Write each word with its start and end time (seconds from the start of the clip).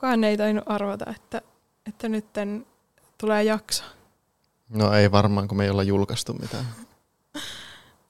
kukaan 0.00 0.24
ei 0.24 0.36
tainnut 0.36 0.64
arvata, 0.66 1.04
että, 1.16 1.42
että 1.86 2.08
nyt 2.08 2.26
tulee 3.18 3.44
jakso. 3.44 3.84
No 4.68 4.92
ei 4.92 5.10
varmaan, 5.10 5.48
kun 5.48 5.56
me 5.56 5.64
ei 5.64 5.70
olla 5.70 5.82
julkaistu 5.82 6.32
mitään. 6.32 6.64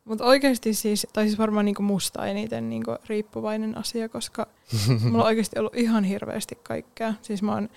Mutta 0.04 0.24
oikeasti 0.24 0.74
siis, 0.74 1.06
tai 1.12 1.26
siis 1.26 1.38
varmaan 1.38 1.64
niinku 1.64 1.82
musta 1.82 2.26
eniten 2.26 2.70
niinku 2.70 2.96
riippuvainen 3.06 3.78
asia, 3.78 4.08
koska 4.08 4.46
mulla 5.02 5.24
on 5.24 5.26
oikeasti 5.26 5.58
ollut 5.58 5.76
ihan 5.76 6.04
hirveästi 6.04 6.54
kaikkea. 6.54 7.14
Siis 7.22 7.42
mä 7.42 7.54
oon 7.54 7.68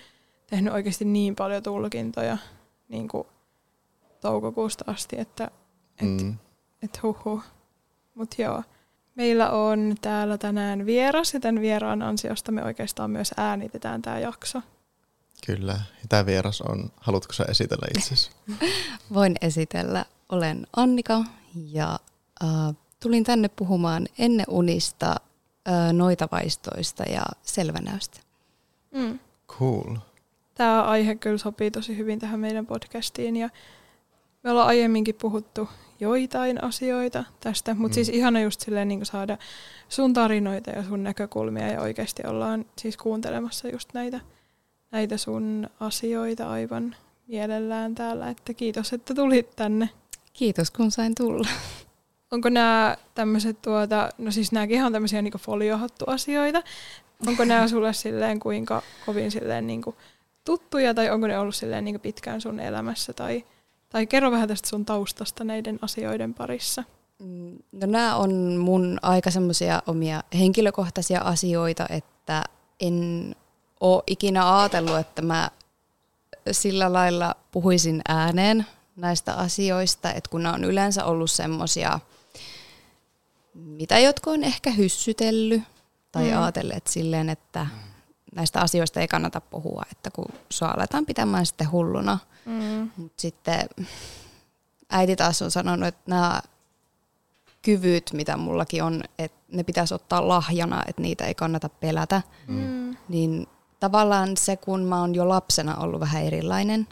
tehnyt 0.47 0.73
oikeasti 0.73 1.05
niin 1.05 1.35
paljon 1.35 1.63
tulkintoja 1.63 2.37
niinku 2.89 3.27
toukokuusta 4.21 4.83
asti, 4.87 5.19
että 5.19 5.51
et, 6.01 6.21
mm. 6.21 6.37
et 6.81 7.03
huhu. 7.03 7.41
Mutta 8.15 8.41
joo, 8.41 8.63
meillä 9.15 9.49
on 9.49 9.95
täällä 10.01 10.37
tänään 10.37 10.85
vieras 10.85 11.33
ja 11.33 11.39
tämän 11.39 11.61
vieraan 11.61 12.01
ansiosta 12.01 12.51
me 12.51 12.63
oikeastaan 12.63 13.11
myös 13.11 13.31
äänitetään 13.37 14.01
tämä 14.01 14.19
jakso. 14.19 14.61
Kyllä. 15.45 15.79
Tämä 16.09 16.25
vieras 16.25 16.61
on, 16.61 16.91
haluatko 16.97 17.33
sä 17.33 17.45
esitellä 17.49 17.87
itsesi? 17.97 18.31
Voin 19.13 19.35
esitellä. 19.41 20.05
Olen 20.29 20.67
Annika 20.75 21.23
ja 21.55 21.99
äh, 22.43 22.75
tulin 22.99 23.23
tänne 23.23 23.49
puhumaan 23.55 24.07
ennen 24.17 24.45
unista, 24.49 25.15
äh, 25.67 25.93
noitavaistoista 25.93 27.03
ja 27.03 27.23
selvänäöstä. 27.43 28.19
Mm. 28.91 29.19
Cool. 29.47 29.97
Tämä 30.55 30.83
aihe 30.83 31.15
kyllä 31.15 31.37
sopii 31.37 31.71
tosi 31.71 31.97
hyvin 31.97 32.19
tähän 32.19 32.39
meidän 32.39 32.65
podcastiin 32.65 33.35
ja 33.35 33.49
me 34.43 34.51
ollaan 34.51 34.67
aiemminkin 34.67 35.15
puhuttu 35.15 35.69
joitain 35.99 36.63
asioita 36.63 37.23
tästä, 37.39 37.73
mutta 37.73 37.93
mm. 37.93 37.93
siis 37.93 38.09
ihana 38.09 38.41
just 38.41 38.61
silleen 38.61 38.87
niin 38.87 39.05
saada 39.05 39.37
sun 39.89 40.13
tarinoita 40.13 40.71
ja 40.71 40.83
sun 40.83 41.03
näkökulmia 41.03 41.67
ja 41.67 41.81
oikeasti 41.81 42.23
ollaan 42.27 42.65
siis 42.77 42.97
kuuntelemassa 42.97 43.67
just 43.67 43.89
näitä, 43.93 44.19
näitä 44.91 45.17
sun 45.17 45.69
asioita 45.79 46.49
aivan 46.49 46.95
mielellään 47.27 47.95
täällä, 47.95 48.29
että 48.29 48.53
kiitos, 48.53 48.93
että 48.93 49.15
tulit 49.15 49.55
tänne. 49.55 49.89
Kiitos, 50.33 50.71
kun 50.71 50.91
sain 50.91 51.15
tulla. 51.15 51.47
Onko 52.31 52.49
nämä 52.49 52.97
tämmöiset, 53.15 53.61
tuota, 53.61 54.09
no 54.17 54.31
siis 54.31 54.51
nämäkin 54.51 54.83
on 54.83 54.93
tämmöisiä 54.93 55.21
niin 55.21 55.33
foliohattu-asioita. 55.39 56.63
Onko 57.27 57.45
nämä 57.45 57.67
sulle 57.67 57.93
silleen 57.93 58.39
kuinka 58.39 58.81
kovin 59.05 59.31
silleen 59.31 59.67
niin 59.67 59.81
tuttuja 60.45 60.93
tai 60.93 61.09
onko 61.09 61.27
ne 61.27 61.39
ollut 61.39 61.55
silleen 61.55 61.85
niin 61.85 61.99
pitkään 61.99 62.41
sun 62.41 62.59
elämässä 62.59 63.13
tai 63.13 63.43
tai 63.93 64.07
kerro 64.07 64.31
vähän 64.31 64.47
tästä 64.47 64.69
sun 64.69 64.85
taustasta 64.85 65.43
näiden 65.43 65.79
asioiden 65.81 66.33
parissa. 66.33 66.83
Mm, 67.19 67.57
no 67.71 67.87
nämä 67.87 68.15
on 68.15 68.55
mun 68.57 68.99
aika 69.01 69.31
semmoisia 69.31 69.81
omia 69.87 70.23
henkilökohtaisia 70.39 71.21
asioita, 71.21 71.85
että 71.89 72.43
en 72.79 73.35
ole 73.79 74.03
ikinä 74.07 74.59
ajatellut, 74.59 74.97
että 74.97 75.21
mä 75.21 75.51
sillä 76.51 76.93
lailla 76.93 77.35
puhuisin 77.51 78.01
ääneen 78.07 78.65
näistä 78.95 79.33
asioista, 79.33 80.13
että 80.13 80.29
kun 80.29 80.43
nämä 80.43 80.55
on 80.55 80.63
yleensä 80.63 81.05
ollut 81.05 81.31
semmoisia, 81.31 81.99
mitä 83.53 83.99
jotkut 83.99 84.33
on 84.33 84.43
ehkä 84.43 84.71
hyssytellyt 84.71 85.63
tai 86.11 86.31
mm. 86.31 86.41
ajatelleet 86.41 86.87
silleen, 86.87 87.29
että 87.29 87.67
näistä 88.35 88.61
asioista 88.61 88.99
ei 88.99 89.07
kannata 89.07 89.41
puhua, 89.41 89.83
että 89.91 90.11
kun 90.11 90.25
sua 90.49 90.73
aletaan 90.77 91.05
pitämään 91.05 91.45
sitten 91.45 91.71
hulluna– 91.71 92.19
Mm. 92.45 92.91
Mutta 92.97 93.21
sitten 93.21 93.69
äiti 94.89 95.15
taas 95.15 95.41
on 95.41 95.51
sanonut, 95.51 95.87
että 95.87 96.01
nämä 96.07 96.41
kyvyt, 97.61 98.09
mitä 98.13 98.37
mullakin 98.37 98.83
on, 98.83 99.03
että 99.19 99.37
ne 99.51 99.63
pitäisi 99.63 99.93
ottaa 99.93 100.27
lahjana, 100.27 100.83
että 100.87 101.01
niitä 101.01 101.25
ei 101.25 101.35
kannata 101.35 101.69
pelätä. 101.69 102.21
Mm. 102.47 102.97
Niin 103.09 103.47
tavallaan 103.79 104.37
se, 104.37 104.57
kun 104.57 104.83
mä 104.83 104.99
oon 104.99 105.15
jo 105.15 105.29
lapsena 105.29 105.77
ollut 105.77 105.99
vähän 105.99 106.23
erilainen, 106.23 106.87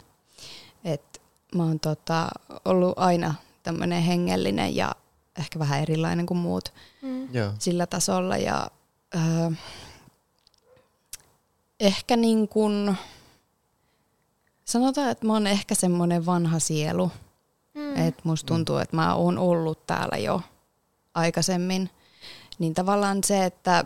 että 0.84 1.20
mä 1.54 1.62
oon 1.62 1.80
tota, 1.80 2.28
ollut 2.64 2.98
aina 2.98 3.34
tämmöinen 3.62 4.02
hengellinen 4.02 4.76
ja 4.76 4.92
ehkä 5.38 5.58
vähän 5.58 5.82
erilainen 5.82 6.26
kuin 6.26 6.38
muut 6.38 6.72
mm. 7.02 7.28
sillä 7.58 7.86
tasolla. 7.86 8.36
Ja, 8.36 8.70
öö, 9.14 9.50
ehkä 11.80 12.16
niin 12.16 12.48
kuin, 12.48 12.96
Sanotaan, 14.64 15.10
että 15.10 15.26
mä 15.26 15.32
oon 15.32 15.46
ehkä 15.46 15.74
semmoinen 15.74 16.26
vanha 16.26 16.58
sielu. 16.58 17.10
Mm. 17.74 17.96
Että 17.96 18.22
musta 18.24 18.46
tuntuu, 18.46 18.76
että 18.76 18.96
mä 18.96 19.14
oon 19.14 19.38
ollut 19.38 19.86
täällä 19.86 20.16
jo 20.18 20.40
aikaisemmin. 21.14 21.90
Niin 22.58 22.74
tavallaan 22.74 23.24
se, 23.24 23.44
että 23.44 23.84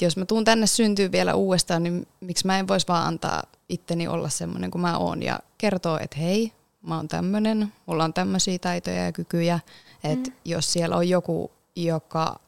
jos 0.00 0.16
mä 0.16 0.24
tuun 0.24 0.44
tänne 0.44 0.66
syntyy 0.66 1.12
vielä 1.12 1.34
uudestaan, 1.34 1.82
niin 1.82 2.06
miksi 2.20 2.46
mä 2.46 2.58
en 2.58 2.68
voisi 2.68 2.88
vaan 2.88 3.06
antaa 3.06 3.42
itteni 3.68 4.08
olla 4.08 4.28
semmoinen 4.28 4.70
kuin 4.70 4.82
mä 4.82 4.98
oon 4.98 5.22
ja 5.22 5.40
kertoa, 5.58 6.00
että 6.00 6.16
hei, 6.18 6.52
mä 6.82 6.96
oon 6.96 7.08
tämmöinen, 7.08 7.72
mulla 7.86 8.04
on 8.04 8.14
tämmöisiä 8.14 8.58
taitoja 8.58 9.04
ja 9.04 9.12
kykyjä. 9.12 9.60
Että 10.04 10.30
mm. 10.30 10.36
jos 10.44 10.72
siellä 10.72 10.96
on 10.96 11.08
joku, 11.08 11.50
joka 11.76 12.40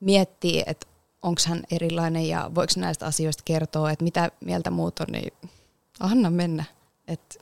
miettii, 0.00 0.62
että 0.66 0.86
onko 1.22 1.40
hän 1.48 1.62
erilainen 1.70 2.28
ja 2.28 2.50
voiko 2.54 2.72
näistä 2.76 3.06
asioista 3.06 3.42
kertoa, 3.44 3.90
että 3.90 4.04
mitä 4.04 4.30
mieltä 4.44 4.70
muut 4.70 5.00
on, 5.00 5.06
niin 5.08 5.32
anna 6.00 6.30
mennä. 6.30 6.64
Et 7.08 7.38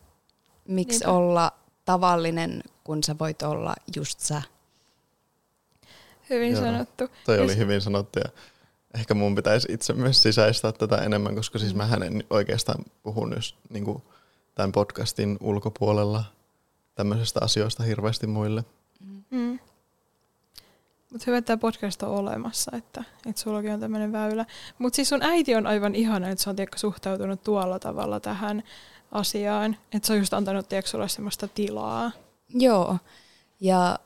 miksi 0.68 0.98
Niinpä. 0.98 1.12
olla 1.12 1.52
tavallinen, 1.84 2.62
kun 2.84 3.02
sä 3.02 3.16
voit 3.18 3.42
olla 3.42 3.74
just 3.96 4.20
sä. 4.20 4.42
Hyvin 6.30 6.52
Joo, 6.52 6.60
sanottu. 6.60 7.04
Toi 7.24 7.40
oli 7.40 7.56
hyvin 7.56 7.80
sanottu 7.80 8.18
ja 8.18 8.28
ehkä 8.94 9.14
mun 9.14 9.34
pitäisi 9.34 9.68
itse 9.70 9.92
myös 9.92 10.22
sisäistää 10.22 10.72
tätä 10.72 10.96
enemmän, 10.96 11.34
koska 11.34 11.58
siis 11.58 11.74
mä 11.74 11.88
en 12.06 12.24
oikeastaan 12.30 12.84
puhun 13.02 13.32
just 13.34 13.56
niin 13.70 13.84
kuin 13.84 14.02
tämän 14.54 14.72
podcastin 14.72 15.36
ulkopuolella 15.40 16.24
tämmöisestä 16.94 17.40
asioista 17.42 17.82
hirveästi 17.82 18.26
muille. 18.26 18.64
Mm. 19.30 19.58
Mutta 21.14 21.24
hyvä, 21.26 21.38
että 21.38 21.46
tämä 21.46 21.60
podcast 21.60 22.02
on 22.02 22.08
olemassa, 22.08 22.70
että, 22.76 23.04
että 23.26 23.42
sullakin 23.42 23.72
on 23.72 23.80
tämmöinen 23.80 24.12
väylä. 24.12 24.46
Mutta 24.78 24.96
siis 24.96 25.08
sun 25.08 25.22
äiti 25.22 25.54
on 25.54 25.66
aivan 25.66 25.94
ihana, 25.94 26.28
että 26.28 26.44
se 26.44 26.50
on 26.50 26.56
tiedätkö, 26.56 26.78
suhtautunut 26.78 27.42
tuolla 27.42 27.78
tavalla 27.78 28.20
tähän 28.20 28.62
asiaan. 29.12 29.76
Että 29.92 30.06
se 30.06 30.12
on 30.12 30.18
just 30.18 30.34
antanut 30.34 30.68
tiedätkö, 30.68 30.90
sulle 30.90 31.08
semmoista 31.08 31.48
tilaa. 31.48 32.10
Joo, 32.48 32.98
ja 33.60 33.98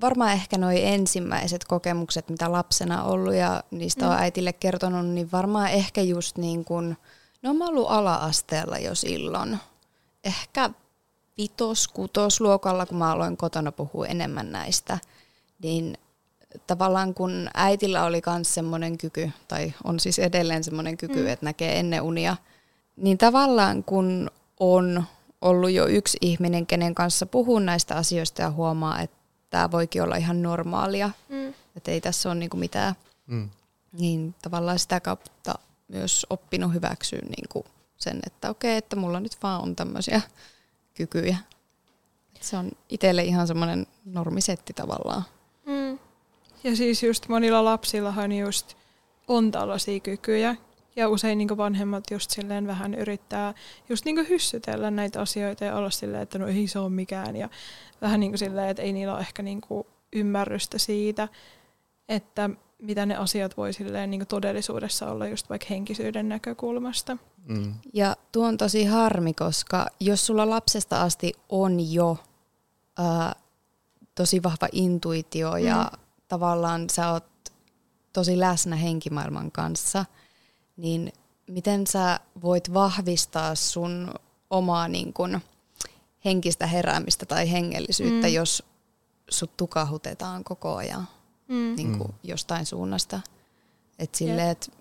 varmaan 0.00 0.32
ehkä 0.32 0.58
nuo 0.58 0.70
ensimmäiset 0.70 1.64
kokemukset, 1.64 2.28
mitä 2.28 2.52
lapsena 2.52 3.04
ollut 3.04 3.34
ja 3.34 3.62
niistä 3.70 4.04
mm. 4.04 4.10
on 4.10 4.16
äitille 4.16 4.52
kertonut, 4.52 5.06
niin 5.06 5.32
varmaan 5.32 5.70
ehkä 5.70 6.00
just 6.00 6.38
niin 6.38 6.64
kuin, 6.64 6.96
no 7.42 7.54
mä 7.54 7.64
ollut 7.66 7.90
ala-asteella 7.90 8.78
jo 8.78 8.94
silloin. 8.94 9.58
Ehkä 10.24 10.70
vitos, 11.38 11.88
kutos 11.88 12.40
luokalla, 12.40 12.86
kun 12.86 12.98
mä 12.98 13.12
aloin 13.12 13.36
kotona 13.36 13.72
puhua 13.72 14.06
enemmän 14.06 14.52
näistä, 14.52 14.98
niin 15.62 15.98
tavallaan 16.66 17.14
kun 17.14 17.48
äitillä 17.54 18.04
oli 18.04 18.22
myös 18.26 18.54
semmoinen 18.54 18.98
kyky, 18.98 19.30
tai 19.48 19.74
on 19.84 20.00
siis 20.00 20.18
edelleen 20.18 20.64
semmoinen 20.64 20.96
kyky, 20.96 21.20
mm. 21.20 21.26
että 21.26 21.46
näkee 21.46 21.78
ennen 21.78 22.02
unia, 22.02 22.36
niin 22.96 23.18
tavallaan 23.18 23.84
kun 23.84 24.30
on 24.60 25.04
ollut 25.40 25.70
jo 25.70 25.86
yksi 25.86 26.18
ihminen, 26.20 26.66
kenen 26.66 26.94
kanssa 26.94 27.26
puhuu 27.26 27.58
näistä 27.58 27.94
asioista 27.96 28.42
ja 28.42 28.50
huomaa, 28.50 29.00
että 29.00 29.16
tämä 29.50 29.70
voikin 29.70 30.02
olla 30.02 30.16
ihan 30.16 30.42
normaalia, 30.42 31.10
mm. 31.28 31.54
että 31.76 31.90
ei 31.90 32.00
tässä 32.00 32.28
ole 32.28 32.34
niinku 32.34 32.56
mitään, 32.56 32.94
mm. 33.26 33.50
niin 33.92 34.34
tavallaan 34.42 34.78
sitä 34.78 35.00
kautta 35.00 35.54
myös 35.88 36.26
oppinut 36.30 36.74
hyväksyä 36.74 37.20
niinku 37.36 37.66
sen, 37.96 38.20
että 38.26 38.50
okei, 38.50 38.76
että 38.76 38.96
mulla 38.96 39.20
nyt 39.20 39.36
vaan 39.42 39.62
on 39.62 39.76
tämmöisiä 39.76 40.20
kykyjä. 40.94 41.36
Se 42.40 42.56
on 42.56 42.70
itselle 42.88 43.24
ihan 43.24 43.46
semmoinen 43.46 43.86
normisetti 44.04 44.72
tavallaan. 44.72 45.24
Ja 46.66 46.76
siis 46.76 47.02
just 47.02 47.28
monilla 47.28 47.64
lapsillahan 47.64 48.32
just 48.32 48.76
on 49.28 49.50
tällaisia 49.50 50.00
kykyjä. 50.00 50.56
Ja 50.96 51.08
usein 51.08 51.38
niin 51.38 51.56
vanhemmat 51.56 52.04
just 52.10 52.30
silleen 52.30 52.66
vähän 52.66 52.94
yrittää 52.94 53.54
just 53.88 54.04
niin 54.04 54.28
hyssytellä 54.28 54.90
näitä 54.90 55.20
asioita 55.20 55.64
ja 55.64 55.76
olla 55.76 55.90
silleen, 55.90 56.22
että 56.22 56.38
no 56.38 56.46
ei 56.46 56.68
se 56.68 56.78
ole 56.78 56.90
mikään. 56.90 57.36
Ja 57.36 57.48
vähän 58.00 58.20
niin 58.20 58.32
kuin 58.32 58.38
silleen, 58.38 58.68
että 58.68 58.82
ei 58.82 58.92
niillä 58.92 59.12
ole 59.12 59.20
ehkä 59.20 59.42
niin 59.42 59.60
ymmärrystä 60.12 60.78
siitä, 60.78 61.28
että 62.08 62.50
mitä 62.78 63.06
ne 63.06 63.16
asiat 63.16 63.56
voi 63.56 63.72
silleen 63.72 64.10
niin 64.10 64.26
todellisuudessa 64.26 65.10
olla 65.10 65.26
just 65.26 65.48
vaikka 65.48 65.66
henkisyyden 65.70 66.28
näkökulmasta. 66.28 67.16
Mm. 67.48 67.74
Ja 67.92 68.16
tuo 68.32 68.46
on 68.46 68.56
tosi 68.56 68.84
harmi, 68.84 69.34
koska 69.34 69.86
jos 70.00 70.26
sulla 70.26 70.50
lapsesta 70.50 71.02
asti 71.02 71.32
on 71.48 71.92
jo 71.92 72.18
ää, 72.98 73.34
tosi 74.14 74.42
vahva 74.42 74.68
intuitio 74.72 75.50
mm. 75.50 76.05
Tavallaan 76.28 76.90
sä 76.90 77.10
oot 77.10 77.24
tosi 78.12 78.40
läsnä 78.40 78.76
henkimaailman 78.76 79.52
kanssa, 79.52 80.04
niin 80.76 81.12
miten 81.46 81.86
sä 81.86 82.20
voit 82.42 82.74
vahvistaa 82.74 83.54
sun 83.54 84.14
omaa 84.50 84.88
niin 84.88 85.12
kun, 85.12 85.40
henkistä 86.24 86.66
heräämistä 86.66 87.26
tai 87.26 87.52
hengellisyyttä, 87.52 88.26
mm. 88.26 88.32
jos 88.32 88.62
sut 89.30 89.56
tukahutetaan 89.56 90.44
koko 90.44 90.76
ajan 90.76 91.08
mm. 91.48 91.74
niin 91.76 91.98
kun, 91.98 92.06
mm. 92.06 92.14
jostain 92.22 92.66
suunnasta. 92.66 93.20
Et 93.98 94.14
sille, 94.14 94.50
et 94.50 94.72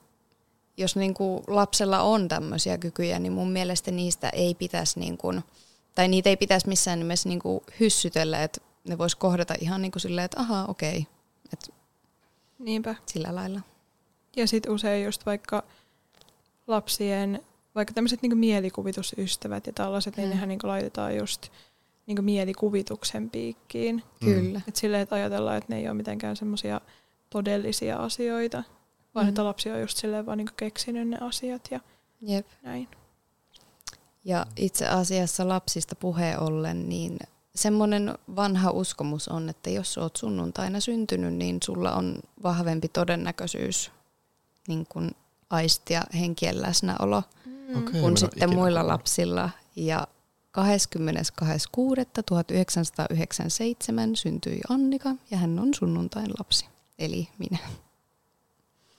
jos 0.77 0.95
niinku 0.95 1.43
lapsella 1.47 2.01
on 2.01 2.27
tämmöisiä 2.27 2.77
kykyjä, 2.77 3.19
niin 3.19 3.33
mun 3.33 3.51
mielestä 3.51 3.91
niistä 3.91 4.29
ei 4.29 4.55
pitäisi, 4.55 4.99
niinku, 4.99 5.33
tai 5.95 6.07
niitä 6.07 6.29
ei 6.29 6.37
pitäisi 6.37 6.67
missään 6.67 6.99
nimessä 6.99 7.29
niinku 7.29 7.63
hyssytellä, 7.79 8.43
että 8.43 8.61
ne 8.87 8.97
vois 8.97 9.15
kohdata 9.15 9.55
ihan 9.59 9.81
niinku 9.81 9.99
silleen, 9.99 10.25
että 10.25 10.39
ahaa, 10.39 10.65
okei, 10.65 11.07
että 11.53 11.67
Niinpä. 12.59 12.95
sillä 13.05 13.35
lailla. 13.35 13.61
Ja 14.35 14.47
sitten 14.47 14.71
usein 14.71 15.05
just 15.05 15.25
vaikka 15.25 15.63
lapsien, 16.67 17.41
vaikka 17.75 17.93
tämmöiset 17.93 18.21
niinku 18.21 18.35
mielikuvitusystävät 18.35 19.67
ja 19.67 19.73
tällaiset, 19.73 20.15
mm. 20.17 20.21
niin 20.21 20.29
Mm. 20.29 20.33
nehän 20.33 20.49
niinku 20.49 20.67
laitetaan 20.67 21.15
just 21.17 21.49
niinku 22.07 22.21
mielikuvituksen 22.21 23.29
piikkiin. 23.29 23.95
Mm. 24.21 24.25
Kyllä. 24.33 24.61
Et 24.67 24.75
silleen, 24.75 25.01
että 25.03 25.15
ajatellaan, 25.15 25.57
että 25.57 25.73
ne 25.73 25.79
ei 25.79 25.87
ole 25.87 25.93
mitenkään 25.93 26.35
semmoisia 26.35 26.81
todellisia 27.29 27.97
asioita, 27.97 28.63
vaan 29.15 29.25
Mm. 29.25 29.29
että 29.29 29.45
lapsi 29.45 29.69
on 29.71 29.81
just 29.81 29.97
silleen 29.97 30.25
vaan 30.25 30.37
niinku 30.37 30.53
keksinyt 30.57 31.07
ne 31.07 31.17
asiat 31.21 31.67
ja 31.71 31.79
Jep. 32.21 32.47
näin. 32.63 32.87
Ja 34.25 34.45
itse 34.55 34.87
asiassa 34.87 35.47
lapsista 35.47 35.95
puheen 35.95 36.39
ollen, 36.39 36.89
niin 36.89 37.17
semmoinen 37.55 38.17
vanha 38.35 38.71
uskomus 38.71 39.27
on, 39.27 39.49
että 39.49 39.69
jos 39.69 39.97
oot 39.97 40.15
sunnuntaina 40.15 40.79
syntynyt, 40.79 41.33
niin 41.33 41.57
sulla 41.63 41.93
on 41.93 42.15
vahvempi 42.43 42.87
todennäköisyys 42.87 43.91
niin 44.67 44.85
kun 44.89 45.11
aistia 45.49 46.01
henkien 46.13 46.61
läsnäolo 46.61 47.23
Mm. 47.67 47.77
En 47.77 47.83
kuin 48.01 48.17
sitten 48.17 48.49
muilla 48.49 48.79
kuullut. 48.79 48.93
lapsilla. 48.93 49.49
Ja 49.75 50.07
22.6.1997 50.57 50.61
syntyi 54.13 54.59
Annika 54.69 55.15
ja 55.31 55.37
hän 55.37 55.59
on 55.59 55.73
sunnuntain 55.73 56.29
lapsi, 56.39 56.65
eli 56.99 57.27
minä. 57.37 57.57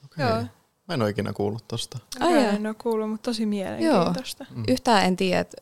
Okei. 0.05 0.25
Joo. 0.25 0.43
Mä 0.87 0.93
en 0.93 1.01
ole 1.01 1.09
ikinä 1.09 1.33
kuullut 1.33 1.67
tosta. 1.67 1.99
Ai 2.19 2.45
en 2.45 2.67
ole 2.67 2.75
kuullut, 2.75 3.09
mutta 3.09 3.29
tosi 3.29 3.45
mielenkiintoista. 3.45 4.45
Mm. 4.55 4.63
Yhtään 4.67 5.05
en 5.05 5.17
tiedä, 5.17 5.39
että 5.39 5.61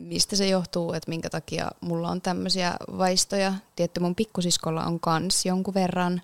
mistä 0.00 0.36
se 0.36 0.48
johtuu, 0.48 0.92
että 0.92 1.08
minkä 1.08 1.30
takia 1.30 1.70
mulla 1.80 2.08
on 2.08 2.20
tämmöisiä 2.20 2.74
vaistoja. 2.98 3.54
Tietty 3.76 4.00
mun 4.00 4.14
pikkusiskolla 4.14 4.84
on 4.84 5.00
kans 5.00 5.46
jonkun 5.46 5.74
verran 5.74 6.22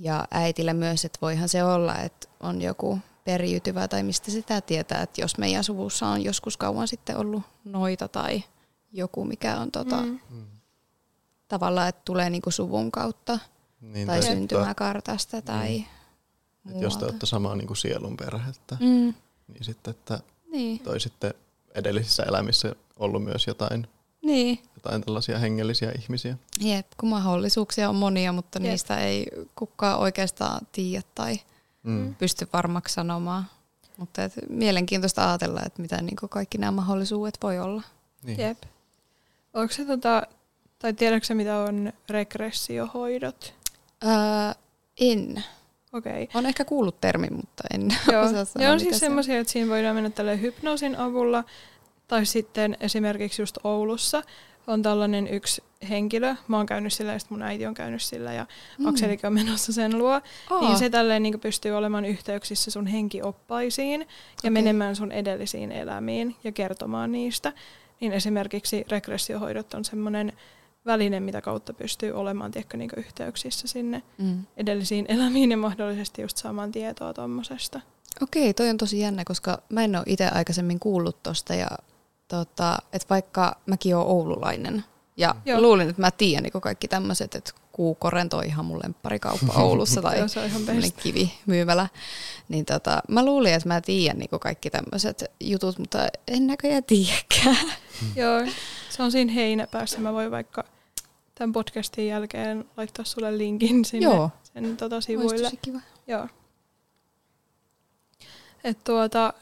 ja 0.00 0.24
äitillä 0.30 0.74
myös, 0.74 1.04
että 1.04 1.18
voihan 1.22 1.48
se 1.48 1.64
olla, 1.64 1.98
että 1.98 2.28
on 2.40 2.62
joku 2.62 2.98
periytyvä 3.24 3.88
tai 3.88 4.02
mistä 4.02 4.30
sitä 4.30 4.60
tietää, 4.60 5.02
että 5.02 5.20
jos 5.20 5.38
meidän 5.38 5.64
suvussa 5.64 6.06
on 6.06 6.24
joskus 6.24 6.56
kauan 6.56 6.88
sitten 6.88 7.16
ollut 7.16 7.42
noita 7.64 8.08
tai 8.08 8.44
joku, 8.92 9.24
mikä 9.24 9.56
on 9.56 9.70
tota, 9.70 10.02
mm. 10.02 10.18
Mm. 10.30 10.46
tavallaan, 11.48 11.88
että 11.88 12.02
tulee 12.04 12.30
niinku 12.30 12.50
suvun 12.50 12.90
kautta 12.90 13.38
Niin, 13.80 14.06
tai 14.06 14.22
sitten, 14.22 14.38
syntymäkartasta 14.38 15.42
tai 15.42 15.86
että 16.70 16.84
jos 16.84 16.96
te 16.96 17.04
olette 17.04 17.26
samaa 17.26 17.56
niin 17.56 17.66
kuin 17.66 17.76
sielun 17.76 18.16
perhettä, 18.16 18.76
Mm, 18.80 19.14
niin 19.48 19.64
sitten, 19.64 19.90
että 19.90 20.20
niin, 20.50 20.80
toi 20.80 21.00
sitten 21.00 21.34
edellisissä 21.76 22.22
elämissä 22.22 22.74
ollut 22.96 23.24
myös 23.24 23.46
jotain, 23.46 23.86
niin. 24.22 24.58
jotain 24.74 25.02
tällaisia 25.02 25.38
hengellisiä 25.38 25.92
ihmisiä. 26.02 26.36
Jep, 26.60 26.86
kun 27.00 27.08
mahdollisuuksia 27.08 27.88
on 27.88 27.94
monia, 27.96 28.32
mutta 28.32 28.58
Jep. 28.58 28.62
niistä 28.70 28.98
ei 29.00 29.26
kukaan 29.54 29.98
oikeastaan 29.98 30.60
tiedä 30.72 31.02
tai 31.14 31.40
Mm. 31.82 32.14
pysty 32.14 32.48
varmaksi 32.52 32.94
sanomaan. 32.94 33.44
Mutta 33.96 34.24
et 34.24 34.32
mielenkiintoista 34.48 35.28
ajatella, 35.28 35.62
että 35.66 35.82
mitä 35.82 36.02
niin 36.02 36.16
kaikki 36.30 36.58
nämä 36.58 36.70
mahdollisuudet 36.72 37.38
voi 37.42 37.58
olla. 37.58 37.82
Niin. 38.22 38.40
Jep. 38.40 38.58
Onko 39.54 39.74
se 39.74 39.84
tota, 39.84 40.22
tai 40.78 40.92
tiedätkö 40.92 41.34
mitä 41.34 41.58
on 41.58 41.92
regressiohoidot? 42.08 43.54
Öö, 44.04 44.10
en. 45.00 45.44
Okei. 45.96 46.22
Okay. 46.22 46.26
Olen 46.34 46.46
ehkä 46.46 46.64
kuullut 46.64 47.00
termin, 47.00 47.36
mutta 47.36 47.64
en 47.74 47.88
Joo, 48.12 48.22
osaa 48.22 48.44
sanoa, 48.44 48.66
ne 48.66 48.72
on 48.72 48.80
siis 48.80 48.94
se 48.94 48.98
semmoisia, 48.98 49.38
että 49.38 49.52
siinä 49.52 49.70
voidaan 49.70 49.94
mennä 49.94 50.10
tälle 50.10 50.40
hypnoosin 50.40 50.96
avulla, 50.96 51.44
tai 52.08 52.26
sitten 52.26 52.76
esimerkiksi 52.80 53.42
just 53.42 53.58
Oulussa 53.64 54.22
on 54.66 54.82
tällainen 54.82 55.28
yksi 55.28 55.62
henkilö, 55.88 56.34
mä 56.48 56.56
oon 56.56 56.66
käynyt 56.66 56.92
sillä 56.92 57.12
ja 57.12 57.18
mun 57.28 57.42
äiti 57.42 57.66
on 57.66 57.74
käynyt 57.74 58.02
sillä 58.02 58.32
ja 58.32 58.46
mm. 58.78 58.86
Akselikin 58.86 59.26
on 59.26 59.34
menossa 59.34 59.72
sen 59.72 59.98
luo, 59.98 60.20
Aa, 60.50 60.60
niin 60.60 60.78
se 60.78 60.90
tälleen 60.90 61.22
niin 61.22 61.40
pystyy 61.40 61.72
olemaan 61.72 62.04
yhteyksissä 62.04 62.70
sun 62.70 62.86
henkioppaisiin 62.86 64.00
ja 64.00 64.06
Okei. 64.40 64.50
menemään 64.50 64.96
sun 64.96 65.12
edellisiin 65.12 65.72
elämiin 65.72 66.36
ja 66.44 66.52
kertomaan 66.52 67.12
niistä. 67.12 67.52
Niin 68.00 68.12
esimerkiksi 68.12 68.84
regressiohoidot 68.90 69.74
on 69.74 69.84
semmoinen 69.84 70.32
väline, 70.86 71.20
mitä 71.20 71.40
kautta 71.40 71.72
pystyy 71.74 72.12
olemaan 72.12 72.50
tiedätkö, 72.50 72.76
niin 72.76 72.90
yhteyksissä 72.96 73.68
sinne 73.68 74.02
Mm. 74.18 74.46
edellisiin 74.56 75.06
elämiin 75.14 75.50
ja 75.50 75.56
mahdollisesti 75.56 76.22
just 76.22 76.36
saamaan 76.36 76.72
tietoa 76.72 77.14
tommosesta. 77.14 77.80
Okei, 78.22 78.54
toi 78.54 78.70
on 78.70 78.76
tosi 78.76 79.00
jännä, 79.00 79.22
koska 79.24 79.62
mä 79.68 79.84
en 79.84 79.96
ole 79.96 80.04
itse 80.06 80.28
aikaisemmin 80.28 80.80
kuullut 80.80 81.22
tosta 81.22 81.54
ja 81.54 81.68
tota, 82.28 82.78
että 82.92 83.06
vaikka 83.10 83.56
mäkin 83.66 83.96
oon 83.96 84.06
oululainen 84.06 84.84
ja 85.16 85.34
Joo. 85.44 85.60
luulin, 85.60 85.88
että 85.88 86.02
mä 86.02 86.10
tiedän 86.10 86.42
niin 86.42 86.62
kaikki 86.62 86.88
tämmöiset, 86.88 87.34
että 87.34 87.52
Kuukorento 87.72 88.36
on 88.36 88.44
ihan 88.44 88.64
mun 88.64 88.80
lempparikauppa 88.84 89.52
Oulussa 89.62 90.02
tai 90.02 90.18
Joo, 90.18 90.28
se 90.28 90.40
on 90.40 90.46
ihan 90.46 90.62
kivimyymälä. 91.02 91.88
Niin 92.48 92.64
tota, 92.64 93.00
mä 93.08 93.24
luulin, 93.24 93.54
että 93.54 93.68
mä 93.68 93.80
tiedän 93.80 94.18
niin 94.18 94.40
kaikki 94.40 94.70
tämmöiset 94.70 95.24
jutut, 95.40 95.78
mutta 95.78 95.98
en 96.28 96.46
näköjään 96.46 96.84
tiedäkään. 96.84 97.72
Joo, 98.16 98.40
se 98.90 99.02
on 99.02 99.12
siinä 99.12 99.32
heinäpäässä. 99.32 99.98
Mä 100.00 100.12
voin 100.12 100.30
vaikka 100.30 100.64
tämän 101.38 101.52
podcastin 101.52 102.06
jälkeen 102.06 102.64
laittaa 102.76 103.04
sulle 103.04 103.38
linkin 103.38 103.84
sinne 103.84 104.04
Joo, 104.04 104.30
sen 104.42 104.76
tota, 104.76 104.96
olisi 104.96 105.06
sivuille. 105.06 105.42
tosi 105.44 105.58
kiva. 105.62 105.80
Joo. 106.06 106.28
Et 108.64 108.84
tuota, 108.84 109.32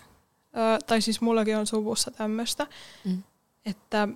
ö, 0.57 0.79
tai 0.87 1.01
siis 1.01 1.21
mullakin 1.21 1.57
on 1.57 1.67
suvussa 1.67 2.11
tämmöistä, 2.11 2.67
Mm. 3.05 3.23
että 3.67 4.09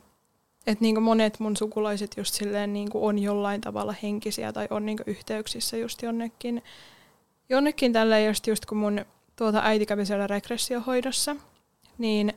et 0.67 0.81
niinku 0.81 1.01
monet 1.01 1.41
mun 1.41 1.57
sukulaiset 1.57 2.17
just 2.17 2.35
silleen 2.35 2.73
niinku 2.73 3.07
on 3.07 3.19
jollain 3.19 3.61
tavalla 3.61 3.95
henkisiä 4.03 4.53
tai 4.53 4.67
on 4.71 4.87
niinku 4.87 5.03
yhteyksissä 5.07 5.77
just 5.77 6.03
jonnekin, 6.03 6.63
jonnekin 7.49 7.93
tälleen 7.93 8.27
just, 8.27 8.47
just 8.47 8.67
kun 8.67 8.79
mun 8.79 9.05
tuota 9.37 9.61
äiti 9.65 9.87
kävi 9.87 10.07
siellä 10.07 10.27
regressiohoidossa, 10.27 11.37
niin 11.99 12.33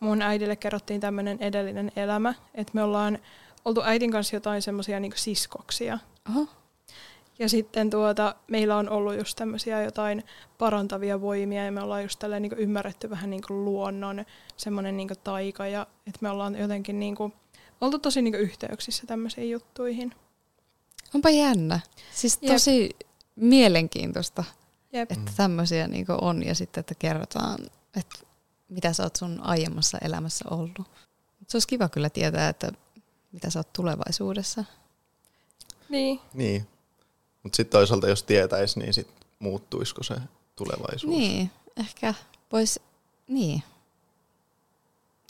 mun 0.00 0.22
äidille 0.22 0.56
kerrottiin 0.56 1.00
tämmöinen 1.00 1.38
edellinen 1.40 1.92
elämä, 1.96 2.34
että 2.54 2.70
me 2.74 2.82
ollaan 2.82 3.18
oltu 3.64 3.82
äitin 3.82 4.10
kanssa 4.10 4.36
jotain 4.36 4.62
semmoisia 4.62 5.00
niinku 5.00 5.18
siskoksia. 5.18 5.98
Oho. 6.30 6.46
Ja 7.38 7.48
sitten 7.48 7.90
tuota, 7.90 8.34
meillä 8.48 8.76
on 8.76 8.88
ollut 8.88 9.16
just 9.16 9.36
tämmöisiä 9.36 9.82
jotain 9.82 10.24
parantavia 10.58 11.20
voimia 11.20 11.64
ja 11.64 11.72
me 11.72 11.82
ollaan 11.82 12.02
just 12.02 12.18
tälleen 12.18 12.42
niinku 12.42 12.56
ymmärretty 12.58 13.10
vähän 13.10 13.30
niinku 13.30 13.54
luonnon 13.54 14.24
semmoinen 14.56 14.96
niinku 14.96 15.14
taika 15.24 15.66
ja 15.66 15.86
että 16.06 16.18
me 16.20 16.30
ollaan 16.30 16.58
jotenkin 16.58 17.00
niinku 17.00 17.32
oltu 17.80 17.98
tosi 17.98 18.22
niinku 18.22 18.38
yhteyksissä 18.38 19.06
tämmöisiin 19.06 19.50
juttuihin. 19.50 20.14
Onpa 21.14 21.30
jännä. 21.30 21.80
Siis 22.14 22.38
Jep. 22.42 22.52
tosi 22.52 22.90
mielenkiintoista, 23.36 24.44
Jep. 24.92 25.12
että 25.12 25.30
Mm. 25.30 25.36
tämmöisiä 25.36 25.88
niin 25.88 26.06
on 26.20 26.46
ja 26.46 26.54
sitten, 26.54 26.80
että 26.80 26.94
kerrotaan, 26.98 27.58
että 27.96 28.18
mitä 28.68 28.92
sä 28.92 29.02
oot 29.02 29.16
sun 29.16 29.40
aiemmassa 29.42 29.98
elämässä 29.98 30.44
ollut. 30.50 30.78
Se 31.48 31.56
olisi 31.56 31.68
kiva 31.68 31.88
kyllä 31.88 32.10
tietää, 32.10 32.48
että 32.48 32.72
mitä 33.32 33.50
sä 33.50 33.58
oot 33.58 33.72
tulevaisuudessa. 33.72 34.64
Niin. 35.88 36.20
Niin. 36.34 36.66
Mutta 37.42 37.56
sitten 37.56 37.78
toisaalta 37.78 38.08
jos 38.08 38.22
tietäisi, 38.22 38.78
niin 38.78 38.94
sit 38.94 39.08
muuttuisiko 39.38 40.02
se 40.02 40.14
tulevaisuus? 40.56 41.16
Niin, 41.16 41.50
ehkä 41.76 42.14
vois, 42.52 42.80
niin. 43.28 43.62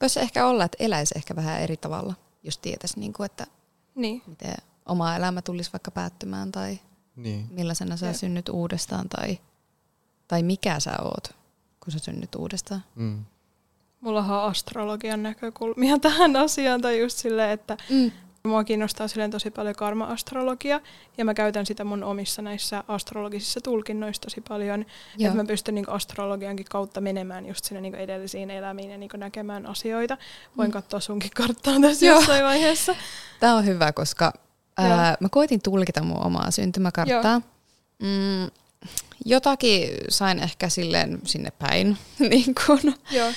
Voisi 0.01 0.21
ehkä 0.21 0.47
olla, 0.47 0.65
että 0.65 0.77
eläisi 0.81 1.15
ehkä 1.17 1.37
vähän 1.37 1.61
eri 1.61 1.77
tavalla, 1.77 2.15
jos 2.43 2.59
tietäisi, 2.59 3.01
niin 3.01 3.13
kuin, 3.13 3.27
että 3.27 3.47
Niin. 3.95 4.23
miten 4.27 4.55
oma 4.87 5.17
elämä 5.17 5.43
tulisi 5.43 5.73
vaikka 5.73 5.91
päättymään 5.91 6.53
tai 6.53 6.79
Niin. 7.17 7.47
millaisena 7.51 7.97
sä 7.97 8.07
Jep. 8.07 8.17
synnyt 8.17 8.49
uudestaan 8.49 9.09
tai, 9.09 9.39
tai 10.29 10.43
mikä 10.43 10.81
sä 10.81 10.97
oot, 11.03 11.35
kun 11.81 11.93
sä 11.93 11.99
synnyt 11.99 12.35
uudestaan. 12.35 12.85
Mm. 12.95 13.25
Mullahan 14.03 14.39
on 14.39 14.45
astrologian 14.51 15.23
näkökulmia 15.23 15.99
tähän 16.09 16.37
asiaan 16.37 16.81
tai 16.81 17.01
just 17.01 17.19
silleen, 17.19 17.51
että 17.51 17.77
Mm. 17.91 18.11
mua 18.45 18.65
kiinnostaa 18.65 19.09
silleen 19.09 19.31
tosi 19.31 19.51
paljon 19.51 19.75
karma-astrologia 19.75 20.81
ja 21.19 21.25
mä 21.25 21.35
käytän 21.35 21.67
sitä 21.67 21.85
mun 21.85 22.05
omissa 22.05 22.43
näissä 22.43 22.85
astrologisissa 22.89 23.61
tulkinnoissa 23.61 24.23
tosi 24.23 24.41
paljon. 24.49 24.85
Joo. 25.19 25.31
Että 25.31 25.43
mä 25.43 25.47
pystyn 25.47 25.75
niinku 25.75 25.91
astrologiankin 25.91 26.67
kautta 26.71 27.01
menemään 27.01 27.47
just 27.47 27.65
sinne 27.65 27.81
niinku 27.81 27.99
edellisiin 28.01 28.51
elämiin 28.51 28.91
ja 28.91 28.99
niinku 28.99 29.17
näkemään 29.17 29.67
asioita. 29.67 30.17
Voin 30.57 30.69
Mm. 30.69 30.73
katsoa 30.73 31.01
sunkin 31.01 31.31
karttaa 31.37 31.81
tässä 31.83 32.07
Joo. 32.07 32.17
jossain 32.19 32.45
vaiheessa. 32.45 32.95
Tämä 33.41 33.55
on 33.55 33.67
hyvä, 33.67 33.93
koska 33.93 34.33
Joo. 34.79 34.89
ää, 34.91 35.17
mä 35.21 35.29
koitin 35.29 35.63
tulkita 35.63 36.03
mun 36.03 36.27
omaa 36.27 36.51
syntymäkarttaa. 36.51 37.41
Mm, 37.99 38.51
jotakin 39.25 39.89
sain 40.09 40.39
ehkä 40.39 40.69
silleen 40.69 41.21
sinne 41.25 41.51
päin 41.59 41.97
niin 42.31 42.55
kun 42.67 42.95
Joo. 43.11 43.33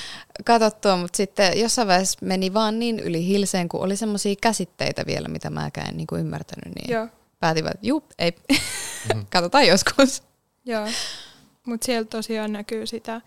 katsottua, 0.46 0.98
mutta 0.98 1.18
sitten 1.18 1.60
jossain 1.60 1.88
vaiheessa 1.88 2.20
meni 2.22 2.54
vaan 2.54 2.80
niin 2.80 3.00
yli 3.00 3.26
hilseen, 3.28 3.70
kun 3.70 3.82
oli 3.84 3.96
semmoisia 3.96 4.36
käsitteitä 4.42 5.04
vielä, 5.06 5.28
mitä 5.28 5.50
mäkään 5.50 5.90
en 5.90 5.98
niin 5.98 6.08
kuin 6.08 6.22
ymmärtänyt, 6.22 6.76
niin 6.76 6.94
Joo. 6.94 7.08
päätin, 7.40 7.66
että 7.66 7.88
juu, 7.88 8.04
ei, 8.20 8.34
Mhm. 9.14 9.26
katsotaan 9.34 9.68
joskus. 9.68 10.24
Joo. 10.66 10.88
Mutta 11.66 11.86
sieltä 11.86 12.10
tosiaan 12.10 12.54
näkyy 12.54 12.86
sitä, 12.86 13.22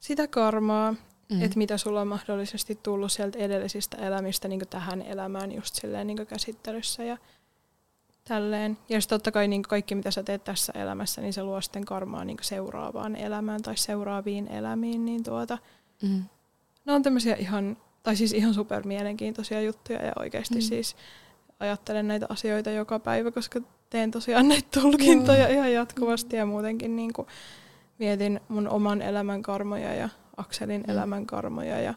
sitä 0.00 0.26
karmaa, 0.26 0.92
mm. 1.32 1.42
että 1.42 1.58
mitä 1.58 1.78
sulla 1.78 2.00
on 2.00 2.08
mahdollisesti 2.08 2.78
tullut 2.82 3.12
sieltä 3.12 3.38
edellisistä 3.38 3.96
elämistä 3.96 4.48
niin 4.48 4.60
tähän 4.70 5.02
elämään 5.02 5.52
just 5.52 5.74
silleen 5.74 6.06
niin 6.06 6.26
käsittelyssä 6.26 7.04
ja 7.04 7.18
tälleen. 8.28 8.78
Ja 8.88 9.00
sitten 9.00 9.16
totta 9.16 9.32
kai 9.32 9.48
niin 9.48 9.62
kaikki, 9.62 9.94
mitä 9.94 10.10
sä 10.10 10.22
teet 10.22 10.44
tässä 10.44 10.72
elämässä, 10.76 11.20
niin 11.20 11.32
se 11.32 11.42
luo 11.42 11.60
sitten 11.60 11.84
karmaa 11.84 12.24
niin 12.24 12.36
seuraavaan 12.40 13.16
elämään 13.16 13.62
tai 13.62 13.76
seuraaviin 13.76 14.48
elämiin. 14.48 15.04
Niin 15.04 15.24
tuota, 15.24 15.58
mm. 16.02 16.24
Ne 16.84 16.92
on 16.92 17.02
tämmöisiä 17.02 17.36
ihan, 17.36 17.76
tai 18.02 18.16
siis 18.16 18.32
ihan 18.32 18.54
super 18.54 18.86
mielenkiintoisia 18.86 19.60
juttuja 19.60 20.02
ja 20.02 20.12
oikeasti 20.18 20.54
mm. 20.54 20.60
siis 20.60 20.96
ajattelen 21.60 22.08
näitä 22.08 22.26
asioita 22.28 22.70
joka 22.70 22.98
päivä, 22.98 23.30
koska 23.30 23.60
teen 23.90 24.10
tosiaan 24.10 24.48
näitä 24.48 24.80
tulkintoja 24.80 25.48
mm. 25.48 25.54
ihan 25.54 25.72
jatkuvasti 25.72 26.36
ja 26.36 26.46
muutenkin 26.46 26.96
niin 26.96 27.12
kuin 27.12 27.28
mietin 27.98 28.40
mun 28.48 28.68
oman 28.68 29.02
elämän 29.02 29.42
karmoja 29.42 29.94
ja 29.94 30.08
Akselin 30.36 30.82
mm. 30.86 30.90
elämän 30.90 31.26
karmoja 31.26 31.80
ja 31.80 31.94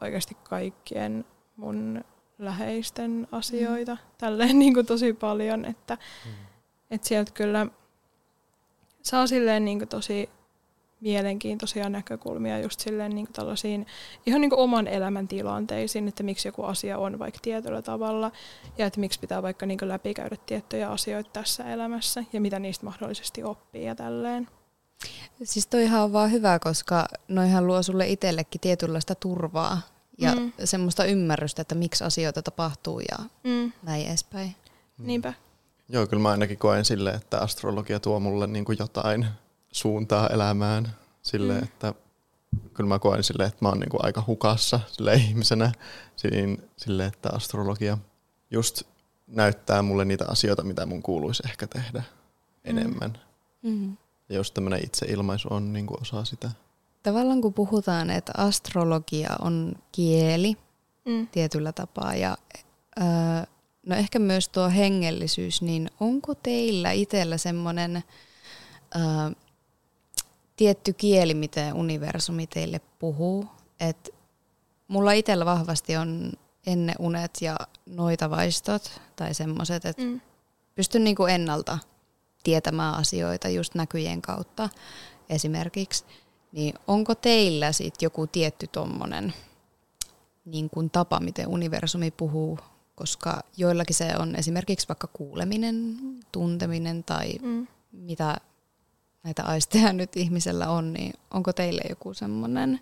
oikeasti 0.00 0.36
kaikkien 0.44 1.24
mun 1.56 2.04
läheisten 2.44 3.28
asioita. 3.32 3.94
Mm. 3.94 4.00
Tälleen 4.18 4.58
niin 4.58 4.74
kuin 4.74 4.86
tosi 4.86 5.12
paljon, 5.12 5.64
että 5.64 5.98
mm. 6.26 6.32
et 6.90 7.04
sieltä 7.04 7.32
kyllä 7.32 7.66
saa 9.02 9.26
silleen 9.26 9.64
niin 9.64 9.78
kuin 9.78 9.88
tosi 9.88 10.30
mielenkiintoisia 11.02 11.88
näkökulmia 11.88 12.58
just 12.58 12.80
silleen 12.80 13.14
niin 13.14 13.26
kuin 13.26 13.34
tällaisiin 13.34 13.86
ihan 14.26 14.40
niin 14.40 14.50
kuin 14.50 14.60
oman 14.60 14.88
elämän 14.88 15.28
tilanteisiin, 15.28 16.08
että 16.08 16.22
miksi 16.22 16.48
joku 16.48 16.64
asia 16.64 16.98
on 16.98 17.18
vaikka 17.18 17.38
tietyllä 17.42 17.82
tavalla 17.82 18.32
ja 18.78 18.86
että 18.86 19.00
miksi 19.00 19.20
pitää 19.20 19.42
vaikka 19.42 19.66
niin 19.66 19.78
kuin 19.78 19.88
läpikäydä 19.88 20.36
tiettyjä 20.46 20.88
asioita 20.88 21.30
tässä 21.32 21.64
elämässä 21.64 22.24
ja 22.32 22.40
mitä 22.40 22.58
niistä 22.58 22.86
mahdollisesti 22.86 23.44
oppii 23.44 23.84
ja 23.84 23.94
tälleen. 23.94 24.48
Siis 25.42 25.66
toihan 25.66 26.02
on 26.02 26.12
vaan 26.12 26.32
hyvä, 26.32 26.58
koska 26.58 27.06
noihan 27.28 27.66
luo 27.66 27.82
sulle 27.82 28.08
itsellekin 28.08 28.60
tietynlaista 28.60 29.14
turvaa 29.14 29.80
ja 30.18 30.34
mm. 30.34 30.52
semmoista 30.64 31.04
ymmärrystä, 31.04 31.62
että 31.62 31.74
miksi 31.74 32.04
asioita 32.04 32.42
tapahtuu 32.42 33.00
ja 33.00 33.18
mm. 33.44 33.72
näin 33.82 34.06
edespäin. 34.06 34.56
Mm. 34.98 35.06
Niinpä. 35.06 35.34
Joo, 35.88 36.06
kyllä 36.06 36.22
mä 36.22 36.30
ainakin 36.30 36.58
koen 36.58 36.84
silleen, 36.84 37.16
että 37.16 37.38
astrologia 37.38 38.00
tuo 38.00 38.20
mulle 38.20 38.46
niin 38.46 38.64
kuin 38.64 38.78
jotain 38.78 39.26
suuntaa 39.72 40.28
elämään. 40.28 40.96
Sille, 41.22 41.54
mm. 41.54 41.62
että 41.62 41.94
kyllä 42.74 42.88
mä 42.88 42.98
koen 42.98 43.22
silleen, 43.22 43.48
että 43.48 43.58
mä 43.64 43.68
oon 43.68 43.80
niin 43.80 43.90
kuin 43.90 44.04
aika 44.04 44.24
hukassa 44.26 44.80
sille 44.92 45.14
ihmisenä. 45.14 45.72
Sille, 46.16 46.58
sille, 46.76 47.06
että 47.06 47.30
astrologia 47.32 47.98
just 48.50 48.82
näyttää 49.26 49.82
mulle 49.82 50.04
niitä 50.04 50.24
asioita, 50.28 50.62
mitä 50.62 50.86
mun 50.86 51.02
kuuluisi 51.02 51.42
ehkä 51.46 51.66
tehdä 51.66 51.98
mm. 51.98 52.04
enemmän. 52.64 53.18
Mm. 53.62 53.96
Ja 54.28 54.36
just 54.36 54.54
tämmöinen 54.54 54.84
itseilmaisu 54.84 55.48
on 55.50 55.72
niin 55.72 55.86
kuin 55.86 56.00
osa 56.00 56.24
sitä. 56.24 56.50
Tavallaan 57.02 57.40
kun 57.40 57.54
puhutaan, 57.54 58.10
että 58.10 58.32
astrologia 58.36 59.36
on 59.40 59.74
kieli 59.92 60.56
mm. 61.04 61.26
tietyllä 61.26 61.72
tapaa 61.72 62.14
ja 62.14 62.36
öö, 63.00 63.06
no 63.86 63.96
ehkä 63.96 64.18
myös 64.18 64.48
tuo 64.48 64.68
hengellisyys, 64.70 65.62
niin 65.62 65.90
onko 66.00 66.34
teillä 66.34 66.92
itsellä 66.92 67.38
semmoinen 67.38 68.04
öö, 68.96 69.02
tietty 70.56 70.92
kieli, 70.92 71.34
miten 71.34 71.74
universumi 71.74 72.46
teille 72.46 72.80
puhuu? 72.98 73.46
Et 73.80 74.14
mulla 74.88 75.12
itsellä 75.12 75.44
vahvasti 75.44 75.96
on 75.96 76.32
ennen 76.66 76.94
unet 76.98 77.38
ja 77.40 77.56
noita 77.86 78.30
vaistot 78.30 79.00
tai 79.16 79.34
semmoiset, 79.34 79.84
että 79.84 80.02
mm. 80.02 80.20
pystyn 80.74 81.04
niinku 81.04 81.26
ennalta 81.26 81.78
tietämään 82.42 82.94
asioita 82.94 83.48
just 83.48 83.74
näkyjen 83.74 84.22
kautta 84.22 84.68
esimerkiksi. 85.28 86.04
Niin 86.52 86.74
onko 86.86 87.14
teillä 87.14 87.72
sitten 87.72 88.06
joku 88.06 88.26
tietty 88.26 88.66
tommonen 88.66 89.34
niin 90.44 90.70
kuin 90.70 90.90
tapa, 90.90 91.20
miten 91.20 91.48
universumi 91.48 92.10
puhuu, 92.10 92.58
koska 92.94 93.40
joillakin 93.56 93.96
se 93.96 94.12
on 94.18 94.36
esimerkiksi 94.36 94.88
vaikka 94.88 95.06
kuuleminen, 95.12 95.96
tunteminen 96.32 97.04
tai 97.04 97.32
mm. 97.42 97.66
mitä 97.92 98.36
näitä 99.22 99.42
aisteja 99.42 99.92
nyt 100.02 100.16
ihmisellä 100.16 100.70
on, 100.70 100.92
niin 100.92 101.12
onko 101.30 101.52
teille 101.52 101.82
joku 101.88 102.14
semmoinen 102.14 102.80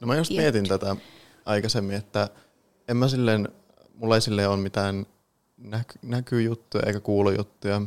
No 0.00 0.06
mä 0.06 0.16
just 0.16 0.28
tietty? 0.28 0.42
mietin 0.42 0.68
tätä 0.68 0.96
aikaisemmin, 1.44 1.96
että 1.96 2.28
en 2.88 2.96
mä 2.96 3.08
silleen, 3.08 3.48
mulla 3.94 4.14
ei 4.14 4.20
silleen 4.20 4.50
ole 4.50 4.56
mitään 4.56 5.06
näky, 5.56 5.98
näkyjuttuja 6.02 6.86
eikä 6.86 7.00
kuulujuttuja, 7.00 7.82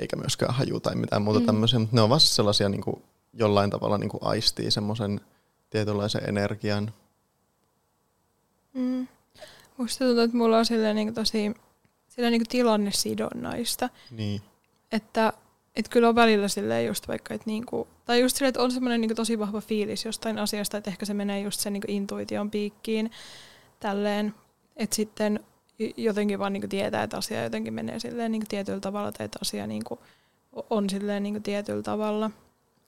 eikä 0.00 0.16
myöskään 0.16 0.54
haju 0.54 0.80
tai 0.80 0.94
mitään 0.94 1.22
muuta 1.22 1.40
mm. 1.40 1.46
tämmöisiä, 1.46 1.78
mutta 1.78 1.96
ne 1.96 2.02
on 2.02 2.10
vasta 2.10 2.34
sellaisia 2.34 2.68
niin 2.68 2.82
kuin, 2.82 3.02
jollain 3.32 3.70
tavalla 3.70 3.98
niin 3.98 4.10
kuin 4.10 4.22
aistii 4.24 4.70
semmoisen 4.70 5.20
tietynlaisen 5.70 6.28
energian. 6.28 6.92
Mm. 8.74 9.08
Musta 9.76 10.04
tuntuu, 10.04 10.24
että 10.24 10.36
mulla 10.36 10.58
on 10.58 10.66
silleen 10.66 10.96
niin 10.96 11.14
tosi 11.14 11.54
silleen 12.08 12.32
niin 12.32 12.48
tilannesidonnaista. 12.48 13.88
Niin. 14.10 14.40
Että 14.92 15.32
et 15.76 15.88
kyllä 15.88 16.08
on 16.08 16.14
välillä 16.14 16.48
silleen 16.48 16.86
just 16.86 17.08
vaikka, 17.08 17.34
että 17.34 17.46
niinku, 17.46 17.88
tai 18.04 18.20
just 18.20 18.36
silleen, 18.36 18.48
että 18.48 18.62
on 18.62 18.70
semmoinen 18.70 19.00
niinku 19.00 19.14
tosi 19.14 19.38
vahva 19.38 19.60
fiilis 19.60 20.04
jostain 20.04 20.38
asiasta, 20.38 20.76
että 20.76 20.90
ehkä 20.90 21.06
se 21.06 21.14
menee 21.14 21.40
just 21.40 21.60
sen 21.60 21.72
niinku 21.72 21.86
intuition 21.90 22.50
piikkiin 22.50 23.10
tälleen, 23.80 24.34
että 24.76 24.96
sitten 24.96 25.40
jotenkin 25.96 26.38
vaan 26.38 26.52
niinku 26.52 26.68
tietää, 26.68 27.02
että 27.02 27.16
asia 27.16 27.42
jotenkin 27.42 27.74
menee 27.74 28.00
silleen 28.00 28.32
niinku 28.32 28.46
tietyllä 28.48 28.80
tavalla, 28.80 29.12
tai 29.12 29.24
että 29.24 29.38
asia 29.42 29.66
niinku 29.66 29.98
on 30.70 30.90
silleen 30.90 31.22
niinku 31.22 31.40
tietyllä 31.40 31.82
tavalla. 31.82 32.30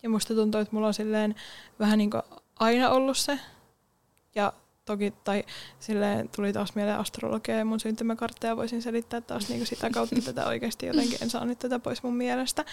Ja 0.03 0.09
musta 0.09 0.35
tuntuu, 0.35 0.61
että 0.61 0.75
mulla 0.75 0.87
on 0.87 0.95
silleen 0.95 1.35
vähän 1.79 1.99
niinku 1.99 2.19
aina 2.59 2.91
ollut 2.91 3.19
se, 3.19 3.39
ja 4.35 4.53
toki, 4.85 5.13
tai 5.25 5.45
silleen 5.81 6.29
tuli 6.37 6.53
taas 6.53 6.75
mieleen 6.75 6.99
astrologia 6.99 7.57
ja 7.57 7.65
mun 7.65 7.81
syntymäkartteja 7.81 8.57
voisin 8.57 8.83
selittää 8.83 9.21
taas 9.21 9.49
niinku 9.49 9.67
sitä 9.67 9.91
kautta 9.91 10.23
tätä 10.25 10.47
oikeasti 10.47 10.87
jotenkin, 10.87 11.19
en 11.23 11.31
saa 11.31 11.45
nyt 11.45 11.59
tätä 11.59 11.79
pois 11.79 12.03
mun 12.03 12.17
mielestä. 12.17 12.65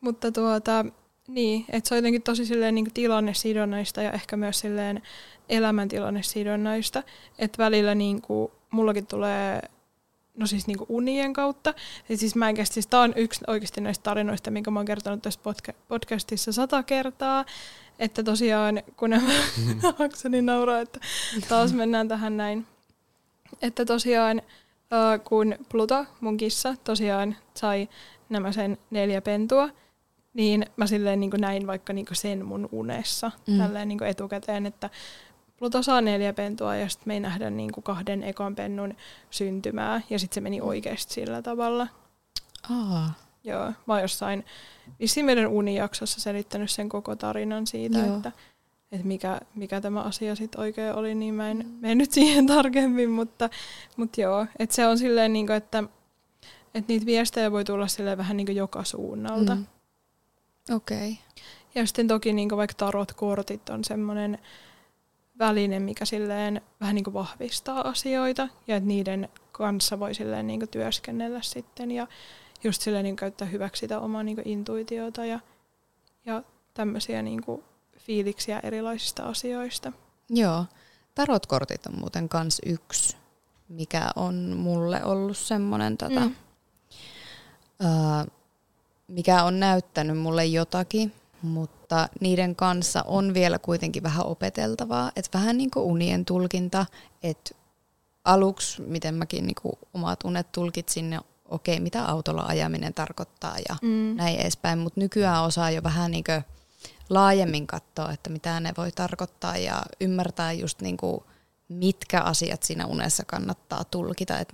Mutta 0.00 0.32
tuota, 0.32 0.84
niin, 1.28 1.64
että 1.68 1.88
se 1.88 1.94
on 1.94 1.98
jotenkin 1.98 2.22
tosi 2.22 2.46
silleen 2.46 2.74
niin 2.74 2.94
tilannesidonnaista 2.94 4.02
ja 4.02 4.12
ehkä 4.12 4.36
myös 4.36 4.60
silleen 4.60 5.02
elämäntilannesidonnaista, 5.48 7.02
että 7.38 7.58
välillä 7.58 7.94
niin 7.94 8.22
kuin, 8.22 8.52
mullakin 8.74 9.06
tulee 9.06 9.60
no 10.34 10.46
siis 10.46 10.66
niinku 10.66 10.86
unien 10.88 11.32
kautta. 11.32 11.74
Ja 12.08 12.16
siis 12.16 12.36
mä 12.36 12.48
en 12.48 12.66
siis 12.66 12.86
tää 12.86 13.00
on 13.00 13.12
yksi 13.16 13.40
oikeasti 13.46 13.80
näistä 13.80 14.02
tarinoista, 14.02 14.50
minkä 14.50 14.70
mä 14.70 14.78
oon 14.78 14.86
kertonut 14.86 15.22
tässä 15.22 15.40
podca- 15.40 15.76
podcastissa 15.88 16.52
sata 16.52 16.82
kertaa. 16.82 17.44
Että 17.98 18.22
tosiaan, 18.22 18.82
kun 18.96 19.10
nämä 19.10 19.32
mm. 19.66 19.80
Akseni 20.04 20.42
nauraa, 20.42 20.80
että 20.80 21.00
taas 21.48 21.72
mennään 21.72 22.08
tähän 22.08 22.36
näin. 22.36 22.66
Että 23.62 23.84
tosiaan, 23.84 24.42
kun 25.24 25.54
Pluto, 25.68 26.06
mun 26.20 26.36
kissa, 26.36 26.74
tosiaan 26.84 27.36
sai 27.54 27.88
nämä 28.28 28.52
sen 28.52 28.78
neljä 28.90 29.20
pentua, 29.20 29.68
niin 30.34 30.66
mä 30.76 30.86
silleen 30.86 31.20
niin 31.20 31.30
näin 31.38 31.66
vaikka 31.66 31.92
niin 31.92 32.06
sen 32.12 32.44
mun 32.44 32.68
unessa 32.72 33.30
mm. 33.46 33.58
tälleen 33.58 33.88
niin 33.88 34.02
etukäteen, 34.02 34.66
että 34.66 34.90
Pluto 35.58 35.82
saa 35.82 36.00
neljä 36.00 36.32
pentua 36.32 36.76
ja 36.76 36.88
sitten 36.88 37.08
me 37.08 37.14
ei 37.14 37.20
nähdä 37.20 37.50
niin 37.50 37.70
kahden 37.82 38.22
ekan 38.22 38.54
pennun 38.54 38.94
syntymää 39.30 40.00
ja 40.10 40.18
sitten 40.18 40.34
se 40.34 40.40
meni 40.40 40.60
oikeasti 40.60 41.14
sillä 41.14 41.42
tavalla. 41.42 41.88
Aa. 42.70 43.14
Joo, 43.44 43.64
mä 43.86 43.94
oon 43.94 44.02
jossain 44.02 44.44
vissiin 45.00 45.26
meidän 45.26 45.46
unijaksossa 45.46 46.20
selittänyt 46.20 46.70
sen 46.70 46.88
koko 46.88 47.16
tarinan 47.16 47.66
siitä, 47.66 47.98
Joo. 47.98 48.16
että, 48.16 48.32
että 48.92 49.06
mikä, 49.06 49.40
mikä 49.54 49.80
tämä 49.80 50.00
asia 50.00 50.34
sitten 50.34 50.60
oikein 50.60 50.94
oli, 50.94 51.14
niin 51.14 51.34
mä 51.34 51.50
en 51.50 51.56
mm. 51.56 51.72
mene 51.80 51.94
nyt 51.94 52.12
siihen 52.12 52.46
tarkemmin, 52.56 53.10
mutta, 53.10 53.50
mutta 53.96 54.20
joo, 54.20 54.46
että 54.58 54.76
se 54.76 54.86
on 54.86 54.98
silleen, 54.98 55.32
niin 55.32 55.46
kuin, 55.46 55.56
että, 55.56 55.84
että 56.74 56.92
niitä 56.92 57.06
viestejä 57.06 57.52
voi 57.52 57.64
tulla 57.64 57.88
silleen 57.88 58.18
vähän 58.18 58.36
niin 58.36 58.46
kuin 58.46 58.56
joka 58.56 58.84
suunnalta. 58.84 59.54
Mm. 59.54 59.66
Okei. 60.74 61.10
Okay. 61.10 61.24
Ja 61.74 61.86
sitten 61.86 62.08
toki 62.08 62.32
niin 62.32 62.48
kuin 62.48 62.56
vaikka 62.56 62.74
tarot-kortit 62.76 63.68
on 63.68 63.84
semmoinen 63.84 64.38
väline, 65.38 65.80
mikä 65.80 66.04
silleen 66.04 66.60
vähän 66.80 66.94
niin 66.94 67.04
kuin 67.04 67.14
vahvistaa 67.14 67.88
asioita 67.88 68.48
ja 68.66 68.76
että 68.76 68.88
niiden 68.88 69.28
kanssa 69.52 70.00
voi 70.00 70.14
silleen 70.14 70.46
niin 70.46 70.60
kuin 70.60 70.70
työskennellä 70.70 71.42
sitten 71.42 71.90
ja 71.90 72.06
just 72.64 72.82
silleen 72.82 73.04
niin 73.04 73.16
käyttää 73.16 73.48
hyväksi 73.48 73.80
sitä 73.80 74.00
omaa 74.00 74.22
niin 74.22 74.42
intuitiota 74.44 75.24
ja, 75.24 75.40
ja 76.26 76.42
tämmöisiä 76.74 77.22
niin 77.22 77.42
fiiliksiä 77.98 78.60
erilaisista 78.62 79.22
asioista. 79.22 79.92
Joo. 80.30 80.64
Tarotkortit 81.14 81.86
on 81.86 81.98
muuten 81.98 82.28
kans 82.28 82.60
yksi, 82.66 83.16
mikä 83.68 84.10
on 84.16 84.34
mulle 84.56 85.04
ollut 85.04 85.36
semmoinen, 85.36 85.96
tota, 85.98 86.20
mm. 86.20 86.34
uh, 87.84 88.32
mikä 89.08 89.44
on 89.44 89.60
näyttänyt 89.60 90.18
mulle 90.18 90.46
jotakin, 90.46 91.12
mutta 91.42 91.83
niiden 92.20 92.56
kanssa 92.56 93.02
on 93.06 93.34
vielä 93.34 93.58
kuitenkin 93.58 94.02
vähän 94.02 94.26
opeteltavaa. 94.26 95.12
Että 95.16 95.38
vähän 95.38 95.58
niin 95.58 95.70
kuin 95.70 95.84
unien 95.84 96.24
tulkinta, 96.24 96.86
että 97.22 97.54
aluksi, 98.24 98.82
miten 98.82 99.14
mäkin 99.14 99.46
niin 99.46 99.56
kuin 99.62 99.72
omat 99.94 100.24
unet 100.24 100.52
tulkitsin, 100.52 101.20
okei, 101.48 101.80
mitä 101.80 102.04
autolla 102.04 102.42
ajaminen 102.42 102.94
tarkoittaa 102.94 103.56
ja 103.68 103.76
Mm. 103.82 104.16
näin 104.16 104.40
edespäin, 104.40 104.78
mutta 104.78 105.00
nykyään 105.00 105.42
osaa 105.44 105.70
jo 105.70 105.82
vähän 105.82 106.10
niin 106.10 106.24
laajemmin 107.10 107.66
katsoa, 107.66 108.12
että 108.12 108.30
mitä 108.30 108.60
ne 108.60 108.72
voi 108.76 108.92
tarkoittaa 108.92 109.56
ja 109.56 109.82
ymmärtää 110.00 110.52
just 110.52 110.80
niin 110.80 110.96
kuin, 110.96 111.20
mitkä 111.68 112.20
asiat 112.20 112.62
siinä 112.62 112.86
unessa 112.86 113.24
kannattaa 113.26 113.84
tulkita. 113.84 114.38
Et 114.38 114.48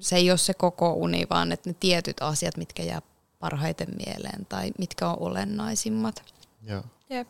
se 0.00 0.16
ei 0.16 0.30
ole 0.30 0.38
se 0.38 0.54
koko 0.54 0.92
uni, 0.92 1.26
vaan 1.30 1.52
että 1.52 1.70
ne 1.70 1.76
tietyt 1.80 2.16
asiat, 2.22 2.56
mitkä 2.56 2.82
jää 2.82 3.02
parhaiten 3.38 3.88
mieleen 4.06 4.46
tai 4.48 4.70
mitkä 4.78 5.08
on 5.08 5.16
olennaisimmat. 5.20 6.22
Joo. 6.66 6.82
Jep. 7.10 7.28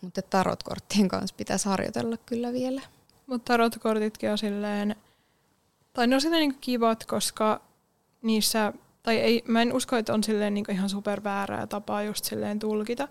Mutta 0.00 0.22
tarotkorttien 0.22 1.08
kanssa 1.08 1.36
pitäisi 1.36 1.68
harjoitella 1.68 2.16
kyllä 2.16 2.52
vielä. 2.52 2.82
Mutta 3.26 3.52
tarotkortitkin 3.52 4.30
on 4.30 4.38
silleen, 4.38 4.96
tai 5.92 6.06
ne 6.06 6.14
on 6.14 6.20
silleen 6.20 6.40
niinku 6.40 6.58
kivat, 6.60 7.06
koska 7.06 7.60
niissä, 8.22 8.72
tai 9.02 9.16
ei, 9.16 9.44
mä 9.46 9.62
en 9.62 9.72
usko, 9.72 9.96
että 9.96 10.14
on 10.14 10.24
silleen 10.24 10.54
niinku 10.54 10.72
ihan 10.72 10.88
super 10.88 11.24
väärää 11.24 11.66
tapaa 11.66 12.02
just 12.02 12.24
silleen 12.24 12.58
tulkita, 12.58 13.08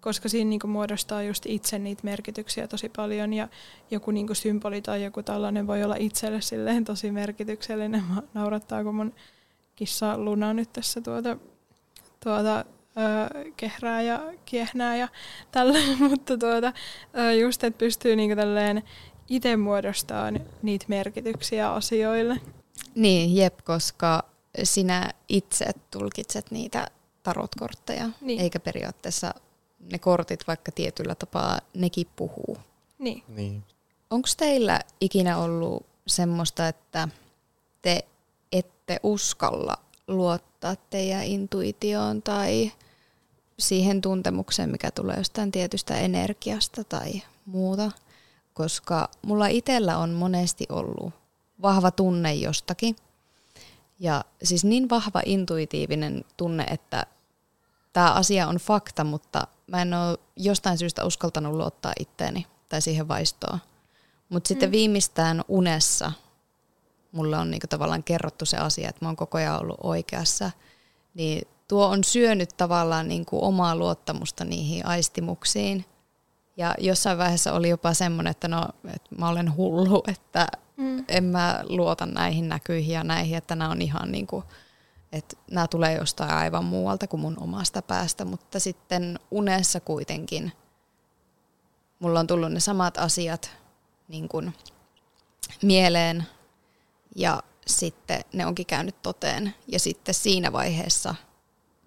koska 0.00 0.28
siinä 0.28 0.48
niinku 0.48 0.66
muodostaa 0.66 1.22
just 1.22 1.46
itse 1.46 1.78
niitä 1.78 2.00
merkityksiä 2.04 2.68
tosi 2.68 2.88
paljon 2.88 3.32
ja 3.32 3.48
joku 3.90 4.10
niinku 4.10 4.34
symboli 4.34 4.82
tai 4.82 5.04
joku 5.04 5.22
tällainen 5.22 5.66
voi 5.66 5.84
olla 5.84 5.96
itselle 5.98 6.40
silleen 6.40 6.84
tosi 6.84 7.10
merkityksellinen. 7.10 8.04
Mä 8.14 8.22
naurattaa, 8.34 8.84
kun 8.84 8.94
mun 8.94 9.14
kissa 9.76 10.18
Luna 10.18 10.54
nyt 10.54 10.72
tässä 10.72 11.00
tuota, 11.00 11.36
tuota 12.24 12.64
öö, 12.98 13.44
kehrää 13.56 14.02
ja 14.02 14.22
kiehnää 14.44 14.96
ja 14.96 15.08
tällä, 15.52 15.78
mutta 16.08 16.38
tuota, 16.38 16.72
öö, 17.18 17.32
just, 17.32 17.64
että 17.64 17.78
pystyy 17.78 18.16
niinku 18.16 18.36
tälleen 18.36 18.82
itse 19.28 19.56
muodostamaan 19.56 20.40
niitä 20.62 20.84
merkityksiä 20.88 21.72
asioille. 21.72 22.40
Niin, 22.94 23.36
jep, 23.36 23.58
koska 23.64 24.22
sinä 24.62 25.10
itse 25.28 25.66
tulkitset 25.90 26.50
niitä 26.50 26.86
tarotkortteja, 27.22 28.08
Niin. 28.20 28.40
eikä 28.40 28.60
periaatteessa 28.60 29.34
ne 29.92 29.98
kortit 29.98 30.46
vaikka 30.46 30.72
tietyllä 30.72 31.14
tapaa 31.14 31.58
nekin 31.74 32.06
puhuu. 32.16 32.58
Niin. 32.98 33.22
Niin. 33.28 33.64
Onko 34.10 34.28
teillä 34.36 34.80
ikinä 35.00 35.38
ollut 35.38 35.86
semmoista, 36.06 36.68
että 36.68 37.08
te 37.82 38.04
ette 38.52 39.00
uskalla 39.02 39.78
luottaa 40.08 40.76
teidän 40.90 41.24
intuitioon 41.24 42.22
tai 42.22 42.72
siihen 43.58 44.00
tuntemukseen, 44.00 44.70
mikä 44.70 44.90
tulee 44.90 45.16
jostain 45.16 45.52
tietystä 45.52 45.98
energiasta 45.98 46.84
tai 46.84 47.22
muuta? 47.46 47.90
Koska 48.54 49.08
mulla 49.26 49.46
itsellä 49.46 49.98
on 49.98 50.10
monesti 50.10 50.66
ollut 50.68 51.14
vahva 51.62 51.90
tunne 51.90 52.34
jostakin. 52.34 52.96
Ja 54.00 54.24
siis 54.42 54.64
niin 54.64 54.90
vahva 54.90 55.22
intuitiivinen 55.26 56.24
tunne, 56.36 56.64
että 56.64 57.06
tämä 57.92 58.12
asia 58.12 58.48
on 58.48 58.56
fakta, 58.56 59.04
mutta 59.04 59.46
mä 59.66 59.82
en 59.82 59.94
ole 59.94 60.18
jostain 60.36 60.78
syystä 60.78 61.04
uskaltanut 61.04 61.54
luottaa 61.54 61.92
itteeni 62.00 62.46
tai 62.68 62.82
siihen 62.82 63.08
vaistoon. 63.08 63.58
Mutta 64.28 64.48
sitten 64.48 64.68
Mm. 64.68 64.72
viimeistään 64.72 65.44
unessa 65.48 66.12
mulle 67.14 67.38
on 67.38 67.50
niinku 67.50 67.66
tavallaan 67.66 68.02
kerrottu 68.04 68.46
se 68.46 68.56
asia, 68.56 68.88
että 68.88 69.04
mä 69.04 69.08
oon 69.08 69.16
koko 69.16 69.38
ajan 69.38 69.60
ollut 69.60 69.78
oikeassa. 69.82 70.50
Niin 71.14 71.48
tuo 71.68 71.86
on 71.86 72.04
syönyt 72.04 72.50
tavallaan 72.56 73.08
niinku 73.08 73.44
omaa 73.44 73.76
luottamusta 73.76 74.44
niihin 74.44 74.86
aistimuksiin. 74.86 75.84
Ja 76.56 76.74
jossain 76.78 77.18
vaiheessa 77.18 77.52
oli 77.52 77.68
jopa 77.68 77.94
semmoinen, 77.94 78.30
että 78.30 78.48
no, 78.48 78.68
että 78.94 79.14
mä 79.18 79.28
olen 79.28 79.56
hullu, 79.56 80.02
että 80.08 80.48
Mm. 80.76 81.04
en 81.08 81.24
mä 81.24 81.60
luota 81.68 82.06
näihin 82.06 82.48
näkyihin 82.48 82.94
ja 82.94 83.04
näihin, 83.04 83.38
että 83.38 83.54
nämä 83.56 83.70
on 83.70 83.82
ihan 83.82 84.12
niin 84.12 84.26
kuin, 84.26 84.44
että 85.12 85.36
nämä 85.50 85.66
tulee 85.66 85.94
jostain 85.94 86.30
aivan 86.30 86.64
muualta 86.64 87.06
kuin 87.06 87.20
mun 87.20 87.36
omasta 87.40 87.82
päästä, 87.82 88.24
mutta 88.24 88.60
sitten 88.60 89.18
unessa 89.30 89.80
kuitenkin 89.80 90.52
mulla 91.98 92.20
on 92.20 92.26
tullut 92.26 92.52
ne 92.52 92.60
samat 92.60 92.98
asiat 92.98 93.50
niin 94.08 94.28
kuin 94.28 94.54
mieleen 95.62 96.24
ja 97.14 97.42
sitten 97.66 98.20
ne 98.32 98.46
onkin 98.46 98.66
käynyt 98.66 99.02
toteen 99.02 99.54
ja 99.68 99.78
sitten 99.78 100.14
siinä 100.14 100.52
vaiheessa 100.52 101.14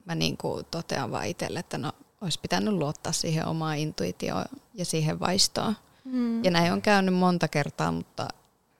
mä 0.05 0.15
niin 0.15 0.37
kuin 0.37 0.65
totean 0.71 1.11
vaan 1.11 1.25
itselle, 1.25 1.59
että 1.59 1.77
no 1.77 1.91
olisi 2.21 2.39
pitänyt 2.39 2.73
luottaa 2.73 3.11
siihen 3.11 3.47
omaan 3.47 3.77
intuitioon 3.77 4.45
ja 4.73 4.85
siihen 4.85 5.19
vaistoon. 5.19 5.75
Mm. 6.03 6.43
Ja 6.43 6.51
näin 6.51 6.73
on 6.73 6.81
käynyt 6.81 7.15
monta 7.15 7.47
kertaa, 7.47 7.91
mutta 7.91 8.27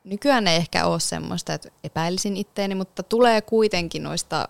nykyään 0.04 0.48
ei 0.48 0.56
ehkä 0.56 0.86
ole 0.86 1.00
semmoista, 1.00 1.54
että 1.54 1.70
epäilisin 1.84 2.38
itteeni, 2.38 2.76
mutta 2.76 3.04
tulee 3.04 3.42
kuitenkin 3.42 4.04
noista 4.04 4.50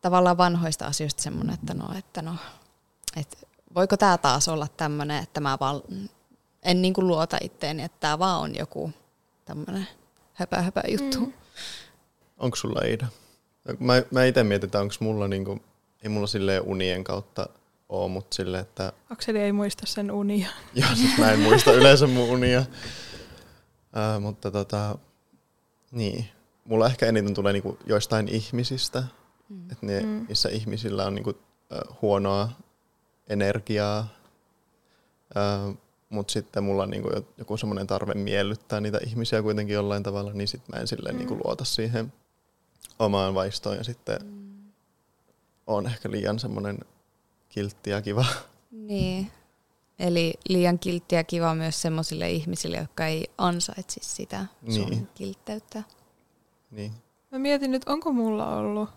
tavallaan 0.00 0.38
vanhoista 0.38 0.86
asioista 0.86 1.22
semmoinen, 1.22 1.54
että 1.54 1.74
no, 1.74 1.88
että 1.98 2.22
no, 2.22 2.34
että 3.16 3.36
voiko 3.74 3.96
tämä 3.96 4.18
taas 4.18 4.48
olla 4.48 4.68
tämmöinen, 4.76 5.22
että 5.22 5.40
mä 5.40 5.56
vaan 5.60 5.82
en 6.62 6.82
niin 6.82 6.94
kuin 6.94 7.06
luota 7.06 7.38
itteeni, 7.40 7.82
että 7.82 8.00
tämä 8.00 8.18
vaan 8.18 8.40
on 8.40 8.54
joku 8.54 8.92
tämmöinen 9.44 9.88
höpö, 10.40 10.56
höpö 10.56 10.80
juttu. 10.88 11.20
Mm. 11.20 11.32
Onko 12.38 12.56
sulla 12.56 12.80
Iida? 12.86 13.06
Mä, 13.78 14.02
mä 14.10 14.24
itse 14.24 14.42
mietin, 14.44 14.66
että 14.66 14.80
onko 14.80 14.94
mulla 15.00 15.28
niinku, 15.28 15.60
ei 16.02 16.08
mulla 16.08 16.26
silleen 16.26 16.62
unien 16.62 17.04
kautta 17.04 17.48
oo, 17.88 18.08
mutta 18.08 18.34
silleen, 18.34 18.60
että 18.62 18.92
Akseli 19.10 19.38
ei 19.38 19.52
muista 19.52 19.86
sen 19.86 20.10
unia. 20.10 20.48
joo, 20.74 20.88
siis 20.94 21.18
mä 21.18 21.32
en 21.32 21.38
muista 21.40 21.72
yleensä 21.72 22.06
mun 22.06 22.28
unia. 22.30 22.64
Ää, 23.94 24.20
mutta 24.20 24.50
tota, 24.50 24.98
niin. 25.90 26.24
Mulla 26.64 26.86
ehkä 26.86 27.06
eniten 27.06 27.34
tulee 27.34 27.52
niinku 27.52 27.78
joistain 27.86 28.28
ihmisistä, 28.28 29.02
Mm. 29.48 29.70
että 29.72 29.86
ne, 29.86 30.00
Mm. 30.00 30.26
missä 30.28 30.48
ihmisillä 30.48 31.06
on 31.06 31.14
niinku, 31.14 31.30
äh, 31.30 31.96
huonoa 32.02 32.48
energiaa, 33.28 34.08
mutta 36.10 36.32
sitten 36.32 36.64
mulla 36.64 36.82
on 36.82 36.90
niinku 36.90 37.10
jo- 37.14 37.26
joku 37.38 37.56
semmoinen 37.56 37.86
tarve 37.86 38.14
miellyttää 38.14 38.80
niitä 38.80 38.98
ihmisiä 39.06 39.42
kuitenkin 39.42 39.74
jollain 39.74 40.02
tavalla, 40.02 40.32
niin 40.32 40.48
sitten 40.48 40.74
mä 40.76 40.80
en 40.80 40.86
silleen 40.88 41.14
Mm. 41.14 41.18
niinku 41.18 41.40
luota 41.44 41.64
siihen 41.64 42.12
omaan 42.98 43.34
vaistoon 43.34 43.76
ja 43.76 43.84
sitten 43.84 44.18
on 45.66 45.86
ehkä 45.86 46.10
liian 46.10 46.38
semmoinen 46.38 46.78
kiltti 47.48 47.90
ja 47.90 48.02
kiva. 48.02 48.24
Niin. 48.70 49.30
Eli 49.98 50.34
liian 50.48 50.78
kiltti 50.78 51.14
ja 51.14 51.24
kiva 51.24 51.54
myös 51.54 51.82
semmoisille 51.82 52.30
ihmisille, 52.30 52.76
jotka 52.76 53.06
ei 53.06 53.30
ansaitsisi 53.38 54.14
sitä 54.14 54.46
sun 54.70 54.90
Niin. 54.90 55.08
kiltteyttä. 55.14 55.82
niin. 56.70 56.92
Mä 57.32 57.38
mietin 57.38 57.70
nyt, 57.70 57.82
onko 57.88 58.12
mulla 58.12 58.56
ollut 58.56 58.88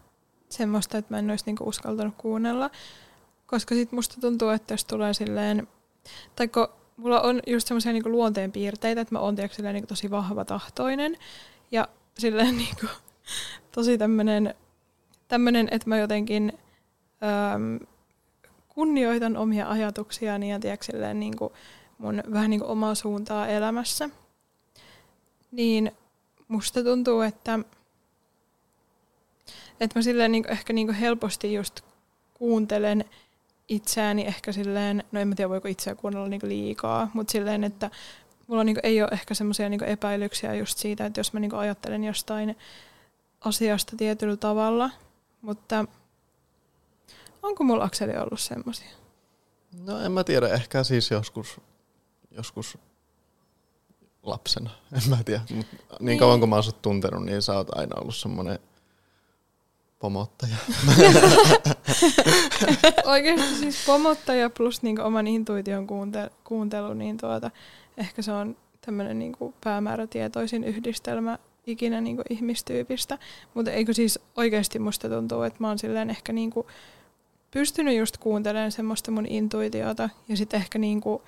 semmoista, 0.49 0.97
että 0.97 1.13
mä 1.13 1.19
en 1.19 1.29
olisi 1.29 1.45
niinku 1.45 1.63
uskaltanut 1.67 2.13
kuunnella. 2.17 2.69
Koska 3.47 3.75
sit 3.75 3.91
musta 3.91 4.15
tuntuu, 4.21 4.49
että 4.49 4.73
jos 4.73 4.85
tulee 4.85 5.13
silleen, 5.13 5.67
tai 6.35 6.47
kun 6.47 6.67
mulla 6.97 7.21
on 7.21 7.41
just 7.47 7.67
semmoisia 7.67 7.91
niinku 7.91 8.09
luonteenpiirteitä, 8.09 9.01
että 9.01 9.15
mä 9.15 9.19
oon 9.19 9.35
tiedätkö, 9.35 9.73
niinku 9.73 9.87
tosi 9.87 10.11
vahva 10.11 10.45
tahtoinen. 10.45 11.17
Ja 11.71 11.87
silleen 12.17 12.57
niinku, 12.63 12.87
tosi 13.71 13.97
tämmönen, 13.97 14.53
tämmönen, 15.27 15.67
että 15.71 15.89
mä 15.89 15.97
jotenkin 15.97 16.53
äm, 17.53 17.79
kunnioitan 18.69 19.37
omia 19.37 19.69
ajatuksiani 19.69 20.51
ja 20.51 20.59
tiedätkö, 20.59 20.85
silleen 20.85 21.19
niinku 21.19 21.53
mun 21.97 22.23
vähän 22.33 22.49
niinku 22.49 22.71
omaa 22.71 22.95
suuntaa 22.95 23.47
elämässä. 23.47 24.09
Niin 25.51 25.91
musta 26.47 26.83
tuntuu, 26.83 27.21
että 27.21 27.59
että 29.79 29.99
mä 29.99 30.03
silleen 30.03 30.31
niinku, 30.31 30.51
ehkä 30.51 30.73
niinku 30.73 30.93
helposti 30.99 31.53
just 31.53 31.81
kuuntelen 32.33 33.05
itseäni 33.67 34.25
ehkä 34.25 34.51
silleen, 34.51 35.03
no 35.11 35.19
en 35.19 35.27
mä 35.27 35.35
tiedä 35.35 35.49
voiko 35.49 35.67
itseä 35.67 35.95
kuunnella 35.95 36.27
niinku 36.27 36.47
liikaa, 36.47 37.11
mutta 37.13 37.31
silleen, 37.31 37.63
että 37.63 37.91
mulla 38.47 38.63
niinku 38.63 38.81
ei 38.83 39.01
ole 39.01 39.09
ehkä 39.11 39.33
semmoisia 39.33 39.69
niinku 39.69 39.85
epäilyksiä 39.85 40.55
just 40.55 40.77
siitä, 40.77 41.05
että 41.05 41.19
jos 41.19 41.33
mä 41.33 41.39
niinku 41.39 41.55
ajattelen 41.55 42.03
jostain 42.03 42.57
asiasta 43.41 43.95
tietyllä 43.97 44.37
tavalla, 44.37 44.89
mutta 45.41 45.85
onko 47.43 47.63
mulla 47.63 47.83
Akseli 47.83 48.17
ollut 48.17 48.39
semmoisia? 48.39 48.89
No 49.85 49.99
en 49.99 50.11
mä 50.11 50.23
tiedä, 50.23 50.47
ehkä 50.47 50.83
siis 50.83 51.11
joskus, 51.11 51.61
joskus 52.31 52.77
lapsena, 54.23 54.69
en 55.03 55.09
mä 55.09 55.17
tiedä. 55.25 55.41
Mut 55.53 55.65
niin 55.71 55.87
Niin. 55.99 56.19
kauan 56.19 56.39
kun 56.39 56.49
mä 56.49 56.55
oon 56.55 56.63
sut 56.63 56.81
tuntenut, 56.81 57.25
niin 57.25 57.41
sä 57.41 57.53
oot 57.57 57.77
aina 57.77 58.01
ollut 58.01 58.15
semmoinen 58.15 58.59
pomottaja. 60.03 60.55
Oikeasti 63.13 63.55
siis 63.55 63.85
pomottaja 63.85 64.49
plus 64.49 64.83
niinku 64.83 65.01
oman 65.01 65.27
intuition 65.27 65.87
kuunte- 65.87 66.31
kuuntelu, 66.43 66.93
niin 66.93 67.17
tuota, 67.17 67.51
ehkä 67.97 68.21
se 68.21 68.31
on 68.31 68.55
tämmöinen 68.85 69.19
niinku 69.19 69.53
päämäärätietoisin 69.63 70.63
yhdistelmä 70.63 71.37
ikinä 71.67 72.01
niinku 72.01 72.23
ihmistyypistä. 72.29 73.17
Mutta 73.53 73.71
eikö 73.71 73.93
siis 73.93 74.19
oikeasti 74.35 74.79
musta 74.79 75.09
tuntuu, 75.09 75.41
että 75.41 75.57
mä 75.59 75.67
oon 75.67 75.79
silleen 75.79 76.09
ehkä 76.09 76.33
niinku 76.33 76.67
pystynyt 77.51 77.97
just 77.97 78.17
kuuntelemaan 78.17 78.71
semmoista 78.71 79.11
mun 79.11 79.25
intuitiota 79.25 80.09
ja 80.27 80.37
sitten 80.37 80.59
ehkä 80.59 80.79
niinku, 80.79 81.21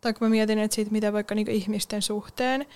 tai 0.00 0.12
kun 0.12 0.26
mä 0.26 0.30
mietin, 0.30 0.58
että 0.58 0.74
siitä 0.74 0.92
mitä 0.92 1.12
vaikka 1.12 1.34
niinku 1.34 1.52
ihmisten 1.52 2.02
suhteen, 2.02 2.66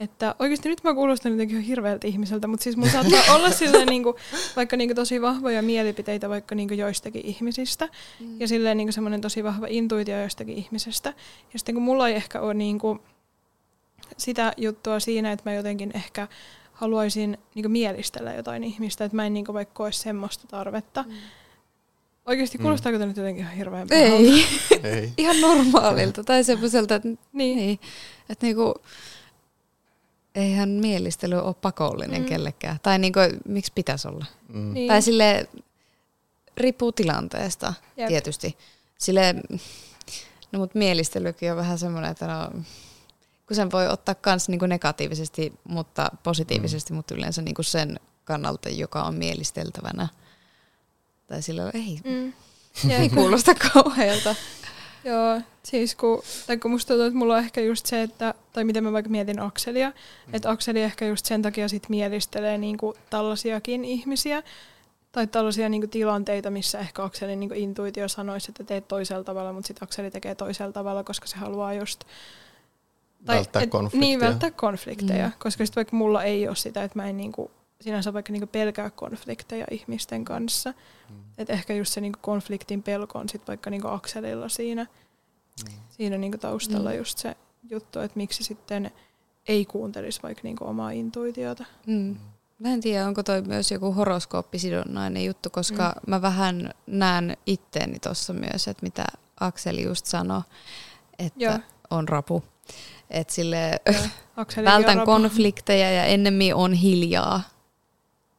että 0.00 0.34
oikeasti 0.38 0.68
nyt 0.68 0.84
mä 0.84 0.94
kuulostan 0.94 1.32
jotenkin 1.32 1.56
ihan 1.56 1.68
hirveältä 1.68 2.06
ihmiseltä, 2.06 2.46
mutta 2.46 2.64
siis 2.64 2.76
mun 2.76 2.90
saattaa 2.90 3.22
olla 3.36 3.50
silleen 3.50 3.86
niinku, 3.86 4.16
vaikka 4.56 4.76
niinku 4.76 4.94
tosi 4.94 5.22
vahvoja 5.22 5.62
mielipiteitä 5.62 6.28
vaikka 6.28 6.54
niinku 6.54 6.74
joistakin 6.74 7.26
ihmisistä 7.26 7.88
mm. 8.20 8.40
ja 8.40 8.48
silleen 8.48 8.76
niinku 8.76 8.92
semmoinen 8.92 9.20
tosi 9.20 9.44
vahva 9.44 9.66
intuitio 9.70 10.20
joistakin 10.20 10.56
ihmisestä. 10.56 11.14
Ja 11.52 11.58
sitten 11.58 11.74
kun 11.74 11.84
mulla 11.84 12.08
ei 12.08 12.14
ehkä 12.14 12.40
ole 12.40 12.54
niinku 12.54 13.00
sitä 14.16 14.52
juttua 14.56 15.00
siinä, 15.00 15.32
että 15.32 15.50
mä 15.50 15.54
jotenkin 15.54 15.90
ehkä 15.94 16.28
haluaisin 16.72 17.38
niinku 17.54 17.68
mielistellä 17.68 18.34
jotain 18.34 18.64
ihmistä, 18.64 19.04
että 19.04 19.16
mä 19.16 19.26
en 19.26 19.34
niinku 19.34 19.54
vaikka 19.54 19.74
koe 19.74 19.92
semmoista 19.92 20.46
tarvetta. 20.46 21.04
Mm. 21.08 21.14
Oikeasti 22.26 22.58
kuulostaako 22.58 22.98
mm. 22.98 23.00
tämä 23.00 23.08
nyt 23.08 23.16
jotenkin 23.16 23.44
ihan 23.44 23.56
hirveän 23.56 23.88
Ei. 23.90 24.44
Ei. 24.82 25.12
ihan 25.16 25.40
normaalilta 25.40 26.24
tai 26.24 26.44
semmoiselta, 26.44 26.94
että, 26.94 27.08
niin. 27.08 27.18
Niin, 27.32 27.80
että 28.28 28.46
niinku, 28.46 28.74
eihän 30.38 30.68
mielistely 30.68 31.38
ole 31.38 31.54
pakollinen 31.54 32.22
mm. 32.22 32.28
kellekään. 32.28 32.78
Tai 32.82 32.98
niinku, 32.98 33.20
miksi 33.48 33.72
pitäisi 33.74 34.08
olla? 34.08 34.24
Mm. 34.48 34.74
Niin. 34.74 34.88
Tai 34.88 35.02
sille 35.02 35.48
riippuu 36.56 36.92
tilanteesta 36.92 37.74
Jep. 37.96 38.08
tietysti. 38.08 38.56
Sille, 38.98 39.34
no 40.52 40.58
mut 40.58 40.74
mielistelykin 40.74 41.50
on 41.50 41.56
vähän 41.56 41.78
semmoinen, 41.78 42.10
että 42.10 42.26
no, 42.26 42.62
kun 43.46 43.56
sen 43.56 43.70
voi 43.70 43.88
ottaa 43.88 44.14
myös 44.26 44.48
niinku 44.48 44.66
negatiivisesti, 44.66 45.52
mutta 45.64 46.10
positiivisesti, 46.22 46.92
mm. 46.92 46.96
mutta 46.96 47.14
yleensä 47.14 47.42
niinku 47.42 47.62
sen 47.62 48.00
kannalta, 48.24 48.68
joka 48.68 49.02
on 49.02 49.14
mielisteltävänä. 49.14 50.08
Tai 51.26 51.42
sillä 51.42 51.70
ei, 51.74 52.00
mm. 52.04 52.32
ei 53.00 53.08
kuulosta 53.08 53.54
kauhealta. 53.54 54.34
Joo, 55.04 55.40
siis 55.62 55.94
kun, 55.94 56.22
tai 56.46 56.56
kun 56.56 56.70
musta 56.70 56.88
tuntuu, 56.88 57.06
että 57.06 57.18
mulla 57.18 57.34
on 57.34 57.40
ehkä 57.40 57.60
just 57.60 57.86
se, 57.86 58.02
että, 58.02 58.34
tai 58.52 58.64
miten 58.64 58.84
mä 58.84 58.92
vaikka 58.92 59.10
mietin 59.10 59.40
Akselia, 59.40 59.88
mm. 59.90 60.34
että 60.34 60.50
Akseli 60.50 60.82
ehkä 60.82 61.06
just 61.06 61.26
sen 61.26 61.42
takia 61.42 61.68
sit 61.68 61.88
mielistelee 61.88 62.58
niinku 62.58 62.94
tällaisiakin 63.10 63.84
ihmisiä, 63.84 64.42
tai 65.12 65.26
tällaisia 65.26 65.68
niinku 65.68 65.86
tilanteita, 65.86 66.50
missä 66.50 66.78
ehkä 66.78 67.04
Akselin 67.04 67.40
niinku 67.40 67.54
intuitio 67.58 68.08
sanoisi, 68.08 68.50
että 68.50 68.64
teet 68.64 68.88
toisella 68.88 69.24
tavalla, 69.24 69.52
mutta 69.52 69.68
sitten 69.68 69.86
Akseli 69.86 70.10
tekee 70.10 70.34
toisella 70.34 70.72
tavalla, 70.72 71.04
koska 71.04 71.26
se 71.26 71.36
haluaa 71.36 71.74
just... 71.74 72.04
Tai, 73.26 73.36
välttää 73.36 73.62
et, 73.62 73.70
konflikteja. 73.70 74.00
Niin, 74.00 74.20
välttää 74.20 74.50
konflikteja, 74.50 75.26
mm. 75.26 75.32
koska 75.38 75.66
sitten 75.66 75.80
vaikka 75.80 75.96
mulla 75.96 76.24
ei 76.24 76.48
ole 76.48 76.56
sitä, 76.56 76.84
että 76.84 76.98
mä 76.98 77.08
en 77.08 77.16
niinku, 77.16 77.50
sinänsä 77.80 78.12
vaikka 78.12 78.32
niinku 78.32 78.46
pelkää 78.46 78.90
konflikteja 78.90 79.66
ihmisten 79.70 80.24
kanssa, 80.24 80.74
mm. 81.10 81.16
että 81.38 81.52
ehkä 81.52 81.74
just 81.74 81.92
se 81.92 82.00
niinku 82.00 82.18
konfliktin 82.22 82.82
pelko 82.82 83.18
on 83.18 83.28
sitten 83.28 83.46
vaikka 83.46 83.70
niinku 83.70 83.88
Akselilla 83.88 84.48
siinä, 84.48 84.86
mm. 85.64 85.74
siinä 85.90 86.18
niinku 86.18 86.38
taustalla 86.38 86.90
mm. 86.90 86.96
just 86.96 87.18
se 87.18 87.36
juttu, 87.70 88.00
että 88.00 88.16
miksi 88.16 88.44
sitten 88.44 88.90
ei 89.48 89.64
kuuntelisi 89.64 90.22
vaikka 90.22 90.40
niinku 90.44 90.64
omaa 90.64 90.90
intuitiota. 90.90 91.64
Mm. 91.86 91.94
mm. 91.94 92.16
Mä 92.58 92.68
en 92.68 92.80
tiedä, 92.80 93.06
onko 93.06 93.22
toi 93.22 93.42
myös 93.42 93.70
joku 93.70 93.92
horoskooppisidonnainen 93.92 95.24
juttu, 95.24 95.50
koska 95.50 95.94
mm. 95.96 96.10
mä 96.10 96.22
vähän 96.22 96.70
näen 96.86 97.36
itteeni 97.46 97.98
tuossa 97.98 98.32
myös, 98.32 98.68
että 98.68 98.82
mitä 98.82 99.04
Akseli 99.40 99.82
just 99.82 100.06
sanoi, 100.06 100.42
että 101.18 101.44
Joo. 101.44 101.58
on 101.90 102.08
rapu. 102.08 102.44
Että 103.10 103.34
sille 103.34 103.70
vältän 104.64 105.04
konflikteja 105.04 105.90
ja 105.90 106.04
ennemmin 106.04 106.54
on 106.54 106.72
hiljaa, 106.72 107.42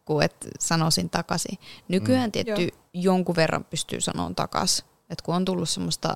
kuin 0.10 0.26
että 0.26 0.48
sanoisin 0.60 1.10
takaisin. 1.10 1.58
Nykyään 1.88 2.28
mm. 2.28 2.32
tietty 2.32 2.62
Joo. 2.62 2.84
jonkun 2.94 3.36
verran 3.36 3.64
pystyy 3.64 4.02
sanomaan 4.02 4.36
takaisin. 4.36 4.86
Että 5.10 5.26
kun 5.26 5.36
on 5.36 5.46
tullut 5.46 5.70
semmoista 5.70 6.16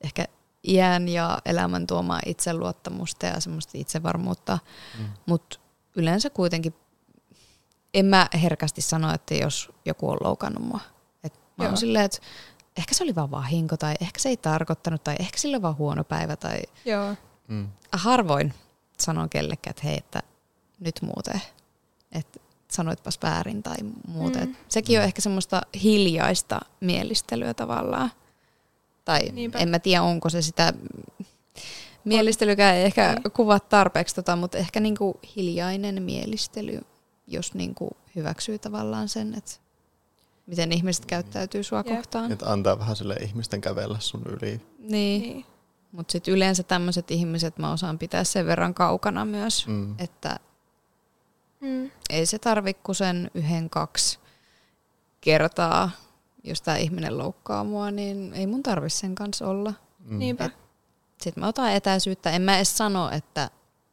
ehkä 0.00 0.24
iän 0.68 1.08
ja 1.08 1.38
elämän 1.44 1.86
tuomaa 1.86 2.20
itseluottamusta 2.26 3.26
ja 3.26 3.40
semmoista 3.40 3.78
itsevarmuutta, 3.78 4.58
mm. 4.98 5.04
mutta 5.26 5.58
yleensä 5.96 6.30
kuitenkin 6.30 6.74
en 7.94 8.06
mä 8.06 8.28
herkästi 8.42 8.80
sano, 8.80 9.14
että 9.14 9.34
jos 9.34 9.72
joku 9.84 10.10
on 10.10 10.18
loukannut 10.24 10.64
mua. 10.64 10.80
Et 11.24 11.40
mä 11.56 11.64
oon 11.64 11.76
silleen, 11.76 12.04
että 12.04 12.18
ehkä 12.78 12.94
se 12.94 13.04
oli 13.04 13.14
vaan 13.14 13.30
vahinko 13.30 13.76
tai 13.76 13.94
ehkä 14.00 14.20
se 14.20 14.28
ei 14.28 14.36
tarkoittanut 14.36 15.04
tai 15.04 15.16
ehkä 15.18 15.38
sillä 15.38 15.56
on 15.56 15.62
vaan 15.62 15.78
huono 15.78 16.04
päivä 16.04 16.36
tai 16.36 16.62
Joo. 16.84 17.16
Mm. 17.48 17.68
harvoin 17.92 18.54
sanon 18.98 19.30
kellekään, 19.30 19.70
että 19.70 19.82
hei, 19.84 19.98
että 19.98 20.22
nyt 20.80 21.02
muuten, 21.02 21.42
että 22.12 22.40
sanoitpas 22.70 23.18
väärin 23.22 23.62
tai 23.62 23.76
muuta. 24.08 24.38
Mm. 24.38 24.56
sekin 24.68 24.98
on 24.98 25.04
ehkä 25.04 25.22
semmoista 25.22 25.62
hiljaista 25.82 26.60
mielistelyä 26.80 27.54
tavallaan. 27.54 28.10
Tai 29.04 29.20
Niinpä. 29.32 29.58
en 29.58 29.68
mä 29.68 29.78
tiedä, 29.78 30.02
onko 30.02 30.28
se 30.28 30.42
sitä 30.42 30.72
mielistelykään 32.04 32.76
ei 32.76 32.84
ehkä 32.84 33.10
ei. 33.10 33.30
kuvaa 33.32 33.60
tarpeeksi, 33.60 34.14
tota, 34.14 34.36
mutta 34.36 34.58
ehkä 34.58 34.80
niinku 34.80 35.20
hiljainen 35.36 36.02
mielistely 36.02 36.80
jos 37.30 37.54
niin 37.54 37.74
kuin 37.74 37.90
hyväksyy 38.16 38.58
tavallaan 38.58 39.08
sen, 39.08 39.34
että 39.34 39.52
miten 40.46 40.72
ihmiset 40.72 41.06
käyttäytyy 41.06 41.62
sua 41.62 41.82
Jep. 41.86 41.96
kohtaan. 41.96 42.32
Että 42.32 42.52
antaa 42.52 42.78
vähän 42.78 42.96
sille 42.96 43.14
ihmisten 43.14 43.60
kävellä 43.60 43.98
sun 44.00 44.22
yli. 44.26 44.60
Niin. 44.78 45.22
niin. 45.22 45.44
Mutta 45.92 46.12
sitten 46.12 46.34
yleensä 46.34 46.62
tämmöiset 46.62 47.10
ihmiset 47.10 47.58
mä 47.58 47.72
osaan 47.72 47.98
pitää 47.98 48.24
sen 48.24 48.46
verran 48.46 48.74
kaukana 48.74 49.24
myös, 49.24 49.66
mm. 49.66 49.94
että 49.98 50.38
mm. 51.60 51.90
ei 52.10 52.26
se 52.26 52.38
tarvi 52.38 52.74
kuin 52.74 52.96
sen 52.96 53.30
yhden, 53.34 53.70
kaksi 53.70 54.18
kertaa, 55.20 55.90
jos 56.44 56.62
tämä 56.62 56.76
ihminen 56.76 57.18
loukkaa 57.18 57.64
mua, 57.64 57.90
niin 57.90 58.34
ei 58.34 58.46
mun 58.46 58.62
tarvi 58.62 58.90
sen 58.90 59.14
kanssa 59.14 59.48
olla. 59.48 59.74
Mm. 60.04 60.18
Niinpä. 60.18 60.50
Sitten 61.20 61.42
mä 61.42 61.48
otan 61.48 61.72
etäisyyttä. 61.72 62.30
En 62.30 62.42
mä 62.42 62.56
edes 62.56 62.78
sano, 62.78 63.10
että 63.10 63.50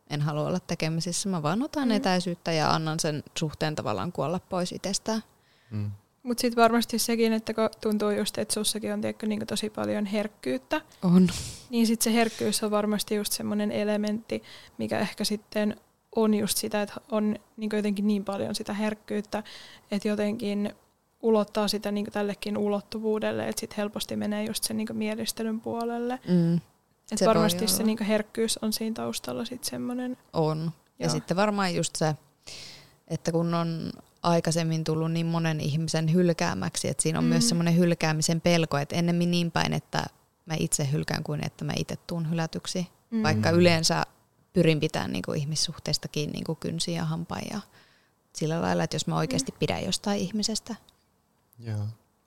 en 0.09 0.21
halua 0.21 0.47
olla 0.47 0.59
tekemisissä. 0.59 1.29
Mä 1.29 1.43
vaan 1.43 1.63
otan 1.63 1.87
mm. 1.87 1.95
etäisyyttä 1.95 2.51
ja 2.51 2.71
annan 2.71 2.99
sen 2.99 3.23
suhteen 3.37 3.75
tavallaan 3.75 4.11
kuolla 4.11 4.39
pois 4.39 4.71
itsestään. 4.71 5.23
Mm. 5.71 5.91
Mutta 6.23 6.41
sitten 6.41 6.63
varmasti 6.63 6.99
sekin, 6.99 7.33
että 7.33 7.53
kun 7.53 7.69
tuntuu 7.81 8.09
just, 8.09 8.37
että 8.37 8.53
sussakin 8.53 8.93
on 8.93 9.01
tiedätkö, 9.01 9.27
niin 9.27 9.47
tosi 9.47 9.69
paljon 9.69 10.05
herkkyyttä. 10.05 10.81
On. 11.03 11.27
Niin 11.69 11.87
sitten 11.87 12.03
se 12.03 12.17
herkkyys 12.17 12.63
on 12.63 12.71
varmasti 12.71 13.15
just 13.15 13.33
semmoinen 13.33 13.71
elementti, 13.71 14.43
mikä 14.77 14.99
ehkä 14.99 15.23
sitten 15.23 15.75
on 16.17 16.33
just 16.33 16.57
sitä, 16.57 16.81
että 16.81 17.01
on 17.11 17.35
niin 17.57 17.69
jotenkin 17.73 18.07
niin 18.07 18.25
paljon 18.25 18.55
sitä 18.55 18.73
herkkyyttä, 18.73 19.43
että 19.91 20.07
jotenkin 20.07 20.73
ulottaa 21.21 21.67
sitä 21.67 21.91
niin 21.91 22.11
tällekin 22.11 22.57
ulottuvuudelle, 22.57 23.47
että 23.47 23.59
sitten 23.59 23.77
helposti 23.77 24.15
menee 24.15 24.45
just 24.45 24.63
sen 24.63 24.77
niin 24.77 24.87
mielistelyn 24.93 25.61
puolelle. 25.61 26.19
Mm. 26.27 26.55
Et 27.11 27.25
varmasti 27.25 27.67
se 27.67 27.83
niinku 27.83 28.03
herkkyys 28.07 28.57
on 28.57 28.73
siinä 28.73 28.93
taustalla 28.93 29.45
sitten 29.45 29.69
semmoinen. 29.69 30.17
On. 30.33 30.71
Ja 30.99 31.05
Joo. 31.05 31.11
sitten 31.11 31.37
varmaan 31.37 31.75
just 31.75 31.95
se, 31.95 32.15
että 33.07 33.31
kun 33.31 33.53
on 33.53 33.91
aikaisemmin 34.23 34.83
tullut 34.83 35.11
niin 35.11 35.25
monen 35.25 35.59
ihmisen 35.59 36.13
hylkäämäksi, 36.13 36.87
että 36.87 37.03
siinä 37.03 37.19
on 37.19 37.25
mm. 37.25 37.29
myös 37.29 37.49
semmoinen 37.49 37.77
hylkäämisen 37.77 38.41
pelko, 38.41 38.77
että 38.77 38.95
ennemmin 38.95 39.31
niin 39.31 39.51
päin, 39.51 39.73
että 39.73 40.03
mä 40.45 40.53
itse 40.59 40.91
hylkään 40.91 41.23
kuin 41.23 41.45
että 41.45 41.65
mä 41.65 41.73
itse 41.75 41.95
tuun 42.07 42.29
hylätyksi. 42.29 42.87
Mm. 43.11 43.23
Vaikka 43.23 43.49
yleensä 43.49 44.03
pyrin 44.57 44.79
pitämään 44.79 45.11
niinku 45.11 45.33
ihmissuhteista 45.33 46.07
kiinni 46.07 46.33
niinku 46.33 46.55
kynsiä 46.55 46.95
ja 46.95 47.05
hampain 47.05 47.47
ja 47.51 47.59
sillä 48.33 48.61
lailla, 48.61 48.83
että 48.83 48.95
jos 48.95 49.07
mä 49.07 49.17
oikeasti 49.17 49.51
mm. 49.51 49.57
pidän 49.59 49.85
jostain 49.85 50.19
ihmisestä. 50.19 50.75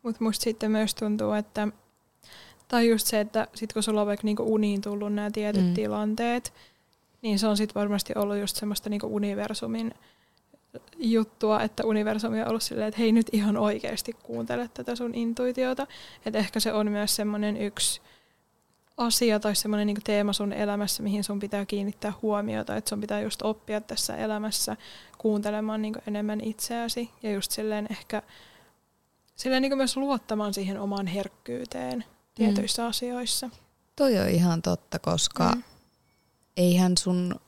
Mutta 0.02 0.24
musta 0.24 0.42
sitten 0.42 0.70
myös 0.70 0.94
tuntuu, 0.94 1.32
että 1.32 1.68
tai 2.68 2.88
just 2.88 3.06
se, 3.06 3.20
että 3.20 3.48
sit 3.54 3.72
kun 3.72 3.82
sulla 3.82 4.00
on 4.00 4.06
vaikka 4.06 4.24
niinku 4.24 4.54
uniin 4.54 4.80
tullut 4.80 5.12
nämä 5.12 5.30
tietyt 5.30 5.66
mm. 5.66 5.74
tilanteet, 5.74 6.52
niin 7.22 7.38
se 7.38 7.46
on 7.46 7.56
sitten 7.56 7.80
varmasti 7.80 8.12
ollut 8.16 8.38
just 8.38 8.56
semmoista 8.56 8.90
niinku 8.90 9.14
universumin 9.14 9.94
juttua, 10.98 11.62
että 11.62 11.86
universumi 11.86 12.42
on 12.42 12.48
ollut 12.48 12.62
silleen, 12.62 12.88
että 12.88 13.00
hei 13.00 13.12
nyt 13.12 13.26
ihan 13.32 13.56
oikeasti 13.56 14.12
kuuntele 14.12 14.70
tätä 14.74 14.96
sun 14.96 15.14
intuitiota. 15.14 15.86
Että 16.26 16.38
ehkä 16.38 16.60
se 16.60 16.72
on 16.72 16.90
myös 16.90 17.16
semmoinen 17.16 17.56
yksi 17.56 18.00
asia 19.00 19.40
tai 19.40 19.54
semmoinen 19.56 19.86
niinku 19.86 20.00
teema 20.04 20.32
sun 20.32 20.52
elämässä, 20.52 21.02
mihin 21.02 21.24
sun 21.24 21.38
pitää 21.38 21.66
kiinnittää 21.66 22.12
huomiota, 22.22 22.76
että 22.76 22.88
sun 22.88 23.00
pitää 23.00 23.20
just 23.20 23.42
oppia 23.42 23.80
tässä 23.80 24.16
elämässä 24.16 24.76
kuuntelemaan 25.18 25.82
niinku 25.82 25.98
enemmän 26.06 26.40
itseäsi 26.40 27.10
ja 27.22 27.32
just 27.32 27.50
silleen 27.50 27.86
ehkä 27.90 28.22
silleen 29.36 29.62
niinku 29.62 29.76
myös 29.76 29.96
luottamaan 29.96 30.54
siihen 30.54 30.80
omaan 30.80 31.06
herkkyyteen 31.06 32.04
tietyissä 32.34 32.82
mm. 32.82 32.88
asioissa. 32.88 33.50
Toi 33.96 34.18
on 34.18 34.28
ihan 34.28 34.62
totta, 34.62 34.98
koska 34.98 35.52
mm. 35.54 35.62
eihän 36.56 36.96
sun 36.96 37.40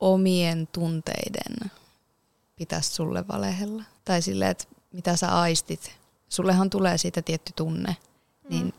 omien 0.00 0.68
tunteiden 0.72 1.70
pitäisi 2.56 2.94
sulle 2.94 3.28
valehella. 3.28 3.82
Tai 4.04 4.22
silleen, 4.22 4.50
että 4.50 4.64
mitä 4.92 5.16
sä 5.16 5.40
aistit. 5.40 5.96
Sullehan 6.28 6.70
tulee 6.70 6.98
siitä 6.98 7.22
tietty 7.22 7.52
tunne, 7.56 7.96
mm. 8.42 8.50
niin 8.50 8.74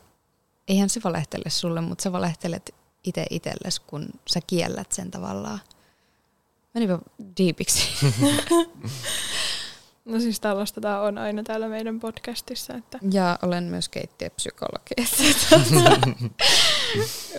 eihän 0.68 0.88
se 0.88 1.00
valehtele 1.04 1.50
sulle, 1.50 1.80
mutta 1.80 2.02
sä 2.02 2.12
valehtelet 2.12 2.74
itse 3.04 3.26
itsellesi, 3.30 3.82
kun 3.86 4.08
sä 4.26 4.40
kiellät 4.46 4.92
sen 4.92 5.10
tavallaan. 5.10 5.60
Menipä 6.74 6.98
diipiksi. 7.36 7.88
No 10.04 10.20
siis 10.20 10.40
tällaista 10.40 10.80
tämä 10.80 11.00
on 11.00 11.18
aina 11.18 11.42
täällä 11.42 11.68
meidän 11.68 12.00
podcastissa. 12.00 12.74
Että. 12.74 12.98
Ja 13.12 13.38
olen 13.42 13.64
myös 13.64 13.88
keittiöpsykologi. 13.88 14.94
Tuota, 15.48 16.00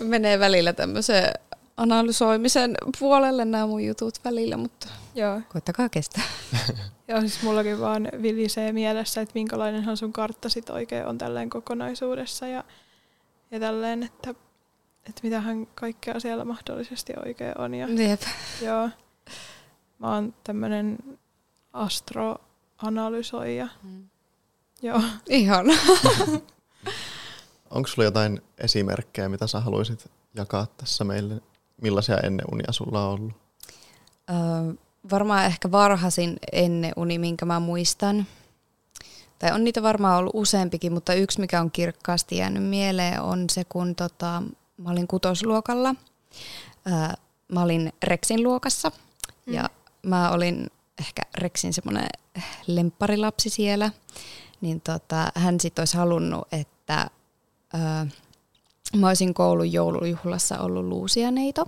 menee 0.00 0.38
välillä 0.38 0.72
tämmöiseen 0.72 1.32
analysoimisen 1.76 2.74
puolelle 2.98 3.44
nämä 3.44 3.66
mun 3.66 3.84
jutut 3.84 4.14
välillä, 4.24 4.56
mutta 4.56 4.88
Joo. 5.14 5.40
koittakaa 5.48 5.88
kestää. 5.88 6.24
Ja 7.08 7.20
siis 7.20 7.42
mullakin 7.42 7.80
vaan 7.80 8.08
vilisee 8.22 8.72
mielessä, 8.72 9.20
että 9.20 9.32
minkälainenhan 9.34 9.96
sun 9.96 10.12
kartta 10.12 10.48
sit 10.48 10.70
oikein 10.70 11.06
on 11.06 11.18
tälleen 11.18 11.50
kokonaisuudessa 11.50 12.46
ja, 12.46 12.64
ja 13.50 13.60
tälleen, 13.60 14.02
että, 14.02 14.30
että 15.08 15.20
mitähän 15.22 15.66
kaikkea 15.66 16.20
siellä 16.20 16.44
mahdollisesti 16.44 17.12
oikein 17.26 17.60
on. 17.60 17.74
Ja, 17.74 17.88
Jep. 17.88 18.22
joo. 18.62 18.90
Mä 19.98 20.14
oon 20.14 20.34
tämmönen 20.44 20.98
astroanalysoija. 21.72 23.68
Joo. 24.82 25.02
Ihan. 25.28 25.66
Onko 27.70 27.88
sulla 27.88 28.04
jotain 28.04 28.42
esimerkkejä, 28.58 29.28
mitä 29.28 29.46
sä 29.46 29.60
haluaisit 29.60 30.10
jakaa 30.34 30.66
tässä 30.76 31.04
meille? 31.04 31.40
Millaisia 31.82 32.18
enneunia 32.18 32.72
sulla 32.72 33.06
on 33.06 33.12
ollut? 33.14 33.32
Öö, 34.30 34.74
varmaan 35.10 35.44
ehkä 35.44 35.70
varhaisin 35.70 36.36
ennen 36.52 36.92
uni, 36.96 37.18
minkä 37.18 37.44
mä 37.44 37.60
muistan. 37.60 38.26
Tai 39.38 39.52
on 39.52 39.64
niitä 39.64 39.82
varmaan 39.82 40.18
ollut 40.18 40.34
useampikin, 40.34 40.92
mutta 40.92 41.14
yksi, 41.14 41.40
mikä 41.40 41.60
on 41.60 41.70
kirkkaasti 41.70 42.36
jäänyt 42.36 42.64
mieleen, 42.64 43.20
on 43.22 43.50
se, 43.50 43.64
kun 43.64 43.94
tota, 43.94 44.42
mä 44.76 44.90
olin 44.90 45.06
kutosluokalla. 45.06 45.94
Öö, 46.86 46.94
mä 47.52 47.62
olin 47.62 47.92
Rexin 48.04 48.42
luokassa 48.42 48.92
Mm. 49.46 49.54
ja 49.54 49.70
mä 50.02 50.30
olin 50.30 50.66
ehkä 50.98 51.22
Rexin 51.34 51.72
semmoinen 51.72 52.08
lempparilapsi 52.66 53.50
siellä. 53.50 53.90
Niin 54.60 54.80
tota, 54.80 55.32
hän 55.34 55.60
sitten 55.60 55.82
olisi 55.82 55.96
halunnut, 55.96 56.48
että 56.52 57.10
öö, 57.74 58.06
mä 58.96 59.08
olisin 59.08 59.34
koulun 59.34 59.72
joulujuhlassa 59.72 60.58
ollut 60.58 60.84
luusianeito. 60.84 61.66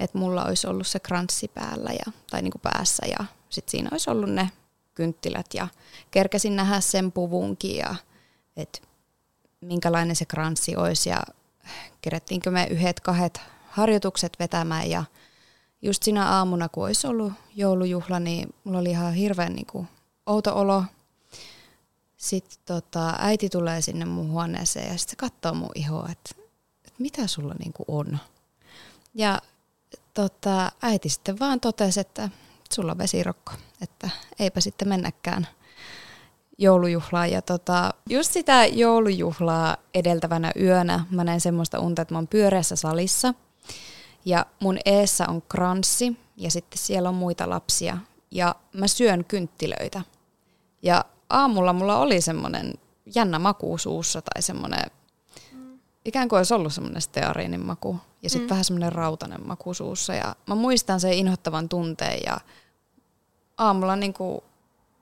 Että 0.00 0.18
mulla 0.18 0.44
olisi 0.44 0.66
ollut 0.66 0.86
se 0.86 1.00
kranssi 1.00 1.48
päällä 1.48 1.90
ja, 1.92 2.12
tai 2.30 2.42
niinku 2.42 2.58
päässä 2.58 3.06
ja 3.06 3.24
sitten 3.50 3.70
siinä 3.70 3.88
olisi 3.92 4.10
ollut 4.10 4.30
ne 4.30 4.50
kynttilät 4.94 5.46
ja 5.54 5.68
kerkesin 6.10 6.56
nähdä 6.56 6.80
sen 6.80 7.12
puvunkin 7.12 7.76
ja 7.76 7.94
että 8.56 8.78
minkälainen 9.60 10.16
se 10.16 10.24
kranssi 10.24 10.76
olisi 10.76 11.08
ja 11.08 11.22
kerettiinkö 12.00 12.50
me 12.50 12.66
yhdet 12.70 13.00
kahdet 13.00 13.40
harjoitukset 13.68 14.32
vetämään 14.38 14.90
ja 14.90 15.04
just 15.82 16.02
siinä 16.02 16.28
aamuna, 16.28 16.68
kun 16.68 16.84
olisi 16.84 17.06
ollut 17.06 17.32
joulujuhla, 17.56 18.20
niin 18.20 18.54
mulla 18.64 18.78
oli 18.78 18.90
ihan 18.90 19.14
hirveän 19.14 19.52
niinku 19.52 19.86
outo 20.26 20.58
olo. 20.58 20.84
Sitten 22.16 22.58
tota, 22.66 23.14
äiti 23.18 23.48
tulee 23.48 23.80
sinne 23.80 24.04
mun 24.04 24.30
huoneeseen 24.30 24.88
ja 24.88 24.98
sitten 24.98 25.10
se 25.10 25.16
katsoo 25.16 25.54
mun 25.54 25.70
ihoa, 25.74 26.08
että, 26.12 26.34
että 26.84 26.98
mitä 26.98 27.26
sulla 27.26 27.54
niinku 27.58 27.84
on. 27.88 28.18
Ja 29.14 29.42
tota, 30.14 30.72
äiti 30.82 31.08
sitten 31.08 31.38
vaan 31.38 31.60
totesi, 31.60 32.00
että 32.00 32.30
sulla 32.72 32.92
on 32.92 32.98
vesirokko, 32.98 33.52
että 33.80 34.10
eipä 34.38 34.60
sitten 34.60 34.88
mennäkään 34.88 35.46
joulujuhlaan. 36.58 37.30
Ja 37.30 37.42
tota, 37.42 37.94
just 38.08 38.32
sitä 38.32 38.66
joulujuhlaa 38.66 39.76
edeltävänä 39.94 40.52
yönä 40.60 41.04
mä 41.10 41.24
näin 41.24 41.40
semmoista 41.40 41.78
unta, 41.78 42.02
että 42.02 42.14
mä 42.14 42.18
oon 42.18 42.28
pyöreässä 42.28 42.76
salissa 42.76 43.34
ja 44.24 44.46
mun 44.60 44.78
eessä 44.84 45.24
on 45.28 45.42
kranssi 45.42 46.16
ja 46.36 46.50
sitten 46.50 46.78
siellä 46.78 47.08
on 47.08 47.14
muita 47.14 47.50
lapsia 47.50 47.98
ja 48.30 48.54
mä 48.72 48.88
syön 48.88 49.24
kynttilöitä. 49.24 50.02
Ja 50.82 51.04
aamulla 51.30 51.72
mulla 51.72 51.98
oli 51.98 52.20
semmoinen 52.20 52.74
jännä 53.14 53.38
maku 53.38 53.78
suussa 53.78 54.22
tai 54.22 54.42
semmoinen, 54.42 54.90
ikään 56.04 56.28
kuin 56.28 56.36
olisi 56.36 56.54
ollut 56.54 56.72
semmoinen 56.72 57.02
steariinin 57.02 57.66
maku 57.66 57.96
ja 58.22 58.30
sitten 58.30 58.46
Mm. 58.46 58.50
vähän 58.50 58.64
semmoinen 58.64 58.92
rautainen 58.92 59.46
maku 59.46 59.74
suussa. 59.74 60.14
Ja 60.14 60.36
mä 60.46 60.54
muistan 60.54 61.00
sen 61.00 61.12
inhottavan 61.12 61.68
tunteen 61.68 62.20
ja 62.26 62.40
aamulla 63.66 63.96
niinku 63.96 64.44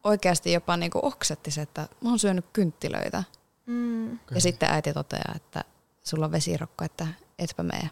oikeasti 0.04 0.52
jopa 0.52 0.76
niinku 0.76 1.00
oksetti 1.02 1.50
se, 1.50 1.62
että 1.62 1.88
mä 2.00 2.08
oon 2.08 2.18
syönyt 2.18 2.44
kynttilöitä. 2.52 3.24
Mm. 3.66 4.10
Ja 4.10 4.40
sitten 4.40 4.70
äiti 4.70 4.92
toteaa, 4.92 5.32
että 5.36 5.64
sulla 6.04 6.24
on 6.24 6.32
vesirokko, 6.32 6.84
että 6.84 7.06
etpä 7.38 7.62
mene 7.62 7.90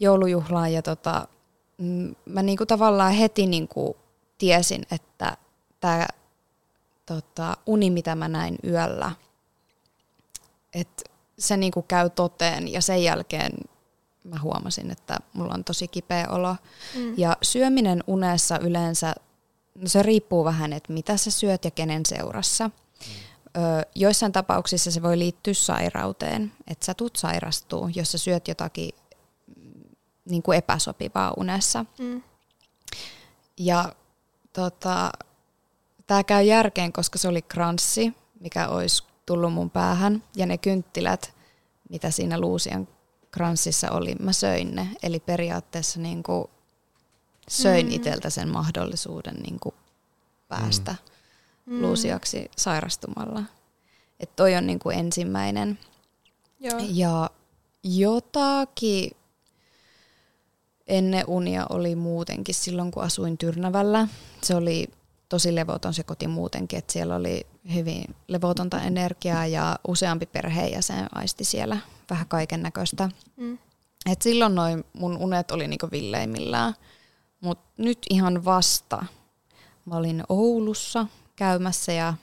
joulujuhlaan. 0.00 0.72
Ja 0.72 0.82
tota, 0.82 1.28
mm, 1.78 2.14
mä 2.26 2.42
niinku 2.42 2.66
tavallaan 2.66 3.12
heti 3.12 3.46
niinku 3.46 3.96
tiesin, 4.38 4.82
että 4.90 5.36
tämä 5.80 6.06
tota, 7.06 7.56
uni, 7.66 7.90
mitä 7.90 8.14
mä 8.14 8.28
näin 8.28 8.58
yöllä, 8.64 9.12
että 10.74 11.02
se 11.38 11.56
niinku 11.56 11.82
käy 11.82 12.10
toteen. 12.10 12.72
Ja 12.72 12.80
sen 12.80 13.02
jälkeen 13.02 13.52
mä 14.24 14.38
huomasin, 14.42 14.90
että 14.90 15.18
mulla 15.32 15.54
on 15.54 15.64
tosi 15.64 15.88
kipeä 15.88 16.28
olo. 16.28 16.56
Mm. 16.96 17.14
Ja 17.16 17.36
syöminen 17.42 18.04
unessa 18.06 18.58
yleensä, 18.58 19.14
no 19.74 19.88
se 19.88 20.02
riippuu 20.02 20.44
vähän, 20.44 20.72
että 20.72 20.92
mitä 20.92 21.16
sä 21.16 21.30
syöt 21.30 21.64
ja 21.64 21.70
kenen 21.70 22.06
seurassa. 22.06 22.70
Ö, 23.56 23.60
joissain 23.94 24.32
tapauksissa 24.32 24.90
se 24.90 25.02
voi 25.02 25.18
liittyä 25.18 25.54
sairauteen, 25.54 26.52
että 26.66 26.86
sä 26.86 26.94
tuut 26.94 27.16
sairastuu, 27.16 27.90
jos 27.94 28.12
sä 28.12 28.18
syöt 28.18 28.48
jotakin 28.48 28.90
mm, 29.56 29.82
niin 30.24 30.42
kuin 30.42 30.58
epäsopivaa 30.58 31.34
unessa. 31.36 31.84
Mm. 31.98 32.22
Ja 33.56 33.92
tota, 34.52 35.12
tämä 36.06 36.24
käy 36.24 36.42
järkeen, 36.44 36.92
koska 36.92 37.18
se 37.18 37.28
oli 37.28 37.42
kranssi, 37.42 38.12
mikä 38.40 38.68
olisi 38.68 39.04
tullut 39.26 39.52
mun 39.52 39.70
päähän, 39.70 40.22
ja 40.36 40.46
ne 40.46 40.58
kynttilät, 40.58 41.34
mitä 41.88 42.10
siinä 42.10 42.40
luusian 42.40 42.88
kranssissa 43.30 43.90
oli, 43.90 44.14
mä 44.14 44.32
söin 44.32 44.74
ne. 44.74 44.88
Eli 45.02 45.20
periaatteessa 45.20 46.00
niin 46.00 46.22
kuin 46.22 46.44
söin 47.48 47.86
Mm. 47.86 47.92
iteltä 47.92 48.30
sen 48.30 48.48
mahdollisuuden 48.48 49.34
niin 49.34 49.60
kuin 49.60 49.74
päästä 50.48 50.94
Mm. 51.66 51.82
luusiaksi 51.82 52.50
sairastumalla. 52.56 53.42
Että 54.20 54.36
toi 54.36 54.54
on 54.56 54.66
niin 54.66 54.78
kuin 54.78 54.98
ensimmäinen. 54.98 55.78
Joo. 56.60 56.80
Ja 56.88 57.30
jotakin 57.84 59.10
ennen 60.86 61.24
unia 61.26 61.66
oli 61.70 61.94
muutenkin 61.96 62.54
silloin, 62.54 62.90
kun 62.90 63.02
asuin 63.02 63.38
Tyrnävällä. 63.38 64.08
Se 64.42 64.54
oli 64.54 64.88
tosi 65.28 65.54
levoton 65.54 65.94
se 65.94 66.02
koti 66.02 66.26
muutenkin, 66.28 66.78
että 66.78 66.92
siellä 66.92 67.16
oli 67.16 67.46
hyvin 67.74 68.04
levotonta 68.28 68.80
energiaa 68.82 69.46
ja 69.46 69.78
useampi 69.88 70.26
perheenjäsen 70.26 71.06
aisti 71.14 71.44
siellä 71.44 71.78
vähän 72.10 72.28
kaiken 72.28 72.62
näköistä. 72.62 73.10
Mm. 73.36 73.58
Et 74.10 74.22
silloin 74.22 74.54
noin 74.54 74.84
mun 74.92 75.16
unet 75.16 75.50
oli 75.50 75.68
niinku 75.68 75.88
villeimmillään, 75.92 76.74
mutta 77.42 77.64
nyt 77.78 77.98
ihan 78.10 78.44
vasta. 78.44 79.04
Mä 79.84 79.96
olin 79.96 80.24
Oulussa 80.28 81.06
käymässä 81.36 81.92
ja 81.92 82.14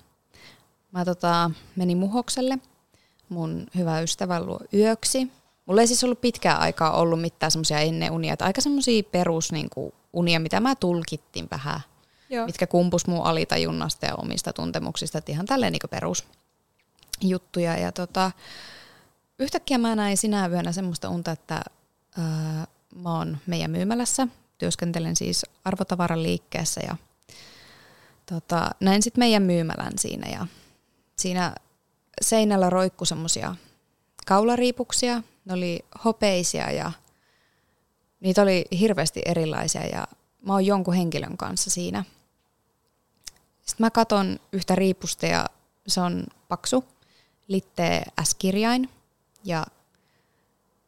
mä 0.91 1.05
tota, 1.05 1.51
menin 1.75 1.97
Muhokselle 1.97 2.59
mun 3.29 3.67
hyvä 3.75 3.99
ystävän 3.99 4.45
luo 4.45 4.59
yöksi. 4.73 5.31
Mulla 5.65 5.81
ei 5.81 5.87
siis 5.87 6.03
ollut 6.03 6.21
pitkään 6.21 6.59
aikaa 6.59 6.91
ollut 6.91 7.21
mitään 7.21 7.51
semmoisia 7.51 7.79
ennen 7.79 8.11
unia, 8.11 8.33
että 8.33 8.45
aika 8.45 8.61
semmoisia 8.61 9.03
perus 9.03 9.51
niinku, 9.51 9.93
unia, 10.13 10.39
mitä 10.39 10.59
mä 10.59 10.75
tulkittiin 10.75 11.47
vähän, 11.51 11.79
Joo. 12.29 12.45
mitkä 12.45 12.67
kumpus 12.67 13.07
mun 13.07 13.25
alitajunnasta 13.25 14.05
ja 14.05 14.15
omista 14.15 14.53
tuntemuksista, 14.53 15.17
että 15.17 15.31
ihan 15.31 15.45
tälleen 15.45 15.71
niinku 15.71 15.87
perus 15.87 16.23
juttuja. 17.21 17.77
Ja 17.77 17.91
tota, 17.91 18.31
yhtäkkiä 19.39 19.77
mä 19.77 19.95
näin 19.95 20.17
sinä 20.17 20.47
yönä 20.47 20.71
semmoista 20.71 21.09
unta, 21.09 21.31
että 21.31 21.61
ää, 22.17 22.67
mä 22.95 23.17
oon 23.17 23.37
meidän 23.47 23.71
myymälässä, 23.71 24.27
työskentelen 24.59 25.15
siis 25.15 25.45
arvotavaran 25.65 26.23
liikkeessä 26.23 26.81
ja 26.87 26.95
tota, 28.25 28.69
näin 28.79 29.01
sitten 29.01 29.21
meidän 29.21 29.43
myymälän 29.43 29.93
siinä 29.97 30.29
ja 30.29 30.47
siinä 31.15 31.55
seinällä 32.21 32.69
roikku 32.69 33.05
semmoisia 33.05 33.55
kaulariipuksia, 34.25 35.23
ne 35.45 35.53
oli 35.53 35.85
hopeisia 36.05 36.71
ja 36.71 36.91
niitä 38.19 38.41
oli 38.41 38.65
hirveästi 38.79 39.21
erilaisia 39.25 39.85
ja 39.85 40.07
mä 40.41 40.53
oon 40.53 40.65
jonkun 40.65 40.93
henkilön 40.93 41.37
kanssa 41.37 41.69
siinä. 41.69 42.03
Sitten 43.65 43.85
mä 43.85 43.91
katon 43.91 44.39
yhtä 44.51 44.75
riipusta 44.75 45.25
ja 45.25 45.45
se 45.87 46.01
on 46.01 46.25
paksu, 46.47 46.85
littee 47.47 48.03
S-kirjain 48.23 48.89
ja 49.43 49.65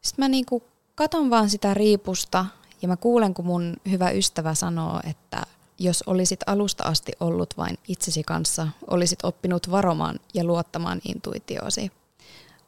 sitten 0.01 0.25
mä 0.25 0.29
niinku 0.29 0.63
katon 0.95 1.29
vaan 1.29 1.49
sitä 1.49 1.73
riipusta 1.73 2.45
ja 2.81 2.87
mä 2.87 2.97
kuulen, 2.97 3.33
kun 3.33 3.45
mun 3.45 3.73
hyvä 3.89 4.09
ystävä 4.09 4.53
sanoo, 4.53 4.99
että 5.09 5.41
jos 5.79 6.03
olisit 6.07 6.39
alusta 6.45 6.83
asti 6.83 7.11
ollut 7.19 7.57
vain 7.57 7.77
itsesi 7.87 8.23
kanssa, 8.23 8.67
olisit 8.87 9.19
oppinut 9.23 9.71
varomaan 9.71 10.19
ja 10.33 10.43
luottamaan 10.43 11.01
intuitioosi. 11.05 11.91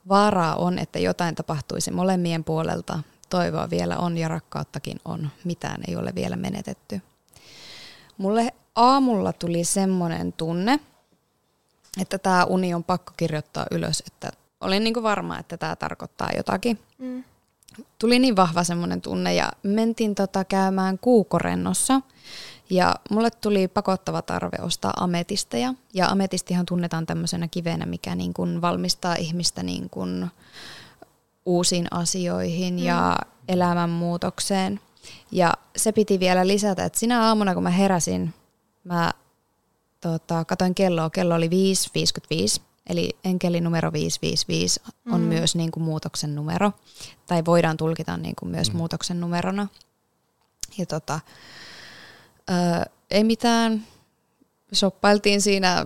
Vaaraa 0.09 0.55
on, 0.55 0.79
että 0.79 0.99
jotain 0.99 1.35
tapahtuisi 1.35 1.91
molemmien 1.91 2.43
puolelta. 2.43 2.99
Toivoa 3.29 3.69
vielä 3.69 3.97
on 3.97 4.17
ja 4.17 4.27
rakkauttakin 4.27 4.99
on. 5.05 5.29
Mitään 5.43 5.83
ei 5.87 5.95
ole 5.95 6.15
vielä 6.15 6.35
menetetty. 6.35 7.01
Mulle 8.17 8.53
aamulla 8.75 9.33
tuli 9.33 9.63
semmoinen 9.63 10.33
tunne, 10.33 10.79
että 12.01 12.17
tämä 12.17 12.43
uni 12.43 12.73
on 12.73 12.83
pakko 12.83 13.13
kirjoittaa 13.17 13.65
ylös, 13.71 14.03
että 14.07 14.31
olin 14.61 14.83
niinku 14.83 15.03
varma, 15.03 15.39
että 15.39 15.57
tämä 15.57 15.75
tarkoittaa 15.75 16.29
jotakin. 16.37 16.79
Mm. 16.97 17.23
Tuli 17.99 18.19
niin 18.19 18.35
vahva 18.35 18.63
semmoinen 18.63 19.01
tunne 19.01 19.33
ja 19.33 19.51
mentiin 19.63 20.15
tota 20.15 20.43
käymään 20.43 20.99
kuukorennossa 20.99 22.01
ja 22.69 22.95
mulle 23.09 23.31
tuli 23.31 23.67
pakottava 23.67 24.21
tarve 24.21 24.57
ostaa 24.61 24.93
ametisteja 24.97 25.73
ja 25.93 26.07
ametistihan 26.07 26.65
tunnetaan 26.65 27.05
tämmöisenä 27.05 27.47
kivenä, 27.47 27.85
mikä 27.85 28.15
niin 28.15 28.33
kuin 28.33 28.61
valmistaa 28.61 29.15
ihmistä 29.15 29.63
niin 29.63 29.89
kuin 29.89 30.27
uusiin 31.45 31.87
asioihin 31.91 32.73
mm. 32.73 32.79
ja 32.79 33.17
elämänmuutokseen. 33.47 34.79
Ja 35.31 35.53
se 35.75 35.91
piti 35.91 36.19
vielä 36.19 36.47
lisätä, 36.47 36.85
että 36.85 36.99
sinä 36.99 37.23
aamuna 37.23 37.53
kun 37.53 37.63
mä 37.63 37.69
heräsin, 37.69 38.33
mä 38.83 39.11
tota, 40.01 40.45
katoin 40.45 40.75
kelloa, 40.75 41.09
kello 41.09 41.35
oli 41.35 41.49
5.55 42.57 42.61
Eli 42.89 43.17
enkeli 43.23 43.61
numero 43.61 43.93
555 43.93 44.81
on 45.11 45.21
mm. 45.21 45.27
myös 45.27 45.55
niin 45.55 45.71
kuin 45.71 45.83
muutoksen 45.83 46.35
numero, 46.35 46.71
tai 47.27 47.45
voidaan 47.45 47.77
tulkita 47.77 48.17
niin 48.17 48.35
kuin 48.39 48.49
myös 48.49 48.71
mm. 48.71 48.77
muutoksen 48.77 49.21
numerona. 49.21 49.67
Ja 50.77 50.85
tota, 50.85 51.19
ää, 52.47 52.85
ei 53.11 53.23
mitään, 53.23 53.87
soppailtiin 54.71 55.41
siinä 55.41 55.85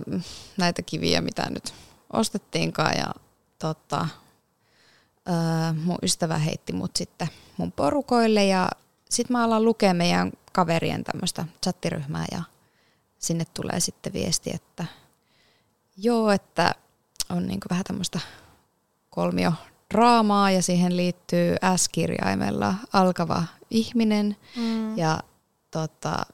näitä 0.56 0.82
kiviä, 0.82 1.20
mitä 1.20 1.50
nyt 1.50 1.74
ostettiinkaan, 2.12 2.96
ja 2.98 3.14
tota, 3.58 4.08
ää, 5.26 5.72
mun 5.72 5.98
ystävä 6.02 6.38
heitti 6.38 6.72
mut 6.72 6.96
sitten 6.96 7.28
mun 7.56 7.72
porukoille, 7.72 8.44
ja 8.44 8.68
sitten 9.10 9.36
mä 9.36 9.44
alan 9.44 9.64
lukea 9.64 9.94
meidän 9.94 10.32
kaverien 10.52 11.04
tämmöistä 11.04 11.44
chattiryhmää, 11.62 12.24
ja 12.32 12.42
sinne 13.18 13.44
tulee 13.54 13.80
sitten 13.80 14.12
viesti, 14.12 14.50
että 14.54 14.84
joo, 15.96 16.30
että 16.30 16.74
on 17.30 17.46
niin 17.46 17.60
vähän 17.70 17.84
tämmöistä 17.84 18.20
kolmio 19.10 19.52
draamaa 19.94 20.50
ja 20.50 20.62
siihen 20.62 20.96
liittyy 20.96 21.56
S-kirjaimella 21.76 22.74
alkava 22.92 23.44
ihminen 23.70 24.36
mm. 24.56 24.98
ja 24.98 25.20
tota, 25.70 26.26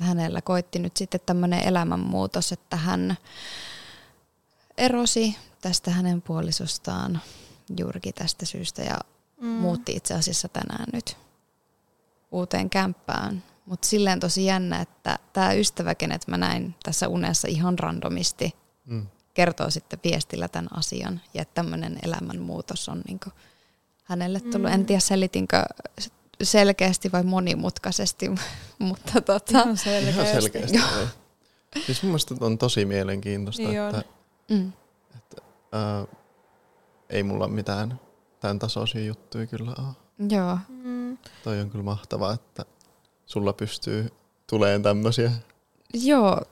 hänellä 0.00 0.42
koitti 0.42 0.78
nyt 0.78 0.96
sitten 0.96 1.20
tämmöinen 1.26 1.68
elämänmuutos, 1.68 2.52
että 2.52 2.76
hän 2.76 3.16
erosi 4.78 5.36
tästä 5.60 5.90
hänen 5.90 6.22
puolisostaan 6.22 7.20
juurikin 7.78 8.14
tästä 8.14 8.46
syystä 8.46 8.82
ja 8.82 8.98
mm. 9.40 9.48
muutti 9.48 9.92
itse 9.96 10.14
asiassa 10.14 10.48
tänään 10.48 10.86
nyt 10.92 11.16
uuteen 12.30 12.70
kämppään. 12.70 13.42
Mutta 13.66 13.88
silleen 13.88 14.20
tosi 14.20 14.44
jännä, 14.44 14.80
että 14.80 15.18
tämä 15.32 15.52
ystävä, 15.52 15.94
kenet 15.94 16.28
mä 16.28 16.36
näin 16.36 16.74
tässä 16.82 17.08
unessa 17.08 17.48
ihan 17.48 17.78
randomisti, 17.78 18.54
mm 18.84 19.06
kertoo 19.38 19.70
sitten 19.70 19.98
viestillä 20.04 20.48
tämän 20.48 20.68
asian 20.76 21.20
ja 21.34 21.42
että 21.42 21.54
tämmöinen 21.54 21.98
elämänmuutos 22.02 22.88
on 22.88 23.02
niin 23.08 23.20
hänelle 24.04 24.40
tullut. 24.40 24.68
Mm. 24.68 24.74
En 24.74 24.86
tiedä 24.86 25.00
selitinkö 25.00 25.62
selkeästi 26.42 27.12
vai 27.12 27.22
monimutkaisesti, 27.22 28.30
mutta 28.78 29.20
tota... 29.20 29.58
Ihan 29.58 29.76
selkeästi. 29.76 30.20
Ihan 30.20 30.26
selkeästi. 30.26 30.78
Siis 31.86 32.02
mun 32.02 32.10
mielestä 32.10 32.34
on 32.40 32.58
tosi 32.58 32.84
mielenkiintoista, 32.84 33.62
niin 33.62 33.80
että, 33.82 34.02
mm. 34.50 34.72
että 35.16 35.42
ää, 35.72 36.04
ei 37.10 37.22
mulla 37.22 37.48
mitään 37.48 38.00
tämän 38.40 38.58
tasoisia 38.58 39.04
juttuja 39.04 39.46
kyllä 39.46 39.74
ole. 39.78 40.28
Joo. 40.30 40.58
Mm. 40.68 41.18
Toi 41.44 41.60
on 41.60 41.70
kyllä 41.70 41.84
mahtavaa, 41.84 42.32
että 42.32 42.64
sulla 43.26 43.52
pystyy 43.52 44.12
tuleen 44.46 44.82
tämmöisiä. 44.82 45.32
Joo, 45.94 46.42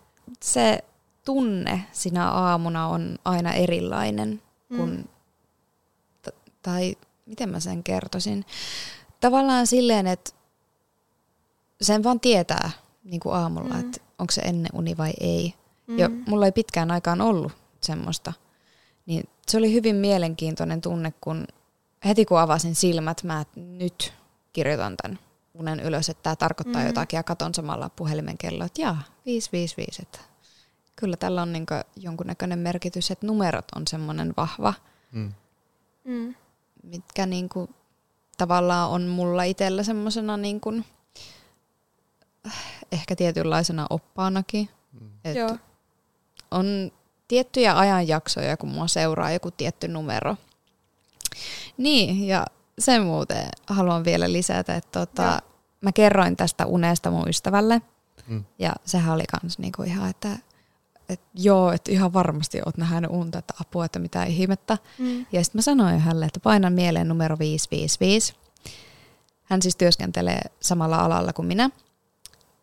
se 0.42 0.84
tunne 1.26 1.82
sinä 1.92 2.30
aamuna 2.30 2.88
on 2.88 3.18
aina 3.24 3.52
erilainen 3.52 4.42
kuin, 4.68 4.90
mm. 4.90 5.04
t- 6.22 6.62
tai 6.62 6.96
miten 7.26 7.48
mä 7.48 7.60
sen 7.60 7.82
kertoisin. 7.82 8.44
Tavallaan 9.20 9.66
silleen, 9.66 10.06
että 10.06 10.32
sen 11.80 12.04
vaan 12.04 12.20
tietää 12.20 12.70
niin 13.04 13.20
kuin 13.20 13.34
aamulla, 13.34 13.74
mm. 13.74 13.80
että 13.80 14.00
onko 14.18 14.32
se 14.32 14.40
ennen 14.40 14.70
uni 14.72 14.96
vai 14.96 15.12
ei. 15.20 15.54
Mm. 15.86 15.98
Ja 15.98 16.10
mulla 16.26 16.46
ei 16.46 16.52
pitkään 16.52 16.90
aikaan 16.90 17.20
ollut 17.20 17.52
semmoista. 17.80 18.32
Niin 19.06 19.28
se 19.48 19.58
oli 19.58 19.72
hyvin 19.72 19.96
mielenkiintoinen 19.96 20.80
tunne, 20.80 21.12
kun 21.20 21.46
heti 22.04 22.24
kun 22.24 22.40
avasin 22.40 22.74
silmät, 22.74 23.22
mä 23.22 23.44
nyt 23.56 24.12
kirjoitan 24.52 24.96
tämän 25.02 25.18
unen 25.54 25.80
ylös, 25.80 26.08
että 26.08 26.22
tämä 26.22 26.36
tarkoittaa 26.36 26.82
mm. 26.82 26.86
jotakin 26.86 27.16
ja 27.16 27.22
katon 27.22 27.54
samalla 27.54 27.90
puhelimen 27.96 28.38
kello, 28.38 28.64
että 28.64 28.82
jaa, 28.82 29.02
555, 29.26 30.02
että 30.02 30.18
kyllä 30.96 31.16
tällä 31.16 31.42
on 31.42 31.52
niin 31.52 31.66
jonkunnäköinen 31.96 32.58
merkitys, 32.58 33.10
että 33.10 33.26
numerot 33.26 33.64
on 33.76 33.86
semmoinen 33.86 34.34
vahva, 34.36 34.74
mm. 35.12 35.32
mm. 36.04 36.34
mitkä 36.82 37.26
niin 37.26 37.48
kuin, 37.48 37.74
tavallaan 38.38 38.90
on 38.90 39.02
mulla 39.02 39.42
itsellä 39.42 39.82
semmoisena 39.82 40.36
niin 40.36 40.60
kuin, 40.60 40.84
ehkä 42.92 43.16
tietynlaisena 43.16 43.86
oppaanakin. 43.90 44.68
Mm. 45.00 45.10
Et 45.24 45.36
Joo. 45.36 45.58
On 46.50 46.92
tiettyjä 47.28 47.78
ajanjaksoja, 47.78 48.56
kun 48.56 48.68
mua 48.68 48.86
seuraa 48.86 49.30
joku 49.30 49.50
tietty 49.50 49.88
numero. 49.88 50.36
Niin, 51.76 52.26
ja 52.26 52.46
sen 52.78 53.02
muuten 53.02 53.48
haluan 53.66 54.04
vielä 54.04 54.32
lisätä, 54.32 54.76
että 54.76 54.90
tota, 55.00 55.42
mä 55.80 55.92
kerroin 55.92 56.36
tästä 56.36 56.66
unesta 56.66 57.10
mun 57.10 57.28
ystävälle. 57.28 57.82
Mm. 58.26 58.44
Ja 58.58 58.72
sehän 58.84 59.14
oli 59.14 59.24
kans 59.40 59.58
niinku 59.58 59.82
ihan, 59.82 60.10
että 60.10 60.28
että 61.08 61.26
joo, 61.34 61.72
että 61.72 61.92
ihan 61.92 62.12
varmasti 62.12 62.60
oot 62.66 62.76
nähnyt 62.76 63.10
unta, 63.10 63.38
että 63.38 63.54
apua, 63.60 63.84
että 63.84 63.98
mitä 63.98 64.24
ihmettä. 64.24 64.78
Mm. 64.98 65.26
Ja 65.32 65.44
sitten 65.44 65.58
mä 65.58 65.62
sanoin 65.62 66.00
hänelle, 66.00 66.26
että 66.26 66.40
painan 66.40 66.72
mieleen 66.72 67.08
numero 67.08 67.38
555. 67.38 68.34
Hän 69.44 69.62
siis 69.62 69.76
työskentelee 69.76 70.40
samalla 70.60 70.96
alalla 70.96 71.32
kuin 71.32 71.46
minä. 71.46 71.70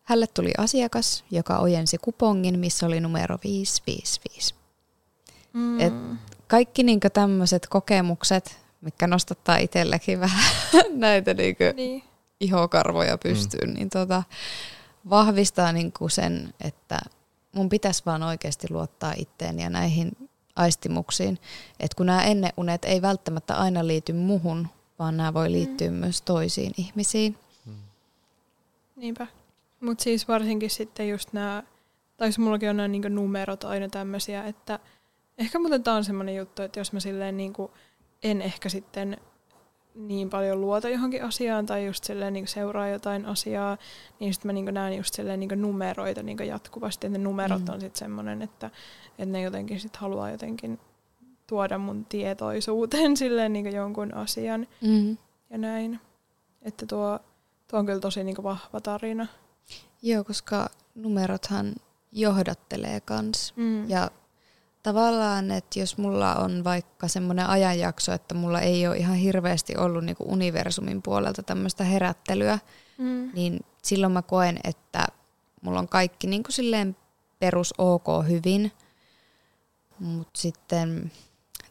Hälle 0.03 0.27
tuli 0.27 0.51
asiakas, 0.57 1.23
joka 1.31 1.57
ojensi 1.57 1.97
kupongin, 1.97 2.59
missä 2.59 2.85
oli 2.85 2.99
numero 2.99 3.37
555. 3.43 4.55
Mm. 5.53 5.79
Et 5.79 5.93
kaikki 6.47 6.83
niinku 6.83 7.07
tämmöiset 7.13 7.67
kokemukset, 7.67 8.59
mikä 8.81 9.07
nostattaa 9.07 9.57
itselläkin 9.57 10.19
vähän 10.19 10.53
näitä 10.93 11.33
niinku 11.33 11.63
niin. 11.75 12.03
ihokarvoja 12.39 13.17
pystyyn, 13.17 13.69
mm. 13.69 13.73
niin 13.75 13.89
tota, 13.89 14.23
vahvistaa 15.09 15.71
niinku 15.71 16.09
sen, 16.09 16.53
että 16.61 16.99
mun 17.53 17.69
pitäisi 17.69 18.03
vaan 18.05 18.23
oikeasti 18.23 18.67
luottaa 18.69 19.13
itteen 19.17 19.59
ja 19.59 19.69
näihin 19.69 20.29
aistimuksiin. 20.55 21.39
Että 21.79 21.95
kun 21.95 22.05
nämä 22.05 22.23
enneunet 22.23 22.85
ei 22.85 23.01
välttämättä 23.01 23.55
aina 23.55 23.87
liity 23.87 24.13
muhun, 24.13 24.67
vaan 24.99 25.17
nämä 25.17 25.33
voi 25.33 25.51
liittyä 25.51 25.89
mm. 25.89 25.95
myös 25.95 26.21
toisiin 26.21 26.71
ihmisiin. 26.77 27.37
Mm. 27.65 27.73
Niinpä. 28.95 29.27
Mutta 29.79 30.03
siis 30.03 30.27
varsinkin 30.27 30.69
sitten 30.69 31.09
just 31.09 31.33
nämä, 31.33 31.63
tai 32.17 32.27
siis 32.27 32.39
mullakin 32.39 32.69
on 32.69 32.77
nämä 32.77 32.87
niinku 32.87 33.07
numerot 33.07 33.63
aina 33.63 33.89
tämmöisiä, 33.89 34.43
että 34.43 34.79
ehkä 35.37 35.59
muuten 35.59 35.83
tämä 35.83 35.97
on 35.97 36.03
semmoinen 36.03 36.35
juttu, 36.35 36.61
että 36.61 36.79
jos 36.79 36.93
mä 36.93 36.99
silleen 36.99 37.37
niinku 37.37 37.71
en 38.23 38.41
ehkä 38.41 38.69
sitten 38.69 39.17
niin 39.95 40.29
paljon 40.29 40.61
luota 40.61 40.89
johonkin 40.89 41.23
asiaan 41.23 41.65
tai 41.65 41.85
just 41.85 42.03
silleen 42.03 42.33
niin 42.33 42.47
seuraa 42.47 42.87
jotain 42.87 43.25
asiaa, 43.25 43.77
niin 44.19 44.33
sitten 44.33 44.49
mä 44.49 44.53
niin 44.53 44.73
näen 44.73 44.97
just 44.97 45.13
silleen 45.13 45.39
niin 45.39 45.61
numeroita 45.61 46.23
niin 46.23 46.37
jatkuvasti. 46.47 47.07
Että 47.07 47.17
ne 47.17 47.23
numerot 47.23 47.61
mm. 47.61 47.73
on 47.73 47.81
sitten 47.81 47.99
semmoinen, 47.99 48.41
että, 48.41 48.69
että 49.09 49.25
ne 49.25 49.41
jotenkin 49.41 49.79
sit 49.79 49.95
haluaa 49.95 50.31
jotenkin 50.31 50.79
tuoda 51.47 51.77
mun 51.77 52.05
tietoisuuteen 52.05 53.17
silleen 53.23 53.53
niin 53.53 53.73
jonkun 53.73 54.13
asian 54.13 54.67
mm. 54.81 55.17
ja 55.49 55.57
näin. 55.57 55.99
Että 56.61 56.85
tuo, 56.85 57.19
tuo 57.67 57.79
on 57.79 57.85
kyllä 57.85 57.99
tosi 57.99 58.23
niin 58.23 58.43
vahva 58.43 58.81
tarina. 58.81 59.27
Joo, 60.01 60.23
koska 60.23 60.69
numerothan 60.95 61.75
johdattelee 62.11 63.01
kans. 63.01 63.53
Mm. 63.55 63.89
Ja 63.89 64.11
tavallaan, 64.83 65.51
että 65.51 65.79
jos 65.79 65.97
mulla 65.97 66.35
on 66.35 66.63
vaikka 66.63 67.07
semmoinen 67.07 67.47
ajanjakso, 67.47 68.11
että 68.11 68.35
mulla 68.35 68.61
ei 68.61 68.87
ole 68.87 68.97
ihan 68.97 69.15
hirveästi 69.15 69.77
ollut 69.77 70.03
niinku 70.03 70.23
universumin 70.27 71.01
puolelta 71.01 71.43
tämmöistä 71.43 71.83
herättelyä, 71.83 72.59
mm. 72.97 73.31
niin 73.33 73.59
silloin 73.83 74.13
mä 74.13 74.21
koen, 74.21 74.59
että 74.63 75.07
mulla 75.61 75.79
on 75.79 75.87
kaikki 75.87 76.27
niinku 76.27 76.51
silleen 76.51 76.95
perus 77.39 77.73
ok 77.77 78.07
hyvin, 78.27 78.71
mutta 79.99 80.41
sitten 80.41 81.11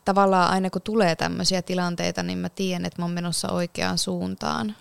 tavallaan 0.04 0.50
aina 0.50 0.70
kun 0.70 0.82
tulee 0.82 1.16
tämmöisiä 1.16 1.62
tilanteita, 1.62 2.22
niin 2.22 2.38
mä 2.38 2.48
tiedän, 2.48 2.84
että 2.84 3.02
mä 3.02 3.04
oon 3.04 3.12
menossa 3.12 3.52
oikeaan 3.52 3.98
suuntaan. 3.98 4.76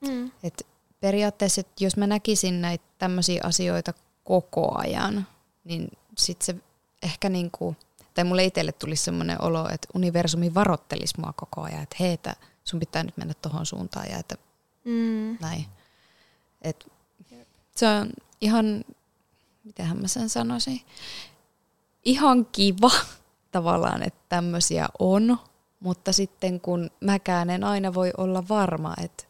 Mm. 0.00 0.30
Et 0.42 0.66
periaatteessa, 1.00 1.60
että 1.60 1.84
jos 1.84 1.96
mä 1.96 2.06
näkisin 2.06 2.60
näitä 2.60 2.84
tämmöisiä 2.98 3.40
asioita 3.44 3.92
koko 4.24 4.78
ajan, 4.78 5.26
niin 5.64 5.88
sitten 6.18 6.46
se 6.46 6.65
ehkä 7.06 7.28
niin 7.28 7.50
kuin, 7.50 7.76
tai 8.14 8.24
mulle 8.24 8.44
itselle 8.44 8.72
tuli 8.72 8.96
semmoinen 8.96 9.42
olo, 9.42 9.68
että 9.68 9.88
universumi 9.94 10.54
varottelisi 10.54 11.20
mua 11.20 11.32
koko 11.36 11.62
ajan, 11.62 11.82
että 11.82 11.96
hei, 12.00 12.12
että 12.12 12.36
sun 12.64 12.80
pitää 12.80 13.02
nyt 13.02 13.16
mennä 13.16 13.34
tohon 13.34 13.66
suuntaan 13.66 14.10
ja 14.10 14.18
että 14.18 14.36
mm. 14.84 15.36
näin. 15.40 15.66
Et 16.62 16.92
se 17.76 17.88
on 17.88 18.10
ihan, 18.40 18.84
mitähän 19.64 19.98
mä 20.00 20.08
sen 20.08 20.28
sanoisin, 20.28 20.80
ihan 22.04 22.46
kiva 22.46 22.90
tavallaan, 23.52 24.02
että 24.02 24.20
tämmöisiä 24.28 24.88
on 24.98 25.38
mutta 25.80 26.12
sitten 26.12 26.60
kun 26.60 26.90
mäkään 27.00 27.50
en 27.50 27.64
aina 27.64 27.94
voi 27.94 28.10
olla 28.16 28.48
varma, 28.48 28.94
että 29.04 29.24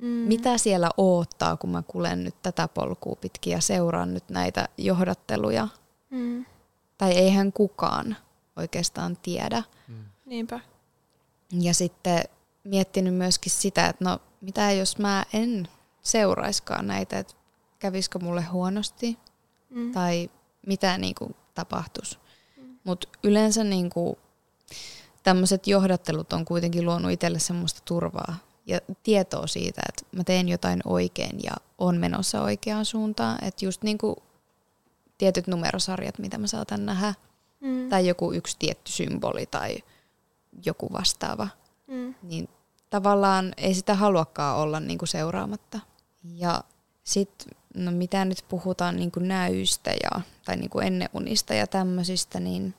mm. 0.00 0.06
mitä 0.06 0.58
siellä 0.58 0.90
oottaa, 0.96 1.56
kun 1.56 1.70
mä 1.70 1.82
kulen 1.82 2.24
nyt 2.24 2.34
tätä 2.42 2.68
polkua 2.68 3.16
pitkin 3.20 3.50
ja 3.50 3.60
seuraan 3.60 4.14
nyt 4.14 4.28
näitä 4.28 4.68
johdatteluja. 4.78 5.68
Mm. 6.10 6.44
Tai 7.00 7.12
eihän 7.12 7.52
kukaan 7.52 8.16
oikeastaan 8.56 9.16
tiedä. 9.16 9.62
Mm. 9.88 10.04
Niinpä. 10.26 10.60
Ja 11.52 11.74
sitten 11.74 12.24
miettinyt 12.64 13.14
myöskin 13.14 13.52
sitä, 13.52 13.86
että 13.86 14.04
no 14.04 14.18
mitä 14.40 14.72
jos 14.72 14.98
mä 14.98 15.24
en 15.32 15.68
seuraiskaan 16.02 16.86
näitä, 16.86 17.18
että 17.18 17.34
kävisikö 17.78 18.18
mulle 18.18 18.42
huonosti 18.42 19.18
mm. 19.70 19.92
tai 19.92 20.30
mitä 20.66 20.98
niin 20.98 21.14
kuin 21.14 21.36
tapahtuisi. 21.54 22.18
Mm. 22.56 22.78
Mutta 22.84 23.08
yleensä 23.22 23.64
niin 23.64 23.90
kuin, 23.90 24.16
tämmöiset 25.22 25.66
johdattelut 25.66 26.32
on 26.32 26.44
kuitenkin 26.44 26.84
luonut 26.84 27.10
itselle 27.10 27.38
semmoista 27.38 27.82
turvaa 27.84 28.36
ja 28.66 28.80
tietoa 29.02 29.46
siitä, 29.46 29.82
että 29.88 30.16
mä 30.16 30.24
teen 30.24 30.48
jotain 30.48 30.80
oikein 30.84 31.42
ja 31.42 31.52
on 31.78 31.96
menossa 31.96 32.42
oikeaan 32.42 32.84
suuntaan. 32.84 33.44
Että 33.44 33.64
just 33.64 33.82
niin 33.82 33.98
kuin 33.98 34.16
tietyt 35.20 35.46
numerosarjat, 35.46 36.18
mitä 36.18 36.38
mä 36.38 36.46
saatan 36.46 36.86
nähdä, 36.86 37.14
mm. 37.60 37.88
tai 37.88 38.08
joku 38.08 38.32
yksi 38.32 38.56
tietty 38.58 38.92
symboli 38.92 39.46
tai 39.46 39.78
joku 40.66 40.92
vastaava, 40.92 41.48
mm. 41.86 42.14
niin 42.22 42.48
tavallaan 42.90 43.52
ei 43.56 43.74
sitä 43.74 43.94
haluakaan 43.94 44.56
olla 44.56 44.80
niin 44.80 44.98
kuin 44.98 45.08
seuraamatta. 45.08 45.80
Ja 46.24 46.64
sitten, 47.04 47.56
no 47.74 47.90
mitä 47.90 48.24
nyt 48.24 48.44
puhutaan 48.48 48.96
niin 48.96 49.10
kuin 49.10 49.28
näystä 49.28 49.90
ja, 49.90 50.20
tai 50.44 50.56
niin 50.56 50.70
kuin 50.70 50.86
ennenunista 50.86 51.54
ja 51.54 51.66
tämmöisistä, 51.66 52.40
niin 52.40 52.74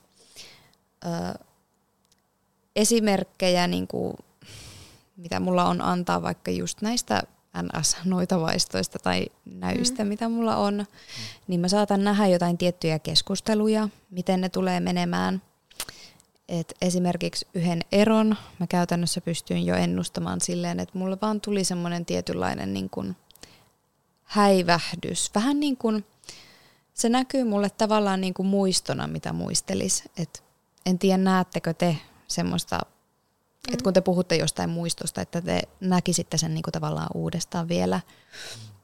ö, 1.04 1.38
esimerkkejä, 2.76 3.66
niin 3.66 3.86
kuin, 3.86 4.16
mitä 5.16 5.40
mulla 5.40 5.64
on 5.64 5.80
antaa 5.80 6.22
vaikka 6.22 6.50
just 6.50 6.82
näistä 6.82 7.22
NS-noitavaistoista 7.56 8.98
tai 8.98 9.26
näystä, 9.44 10.04
mm. 10.04 10.08
mitä 10.08 10.28
mulla 10.28 10.56
on, 10.56 10.74
mm. 10.74 10.86
niin 11.46 11.60
mä 11.60 11.68
saatan 11.68 12.04
nähdä 12.04 12.26
jotain 12.26 12.58
tiettyjä 12.58 12.98
keskusteluja, 12.98 13.88
miten 14.10 14.40
ne 14.40 14.48
tulee 14.48 14.80
menemään. 14.80 15.42
Et 16.48 16.74
esimerkiksi 16.80 17.46
yhden 17.54 17.80
eron 17.92 18.36
mä 18.58 18.66
käytännössä 18.66 19.20
pystyin 19.20 19.66
jo 19.66 19.74
ennustamaan 19.74 20.40
silleen, 20.40 20.80
että 20.80 20.98
mulla 20.98 21.18
vaan 21.22 21.40
tuli 21.40 21.64
semmoinen 21.64 22.06
tietynlainen 22.06 22.72
niin 22.72 22.90
kuin 22.90 23.16
häivähdys. 24.24 25.30
Vähän 25.34 25.60
niin 25.60 25.76
kuin, 25.76 26.04
se 26.94 27.08
näkyy 27.08 27.44
mulle 27.44 27.70
tavallaan 27.70 28.20
niin 28.20 28.34
kuin 28.34 28.46
muistona, 28.46 29.06
mitä 29.06 29.32
muistelis. 29.32 30.04
Et 30.16 30.42
en 30.86 30.98
tiedä, 30.98 31.18
näettekö 31.18 31.74
te 31.74 31.96
semmoista, 32.28 32.80
mm. 33.68 33.74
että 33.74 33.84
kun 33.84 33.92
te 33.92 34.00
puhutte 34.00 34.36
jostain 34.36 34.70
muistosta, 34.70 35.20
että 35.20 35.40
te 35.40 35.62
näkisitte 35.80 36.38
sen 36.38 36.54
niin 36.54 36.62
kuin 36.62 36.72
tavallaan 36.72 37.08
uudestaan 37.14 37.68
vielä. 37.68 38.00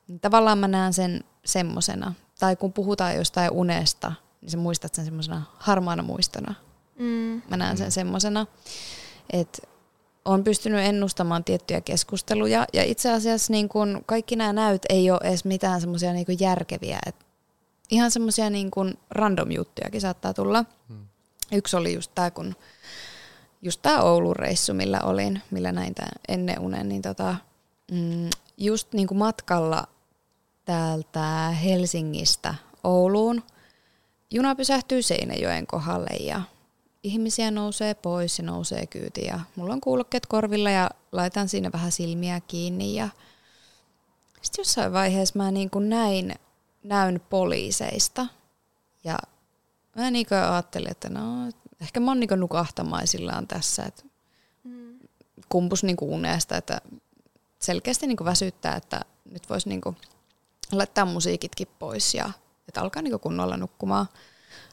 Niin 0.08 0.20
tavallaan 0.20 0.58
mä 0.58 0.68
näen 0.68 0.92
sen 0.92 1.24
semmosena. 1.44 2.14
Tai 2.38 2.56
kun 2.56 2.72
puhutaan 2.72 3.16
jostain 3.16 3.50
unesta, 3.50 4.12
niin 4.40 4.50
sä 4.50 4.56
muistat 4.56 4.94
sen 4.94 5.04
semmoisena 5.04 5.42
harmaana 5.58 6.02
muistona. 6.02 6.54
Mm. 6.98 7.42
Mä 7.50 7.56
näen 7.56 7.76
sen 7.76 7.86
mm. 7.86 7.92
semmosena, 7.92 8.46
että 9.30 9.58
on 10.24 10.44
pystynyt 10.44 10.80
ennustamaan 10.80 11.44
tiettyjä 11.44 11.80
keskusteluja 11.80 12.66
ja 12.72 12.84
itse 12.84 13.12
asiassa 13.12 13.52
niin 13.52 13.68
kun 13.68 14.02
kaikki 14.06 14.36
nämä 14.36 14.52
näyt 14.52 14.82
ei 14.88 15.10
ole 15.10 15.20
edes 15.22 15.44
mitään 15.44 15.80
semmoisia 15.80 16.12
niin 16.12 16.26
järkeviä. 16.40 16.98
Et 17.06 17.26
ihan 17.90 18.10
semmoisia 18.10 18.50
niin 18.50 18.70
random 19.10 19.50
juttujakin 19.50 20.00
saattaa 20.00 20.34
tulla. 20.34 20.64
Hmm. 20.88 21.06
Yksi 21.52 21.76
oli 21.76 21.94
just 21.94 22.10
tämä, 22.14 22.30
kun 22.30 22.56
just 23.62 23.82
tämä 23.82 24.02
Oulun 24.02 24.36
reissu, 24.36 24.74
millä 24.74 25.00
olin, 25.02 25.42
millä 25.50 25.72
näin 25.72 25.94
tämän 25.94 26.12
ennen 26.28 26.60
unen, 26.60 26.88
niin 26.88 27.02
tota, 27.02 27.36
mm, 27.90 28.30
just 28.56 28.92
niin 28.92 29.08
kuin 29.08 29.18
matkalla 29.18 29.86
täältä 30.64 31.50
Helsingistä 31.50 32.54
Ouluun, 32.84 33.42
juna 34.30 34.54
pysähtyy 34.54 35.02
Seinäjoen 35.02 35.66
kohdalle 35.66 36.16
ja 36.20 36.42
ihmisiä 37.02 37.50
nousee 37.50 37.94
pois 37.94 38.38
ja 38.38 38.44
nousee 38.44 38.86
kyyti 38.86 39.24
ja 39.24 39.40
mulla 39.56 39.72
on 39.72 39.80
kuulokkeet 39.80 40.26
korvilla 40.26 40.70
ja 40.70 40.90
laitan 41.12 41.48
siinä 41.48 41.72
vähän 41.72 41.92
silmiä 41.92 42.40
kiinni 42.40 42.94
ja 42.94 43.08
sitten 44.42 44.60
jossain 44.60 44.92
vaiheessa 44.92 45.38
mä 45.38 45.50
niin 45.50 45.70
kuin 45.70 45.88
näin, 45.88 46.34
näyn 46.82 47.20
poliiseista 47.30 48.26
ja 49.04 49.18
mä 49.96 50.10
niin 50.10 50.26
kuin 50.26 50.38
ajattelin, 50.38 50.90
että 50.90 51.08
no 51.08 51.20
ehkä 51.80 52.00
mä 52.00 52.10
oon 52.10 52.20
niin 52.20 52.30
nukahtamaisillaan 52.36 53.46
tässä, 53.46 53.84
että 53.84 54.02
mm. 54.64 54.98
kumpus 55.48 55.84
niin 55.84 55.96
kuin 55.96 56.10
unesta, 56.10 56.56
että 56.56 56.80
selkeästi 57.58 58.06
niin 58.06 58.16
kuin 58.16 58.24
väsyttää, 58.24 58.76
että 58.76 59.00
nyt 59.30 59.50
voisi 59.50 59.68
niin 59.68 59.80
kuin 59.80 59.96
laittaa 60.72 61.04
musiikitkin 61.04 61.68
pois 61.78 62.14
ja 62.14 62.30
että 62.68 62.80
alkaa 62.80 63.02
niin 63.02 63.12
kuin 63.12 63.20
kunnolla 63.20 63.56
nukkumaan 63.56 64.06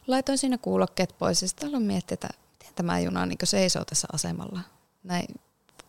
laitoin 0.08 0.38
siinä 0.38 0.58
kuulokkeet 0.58 1.16
pois 1.20 1.42
ja 1.42 1.48
sitten 1.48 1.70
aloin 1.70 1.84
miettiä, 1.84 2.14
että 2.14 2.30
miten 2.60 2.76
tämä 2.76 3.00
juna 3.00 3.26
niin 3.26 3.38
seisoo 3.44 3.86
tässä 3.86 4.08
asemalla 4.14 4.60
näin 5.04 5.26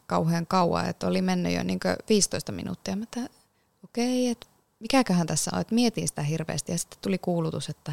kauhean 0.07 0.47
kauan, 0.47 0.89
että 0.89 1.07
oli 1.07 1.23
mennyt 1.23 1.53
jo 1.53 1.63
niin 1.63 1.81
15 2.09 2.53
minuuttia. 2.53 2.97
Mä 2.97 3.05
okei, 3.85 4.23
okay, 4.23 4.33
että 4.33 4.47
mikäköhän 4.81 5.27
tässä 5.27 5.51
on, 5.55 5.61
että 5.61 5.75
mietin 5.75 6.09
sitä 6.09 6.23
hirveästi 6.23 6.73
ja 6.73 6.79
sitten 6.79 6.99
tuli 7.03 7.19
kuulutus, 7.19 7.69
että 7.69 7.93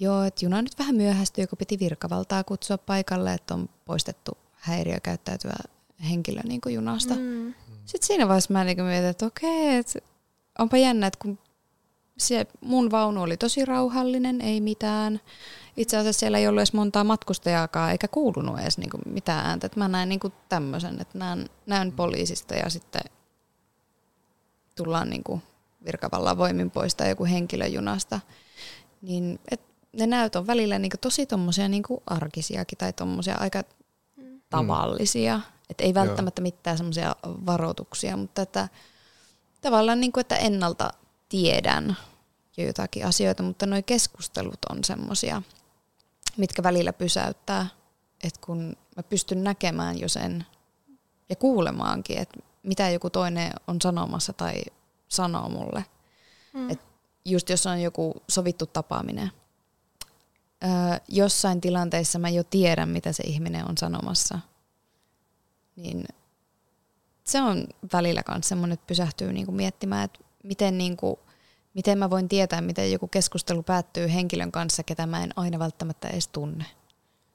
joo, 0.00 0.22
että 0.22 0.44
juna 0.44 0.62
nyt 0.62 0.78
vähän 0.78 0.94
myöhästyi, 0.94 1.46
kun 1.46 1.58
piti 1.58 1.78
virkavaltaa 1.78 2.44
kutsua 2.44 2.78
paikalle, 2.78 3.34
että 3.34 3.54
on 3.54 3.68
poistettu 3.84 4.38
häiriökäyttäytyvä 4.52 5.54
henkilö 6.10 6.40
niin 6.44 6.60
kuin 6.60 6.74
junasta. 6.74 7.14
Mm. 7.14 7.54
Sitten 7.84 8.06
siinä 8.06 8.28
vaiheessa 8.28 8.52
mä 8.52 8.64
niin 8.64 8.84
mietin, 8.84 9.10
että 9.10 9.26
okei, 9.26 9.76
että 9.76 9.98
onpa 10.58 10.76
jännä, 10.76 11.06
että 11.06 11.18
kun 11.22 11.38
se 12.18 12.46
mun 12.60 12.90
vaunu 12.90 13.22
oli 13.22 13.36
tosi 13.36 13.64
rauhallinen, 13.64 14.40
ei 14.40 14.60
mitään. 14.60 15.20
Itse 15.76 15.96
asiassa 15.96 16.20
siellä 16.20 16.38
ei 16.38 16.48
ollut 16.48 16.60
edes 16.60 16.72
montaa 16.72 17.04
matkustajaakaan, 17.04 17.90
eikä 17.90 18.08
kuulunut 18.08 18.60
edes 18.60 18.78
niinku 18.78 18.98
mitään 19.06 19.46
ääntä. 19.46 19.66
Et 19.66 19.76
mä 19.76 19.88
näin 19.88 20.08
niinku 20.08 20.32
tämmöisen, 20.48 21.00
että 21.00 21.18
näen, 21.18 21.50
näen 21.66 21.92
poliisista 21.92 22.54
ja 22.54 22.70
sitten 22.70 23.02
tullaan 24.76 25.10
niinku 25.10 25.42
virkavallan 25.84 26.38
voimin 26.38 26.70
poistaa 26.70 27.06
joku 27.06 27.24
henkilö 27.24 27.66
junasta. 27.66 28.20
Niin, 29.02 29.40
et 29.50 29.60
ne 29.98 30.06
näyt 30.06 30.36
on 30.36 30.46
välillä 30.46 30.78
niinku 30.78 30.96
tosi 31.00 31.26
tommosia 31.26 31.68
niinku 31.68 32.02
arkisiakin 32.06 32.78
tai 32.78 32.92
tommosia 32.92 33.34
aika 33.34 33.62
mm. 34.16 34.40
tavallisia. 34.50 35.40
Et 35.70 35.80
ei 35.80 35.94
välttämättä 35.94 36.40
Joo. 36.40 36.44
mitään 36.44 36.76
semmoisia 36.76 37.16
varoituksia, 37.24 38.16
mutta 38.16 38.42
että 38.42 38.68
tavallaan 39.60 40.00
niinku, 40.00 40.20
että 40.20 40.36
ennalta 40.36 40.90
tiedän 41.28 41.96
jo 42.56 42.66
jotakin 42.66 43.06
asioita, 43.06 43.42
mutta 43.42 43.66
nuo 43.66 43.82
keskustelut 43.86 44.58
on 44.70 44.84
semmoisia, 44.84 45.42
mitkä 46.36 46.62
välillä 46.62 46.92
pysäyttää, 46.92 47.66
että 48.24 48.40
kun 48.46 48.76
mä 48.96 49.02
pystyn 49.02 49.44
näkemään 49.44 50.00
jo 50.00 50.08
sen 50.08 50.46
ja 51.28 51.36
kuulemaankin, 51.36 52.18
että 52.18 52.38
mitä 52.62 52.90
joku 52.90 53.10
toinen 53.10 53.52
on 53.66 53.80
sanomassa 53.80 54.32
tai 54.32 54.62
sanoo 55.08 55.48
mulle. 55.48 55.84
Mm. 56.52 56.70
Et 56.70 56.80
just 57.24 57.50
jos 57.50 57.66
on 57.66 57.80
joku 57.80 58.22
sovittu 58.28 58.66
tapaaminen, 58.66 59.32
jossain 61.08 61.60
tilanteissa 61.60 62.18
mä 62.18 62.28
jo 62.28 62.44
tiedän, 62.44 62.88
mitä 62.88 63.12
se 63.12 63.22
ihminen 63.26 63.68
on 63.68 63.78
sanomassa, 63.78 64.38
niin 65.76 66.04
se 67.24 67.42
on 67.42 67.66
välillä 67.92 68.22
myös 68.28 68.48
semmoinen, 68.48 68.74
että 68.74 68.86
pysähtyy 68.86 69.32
niinku 69.32 69.52
miettimään, 69.52 70.04
että 70.04 70.20
miten 70.42 70.78
niinku 70.78 71.18
miten 71.74 71.98
mä 71.98 72.10
voin 72.10 72.28
tietää, 72.28 72.60
miten 72.60 72.92
joku 72.92 73.08
keskustelu 73.08 73.62
päättyy 73.62 74.12
henkilön 74.12 74.52
kanssa, 74.52 74.82
ketä 74.82 75.06
mä 75.06 75.24
en 75.24 75.30
aina 75.36 75.58
välttämättä 75.58 76.08
edes 76.08 76.28
tunne. 76.28 76.64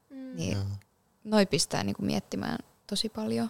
Mm. 0.09 0.35
Niin 0.35 0.57
noi 1.23 1.45
pistää 1.45 1.83
niinku 1.83 2.01
miettimään 2.01 2.57
tosi 2.87 3.09
paljon. 3.09 3.49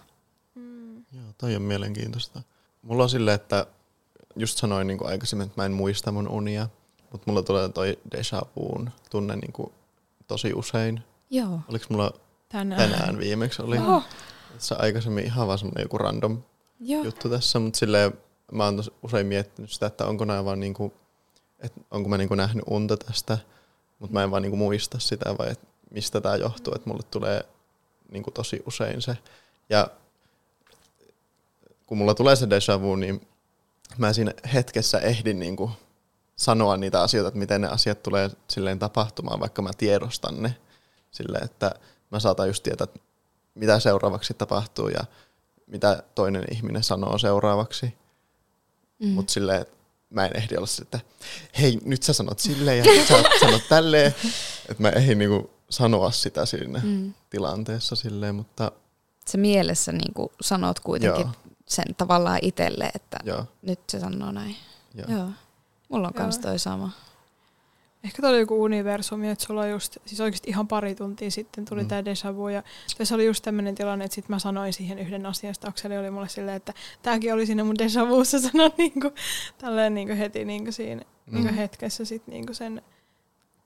Mm. 0.54 0.96
Joo, 0.96 1.32
toi 1.38 1.56
on 1.56 1.62
mielenkiintoista. 1.62 2.42
Mulla 2.82 3.02
on 3.02 3.10
silleen, 3.10 3.34
että 3.34 3.66
just 4.36 4.58
sanoin 4.58 4.86
niin 4.86 4.98
kuin 4.98 5.08
aikaisemmin, 5.08 5.46
että 5.46 5.60
mä 5.60 5.66
en 5.66 5.72
muista 5.72 6.12
mun 6.12 6.28
unia, 6.28 6.68
mutta 7.12 7.30
mulla 7.30 7.42
tulee 7.42 7.68
toi 7.68 7.98
deja 8.12 8.42
vuun 8.56 8.90
tunne 9.10 9.36
niin 9.36 9.52
kuin 9.52 9.72
tosi 10.26 10.54
usein. 10.54 11.02
Joo. 11.30 11.60
Oliko 11.68 11.84
mulla 11.88 12.12
tänään, 12.48 12.90
tänään 12.90 13.18
viimeksi 13.18 13.62
oli? 13.62 13.78
Oho. 13.78 14.02
Se 14.58 14.74
aikaisemmin 14.78 15.24
ihan 15.24 15.46
vaan 15.46 15.58
semmoinen 15.58 15.82
joku 15.82 15.98
random 15.98 16.42
Joo. 16.80 17.04
juttu 17.04 17.28
tässä, 17.28 17.58
mutta 17.58 17.78
silleen 17.78 18.12
mä 18.52 18.64
oon 18.64 18.84
usein 19.02 19.26
miettinyt 19.26 19.70
sitä, 19.70 19.86
että 19.86 20.06
onko 20.06 20.24
nämä 20.24 20.44
vaan 20.44 20.60
niinku, 20.60 20.92
että 21.58 21.80
onko 21.90 22.08
mä 22.08 22.18
niinku 22.18 22.34
nähnyt 22.34 22.64
unta 22.70 22.96
tästä, 22.96 23.38
mutta 23.98 24.14
mä 24.14 24.22
en 24.22 24.30
vaan 24.30 24.42
niinku 24.42 24.56
muista 24.56 24.98
sitä 24.98 25.38
vai 25.38 25.50
että 25.50 25.66
mistä 25.90 26.20
tämä 26.20 26.36
johtuu, 26.36 26.74
että 26.74 26.90
mulle 26.90 27.02
tulee 27.10 27.44
niinku 28.12 28.30
tosi 28.30 28.62
usein 28.66 29.02
se. 29.02 29.18
Ja 29.68 29.90
kun 31.86 31.98
mulla 31.98 32.14
tulee 32.14 32.36
se 32.36 32.50
deja 32.50 32.80
vu, 32.80 32.96
niin 32.96 33.26
mä 33.98 34.12
siinä 34.12 34.34
hetkessä 34.54 34.98
ehdin 34.98 35.38
niinku 35.38 35.70
sanoa 36.40 36.76
niitä 36.76 37.02
asioita, 37.02 37.28
että 37.28 37.38
miten 37.38 37.60
ne 37.60 37.68
asiat 37.68 38.02
tulee 38.02 38.30
silleen 38.50 38.78
tapahtumaan, 38.78 39.40
vaikka 39.40 39.62
mä 39.62 39.70
tiedostan 39.78 40.42
ne. 40.42 40.56
Silleen, 41.10 41.44
että 41.44 41.74
mä 42.10 42.20
saatan 42.20 42.46
just 42.46 42.62
tietää, 42.62 42.86
mitä 43.54 43.80
seuraavaksi 43.80 44.34
tapahtuu 44.34 44.88
ja 44.88 45.04
mitä 45.66 46.02
toinen 46.14 46.44
ihminen 46.52 46.82
sanoo 46.82 47.18
seuraavaksi. 47.18 47.94
Mm. 48.98 49.08
Mutta 49.08 49.32
silleen, 49.32 49.60
että 49.60 49.76
mä 50.10 50.26
en 50.26 50.36
ehdi 50.36 50.56
olla 50.56 50.66
että 50.82 51.00
hei, 51.60 51.78
nyt 51.84 52.02
sä 52.02 52.12
sanot 52.12 52.38
silleen 52.38 52.78
ja 52.78 52.84
sä 53.08 53.22
sanot 53.40 53.62
tälleen. 53.68 54.14
Että 54.68 54.82
mä 54.82 54.88
ehdin 54.88 55.18
niinku 55.18 55.50
sanoa 55.70 56.10
sitä 56.10 56.46
siinä 56.46 56.80
mm. 56.84 57.14
tilanteessa 57.30 57.96
silleen, 57.96 58.34
mutta... 58.34 58.72
Se 59.26 59.38
mielessä 59.38 59.92
niinku 59.92 60.32
sanot 60.40 60.80
kuitenkin 60.80 61.20
Joo. 61.20 61.52
sen 61.66 61.94
tavallaan 61.96 62.38
itselle, 62.42 62.90
että 62.94 63.18
Joo. 63.24 63.44
nyt 63.62 63.80
se 63.88 64.00
sanoo 64.00 64.32
näin. 64.32 64.56
Joo. 64.94 65.18
Joo. 65.18 65.28
Mulla 65.90 66.08
on 66.08 66.22
myös 66.22 66.38
toi 66.38 66.58
sama. 66.58 66.90
Ehkä 68.04 68.22
tämä 68.22 68.30
oli 68.30 68.40
joku 68.40 68.62
universumi, 68.62 69.28
että 69.28 69.44
sulla 69.44 69.66
just, 69.66 69.96
siis 70.06 70.20
oikeasti 70.20 70.50
ihan 70.50 70.68
pari 70.68 70.94
tuntia 70.94 71.30
sitten 71.30 71.64
tuli 71.64 71.82
mm. 71.82 71.88
tämä 71.88 72.04
deja 72.04 72.36
vu. 72.36 72.48
Ja 72.48 72.62
tässä 72.98 73.14
oli 73.14 73.26
just 73.26 73.44
tämmöinen 73.44 73.74
tilanne, 73.74 74.04
että 74.04 74.14
sitten 74.14 74.34
mä 74.34 74.38
sanoin 74.38 74.72
siihen 74.72 74.98
yhden 74.98 75.26
asian, 75.26 75.50
että 75.50 75.68
Akseli 75.68 75.98
oli 75.98 76.10
mulle 76.10 76.28
silleen, 76.28 76.56
että 76.56 76.74
tämäkin 77.02 77.34
oli 77.34 77.46
siinä 77.46 77.64
mun 77.64 77.78
deja 77.78 78.08
vuussa 78.08 78.40
sanoa 78.40 78.70
niinku, 78.78 79.10
tälleen 79.58 79.94
niinku 79.94 80.14
heti 80.18 80.44
niinku 80.44 80.72
siinä 80.72 81.02
mm. 81.26 81.34
niinku 81.34 81.54
hetkessä 81.54 82.04
sit 82.04 82.26
niinku 82.26 82.54
sen, 82.54 82.82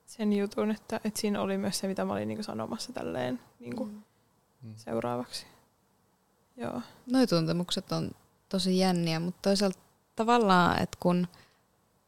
sen 0.07 0.33
jutun, 0.33 0.70
että, 0.70 1.01
että 1.05 1.20
siinä 1.20 1.41
oli 1.41 1.59
myös 1.59 1.79
se, 1.79 1.89
mitä 1.89 2.05
mä 2.05 2.12
olin 2.12 2.29
niinku 2.29 2.43
sanomassa 2.43 2.93
tälleen 2.93 3.41
niinku 3.61 3.85
mm. 3.85 4.03
mm. 4.62 4.72
seuraavaksi. 4.77 5.47
Joo. 6.57 6.83
Noi 7.12 7.27
tuntemukset 7.27 7.93
on 7.93 8.11
tosi 8.49 8.79
jänniä, 8.79 9.20
mutta 9.20 9.41
toisaalta 9.43 9.79
tavallaan, 10.16 10.83
että 10.83 10.97
kun– 11.01 11.27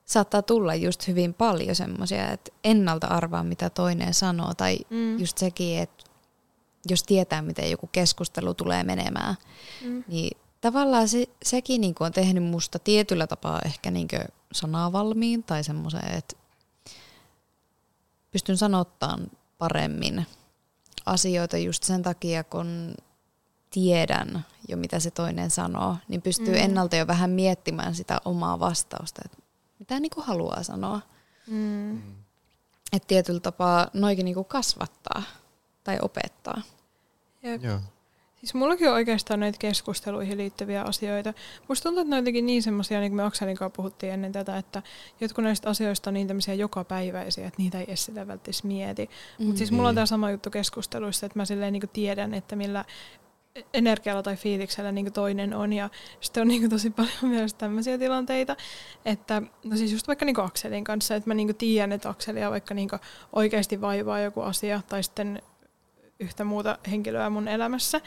saattaa 0.07 0.43
tulla 0.43 0.75
just 0.75 1.09
hyvin 1.09 1.35
paljon 1.35 1.77
semmoisia, 1.77 2.31
että 2.31 2.53
ennalta 2.65 3.07
arvaa, 3.07 3.43
mitä 3.43 3.71
toinen 3.71 4.15
sanoo. 4.15 4.55
Tai 4.55 4.79
mm. 4.91 5.19
just 5.19 5.39
sekin, 5.39 5.79
että 5.79 6.05
jos 6.89 7.03
tietää, 7.03 7.43
miten 7.43 7.71
joku 7.71 7.87
keskustelu 7.93 8.55
tulee 8.55 8.85
menemään, 8.85 9.37
mm. 9.85 10.05
niin 10.09 10.37
tavallaan 10.61 11.09
se, 11.09 11.27
sekin 11.43 11.81
niin 11.81 11.95
on 12.01 12.13
tehnyt 12.13 12.45
musta 12.45 12.79
tietyllä 12.79 13.27
tapaa 13.27 13.61
ehkä 13.65 13.91
niin 13.91 14.09
sanavalmiin 14.53 15.43
tai 15.43 15.65
semmoisen, 15.65 16.15
että 16.15 16.37
pystyn 18.31 18.57
sanottamaan 18.57 19.31
paremmin 19.59 20.27
asioita 21.07 21.57
just 21.57 21.83
sen 21.83 22.03
takia, 22.03 22.45
kun 22.45 22.95
tiedän 23.71 24.45
jo 24.69 24.77
mitä 24.77 25.01
se 25.01 25.11
toinen 25.11 25.51
sanoo, 25.51 25.97
niin 26.09 26.23
pystyy 26.23 26.55
mm. 26.55 26.61
ennalta 26.61 26.97
jo 26.97 27.07
vähän 27.07 27.31
miettimään 27.31 27.95
sitä 27.95 28.21
omaa 28.25 28.59
vastausta, 28.59 29.23
että 29.25 29.46
mitä 29.87 30.01
niinku 30.01 30.23
haluaa 30.23 30.63
sanoa. 30.63 31.01
Mm. 31.47 31.99
Että 32.93 33.09
tietyllä 33.09 33.41
tapaa 33.41 33.91
noikin 33.93 34.25
niinku 34.25 34.45
kasvattaa 34.45 35.23
tai 35.85 35.99
opettaa. 36.03 36.63
Jep. 37.43 37.63
Joo. 37.65 37.81
Siis 38.37 38.55
mullakin 38.55 38.89
on 38.89 38.95
oikeastaan 38.95 39.41
näitä 39.41 39.59
keskusteluihin 39.59 40.39
liittyviä 40.39 40.83
asioita. 40.83 41.35
Musta 41.69 41.83
tuntuu, 41.83 42.01
että 42.03 42.21
ne 42.21 42.39
on 42.39 42.47
niin 42.47 42.63
semmoisia, 42.63 43.01
niin 43.01 43.11
kuin 43.11 43.17
me 43.17 43.23
Akselin 43.23 43.57
kanssa 43.57 43.77
puhuttiin 43.77 44.13
ennen 44.13 44.33
tätä, 44.33 44.59
että 44.59 44.83
jotkut 45.21 45.45
näistä 45.45 45.71
asioista 45.71 46.11
on 46.11 46.15
niin 46.15 46.27
tämmöisiä 46.27 46.55
jokapäiväisiä, 46.55 47.47
että 47.47 47.63
niitä 47.63 47.79
ei 47.79 47.85
edes 47.89 48.05
sitä 48.05 48.27
välttämättä 48.27 48.67
mieti. 48.67 49.11
Mm. 49.39 49.47
Mutta 49.47 49.59
siis 49.59 49.73
mulla 49.73 49.89
on 49.89 49.95
tämä 49.95 50.07
sama 50.07 50.31
juttu 50.31 50.51
keskusteluissa, 50.51 51.27
että 51.27 51.39
mä 51.39 51.45
silleen 51.45 51.73
niin 51.73 51.89
tiedän, 51.93 52.35
että 52.35 52.57
millä 52.57 52.85
energialla 53.75 54.23
tai 54.23 54.37
fiiliksellä 54.37 54.93
niin 54.93 55.13
toinen 55.13 55.55
on. 55.55 55.73
Ja 55.73 55.91
sitten 56.21 56.41
on 56.41 56.49
niin 56.49 56.71
tosi 56.71 56.91
paljon 56.91 57.11
myös 57.23 57.55
tämmöisiä 57.55 57.99
tilanteita, 57.99 58.57
että 59.05 59.43
no 59.65 59.77
siis 59.77 59.93
just 59.93 60.09
vaikka 60.09 60.25
niin 60.25 60.41
Akselin 60.41 60.85
kanssa, 60.85 61.15
että 61.15 61.31
mä 61.31 61.35
niin 61.35 61.57
tiedän, 61.57 61.93
että 61.93 62.09
Akselia 62.09 62.51
vaikka 62.51 62.75
niin 62.75 62.89
oikeasti 63.33 63.81
vaivaa 63.81 64.21
joku 64.21 64.41
asia 64.41 64.81
tai 64.89 65.03
sitten 65.03 65.43
yhtä 66.21 66.45
muuta 66.45 66.79
henkilöä 66.91 67.31
mun 67.31 67.49
elämässä. 67.49 68.01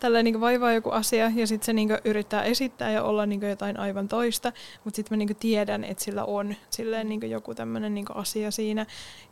Tällä 0.00 0.22
niin 0.22 0.40
vaivaa 0.40 0.72
joku 0.72 0.90
asia 0.90 1.32
ja 1.34 1.46
sitten 1.46 1.66
se 1.66 1.72
niin 1.72 1.88
yrittää 2.04 2.42
esittää 2.42 2.90
ja 2.90 3.02
olla 3.02 3.26
niin 3.26 3.42
jotain 3.42 3.78
aivan 3.78 4.08
toista, 4.08 4.52
mutta 4.84 4.96
sitten 4.96 5.18
mä 5.18 5.24
niin 5.24 5.36
tiedän, 5.36 5.84
että 5.84 6.04
sillä 6.04 6.24
on 6.24 6.54
silleen 6.70 7.08
niin 7.08 7.30
joku 7.30 7.54
tämmöinen 7.54 7.94
niin 7.94 8.06
asia 8.14 8.50
siinä. 8.50 8.86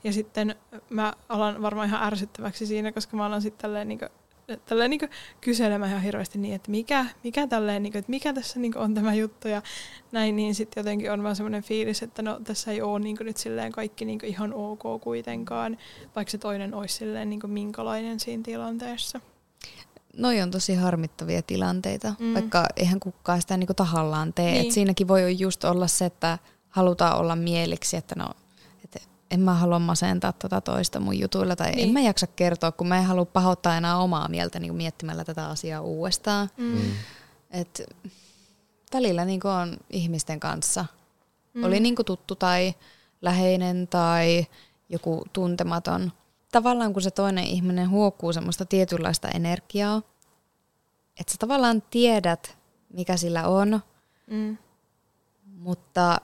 Ja 0.05 0.13
sitten 0.13 0.55
mä 0.91 1.13
alan 1.29 1.63
varmaan 1.63 1.89
ihan 1.89 2.07
ärsyttäväksi 2.07 2.67
siinä, 2.67 2.93
koska 2.93 3.17
mä 3.17 3.27
alan 3.27 3.43
sitten 3.43 3.63
tälleen 3.63 3.89
niin 3.89 4.01
tälleen 4.67 4.91
niin 4.91 5.01
kyselemään 5.41 5.91
ihan 5.91 6.03
hirveästi 6.03 6.39
niin, 6.39 6.55
että 6.55 6.71
mikä, 6.71 7.07
mikä, 7.25 7.47
tälleen, 7.47 7.83
niin 7.83 7.93
kuin, 7.93 8.01
että 8.01 8.11
mikä 8.11 8.33
tässä 8.33 8.61
niin 8.61 8.79
on 8.79 8.95
tämä 8.95 9.15
juttu 9.15 9.49
ja 9.49 9.63
näin, 10.13 10.37
niin 10.37 10.55
sitten 10.55 10.81
jotenkin 10.81 11.13
on 11.13 11.23
vaan 11.23 11.37
semmoinen 11.37 11.63
fiilis, 11.63 12.03
että 12.03 12.23
no 12.23 12.41
tässä 12.45 12.71
ei 12.71 12.83
ole 12.83 12.99
niin 12.99 13.17
nyt 13.21 13.37
silleen 13.37 13.73
kaikki 13.73 14.05
niin 14.05 14.25
ihan 14.25 14.55
ok 14.55 14.83
kuitenkaan, 15.01 15.79
vaikka 16.17 16.31
se 16.31 16.39
toinen 16.39 16.75
olisi 16.75 16.95
silleen 16.95 17.31
niin 17.31 17.41
minkälainen 17.47 18.21
siinä 18.21 18.43
tilanteessa. 18.43 19.21
Noi 20.17 20.41
on 20.41 20.51
tosi 20.51 20.75
harmittavia 20.75 21.43
tilanteita, 21.43 22.15
mm. 22.19 22.35
vaikka 22.35 22.67
eihän 22.77 23.01
kukaan 23.01 23.41
sitä 23.41 23.57
niin 23.57 23.69
tahallaan 23.77 24.33
tee. 24.33 24.53
Niin. 24.53 24.67
Et 24.67 24.73
siinäkin 24.73 25.09
voi 25.09 25.39
just 25.39 25.65
olla 25.65 25.87
se, 25.87 26.05
että 26.05 26.39
halutaan 26.69 27.19
olla 27.19 27.37
mieliksi, 27.37 27.97
että 27.97 28.15
no 28.19 28.29
en 29.31 29.41
mä 29.41 29.55
halua 29.55 29.79
masentaa 29.79 30.33
tota 30.33 30.61
toista 30.61 31.01
mun 31.01 31.19
jutuilla 31.19 31.57
tai 31.57 31.71
niin. 31.71 31.89
en 31.89 31.93
mä 31.93 32.01
jaksa 32.01 32.27
kertoa, 32.27 32.73
kun 32.73 32.89
mä 32.89 32.99
en 32.99 33.05
halua 33.05 33.25
pahoittaa 33.25 33.77
enää 33.77 33.99
omaa 33.99 34.29
mieltä 34.29 34.61
niin 34.61 34.75
miettimällä 34.75 35.25
tätä 35.25 35.47
asiaa 35.49 35.81
uudestaan. 35.81 36.51
Mm. 36.57 36.65
mm. 36.65 36.81
Et 37.51 37.83
välillä 38.95 39.25
niin 39.25 39.47
on 39.47 39.77
ihmisten 39.91 40.41
kanssa. 40.41 40.85
Mm. 41.55 41.65
Oli 41.65 41.81
niin 41.81 41.95
tuttu 42.07 42.35
tai 42.35 42.75
läheinen 43.23 43.89
tai 43.89 44.47
joku 44.89 45.25
tuntematon. 45.33 46.13
Tavallaan 46.53 46.93
kun 46.93 47.03
se 47.03 47.11
toinen 47.11 47.45
ihminen 47.45 47.91
huokkuu 47.91 48.33
semmoista 48.33 48.65
tietynlaista 48.65 49.29
energiaa, 49.29 50.03
että 51.21 51.33
sä 51.33 51.39
tavallaan 51.39 51.83
tiedät, 51.91 52.57
mikä 52.93 53.17
sillä 53.17 53.49
on, 53.49 53.81
mm. 54.27 54.57
mutta 55.57 56.21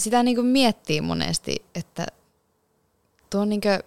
sitä 0.00 0.22
niin 0.22 0.36
kuin 0.36 0.46
miettii 0.46 1.00
monesti, 1.00 1.64
että 1.74 2.06
tuo 3.30 3.44
niin 3.44 3.60
kuin 3.60 3.80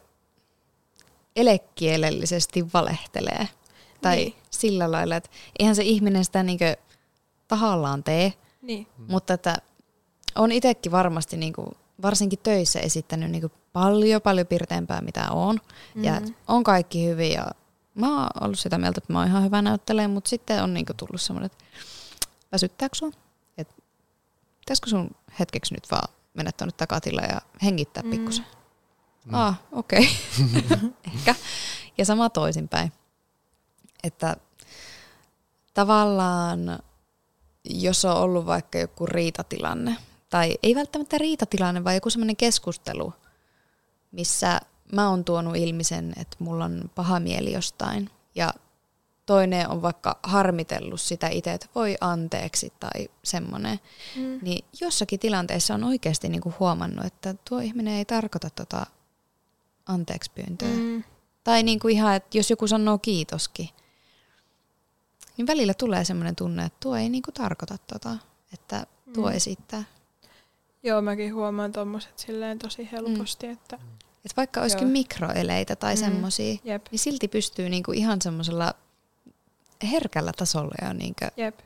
elekielellisesti 1.36 2.74
valehtelee. 2.74 3.48
Tai 4.02 4.16
niin. 4.16 4.36
sillä 4.50 4.92
lailla, 4.92 5.16
että 5.16 5.30
eihän 5.60 5.76
se 5.76 5.84
ihminen 5.84 6.26
sitä 6.26 6.44
niin 6.44 6.58
kuin 6.58 6.76
tahallaan 7.48 8.04
tee, 8.04 8.34
niin. 8.62 8.88
mutta 9.08 9.34
että 9.34 9.58
on 10.36 10.52
itsekin 10.52 10.92
varmasti 10.92 11.38
niin 11.38 11.54
kuin, 11.54 11.68
varsinkin 12.02 12.40
töissä 12.44 12.80
esittänyt 12.80 13.32
niin 13.32 13.42
kuin 13.42 13.54
paljon, 13.74 14.22
paljon 14.22 14.48
pirteämpää 14.48 15.02
mitä 15.02 15.32
on. 15.32 15.56
Mm-hmm. 15.56 16.04
Ja 16.04 16.22
on 16.48 16.64
kaikki 16.64 17.06
hyvin 17.08 17.32
ja 17.32 17.48
mä 17.96 18.20
oon 18.20 18.30
ollut 18.42 18.60
sitä 18.60 18.78
mieltä, 18.78 18.98
että 18.98 19.14
mä 19.14 19.20
oon 19.20 19.28
ihan 19.28 19.44
hyvä 19.44 19.62
näyttelee, 19.62 20.08
mutta 20.08 20.30
sitten 20.30 20.64
on 20.64 20.74
niin 20.74 20.86
kuin 20.86 20.98
tullut 20.98 21.22
semmoinen, 21.22 21.46
että 21.46 21.66
väsyttääkö 22.52 22.96
sua? 22.96 23.12
Pitäisikö 24.66 24.90
sun 24.90 25.12
hetkeksi 25.40 25.74
nyt 25.74 25.92
vaan 25.92 26.14
mennä 26.34 26.52
tuonne 26.52 26.74
takatilla 26.78 27.22
ja 27.22 27.42
hengittää 27.64 28.04
mm. 28.04 28.10
pikkusen. 28.10 28.46
Mm. 29.26 29.34
Ah, 29.34 29.62
okei. 29.72 30.08
Okay. 30.46 30.90
Ehkä. 31.16 31.36
Ja 31.98 32.06
sama 32.06 32.30
toisinpäin. 32.30 32.92
Että 34.04 34.38
tavallaan, 35.74 36.80
jos 37.66 38.06
on 38.06 38.16
ollut 38.16 38.46
vaikka 38.46 38.78
joku 38.78 39.06
riitatilanne, 39.06 39.96
tai 40.30 40.58
ei 40.64 40.76
välttämättä 40.76 41.18
riitatilanne, 41.18 41.84
vaan 41.84 41.96
joku 41.96 42.10
semmoinen 42.10 42.36
keskustelu, 42.36 43.14
missä 44.12 44.62
mä 44.92 45.10
oon 45.10 45.24
tuonut 45.24 45.56
ilmi 45.56 45.84
sen, 45.84 46.14
että 46.18 46.38
mulla 46.40 46.66
on 46.66 46.92
paha 46.96 47.20
mieli 47.20 47.52
jostain, 47.52 48.10
ja 48.36 48.54
toinen 49.26 49.70
on 49.70 49.82
vaikka 49.82 50.20
harmitellut 50.24 51.02
sitä 51.02 51.28
itse, 51.28 51.54
että 51.54 51.68
voi 51.76 51.96
anteeksi 52.02 52.74
tai 52.80 53.10
semmoinen, 53.24 53.80
mm. 54.16 54.40
niin 54.42 54.66
jossakin 54.82 55.20
tilanteessa 55.20 55.74
on 55.74 55.84
oikeasti 55.84 56.30
niinku 56.30 56.54
huomannut, 56.60 57.06
että 57.06 57.36
tuo 57.50 57.60
ihminen 57.60 57.94
ei 57.94 58.06
tarkoita 58.06 58.50
tota 58.50 58.86
anteeksi 59.86 60.32
pyyntöä. 60.36 60.70
Mm. 60.70 61.04
Tai 61.44 61.64
niinku 61.64 61.88
ihan, 61.88 62.16
että 62.16 62.38
jos 62.38 62.50
joku 62.50 62.68
sanoo 62.68 62.98
kiitoskin, 62.98 63.70
niin 65.38 65.48
välillä 65.48 65.74
tulee 65.74 66.06
semmoinen 66.06 66.36
tunne, 66.36 66.66
että 66.66 66.78
tuo 66.80 66.96
ei 66.96 67.10
niinku 67.10 67.32
tarkoita 67.32 67.78
tota, 67.78 68.18
että 68.54 68.86
tuo 69.14 69.30
mm. 69.30 69.36
esittää. 69.36 69.84
Joo, 70.84 71.02
mäkin 71.02 71.34
huomaan 71.34 71.72
tuommoiset 71.72 72.20
silleen 72.20 72.60
tosi 72.60 72.90
helposti, 72.92 73.48
mm. 73.48 73.54
että... 73.54 73.80
Et 74.26 74.38
vaikka 74.38 74.62
olisikin 74.62 74.88
Joo. 74.88 74.92
mikroeleitä 74.92 75.76
tai 75.76 75.96
mm. 75.96 76.00
semmoisia, 76.00 76.58
niin 76.64 77.00
silti 77.00 77.28
pystyy 77.28 77.70
niinku 77.70 77.92
ihan 77.92 78.22
semmoisella 78.22 78.74
herkällä 79.92 80.32
tasolla 80.38 80.76
jo, 80.82 80.94
niin 80.94 81.16
Jep. 81.38 81.60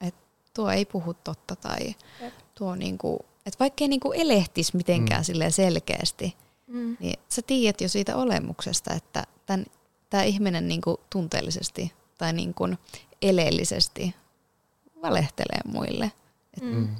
että 0.00 0.20
tuo 0.54 0.70
ei 0.70 0.84
puhu 0.84 1.14
totta 1.14 1.56
tai 1.56 1.94
Jep. 2.20 2.34
tuo 2.54 2.74
niinku, 2.74 3.26
että 3.46 3.58
vaikka 3.60 3.84
ei 3.84 3.88
niinku 3.88 4.12
elehtisi 4.12 4.76
mitenkään 4.76 5.24
mm. 5.28 5.50
selkeästi, 5.50 6.36
mm. 6.66 6.96
niin 7.00 7.18
sä 7.28 7.42
tiedät 7.42 7.80
jo 7.80 7.88
siitä 7.88 8.16
olemuksesta, 8.16 8.94
että 8.94 9.26
tämä 10.10 10.22
ihminen 10.22 10.68
niinku 10.68 11.00
tunteellisesti 11.10 11.92
tai 12.18 12.32
niinku 12.32 12.68
eleellisesti 13.22 14.14
valehtelee 15.02 15.60
muille. 15.64 16.12
Et, 16.56 16.62
mm. 16.62 16.96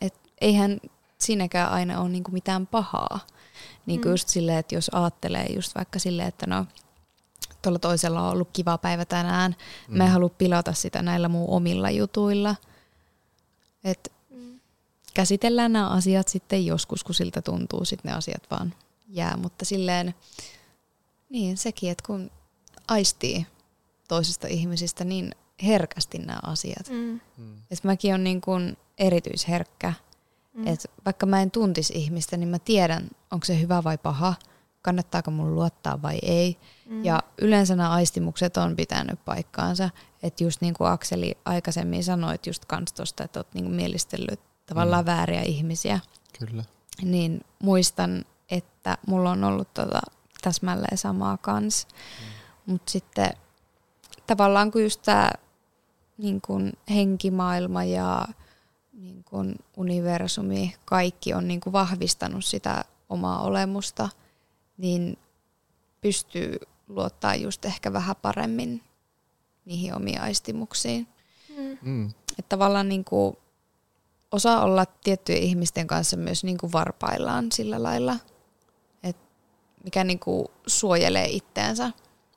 et 0.00 0.14
eihän 0.40 0.80
siinäkään 1.18 1.70
aina 1.70 2.00
ole 2.00 2.08
niinku 2.08 2.30
mitään 2.30 2.66
pahaa. 2.66 3.20
Niin 3.86 4.00
kuin 4.00 4.10
mm. 4.10 4.12
just 4.12 4.28
silleen, 4.28 4.58
että 4.58 4.74
jos 4.74 4.90
ajattelee 4.94 5.46
just 5.54 5.74
vaikka 5.74 5.98
silleen, 5.98 6.28
että 6.28 6.46
no 6.46 6.66
tuolla 7.62 7.78
toisella 7.78 8.22
on 8.22 8.30
ollut 8.32 8.48
kiva 8.52 8.78
päivä 8.78 9.04
tänään. 9.04 9.56
Mm. 9.88 9.96
Mä 9.96 10.04
en 10.04 10.10
halua 10.10 10.28
pilata 10.28 10.72
sitä 10.72 11.02
näillä 11.02 11.28
mun 11.28 11.48
omilla 11.48 11.90
jutuilla. 11.90 12.56
Et 13.84 14.12
Mm. 14.30 14.60
käsitellään 15.14 15.72
nämä 15.72 15.88
asiat 15.88 16.28
sitten 16.28 16.66
joskus, 16.66 17.04
kun 17.04 17.14
siltä 17.14 17.42
tuntuu, 17.42 17.84
sitten 17.84 18.10
ne 18.10 18.16
asiat 18.16 18.42
vaan 18.50 18.74
jää. 19.08 19.36
Mutta 19.36 19.64
silleen, 19.64 20.14
niin 21.30 21.56
sekin, 21.56 21.90
että 21.90 22.04
kun 22.06 22.30
aistii 22.88 23.46
toisista 24.08 24.46
ihmisistä 24.46 25.04
niin 25.04 25.34
herkästi 25.62 26.18
nämä 26.18 26.38
asiat. 26.42 26.88
Mm. 26.90 27.20
Mm. 27.36 27.56
Et 27.70 27.84
mäkin 27.84 28.14
on 28.14 28.24
niin 28.24 28.40
kuin 28.40 28.76
erityisherkkä. 28.98 29.92
Mm. 30.54 30.66
Et 30.66 30.90
vaikka 31.04 31.26
mä 31.26 31.42
en 31.42 31.50
tuntisi 31.50 31.92
ihmistä, 31.96 32.36
niin 32.36 32.48
mä 32.48 32.58
tiedän, 32.58 33.10
onko 33.30 33.44
se 33.46 33.60
hyvä 33.60 33.84
vai 33.84 33.98
paha, 33.98 34.34
kannattaako 34.82 35.30
mun 35.30 35.54
luottaa 35.54 36.02
vai 36.02 36.18
ei. 36.22 36.58
Mm. 36.86 37.04
Ja 37.04 37.22
yleensä 37.38 37.76
nämä 37.76 37.90
aistimukset 37.90 38.56
on 38.56 38.76
pitänyt 38.76 39.24
paikkaansa. 39.24 39.90
Että 40.22 40.44
just 40.44 40.60
niin 40.60 40.74
kuin 40.74 40.90
Akseli 40.90 41.38
aikaisemmin 41.44 42.04
sanoi, 42.04 42.34
että 42.34 42.50
just 42.50 42.64
kans 42.64 42.92
tosta, 42.92 43.24
että 43.24 43.40
oot 43.40 43.54
niin 43.54 43.64
kuin 43.64 43.74
mielistellyt 43.74 44.40
tavallaan 44.66 45.04
Mm. 45.04 45.06
vääriä 45.06 45.42
ihmisiä. 45.42 46.00
Kyllä. 46.38 46.64
Niin 47.02 47.40
muistan, 47.62 48.24
että 48.50 48.98
mulla 49.06 49.30
on 49.30 49.44
ollut 49.44 49.74
tota 49.74 50.00
täsmälleen 50.42 50.98
samaa 50.98 51.36
kans. 51.36 51.86
Mm. 51.90 52.72
Mutta 52.72 52.90
sitten 52.92 53.30
tavallaan 54.26 54.70
kun 54.70 54.82
just 54.82 55.02
tämä 55.02 55.30
niin 56.18 56.40
kun 56.40 56.72
henkimaailma 56.90 57.84
ja 57.84 58.26
niin 58.92 59.24
kun 59.24 59.54
universumi, 59.76 60.74
kaikki 60.84 61.34
on 61.34 61.48
niin 61.48 61.60
kun 61.60 61.72
vahvistanut 61.72 62.44
sitä 62.44 62.84
omaa 63.08 63.42
olemusta, 63.42 64.08
niin 64.78 65.18
pystyy 66.00 66.56
luottaa 66.88 67.34
just 67.34 67.64
ehkä 67.64 67.92
vähän 67.92 68.16
paremmin 68.22 68.82
niihin 69.64 69.94
omiin 69.94 70.20
aistimuksiin. 70.20 71.08
Mm. 71.56 71.78
Mm. 71.82 72.06
Että 72.38 72.48
tavallaan 72.48 72.88
niin 72.88 73.04
kuin 73.04 73.36
osaa 74.32 74.64
olla 74.64 74.86
tiettyjen 74.86 75.42
ihmisten 75.42 75.86
kanssa 75.86 76.16
myös 76.16 76.44
niin 76.44 76.58
kuin 76.58 76.72
varpaillaan 76.72 77.52
sillä 77.52 77.82
lailla, 77.82 78.16
että 79.02 79.22
mikä 79.84 80.04
niin 80.04 80.18
kuin 80.18 80.46
suojelee 80.66 81.26
itteensä. 81.26 81.90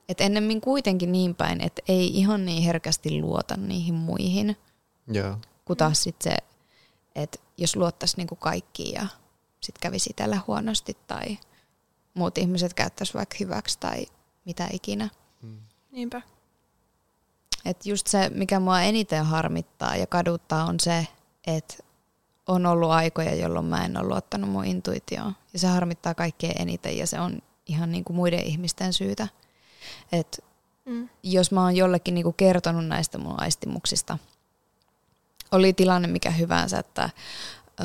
Et 0.09 0.21
ennemmin 0.21 0.61
kuitenkin 0.61 1.11
niin 1.11 1.35
päin, 1.35 1.61
että 1.61 1.81
ei 1.87 2.17
ihan 2.17 2.45
niin 2.45 2.63
herkästi 2.63 3.21
luota 3.21 3.57
niihin 3.57 3.93
muihin, 3.93 4.57
Joo. 5.07 5.37
kun 5.65 5.77
taas 5.77 6.03
sit 6.03 6.21
se, 6.21 6.35
että 7.15 7.39
jos 7.57 7.75
luottaisi 7.75 8.17
niin 8.17 8.27
kuin 8.27 8.39
kaikkiin 8.39 8.93
ja 8.93 9.07
sitten 9.61 9.81
kävisi 9.81 10.09
itsellä 10.09 10.39
huonosti 10.47 10.97
tai 11.07 11.37
muut 12.13 12.37
ihmiset 12.37 12.73
käyttäisi 12.73 13.13
vaikka 13.13 13.35
hyväksi 13.39 13.77
tai 13.79 14.05
mitä 14.45 14.67
ikinä. 14.71 15.09
Mm. 15.41 15.57
Niinpä. 15.91 16.21
Et 17.65 17.85
just 17.85 18.07
se, 18.07 18.29
mikä 18.29 18.59
mua 18.59 18.81
eniten 18.81 19.25
harmittaa 19.25 19.95
ja 19.95 20.07
kaduttaa, 20.07 20.65
on 20.65 20.79
se, 20.79 21.07
että 21.47 21.75
on 22.47 22.65
ollut 22.65 22.91
aikoja, 22.91 23.35
jolloin 23.35 23.65
mä 23.65 23.85
en 23.85 23.97
ole 23.97 24.07
luottanut 24.07 24.49
mun 24.49 24.65
intuitioon. 24.65 25.35
Ja 25.53 25.59
se 25.59 25.67
harmittaa 25.67 26.13
kaikkein 26.13 26.61
eniten 26.61 26.97
ja 26.97 27.07
se 27.07 27.19
on 27.19 27.41
ihan 27.65 27.91
niin 27.91 28.03
kuin 28.03 28.15
muiden 28.15 28.43
ihmisten 28.43 28.93
syytä. 28.93 29.27
Et 30.11 30.43
Mm. 30.85 31.09
jos 31.23 31.51
mä 31.51 31.61
oon 31.61 31.75
jollekin 31.75 32.13
niin 32.13 32.23
kuin 32.23 32.35
kertonut 32.35 32.85
näistä 32.87 33.17
mun 33.17 33.41
aistimuksista, 33.41 34.17
oli 35.51 35.73
tilanne 35.73 36.07
mikä 36.07 36.31
hyvänsä, 36.31 36.79
että 36.79 37.09
ö, 37.79 37.83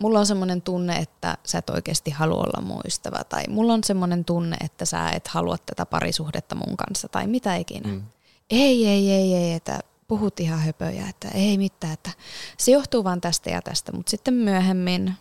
mulla 0.00 0.18
on 0.18 0.26
semmoinen 0.26 0.62
tunne, 0.62 0.96
että 0.96 1.38
sä 1.44 1.58
et 1.58 1.70
oikeasti 1.70 2.10
halua 2.10 2.40
olla 2.40 2.66
mun 2.66 2.80
ystävä, 2.86 3.24
tai 3.28 3.44
mulla 3.48 3.72
on 3.72 3.84
semmoinen 3.84 4.24
tunne, 4.24 4.56
että 4.64 4.84
sä 4.84 5.10
et 5.10 5.28
halua 5.28 5.56
tätä 5.66 5.86
parisuhdetta 5.86 6.54
mun 6.54 6.76
kanssa, 6.76 7.08
tai 7.08 7.26
mitä 7.26 7.56
ikinä. 7.56 7.88
Mm. 7.88 8.02
ei, 8.50 8.86
ei, 8.86 9.10
ei, 9.10 9.34
ei, 9.34 9.52
että 9.52 9.80
puhut 10.08 10.40
ihan 10.40 10.60
höpöjä, 10.60 11.08
että 11.08 11.28
ei 11.28 11.58
mitään, 11.58 11.92
että 11.92 12.10
se 12.58 12.70
johtuu 12.70 13.04
vaan 13.04 13.20
tästä 13.20 13.50
ja 13.50 13.62
tästä, 13.62 13.92
mutta 13.92 14.10
sitten 14.10 14.34
myöhemmin, 14.34 15.14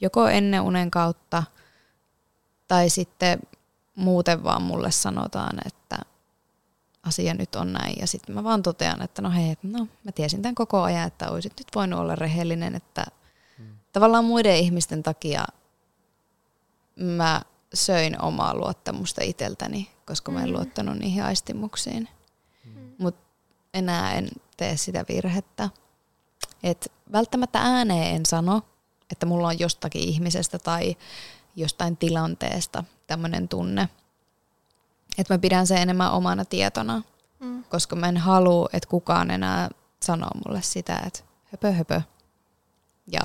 joko 0.00 0.28
ennen 0.28 0.60
unen 0.60 0.90
kautta 0.90 1.42
tai 2.68 2.90
sitten 2.90 3.38
muuten 3.94 4.44
vaan 4.44 4.62
mulle 4.62 4.90
sanotaan, 4.90 5.58
että 5.66 5.98
asia 7.02 7.34
nyt 7.34 7.54
on 7.54 7.72
näin. 7.72 7.96
Ja 8.00 8.06
sitten 8.06 8.34
mä 8.34 8.44
vaan 8.44 8.62
totean, 8.62 9.02
että 9.02 9.22
no 9.22 9.30
hei, 9.30 9.56
no 9.62 9.88
mä 10.04 10.12
tiesin 10.12 10.42
tämän 10.42 10.54
koko 10.54 10.82
ajan, 10.82 11.06
että 11.06 11.30
olisit 11.30 11.52
nyt 11.58 11.68
voinut 11.74 12.00
olla 12.00 12.14
rehellinen, 12.14 12.74
että 12.74 13.04
tavallaan 13.96 14.24
muiden 14.24 14.56
ihmisten 14.56 15.02
takia 15.02 15.44
mä 16.96 17.42
söin 17.74 18.22
omaa 18.22 18.54
luottamusta 18.54 19.24
itseltäni, 19.24 19.90
koska 20.06 20.32
mä 20.32 20.40
en 20.42 20.48
Mm. 20.48 20.52
luottanut 20.52 20.98
niihin 20.98 21.22
aistimuksiin 21.24 22.08
Mm. 22.64 22.92
mutta 22.98 23.20
enää 23.74 24.12
en 24.14 24.28
tee 24.56 24.76
sitä 24.76 25.04
virhettä. 25.08 25.70
Et 26.62 26.92
välttämättä 27.12 27.58
ääneen 27.62 28.16
en 28.16 28.26
sano, 28.26 28.62
että 29.12 29.26
mulla 29.26 29.48
on 29.48 29.58
jostakin 29.58 30.02
ihmisestä 30.02 30.58
tai 30.58 30.96
jostain 31.56 31.96
tilanteesta 31.96 32.84
tämmöinen 33.06 33.48
tunne. 33.48 33.88
Että 35.18 35.34
mä 35.34 35.38
pidän 35.38 35.66
sen 35.66 35.78
enemmän 35.78 36.12
omana 36.12 36.44
tietona, 36.44 37.02
Mm. 37.40 37.64
koska 37.64 37.96
mä 37.96 38.08
en 38.08 38.16
halua, 38.16 38.68
että 38.72 38.88
kukaan 38.88 39.30
enää 39.30 39.68
sanoo 40.02 40.30
mulle 40.46 40.62
sitä, 40.62 41.02
että 41.06 41.20
höpö 41.44 41.72
höpö. 41.72 42.00
Ja 43.12 43.20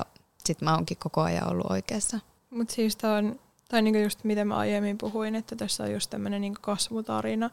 sit 0.46 0.60
mä 0.60 0.74
oonkin 0.74 0.96
koko 0.96 1.20
ajan 1.20 1.48
ollut 1.50 1.70
oikeassa. 1.70 2.20
Mutta 2.50 2.74
siis 2.74 2.96
tää 2.96 3.14
on, 3.16 3.40
tai 3.68 3.82
niinku 3.82 3.98
just 4.00 4.24
miten 4.24 4.48
mä 4.48 4.56
aiemmin 4.56 4.98
puhuin, 4.98 5.34
että 5.34 5.56
tässä 5.56 5.84
on 5.84 5.92
just 5.92 6.10
tämmöinen 6.10 6.40
niinku 6.40 6.60
kasvutarina 6.62 7.50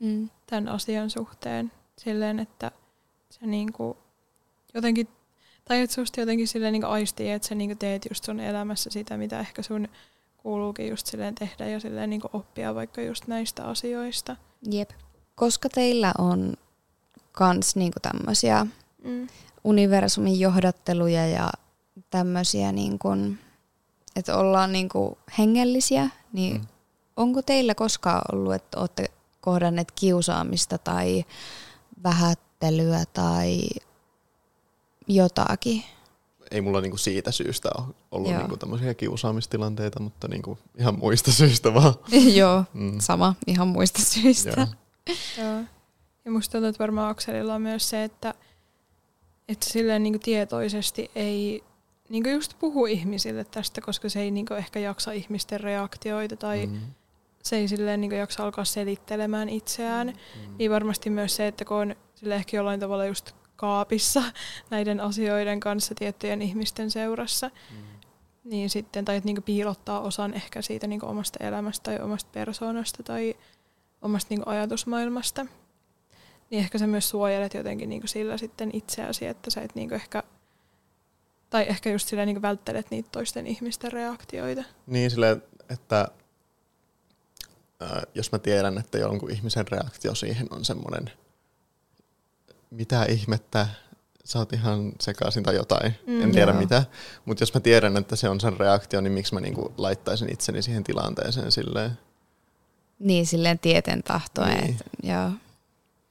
Mm. 0.00 0.30
tämän 0.46 0.68
asian 0.68 1.10
suhteen. 1.10 1.72
Silleen, 1.98 2.38
että 2.38 2.70
se 3.30 3.46
niinku 3.46 3.96
jotenkin, 4.74 5.08
tai 5.64 5.80
että 5.80 5.94
susta 5.94 6.20
jotenkin 6.20 6.48
silleen 6.48 6.72
niinku 6.72 6.88
aistii, 6.88 7.30
että 7.30 7.48
sä 7.48 7.54
niinku 7.54 7.76
teet 7.78 8.06
just 8.10 8.24
sun 8.24 8.40
elämässä 8.40 8.90
sitä, 8.90 9.16
mitä 9.16 9.40
ehkä 9.40 9.62
sun 9.62 9.88
kuuluukin 10.36 10.88
just 10.88 11.06
silleen 11.06 11.34
tehdä 11.34 11.66
ja 11.68 11.80
silleen 11.80 12.10
niinku 12.10 12.28
oppia 12.32 12.74
vaikka 12.74 13.00
just 13.02 13.26
näistä 13.26 13.64
asioista. 13.64 14.36
Jep. 14.70 14.90
Koska 15.34 15.68
teillä 15.68 16.12
on 16.18 16.54
kans 17.32 17.76
niinku 17.76 17.98
tämmöisiä 18.02 18.66
Mm. 19.04 19.26
universumin 19.64 20.40
johdatteluja 20.40 21.26
ja 21.26 21.50
tämmöisiä, 22.18 22.72
niin 22.72 22.98
kuin, 22.98 23.38
että 24.16 24.36
ollaan 24.36 24.72
niin 24.72 24.88
kuin 24.88 25.18
hengellisiä, 25.38 26.08
niin 26.32 26.54
Mm. 26.56 26.66
onko 27.16 27.42
teillä 27.42 27.74
koskaan 27.74 28.22
ollut, 28.32 28.54
että 28.54 28.80
olette 28.80 29.10
kohdanneet 29.40 29.90
kiusaamista 29.92 30.78
tai 30.78 31.24
vähättelyä 32.02 33.04
tai 33.12 33.60
jotakin? 35.08 35.84
Ei 36.50 36.60
mulla 36.60 36.80
niinku 36.80 36.96
siitä 36.96 37.30
syystä 37.32 37.68
ole 37.78 37.86
ollut 38.10 38.30
Joo. 38.30 38.38
niinku 38.40 38.56
tämmöisiä 38.56 38.94
kiusaamistilanteita, 38.94 40.00
mutta 40.00 40.28
niinku 40.28 40.58
ihan 40.78 40.98
muista 40.98 41.32
syistä 41.32 41.74
vaan. 41.74 41.94
Joo, 42.40 42.64
Mm. 42.74 43.00
sama 43.00 43.34
ihan 43.46 43.68
muista 43.68 44.02
syistä. 44.02 44.50
Joo. 44.56 44.66
Joo. 45.38 45.62
Ja 46.24 46.30
musta 46.30 46.52
tuntuu, 46.52 46.68
että 46.68 46.78
varmaan 46.82 47.10
Akselilla 47.10 47.54
on 47.54 47.62
myös 47.62 47.90
se, 47.90 48.04
että, 48.04 48.34
että 49.48 49.70
silleen 49.70 50.02
niin 50.02 50.20
tietoisesti 50.20 51.10
ei 51.14 51.64
niin 52.08 52.30
just 52.32 52.58
puhu 52.58 52.86
ihmisille 52.86 53.44
tästä, 53.44 53.80
koska 53.80 54.08
se 54.08 54.20
ei 54.20 54.30
niin 54.30 54.52
ehkä 54.52 54.78
jaksa 54.78 55.12
ihmisten 55.12 55.60
reaktioita 55.60 56.36
tai 56.36 56.66
mm. 56.66 56.72
Mm. 56.72 56.80
se 57.42 57.56
ei 57.56 57.68
silleen 57.68 58.00
niin 58.00 58.12
jaksa 58.12 58.44
alkaa 58.44 58.64
selittelemään 58.64 59.48
itseään. 59.48 60.06
Mm. 60.06 60.54
Niin 60.58 60.70
varmasti 60.70 61.10
myös 61.10 61.36
se, 61.36 61.46
että 61.46 61.64
kun 61.64 61.76
on 61.76 61.96
sille 62.14 62.34
ehkä 62.34 62.56
jollain 62.56 62.80
tavalla 62.80 63.06
just 63.06 63.32
kaapissa 63.56 64.22
näiden 64.70 65.00
asioiden 65.00 65.60
kanssa 65.60 65.94
tiettyjen 65.94 66.42
ihmisten 66.42 66.90
seurassa, 66.90 67.50
Mm. 67.70 67.76
niin 68.44 68.70
sitten, 68.70 69.04
tai 69.04 69.16
että 69.16 69.26
niin 69.26 69.42
piilottaa 69.42 70.00
osan 70.00 70.34
ehkä 70.34 70.62
siitä 70.62 70.86
niin 70.86 71.04
omasta 71.04 71.44
elämästä 71.44 71.84
tai 71.84 72.00
omasta 72.00 72.30
persoonasta 72.32 73.02
tai 73.02 73.34
omasta 74.02 74.34
niin 74.34 74.48
ajatusmaailmasta. 74.48 75.46
Niin 76.50 76.60
ehkä 76.60 76.78
sä 76.78 76.86
myös 76.86 77.08
suojelet 77.10 77.54
jotenkin 77.54 77.88
niin 77.88 78.08
sillä 78.08 78.36
sitten 78.38 78.70
itseäsi, 78.72 79.26
että 79.26 79.50
sä 79.50 79.60
et 79.60 79.74
niin 79.74 79.92
ehkä, 79.92 80.22
tai 81.54 81.66
ehkä 81.68 81.90
just 81.90 82.08
sillä 82.08 82.26
niin 82.26 82.42
välttelet 82.42 82.90
niitä 82.90 83.08
toisten 83.12 83.46
ihmisten 83.46 83.92
reaktioita. 83.92 84.64
Niin 84.86 85.10
silleen, 85.10 85.42
että 85.68 86.08
jos 88.14 88.32
mä 88.32 88.38
tiedän, 88.38 88.78
että 88.78 88.98
jonkun 88.98 89.30
ihmisen 89.30 89.68
reaktio 89.68 90.14
siihen 90.14 90.46
on 90.50 90.64
semmoinen, 90.64 91.10
mitä 92.70 93.04
ihmettä, 93.04 93.66
sä 94.24 94.38
oot 94.38 94.52
ihan 94.52 94.92
sekaisin 95.00 95.42
tai 95.42 95.54
jotain, 95.54 95.94
Mm. 96.06 96.22
en 96.22 96.32
tiedä 96.32 96.50
Joo. 96.52 96.60
mitä. 96.60 96.84
Mutta 97.24 97.42
jos 97.42 97.54
mä 97.54 97.60
tiedän, 97.60 97.96
että 97.96 98.16
se 98.16 98.28
on 98.28 98.40
sen 98.40 98.56
reaktio, 98.56 99.00
niin 99.00 99.12
miksi 99.12 99.34
mä 99.34 99.40
niinku 99.40 99.72
laittaisin 99.78 100.32
itseni 100.32 100.62
siihen 100.62 100.84
tilanteeseen 100.84 101.52
silleen. 101.52 101.90
Niin, 102.98 103.26
silleen 103.26 103.58
tieten 103.58 104.02
tahtoen. 104.02 104.56
Niin. 104.56 104.76
Niin. 105.02 105.12
Joo. 105.14 105.30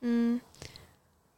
Mm. 0.02 0.42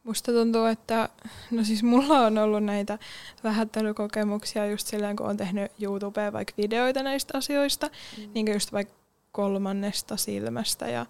Musta 0.06 0.32
tuntuu, 0.32 0.64
että 0.64 1.08
no 1.50 1.64
siis 1.64 1.82
mulla 1.82 2.18
on 2.18 2.38
ollut 2.38 2.64
näitä 2.64 2.98
vähättelykokemuksia 3.44 4.66
just 4.66 4.86
silleen, 4.86 5.16
kun 5.16 5.26
on 5.26 5.36
tehnyt 5.36 5.72
YouTubeen 5.82 6.32
vaikka 6.32 6.52
videoita 6.56 7.02
näistä 7.02 7.38
asioista, 7.38 7.86
mm. 7.86 8.30
niin 8.34 8.52
just 8.52 8.72
vaikka 8.72 8.94
kolmannesta 9.32 10.16
silmästä 10.16 10.88
ja 10.88 11.06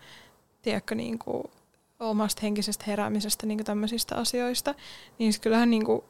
tiedätkö, 0.62 0.94
niin 0.94 1.18
kuin 1.18 1.44
omasta 2.00 2.40
henkisestä 2.42 2.84
heräämisestä 2.86 3.46
niin 3.46 3.58
kuin 3.58 3.66
tämmöisistä 3.66 4.16
asioista, 4.16 4.74
niin 5.18 5.32
kyllähän 5.40 5.70
niin 5.70 5.84
kuin, 5.84 6.02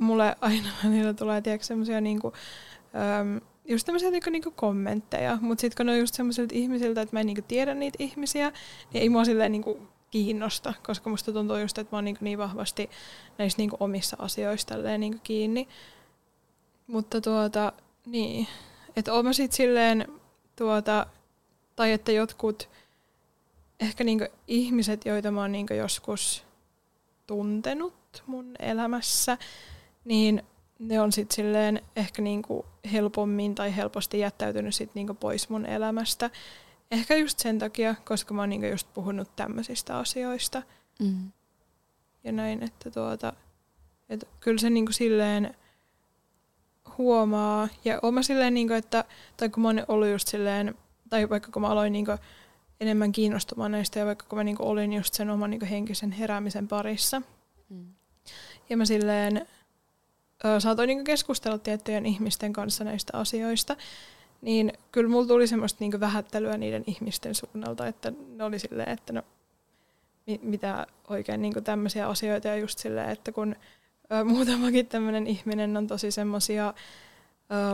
mulle 0.00 0.36
aina 0.40 0.68
välillä 0.84 1.14
tulee 1.14 1.40
tiedätkö, 1.40 1.66
semmoisia 1.66 2.00
niin 2.00 2.20
kuin, 2.20 2.34
äm, 3.20 3.40
just 3.64 3.86
tämmöisiä 3.86 4.10
niinku, 4.10 4.30
niinku 4.30 4.50
kommentteja, 4.50 5.38
mutta 5.40 5.60
sitten 5.60 5.76
kun 5.76 5.86
ne 5.86 5.92
on 5.92 5.98
just 5.98 6.14
semmoisilta 6.14 6.54
ihmisiltä, 6.54 7.02
että 7.02 7.16
mä 7.16 7.20
en 7.20 7.26
niinku 7.26 7.44
tiedä 7.48 7.74
niitä 7.74 7.96
ihmisiä, 7.98 8.52
niin 8.92 9.02
ei 9.02 9.08
mua 9.08 9.24
silleen 9.24 9.52
niinku 9.52 9.88
kiinnosta, 10.12 10.74
koska 10.86 11.10
musta 11.10 11.32
tuntuu 11.32 11.56
just, 11.56 11.78
että 11.78 11.94
mä 11.94 11.96
oon 11.96 12.04
niinku 12.04 12.24
niin 12.24 12.38
vahvasti 12.38 12.90
näissä 13.38 13.58
niinku 13.58 13.76
omissa 13.80 14.16
asioissa 14.20 14.74
niinku 14.98 15.18
kiinni. 15.22 15.68
Mutta 16.86 17.20
tuota, 17.20 17.72
niin, 18.06 18.46
että 18.96 19.12
oon 19.12 19.24
mä 19.24 19.32
sit 19.32 19.52
silleen 19.52 20.08
tuota, 20.56 21.06
tai 21.76 21.92
että 21.92 22.12
jotkut 22.12 22.68
ehkä 23.80 24.04
niinku 24.04 24.24
ihmiset, 24.48 25.06
joita 25.06 25.30
mä 25.30 25.40
oon 25.40 25.52
niinku 25.52 25.74
joskus 25.74 26.44
tuntenut 27.26 28.22
mun 28.26 28.54
elämässä, 28.58 29.38
niin 30.04 30.42
ne 30.78 31.00
on 31.00 31.12
sitten 31.12 31.34
silleen 31.34 31.82
ehkä 31.96 32.22
niinku 32.22 32.66
helpommin 32.92 33.54
tai 33.54 33.76
helposti 33.76 34.18
jättäytynyt 34.18 34.74
sit 34.74 34.94
niinku 34.94 35.14
pois 35.14 35.48
mun 35.48 35.66
elämästä. 35.66 36.30
Ehkä 36.92 37.16
just 37.16 37.38
sen 37.38 37.58
takia, 37.58 37.94
koska 38.04 38.34
mä 38.34 38.42
oon 38.42 38.48
niinku 38.48 38.66
just 38.66 38.88
puhunut 38.94 39.36
tämmöisistä 39.36 39.98
asioista. 39.98 40.62
Mm. 41.00 41.32
Ja 42.24 42.32
näin, 42.32 42.62
että 42.62 42.90
tuota, 42.90 43.32
et 44.08 44.28
kyllä 44.40 44.58
se 44.58 44.70
niinku 44.70 44.92
silleen 44.92 45.54
huomaa. 46.98 47.68
Ja 47.84 47.98
oon 48.02 48.14
mä 48.14 48.22
silleen, 48.22 48.54
niinku, 48.54 48.74
että, 48.74 49.04
tai 49.36 49.48
kun 49.48 49.62
mä 49.62 49.68
oon 49.68 49.84
ollut 49.88 50.08
just 50.08 50.28
silleen, 50.28 50.74
tai 51.08 51.30
vaikka 51.30 51.52
kun 51.52 51.62
mä 51.62 51.68
aloin 51.68 51.92
niinku 51.92 52.12
enemmän 52.80 53.12
kiinnostumaan 53.12 53.72
näistä, 53.72 53.98
ja 53.98 54.06
vaikka 54.06 54.26
kun 54.28 54.38
mä 54.38 54.44
niinku 54.44 54.68
olin 54.68 54.92
just 54.92 55.14
sen 55.14 55.30
oman 55.30 55.50
niinku 55.50 55.66
henkisen 55.70 56.12
heräämisen 56.12 56.68
parissa. 56.68 57.22
Mm. 57.68 57.94
Ja 58.68 58.76
mä 58.76 58.84
silleen 58.84 59.46
saatoin 60.58 60.86
niinku 60.86 61.04
keskustella 61.04 61.58
tiettyjen 61.58 62.06
ihmisten 62.06 62.52
kanssa 62.52 62.84
näistä 62.84 63.18
asioista, 63.18 63.76
niin 64.42 64.72
kyllä 64.92 65.10
mulla 65.10 65.26
tuli 65.26 65.46
semmoista 65.46 65.76
niinku 65.80 66.00
vähättelyä 66.00 66.56
niiden 66.56 66.84
ihmisten 66.86 67.34
suunnalta, 67.34 67.86
että 67.86 68.12
ne 68.36 68.44
oli 68.44 68.58
silleen, 68.58 68.88
että 68.88 69.12
no 69.12 69.22
mitä 70.42 70.86
oikein 71.08 71.42
niinku 71.42 71.60
tämmöisiä 71.60 72.08
asioita 72.08 72.48
ja 72.48 72.56
just 72.56 72.78
silleen, 72.78 73.10
että 73.10 73.32
kun 73.32 73.56
ö, 74.12 74.24
muutamakin 74.34 74.86
tämmöinen 74.86 75.26
ihminen 75.26 75.76
on 75.76 75.86
tosi 75.86 76.10
semmoisia 76.10 76.74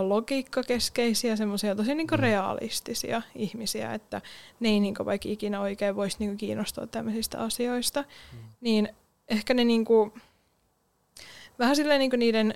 logiikkakeskeisiä, 0.00 1.36
semmoisia 1.36 1.76
tosi 1.76 1.94
niinku 1.94 2.14
mm. 2.14 2.20
realistisia 2.20 3.22
ihmisiä, 3.34 3.94
että 3.94 4.22
ne 4.60 4.68
ei 4.68 4.80
niinku 4.80 5.04
vaikka 5.04 5.28
ikinä 5.28 5.60
oikein 5.60 5.96
voisi 5.96 6.16
niinku 6.18 6.36
kiinnostua 6.36 6.86
tämmöisistä 6.86 7.38
asioista, 7.38 8.04
mm. 8.32 8.38
niin 8.60 8.88
ehkä 9.28 9.54
ne 9.54 9.64
niinku, 9.64 10.12
vähän 11.58 11.76
silleen 11.76 11.98
niin 11.98 12.10
niiden 12.16 12.54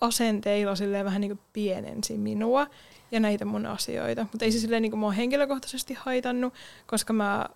asenteilla 0.00 0.76
silleen 0.76 1.04
vähän 1.04 1.20
niin 1.20 1.38
pienensi 1.52 2.18
minua 2.18 2.66
ja 3.14 3.20
näitä 3.20 3.44
mun 3.44 3.66
asioita. 3.66 4.26
Mutta 4.32 4.44
ei 4.44 4.52
se 4.52 4.58
silleen 4.58 4.82
niin 4.82 4.98
mua 4.98 5.10
henkilökohtaisesti 5.10 5.94
haitannut, 5.94 6.54
koska 6.86 7.12
mä, 7.12 7.48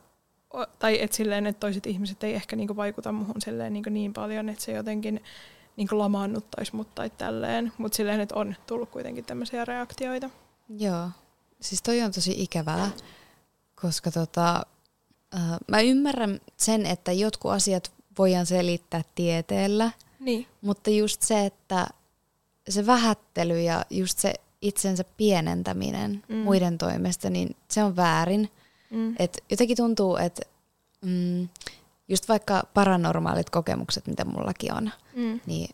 tai 0.79 1.03
et 1.03 1.13
silleen, 1.13 1.47
että 1.47 1.61
toiset 1.61 1.87
ihmiset 1.87 2.25
ei 2.25 2.35
ehkä 2.35 2.57
niin 2.57 2.77
vaikuta 2.77 3.13
muhun 3.13 3.41
silleen 3.41 3.73
niin, 3.73 3.85
niin 3.91 4.13
paljon, 4.13 4.49
että 4.49 4.65
se 4.65 4.73
jotenkin 4.73 5.23
niin 5.77 5.89
lamaannuttaisi 5.93 6.77
mut 6.77 6.95
tai 6.95 7.11
tälleen. 7.11 7.73
Mutta 7.79 7.97
silleen, 7.97 8.21
että 8.21 8.35
on 8.35 8.55
tullut 8.67 8.91
kuitenkin 8.91 9.25
tämmöisiä 9.25 9.65
reaktioita. 9.65 10.31
Joo, 10.69 11.09
siis 11.61 11.83
toi 11.83 12.03
on 12.03 12.13
tosi 12.13 12.43
ikävää, 12.43 12.91
koska 13.83 14.11
tota, 14.11 14.63
äh, 15.35 15.59
mä 15.69 15.81
ymmärrän 15.81 16.41
sen, 16.57 16.87
että 16.87 17.13
jotkut 17.13 17.51
asiat 17.51 17.93
voidaan 18.19 18.47
selittää 18.47 19.03
tieteellä– 19.15 19.91
niin. 20.21 20.47
Mutta 20.61 20.91
just 20.91 21.23
se, 21.23 21.47
että 21.47 21.87
se 22.69 22.87
vähättely 22.87 23.61
ja 23.61 23.85
just 23.91 24.19
se 24.19 24.35
itsensä 24.63 25.05
pienentäminen 25.17 26.25
mm. 26.29 26.37
muiden 26.37 26.79
toimesta, 26.79 27.31
niin 27.31 27.57
se 27.69 27.85
on 27.85 27.97
väärin. 27.97 28.51
Mm. 28.91 29.15
Et 29.19 29.45
jotenkin 29.51 29.77
tuntuu, 29.77 30.17
että 30.17 30.43
mm, 31.01 31.49
just 32.09 32.29
vaikka 32.29 32.63
paranormaalit 32.75 33.51
kokemukset, 33.51 34.07
mitä 34.07 34.25
mullakin 34.25 34.75
on, 34.75 34.91
mm. 35.17 35.41
niin 35.47 35.69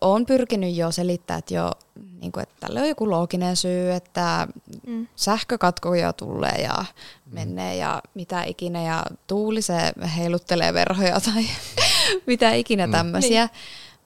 on 0.00 0.26
pyrkinyt 0.26 0.76
jo 0.76 0.92
selittää, 0.92 1.38
että, 1.38 1.54
jo, 1.54 1.72
niin 2.20 2.32
kuin, 2.32 2.42
että 2.42 2.54
tälle 2.60 2.82
on 2.82 2.88
joku 2.88 3.10
looginen 3.10 3.56
syy, 3.56 3.92
että 3.92 4.48
mm. 4.86 5.06
sähkökatkoja 5.16 6.12
tulee 6.12 6.62
ja 6.62 6.84
mm. 7.26 7.34
menee 7.34 7.76
ja 7.76 8.02
mitä 8.14 8.42
ikinä 8.42 8.82
ja 8.82 9.04
tuuli 9.26 9.62
se 9.62 9.92
heiluttelee 10.16 10.74
verhoja 10.74 11.20
tai 11.20 11.44
mitä 12.26 12.52
ikinä 12.52 12.86
mm. 12.86 12.92
tämmöisiä. 12.92 13.46
Niin. 13.46 13.50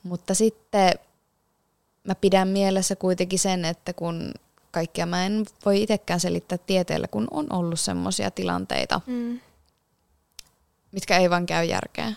Mutta 0.03 0.35
sitten 0.35 0.93
mä 2.05 2.15
pidän 2.15 2.49
mielessä 2.49 2.97
kuitenkin 2.97 3.39
sen, 3.39 3.65
että 3.65 3.93
kun 3.93 4.35
kaikkia 4.71 5.07
mä 5.07 5.27
en 5.27 5.47
voi 5.65 5.83
itsekään 5.83 6.21
selittää 6.21 6.59
tieteellä, 6.59 7.09
kun 7.09 7.29
on 7.31 7.47
ollut 7.53 7.81
semmoisia 7.81 8.31
tilanteita, 8.31 9.01
mm. 9.07 9.41
mitkä 10.93 11.19
ei 11.19 11.31
vaan 11.31 11.47
käy 11.47 11.65
järkeä. 11.65 12.13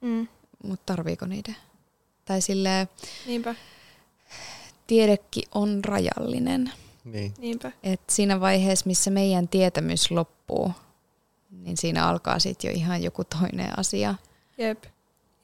Mm. 0.00 0.28
Mutta 0.62 0.82
tarviiko 0.86 1.26
niitä? 1.26 1.52
Tai 2.24 2.40
silleen, 2.40 2.88
Niinpä. 3.26 3.54
tiedekin 4.86 5.44
on 5.54 5.84
rajallinen. 5.84 6.72
Niin. 7.04 7.34
Niinpä. 7.38 7.72
Et 7.82 8.00
siinä 8.10 8.40
vaiheessa, 8.40 8.86
missä 8.86 9.10
meidän 9.10 9.48
tietämys 9.48 10.10
loppuu, 10.10 10.72
niin 11.50 11.76
siinä 11.76 12.06
alkaa 12.06 12.38
sitten 12.38 12.68
jo 12.68 12.74
ihan 12.76 13.02
joku 13.02 13.24
toinen 13.24 13.78
asia. 13.78 14.14
Jep. 14.58 14.84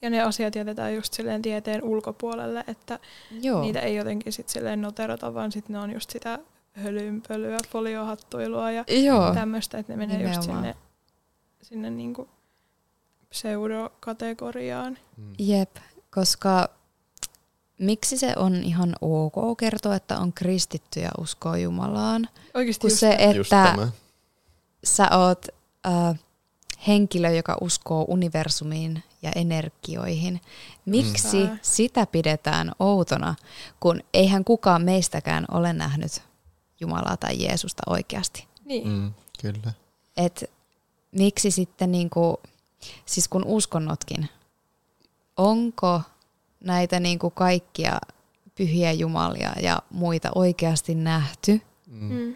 Ja 0.05 0.09
ne 0.09 0.21
asiat 0.21 0.55
jätetään 0.55 0.95
just 0.95 1.13
silleen 1.13 1.41
tieteen 1.41 1.83
ulkopuolelle, 1.83 2.63
että 2.67 2.99
Joo. 3.41 3.61
niitä 3.61 3.79
ei 3.79 3.95
jotenkin 3.95 4.33
sit 4.33 4.49
silleen 4.49 4.81
noterata, 4.81 5.33
vaan 5.33 5.51
sitten 5.51 5.73
ne 5.73 5.79
on 5.79 5.91
just 5.91 6.09
sitä 6.09 6.39
hölynpölyä, 6.73 7.57
foliohattuilua 7.69 8.71
ja 8.71 8.85
tämmöistä, 9.33 9.77
että 9.77 9.93
ne 9.93 9.97
menee 9.97 10.17
Nimenomaan. 10.17 10.37
just 10.37 10.51
sinne, 10.51 10.75
sinne 11.61 11.89
niinku 11.89 12.29
pseudokategoriaan. 13.29 14.97
Mm. 15.17 15.33
Jep, 15.39 15.75
koska 16.11 16.69
miksi 17.79 18.17
se 18.17 18.33
on 18.35 18.55
ihan 18.55 18.95
ok 19.01 19.57
kertoa, 19.57 19.95
että 19.95 20.19
on 20.19 20.33
kristitty 20.33 20.99
ja 20.99 21.11
uskoo 21.19 21.55
Jumalaan? 21.55 22.29
Oikeasti 22.53 22.81
kun 22.81 22.91
se, 22.91 23.15
että 23.19 23.77
sä 24.83 25.07
oot 25.17 25.45
äh, 25.87 26.19
henkilö, 26.87 27.29
joka 27.29 27.57
uskoo 27.61 28.05
universumiin 28.07 29.03
ja 29.21 29.31
energioihin. 29.35 30.41
Miksi 30.85 31.43
mm. 31.43 31.59
sitä 31.61 32.05
pidetään 32.05 32.71
outona, 32.79 33.35
kun 33.79 34.01
eihän 34.13 34.43
kukaan 34.45 34.81
meistäkään 34.81 35.45
ole 35.51 35.73
nähnyt 35.73 36.21
Jumalaa 36.79 37.17
tai 37.17 37.43
Jeesusta 37.43 37.83
oikeasti? 37.87 38.47
Niin. 38.65 38.87
Mm, 38.87 39.13
kyllä. 39.41 39.73
Et 40.17 40.51
miksi 41.11 41.51
sitten, 41.51 41.91
niinku, 41.91 42.39
siis 43.05 43.27
kun 43.27 43.45
uskonnotkin, 43.45 44.29
onko 45.37 46.01
näitä 46.63 46.99
niinku 46.99 47.29
kaikkia 47.29 47.99
pyhiä 48.55 48.91
jumalia 48.91 49.53
ja 49.61 49.81
muita 49.89 50.29
oikeasti 50.35 50.95
nähty? 50.95 51.61
Mm. 51.87 52.35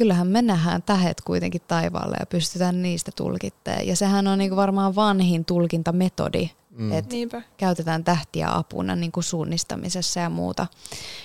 Kyllähän 0.00 0.26
me 0.26 0.42
nähdään 0.42 0.82
tähet 0.82 1.20
kuitenkin 1.20 1.60
taivaalle 1.68 2.16
ja 2.20 2.26
pystytään 2.26 2.82
niistä 2.82 3.10
tulkitteen. 3.16 3.86
Ja 3.86 3.96
sehän 3.96 4.26
on 4.28 4.38
niin 4.38 4.56
varmaan 4.56 4.94
vanhin 4.94 5.44
tulkintametodi, 5.44 6.50
mm. 6.70 6.92
että 6.92 7.42
käytetään 7.56 8.04
tähtiä 8.04 8.48
apuna 8.56 8.96
niin 8.96 9.12
kuin 9.12 9.24
suunnistamisessa 9.24 10.20
ja 10.20 10.30
muuta. 10.30 10.66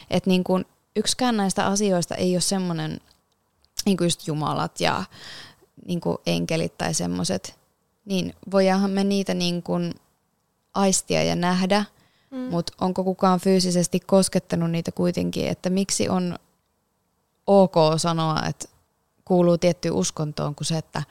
Että 0.09 0.29
niin 0.29 0.43
kuin 0.43 0.65
yksikään 0.95 1.37
näistä 1.37 1.65
asioista 1.65 2.15
ei 2.15 2.35
ole 2.35 2.41
semmoinen, 2.41 3.01
niin 3.85 3.97
kuin 3.97 4.05
just 4.05 4.27
jumalat 4.27 4.79
ja 4.79 5.03
niin 5.87 6.01
kuin 6.01 6.17
enkelit 6.25 6.77
tai 6.77 6.93
semmoiset, 6.93 7.59
niin 8.05 8.33
voidaanhan 8.51 8.91
me 8.91 9.03
niitä 9.03 9.33
niin 9.33 9.63
kuin 9.63 9.93
aistia 10.73 11.23
ja 11.23 11.35
nähdä, 11.35 11.85
mm. 12.31 12.37
mutta 12.37 12.73
onko 12.81 13.03
kukaan 13.03 13.39
fyysisesti 13.39 13.99
koskettanut 13.99 14.71
niitä 14.71 14.91
kuitenkin, 14.91 15.47
että 15.47 15.69
miksi 15.69 16.09
on 16.09 16.39
ok 17.47 17.75
sanoa, 17.97 18.45
että 18.49 18.67
kuuluu 19.25 19.57
tiettyyn 19.57 19.93
uskontoon 19.93 20.55
kuin 20.55 20.67
se, 20.67 20.77
että 20.77 21.03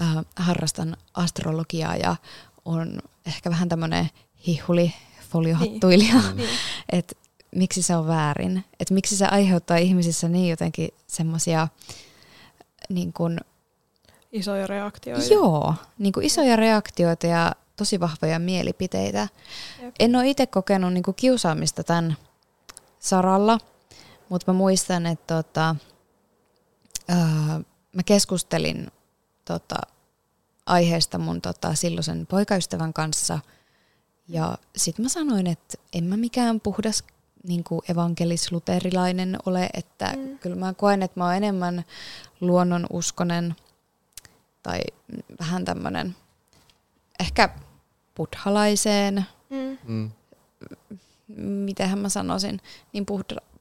äh, 0.00 0.16
harrastan 0.36 0.96
astrologiaa 1.14 1.96
ja 1.96 2.16
on 2.64 3.00
ehkä 3.26 3.50
vähän 3.50 3.68
tämmöinen 3.68 4.10
hihuli, 4.46 4.94
foliohattuilija, 5.30 6.14
niin. 6.14 6.36
niin. 6.36 6.48
että 6.98 7.14
miksi 7.56 7.82
se 7.82 7.96
on 7.96 8.06
väärin, 8.06 8.64
että 8.80 8.94
miksi 8.94 9.16
se 9.16 9.26
aiheuttaa 9.26 9.76
ihmisissä 9.76 10.28
niin 10.28 10.50
jotenkin 10.50 10.88
semmoisia 11.06 11.68
niin 12.88 13.12
kuin, 13.12 13.40
isoja 14.32 14.66
reaktioita. 14.66 15.34
Joo, 15.34 15.74
niin 15.98 16.12
kuin 16.12 16.26
isoja 16.26 16.56
reaktioita 16.56 17.26
ja 17.26 17.52
tosi 17.76 18.00
vahvoja 18.00 18.38
mielipiteitä. 18.38 19.28
Jep. 19.82 19.94
En 19.98 20.16
ole 20.16 20.28
itse 20.28 20.46
kokenut 20.46 20.92
niin 20.92 21.02
kuin 21.02 21.14
kiusaamista 21.14 21.84
tämän 21.84 22.16
saralla, 22.98 23.58
mutta 24.30 24.52
mä 24.52 24.58
muistan, 24.58 25.06
että 25.06 25.34
tota, 25.34 25.76
äh, 27.10 27.58
mä 27.92 28.02
keskustelin 28.06 28.90
tota, 29.44 29.76
aiheesta 30.66 31.18
mun 31.18 31.40
tota, 31.40 31.74
silloisen 31.74 32.26
poikaystävän 32.26 32.92
kanssa. 32.92 33.38
Ja 34.28 34.58
sitten 34.76 35.04
mä 35.04 35.08
sanoin, 35.08 35.46
että 35.46 35.78
en 35.92 36.04
mä 36.04 36.16
mikään 36.16 36.60
puhdas 36.60 37.04
niin 37.48 37.64
evankelis-luterilainen 37.88 39.38
ole, 39.46 39.68
että 39.74 40.12
mm. 40.16 40.38
kyllä 40.38 40.56
mä 40.56 40.74
koen, 40.74 41.02
että 41.02 41.20
mä 41.20 41.24
oon 41.24 41.34
enemmän 41.34 41.84
luonnonuskonen 42.40 43.54
tai 44.62 44.80
vähän 45.40 45.64
tämmöinen 45.64 46.16
ehkä 47.20 47.48
buddhalaiseen, 48.16 49.26
mm. 49.50 49.78
mm. 49.84 50.10
mitenhän 51.36 51.98
mä 51.98 52.08
sanoisin, 52.08 52.60
niin 52.92 53.06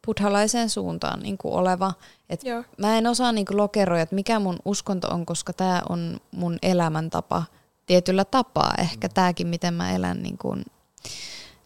buddhalaiseen 0.09 0.69
suuntaan 0.69 1.19
niin 1.19 1.37
kuin 1.37 1.53
oleva. 1.53 1.93
Et 2.29 2.41
mä 2.77 2.97
en 2.97 3.07
osaa 3.07 3.31
niin 3.31 3.45
kuin 3.45 3.57
lokeroida, 3.57 4.01
että 4.01 4.15
mikä 4.15 4.39
mun 4.39 4.59
uskonto 4.65 5.07
on, 5.07 5.25
koska 5.25 5.53
tämä 5.53 5.81
on 5.89 6.19
mun 6.31 6.57
elämäntapa 6.61 7.43
tietyllä 7.85 8.25
tapaa. 8.25 8.73
Ehkä 8.77 9.07
mm. 9.07 9.13
tämäkin, 9.13 9.47
miten 9.47 9.73
mä 9.73 9.91
elän, 9.91 10.23
niin 10.23 10.37
kuin, 10.37 10.65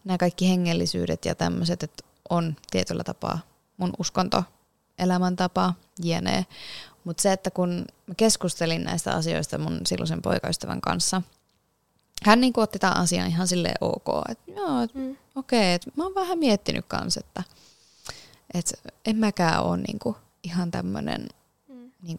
nämä 0.04 0.18
kaikki 0.18 0.50
hengellisyydet 0.50 1.26
ja 1.26 1.36
tämmöiset, 1.36 1.84
että 1.84 2.04
on 2.30 2.56
tietyllä 2.72 3.04
tapaa 3.04 3.40
mun 3.78 3.94
uskonto, 4.00 4.44
elämäntapa, 5.00 5.74
jne. 6.04 6.46
Mutta 7.04 7.22
se, 7.22 7.32
että 7.32 7.52
kun 7.52 7.86
mä 8.08 8.16
keskustelin 8.18 8.84
näistä 8.84 9.12
asioista 9.12 9.58
mun 9.58 9.82
silloisen 9.88 10.22
poikaystävän 10.22 10.82
kanssa, 10.82 11.22
hän 12.24 12.42
niin 12.42 12.54
otti 12.58 12.80
tämän 12.80 12.98
asian 12.98 13.28
ihan 13.28 13.48
silleen 13.48 13.78
ok, 13.82 14.08
että 14.30 14.52
joo, 14.52 14.82
et, 14.82 14.94
mm. 14.94 15.18
okei, 15.36 15.60
okay, 15.60 15.74
että 15.74 15.92
mä 15.96 16.04
oon 16.04 16.16
vähän 16.16 16.40
miettinyt 16.40 16.86
kanssa, 16.88 17.20
että 17.20 17.44
et 18.54 18.74
en 19.06 19.16
mäkään 19.16 19.64
ole 19.64 19.78
niin 19.78 20.00
kuin 20.00 20.16
ihan 20.44 20.72
tämmöinen 20.72 21.30
mm. 21.68 21.92
niin 22.02 22.18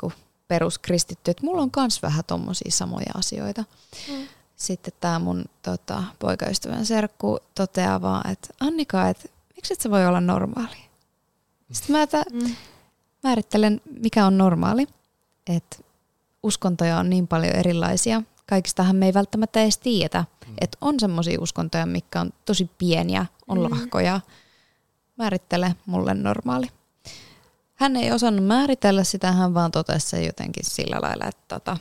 peruskristitty, 0.49 1.31
että 1.31 1.45
mulla 1.45 1.63
on 1.63 1.71
myös 1.77 2.03
vähän 2.03 2.25
tommosia 2.27 2.71
samoja 2.71 3.13
asioita. 3.15 3.65
Mm. 4.09 4.27
Sitten 4.57 4.93
tämä 5.01 5.19
mun 5.19 5.45
tota, 5.63 6.03
poikaystävän 6.19 6.87
serkku 6.87 7.39
toteaa 7.55 8.03
vaan, 8.03 8.31
että 8.31 8.49
Annika, 8.61 9.09
että 9.09 9.29
miksi 9.57 9.73
et 9.73 9.81
sä 9.81 9.91
voi 9.91 10.07
olla 10.07 10.21
normaali? 10.21 10.77
Sitten 11.73 11.97
mä 11.97 12.07
t- 12.07 12.33
mm. 12.33 12.55
määrittelen, 13.23 13.81
mikä 14.01 14.27
on 14.27 14.39
normaali. 14.39 14.87
Että 15.47 15.77
uskontoja 16.43 16.99
on 16.99 17.11
niin 17.11 17.29
paljon 17.29 17.55
erilaisia. 17.55 18.23
Kaikistahan 18.47 18.97
me 18.97 19.07
ei 19.07 19.15
välttämättä 19.15 19.63
edes 19.63 19.79
tiedetä. 19.79 20.25
Mm. 20.47 20.55
Että 20.61 20.79
on 20.81 21.01
semmoisia 21.01 21.41
uskontoja, 21.41 21.87
mikä 21.87 22.21
on 22.21 22.33
tosi 22.45 22.71
pieniä, 22.79 23.27
on 23.49 23.59
mm. 23.59 23.65
lahkoja. 23.65 24.21
Määrittele 25.17 25.77
mulle 25.87 26.15
normaali. 26.15 26.67
Hän 27.75 27.97
ei 27.97 28.13
osannut 28.13 28.47
määritellä 28.47 29.05
sitä, 29.05 29.33
hän 29.33 29.55
vaan 29.55 29.71
totesi 29.71 30.27
jotenkin 30.27 30.65
sillä 30.65 31.01
lailla, 31.03 31.25
että 31.25 31.43
tota, 31.49 31.77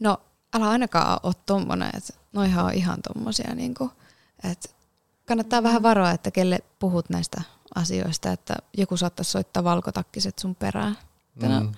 no 0.00 0.18
älä 0.54 0.68
ainakaan 0.68 1.20
ole 1.22 1.34
tommonen, 1.46 1.90
että 1.96 2.12
noihan 2.32 2.64
on 2.64 2.74
ihan 2.74 2.98
tommosia, 3.02 3.54
niin 3.54 3.74
kuin, 3.74 3.90
että 4.50 4.68
kannattaa 5.26 5.62
vähän 5.62 5.82
varoa, 5.82 6.10
että 6.10 6.30
kelle 6.30 6.58
puhut 6.78 7.10
näistä 7.10 7.42
asioista, 7.74 8.32
että 8.32 8.54
joku 8.76 8.96
saattaisi 8.96 9.30
soittaa 9.30 9.64
valkotakkiset 9.64 10.38
sun 10.38 10.54
perään. 10.54 10.98
Mm. 11.34 11.72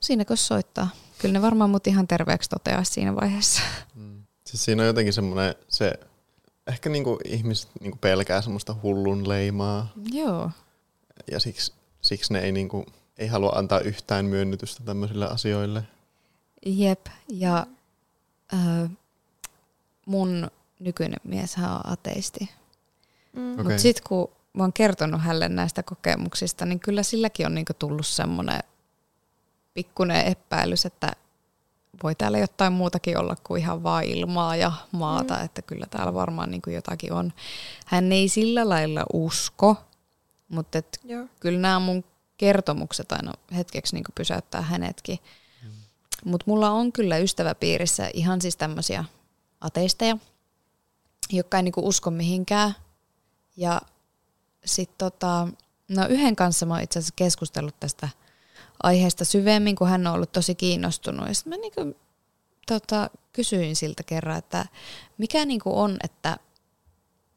siinä 0.00 0.24
kun 0.24 0.36
soittaa. 0.36 0.88
Kyllä 1.18 1.32
ne 1.32 1.42
varmaan 1.42 1.70
mut 1.70 1.86
ihan 1.86 2.08
terveeksi 2.08 2.50
toteaa 2.50 2.84
siinä 2.84 3.16
vaiheessa. 3.16 3.62
Mm. 3.94 4.22
Siis 4.44 4.64
siinä 4.64 4.82
on 4.82 4.86
jotenkin 4.86 5.12
semmoinen, 5.12 5.54
se, 5.68 6.00
ehkä 6.68 6.88
niinku 6.90 7.18
ihmiset 7.24 7.70
niinku 7.80 7.98
pelkää 8.00 8.42
semmoista 8.42 8.76
hullun 8.82 9.28
leimaa. 9.28 9.92
Joo. 10.12 10.50
Ja 11.30 11.40
siksi, 11.40 11.72
siksi 12.00 12.32
ne 12.32 12.40
ei, 12.40 12.52
niinku, 12.52 12.86
ei 13.18 13.26
halua 13.26 13.52
antaa 13.54 13.80
yhtään 13.80 14.24
myönnytystä 14.24 14.84
tämmöisille 14.84 15.28
asioille. 15.28 15.82
Jep, 16.66 17.06
ja 17.28 17.66
äh, 18.54 18.90
mun 20.06 20.50
nykyinen 20.78 21.20
mies 21.24 21.56
on 21.58 21.92
ateisti. 21.92 22.50
Mm. 23.32 23.52
Okay. 23.52 23.64
Mutta 23.64 23.78
sitten 23.78 24.04
kun 24.08 24.30
mä 24.52 24.62
oon 24.62 24.72
kertonut 24.72 25.20
hänelle 25.20 25.48
näistä 25.48 25.82
kokemuksista, 25.82 26.66
niin 26.66 26.80
kyllä 26.80 27.02
silläkin 27.02 27.46
on 27.46 27.54
niinku 27.54 27.72
tullut 27.78 28.06
semmoinen 28.06 28.60
pikkuinen 29.74 30.26
epäilys, 30.26 30.86
että 30.86 31.12
voi 32.02 32.14
täällä 32.14 32.38
jotain 32.38 32.72
muutakin 32.72 33.18
olla 33.18 33.36
kuin 33.44 33.60
ihan 33.60 33.82
vaan 33.82 34.04
ilmaa 34.04 34.56
ja 34.56 34.72
maata, 34.92 35.36
mm. 35.36 35.44
että 35.44 35.62
kyllä 35.62 35.86
täällä 35.90 36.14
varmaan 36.14 36.50
niinku 36.50 36.70
jotakin 36.70 37.12
on. 37.12 37.32
Hän 37.86 38.12
ei 38.12 38.28
sillä 38.28 38.68
lailla 38.68 39.04
usko, 39.12 39.76
mutta 40.48 40.78
et 40.78 41.00
kyllä 41.40 41.58
nämä 41.58 41.78
mun 41.78 42.04
kertomukset 42.36 43.12
aina 43.12 43.32
hetkeksi 43.56 43.94
niinku 43.96 44.12
pysäyttää 44.14 44.62
hänetkin. 44.62 45.18
Mm. 45.64 45.70
Mutta 46.24 46.44
mulla 46.46 46.70
on 46.70 46.92
kyllä 46.92 47.18
ystäväpiirissä 47.18 48.10
ihan 48.14 48.40
siis 48.40 48.56
tämmöisiä 48.56 49.04
ateisteja, 49.60 50.18
jotka 51.30 51.56
ei 51.56 51.62
niinku 51.62 51.88
usko 51.88 52.10
mihinkään. 52.10 52.74
Ja 53.56 53.80
sitten 54.64 54.98
tota, 54.98 55.48
no 55.88 56.06
yhden 56.08 56.36
kanssa 56.36 56.66
mä 56.66 56.74
oon 56.74 56.82
itse 56.82 56.98
asiassa 56.98 57.14
keskustellut 57.16 57.80
tästä 57.80 58.08
aiheesta 58.82 59.24
syvemmin, 59.24 59.76
kun 59.76 59.88
hän 59.88 60.06
on 60.06 60.14
ollut 60.14 60.32
tosi 60.32 60.54
kiinnostunut. 60.54 61.28
Ja 61.28 61.34
sitten 61.34 61.50
mä 61.50 61.56
niinku, 61.56 61.96
tota, 62.66 63.10
kysyin 63.32 63.76
siltä 63.76 64.02
kerran, 64.02 64.38
että 64.38 64.66
mikä 65.18 65.44
niinku 65.44 65.80
on, 65.80 65.96
että, 66.04 66.36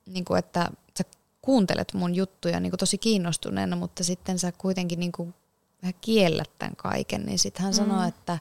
niinku, 0.05 0.35
että 0.35 0.69
sä 0.97 1.03
kuuntelet 1.41 1.93
mun 1.93 2.15
juttuja 2.15 2.59
niinku 2.59 2.77
tosi 2.77 2.97
kiinnostuneena, 2.97 3.75
mutta 3.75 4.03
sitten 4.03 4.39
sä 4.39 4.51
kuitenkin 4.51 4.99
niinku 4.99 5.33
vähän 5.81 5.93
kiellät 6.01 6.51
tämän 6.59 6.75
kaiken. 6.75 7.25
Niin 7.25 7.39
sitten 7.39 7.63
hän 7.63 7.73
mm. 7.73 7.77
sanoi, 7.77 8.07
että 8.07 8.39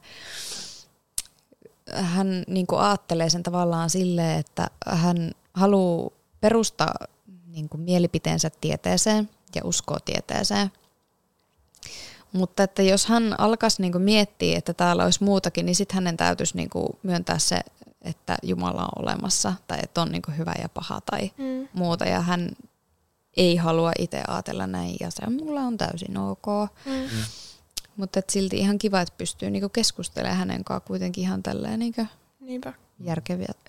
hän 1.92 2.44
niinku 2.46 2.76
ajattelee 2.76 3.30
sen 3.30 3.42
tavallaan 3.42 3.90
silleen, 3.90 4.38
että 4.38 4.70
hän 4.86 5.32
haluaa 5.55 6.11
perustaa 6.40 6.94
niin 7.46 7.68
kuin 7.68 7.80
mielipiteensä 7.80 8.51
tieteeseen 8.61 9.30
ja 9.55 9.61
uskoo 9.64 9.98
tieteeseen. 10.05 10.72
Mutta 12.32 12.62
että 12.62 12.82
jos 12.82 13.06
hän 13.06 13.40
alkaisi 13.40 13.82
niin 13.82 13.92
kuin 13.92 14.04
miettiä, 14.04 14.58
että 14.58 14.74
täällä 14.74 15.04
olisi 15.04 15.24
muutakin, 15.24 15.66
niin 15.66 15.76
sitten 15.76 15.94
hänen 15.94 16.16
täytyisi 16.16 16.56
niin 16.56 16.70
kuin 16.70 16.88
myöntää 17.02 17.38
se, 17.38 17.60
että 18.02 18.36
Jumala 18.42 18.82
on 18.82 19.02
olemassa 19.02 19.52
tai 19.66 19.78
että 19.82 20.02
on 20.02 20.12
niin 20.12 20.22
kuin 20.22 20.38
hyvä 20.38 20.54
ja 20.62 20.68
paha 20.68 21.00
tai 21.00 21.32
mm. 21.38 21.68
muuta. 21.72 22.04
Ja 22.04 22.20
hän 22.20 22.50
ei 23.36 23.56
halua 23.56 23.92
itse 23.98 24.22
ajatella 24.28 24.66
näin 24.66 24.96
ja 25.00 25.10
se 25.10 25.30
mulla 25.30 25.60
on 25.60 25.78
täysin 25.78 26.16
ok. 26.18 26.46
Mm. 26.84 26.92
Mm. 26.92 27.08
Mutta 27.96 28.20
silti 28.28 28.58
ihan 28.58 28.78
kiva, 28.78 29.00
että 29.00 29.14
pystyy 29.18 29.50
niinku 29.50 29.68
keskustelemaan 29.68 30.38
hänen 30.38 30.64
kanssaan 30.64 30.86
kuitenkin 30.86 31.24
ihan 31.24 31.42
tälleen 31.42 31.78
niinku 31.78 32.06
Niinpä 32.40 32.72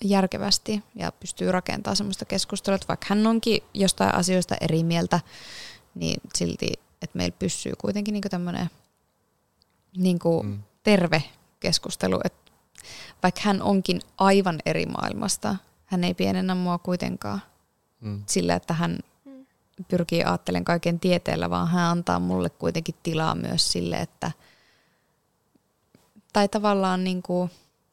järkevästi 0.04 0.82
ja 0.94 1.12
pystyy 1.12 1.52
rakentamaan 1.52 1.96
semmoista 1.96 2.24
keskustelua, 2.24 2.74
että 2.74 2.88
vaikka 2.88 3.06
hän 3.08 3.26
onkin 3.26 3.62
jostain 3.74 4.14
asioista 4.14 4.56
eri 4.60 4.84
mieltä, 4.84 5.20
niin 5.94 6.20
silti, 6.34 6.72
että 7.02 7.16
meillä 7.18 7.36
pysyy 7.38 7.72
kuitenkin 7.78 8.12
niinku 8.12 8.28
tämmöinen 8.28 8.70
niinku 9.96 10.42
mm. 10.42 10.62
terve 10.82 11.22
keskustelu, 11.60 12.20
että 12.24 12.52
vaikka 13.22 13.40
hän 13.44 13.62
onkin 13.62 14.00
aivan 14.18 14.58
eri 14.66 14.86
maailmasta, 14.86 15.56
hän 15.86 16.04
ei 16.04 16.14
pienennä 16.14 16.54
mua 16.54 16.78
kuitenkaan 16.78 17.42
mm. 18.00 18.22
sillä, 18.26 18.54
että 18.54 18.74
hän 18.74 18.98
mm. 19.24 19.46
pyrkii 19.88 20.24
ajattelemaan 20.24 20.64
kaiken 20.64 21.00
tieteellä, 21.00 21.50
vaan 21.50 21.68
hän 21.68 21.90
antaa 21.90 22.18
mulle 22.18 22.50
kuitenkin 22.50 22.94
tilaa 23.02 23.34
myös 23.34 23.72
sille, 23.72 23.96
että 23.96 24.32
tai 26.32 26.48
tavallaan 26.48 27.04
niin 27.04 27.22
kuin 27.22 27.50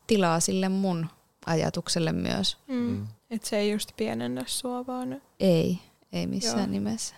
tilaa 0.07 0.39
sille 0.39 0.70
mun 0.70 1.07
ajatukselle 1.45 2.12
myös. 2.12 2.57
Mm. 2.68 2.76
Mm. 2.76 3.07
Että 3.30 3.49
se 3.49 3.57
ei 3.57 3.72
just 3.72 3.91
pienennä 3.97 4.43
sua 4.47 4.88
vaan. 4.88 5.22
Ei, 5.39 5.80
ei 6.12 6.28
missään 6.28 6.60
Joo. 6.60 6.68
nimessä. 6.68 7.16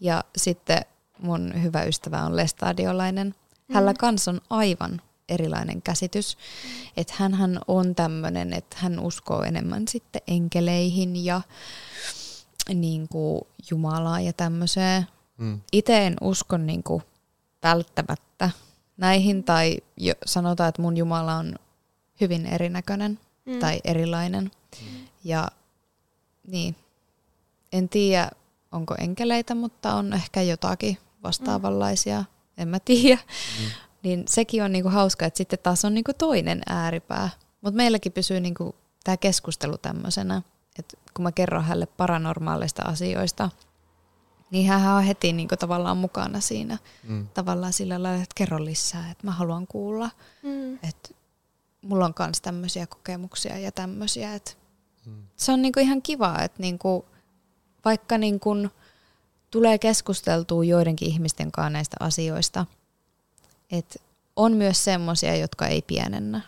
Ja 0.00 0.24
sitten 0.36 0.84
mun 1.18 1.62
hyvä 1.62 1.82
ystävä 1.82 2.22
on 2.22 2.36
lestadiolainen. 2.36 3.26
Mm. 3.26 3.74
Hänellä 3.74 3.94
kans 3.94 4.28
on 4.28 4.40
aivan 4.50 5.00
erilainen 5.28 5.82
käsitys. 5.82 6.36
Mm. 6.36 6.70
Että 6.96 7.14
hän 7.16 7.60
on 7.68 7.94
tämmöinen, 7.94 8.52
että 8.52 8.76
hän 8.80 9.00
uskoo 9.00 9.42
enemmän 9.42 9.88
sitten 9.88 10.22
enkeleihin 10.26 11.24
ja 11.24 11.40
niin 12.74 13.08
kuin 13.08 13.40
Jumalaa 13.70 14.20
ja 14.20 14.32
tämmöiseen. 14.32 15.06
Mm. 15.38 15.60
Itse 15.72 16.06
en 16.06 16.16
usko 16.20 16.56
niin 16.56 16.82
kuin 16.82 17.02
välttämättä 17.62 18.50
näihin 18.96 19.44
tai 19.44 19.78
jo, 19.96 20.14
sanotaan, 20.26 20.68
että 20.68 20.82
mun 20.82 20.96
Jumala 20.96 21.34
on 21.34 21.54
hyvin 22.20 22.46
erinäköinen 22.46 23.20
mm. 23.44 23.58
tai 23.58 23.80
erilainen. 23.84 24.44
Mm. 24.44 25.06
Ja 25.24 25.48
niin, 26.46 26.76
en 27.72 27.88
tiedä 27.88 28.30
onko 28.72 28.94
enkeleitä, 28.98 29.54
mutta 29.54 29.94
on 29.94 30.12
ehkä 30.12 30.42
jotakin 30.42 30.98
vastaavanlaisia, 31.22 32.20
mm. 32.20 32.26
en 32.56 32.68
mä 32.68 32.80
tiedä. 32.80 33.20
Mm. 33.60 33.70
Niin 34.02 34.24
sekin 34.28 34.62
on 34.62 34.72
niinku 34.72 34.88
hauska, 34.88 35.26
että 35.26 35.38
sitten 35.38 35.58
taas 35.62 35.84
on 35.84 35.94
niinku 35.94 36.12
toinen 36.18 36.62
ääripää. 36.66 37.30
Mutta 37.60 37.76
meilläkin 37.76 38.12
pysyy 38.12 38.40
niinku 38.40 38.74
tämä 39.04 39.16
keskustelu 39.16 39.78
tämmöisenä, 39.78 40.42
että 40.78 40.96
kun 41.14 41.22
mä 41.22 41.32
kerron 41.32 41.64
hänelle 41.64 41.86
paranormaalista 41.86 42.82
asioista, 42.82 43.50
niin 44.50 44.68
hän 44.68 44.94
on 44.94 45.02
heti 45.02 45.32
niinku 45.32 45.56
tavallaan 45.56 45.96
mukana 45.96 46.40
siinä. 46.40 46.78
Mm. 47.02 47.28
Tavallaan 47.34 47.72
sillä 47.72 48.02
lailla, 48.02 48.22
että 48.22 48.34
kerro 48.34 48.64
lisää, 48.64 49.10
että 49.10 49.26
mä 49.26 49.32
haluan 49.32 49.66
kuulla. 49.66 50.10
Mm. 50.42 50.74
Että 50.74 51.14
mulla 51.82 52.04
on 52.04 52.14
myös 52.18 52.40
tämmöisiä 52.40 52.86
kokemuksia 52.86 53.58
ja 53.58 53.72
tämmöisiä. 53.72 54.34
Että 54.34 54.50
Se 55.36 55.52
on 55.52 55.62
niinku 55.62 55.80
ihan 55.80 56.02
kiva, 56.02 56.38
että 56.42 56.62
niinku, 56.62 57.04
vaikka 57.84 58.18
niinku 58.18 58.54
tulee 59.50 59.78
keskusteltua 59.78 60.64
joidenkin 60.64 61.08
ihmisten 61.08 61.52
kanssa 61.52 61.70
näistä 61.70 61.96
asioista, 62.00 62.66
että 63.70 63.98
on 64.36 64.52
myös 64.52 64.84
semmoisia, 64.84 65.36
jotka 65.36 65.66
ei 65.66 65.82
pienennä. 65.82 66.40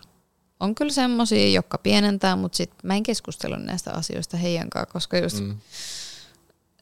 On 0.60 0.74
kyllä 0.74 0.92
semmoisia, 0.92 1.50
jotka 1.50 1.78
pienentää, 1.78 2.36
mutta 2.36 2.56
sit 2.56 2.70
mä 2.82 2.94
en 2.94 3.02
keskustelu 3.02 3.56
näistä 3.56 3.92
asioista 3.92 4.36
heidän 4.36 4.70
kanssa, 4.70 4.92
koska 4.92 5.18
just 5.18 5.40
mm. 5.40 5.58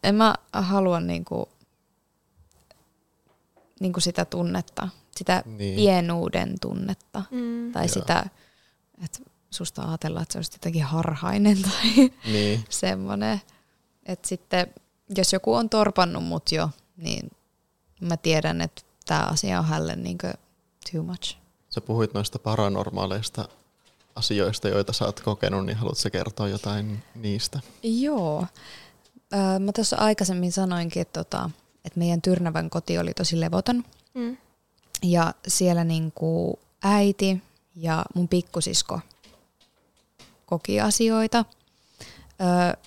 en 0.02 0.14
mä 0.14 0.34
halua 0.52 1.00
niinku, 1.00 1.48
niinku 3.80 4.00
sitä 4.00 4.24
tunnetta, 4.24 4.88
sitä 5.16 5.42
niin. 5.46 5.76
pienuuden 5.76 6.54
tunnetta. 6.60 7.22
Mm. 7.30 7.72
Tai 7.72 7.84
Joo. 7.84 7.94
sitä, 7.94 8.26
että 9.04 9.18
susta 9.50 9.82
ajatellaan, 9.82 10.22
että 10.22 10.32
se 10.32 10.38
olisi 10.38 10.54
jotenkin 10.54 10.84
harhainen 10.84 11.62
tai 11.62 12.10
niin. 12.24 12.64
semmoinen. 12.70 13.40
Että 14.06 14.28
sitten 14.28 14.74
jos 15.16 15.32
joku 15.32 15.54
on 15.54 15.68
torpannut 15.68 16.24
mut 16.24 16.52
jo, 16.52 16.70
niin 16.96 17.30
mä 18.00 18.16
tiedän, 18.16 18.60
että 18.60 18.82
tämä 19.06 19.20
asia 19.20 19.58
on 19.58 19.64
hälle 19.64 19.96
niin 19.96 20.18
too 20.92 21.02
much. 21.02 21.36
Sä 21.70 21.80
puhuit 21.80 22.14
noista 22.14 22.38
paranormaaleista 22.38 23.48
asioista, 24.16 24.68
joita 24.68 24.92
sä 24.92 25.04
oot 25.04 25.20
kokenut, 25.20 25.66
niin 25.66 25.76
haluatko 25.76 26.10
kertoa 26.12 26.48
jotain 26.48 27.02
niistä? 27.14 27.60
Joo. 27.82 28.46
Mä 29.58 29.72
tuossa 29.72 29.96
aikaisemmin 29.96 30.52
sanoinkin, 30.52 31.02
että, 31.02 31.24
tota, 31.24 31.50
että 31.84 31.98
meidän 31.98 32.22
Tyrnävän 32.22 32.70
koti 32.70 32.98
oli 32.98 33.14
tosi 33.14 33.40
levoton. 33.40 33.84
Mm. 34.14 34.36
Ja 35.02 35.34
siellä 35.48 35.84
niinku 35.84 36.58
äiti 36.82 37.42
ja 37.76 38.04
mun 38.14 38.28
pikkusisko 38.28 39.00
koki 40.46 40.80
asioita. 40.80 41.44
Öö, 42.40 42.82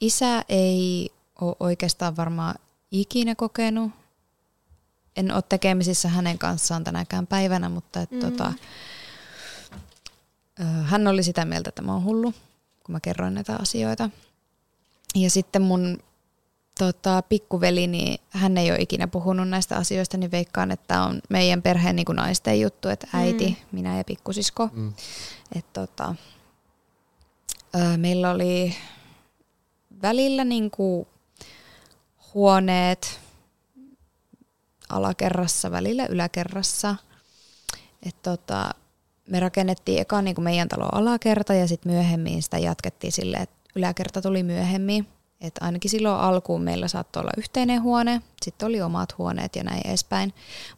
isä 0.00 0.44
ei 0.48 1.10
ole 1.40 1.56
oikeastaan 1.60 2.16
varmaan 2.16 2.54
ikinä 2.90 3.34
kokenut. 3.34 3.92
En 5.16 5.32
ole 5.32 5.42
tekemisissä 5.48 6.08
hänen 6.08 6.38
kanssaan 6.38 6.84
tänäkään 6.84 7.26
päivänä, 7.26 7.68
mutta 7.68 8.00
et, 8.00 8.10
mm. 8.10 8.20
tota, 8.20 8.52
hän 10.84 11.06
oli 11.06 11.22
sitä 11.22 11.44
mieltä, 11.44 11.68
että 11.68 11.82
mä 11.82 11.92
oon 11.92 12.04
hullu, 12.04 12.32
kun 12.84 12.92
mä 12.92 13.00
kerroin 13.00 13.34
näitä 13.34 13.56
asioita. 13.56 14.10
Ja 15.14 15.30
sitten 15.30 15.62
mun 15.62 15.98
tota, 16.78 17.22
pikkuveli, 17.22 17.86
niin 17.86 18.20
hän 18.30 18.58
ei 18.58 18.70
ole 18.70 18.78
ikinä 18.78 19.06
puhunut 19.08 19.48
näistä 19.48 19.76
asioista, 19.76 20.16
niin 20.16 20.30
veikkaan, 20.30 20.70
että 20.70 21.02
on 21.02 21.20
meidän 21.28 21.62
perheen 21.62 21.96
niin 21.96 22.06
naisten 22.12 22.60
juttu, 22.60 22.88
että 22.88 23.06
äiti, 23.12 23.48
mm. 23.48 23.56
minä 23.72 23.98
ja 23.98 24.04
pikkusisko. 24.04 24.68
Mm. 24.72 24.92
Et, 25.54 25.72
tota, 25.72 26.14
meillä 27.96 28.30
oli 28.30 28.76
välillä 30.02 30.44
niin 30.44 30.70
kuin 30.70 31.06
huoneet 32.34 33.20
alakerrassa, 34.88 35.70
välillä 35.70 36.06
yläkerrassa. 36.06 36.96
Et 38.02 38.22
tota, 38.22 38.70
me 39.28 39.40
rakennettiin 39.40 40.00
eka 40.00 40.22
niin 40.22 40.34
kuin 40.34 40.44
meidän 40.44 40.68
talo 40.68 40.88
alakerta 40.92 41.54
ja 41.54 41.68
sitten 41.68 41.92
myöhemmin 41.92 42.42
sitä 42.42 42.58
jatkettiin 42.58 43.12
silleen, 43.12 43.42
että 43.42 43.56
yläkerta 43.76 44.22
tuli 44.22 44.42
myöhemmin. 44.42 45.06
Et 45.40 45.54
ainakin 45.60 45.90
silloin 45.90 46.20
alkuun 46.20 46.62
meillä 46.62 46.88
saattoi 46.88 47.20
olla 47.20 47.32
yhteinen 47.36 47.82
huone, 47.82 48.22
sitten 48.42 48.66
oli 48.66 48.82
omat 48.82 49.18
huoneet 49.18 49.56
ja 49.56 49.64
näin 49.64 49.86
edespäin. 49.86 50.34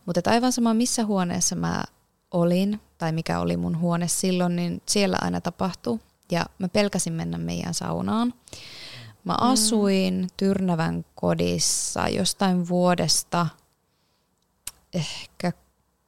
Mutta 0.07 0.31
aivan 0.31 0.53
sama 0.53 0.75
missä 0.75 1.05
huoneessa 1.05 1.57
mä 1.57 1.85
olin 2.31 2.81
tai 2.99 3.13
mikä 3.13 3.41
oli 3.41 3.57
mun 3.57 3.81
huone 3.81 4.09
silloin, 4.09 4.57
niin 4.57 4.83
siellä 4.87 5.19
aina 5.21 5.41
tapahtui. 5.41 5.99
Ja 6.31 6.47
mä 6.59 6.69
pelkäsin 6.69 7.13
mennä 7.13 7.39
meidän 7.39 7.75
saunaan. 7.75 8.35
Mä 9.25 9.33
mm. 9.33 9.37
asuin 9.39 10.15
mm. 10.15 10.27
Tyrnävän 10.37 11.05
kodissa 11.15 12.09
jostain 12.09 12.69
vuodesta 12.69 13.47
ehkä 14.95 15.53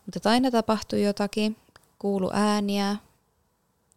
Mutta 0.06 0.30
aina 0.30 0.50
tapahtui 0.50 1.02
jotakin, 1.02 1.56
kuulu 1.98 2.30
ääniä, 2.32 2.96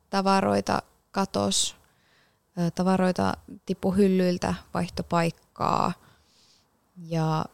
tavaroita 0.09 0.81
katos, 1.11 1.75
tavaroita 2.75 3.33
tippu 3.65 3.91
hyllyiltä, 3.91 4.53
vaihtopaikkaa 4.73 5.93
ja 6.97 7.45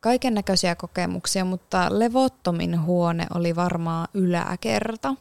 kaiken 0.00 0.34
näköisiä 0.34 0.74
kokemuksia, 0.74 1.44
mutta 1.44 1.98
levottomin 1.98 2.82
huone 2.82 3.26
oli 3.34 3.56
varmaan 3.56 4.08
yläkerta. 4.14 5.14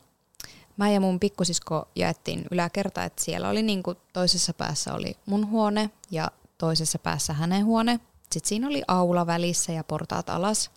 Mä 0.78 0.89
ja 0.89 0.99
mun 0.99 1.19
pikkusisko 1.19 1.88
jaettiin 1.95 2.45
yläkerta, 2.51 3.03
että 3.03 3.24
siellä 3.24 3.49
oli 3.49 3.63
niinku 3.63 3.95
toisessa 4.13 4.53
päässä 4.53 4.93
oli 4.93 5.17
mun 5.26 5.49
huone 5.49 5.89
ja 6.11 6.32
toisessa 6.57 6.99
päässä 6.99 7.34
hänen 7.34 7.65
huone. 7.65 7.99
Sitten 8.32 8.49
siinä 8.49 8.67
oli 8.67 8.84
aula 8.88 9.28
välissä 9.28 9.71
ja 9.71 9.84
portaat 9.84 10.30
alas. 10.30 10.71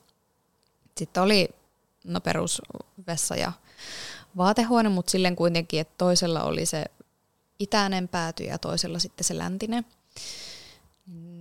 Sitten 0.96 1.22
oli 1.22 1.48
no 2.04 2.20
perusvessa 2.20 3.36
ja 3.36 3.52
vaatehuone, 4.36 4.88
mutta 4.88 5.10
silleen 5.10 5.36
kuitenkin, 5.36 5.80
että 5.80 5.94
toisella 5.98 6.42
oli 6.42 6.66
se 6.66 6.84
itäinen 7.58 8.08
pääty 8.08 8.44
ja 8.44 8.58
toisella 8.58 8.98
sitten 8.98 9.24
se 9.24 9.38
läntinen. 9.38 9.86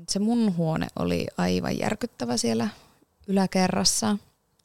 Se 0.09 0.19
mun 0.19 0.57
huone 0.57 0.87
oli 0.99 1.27
aivan 1.37 1.77
järkyttävä 1.77 2.37
siellä 2.37 2.67
yläkerrassa. 3.27 4.17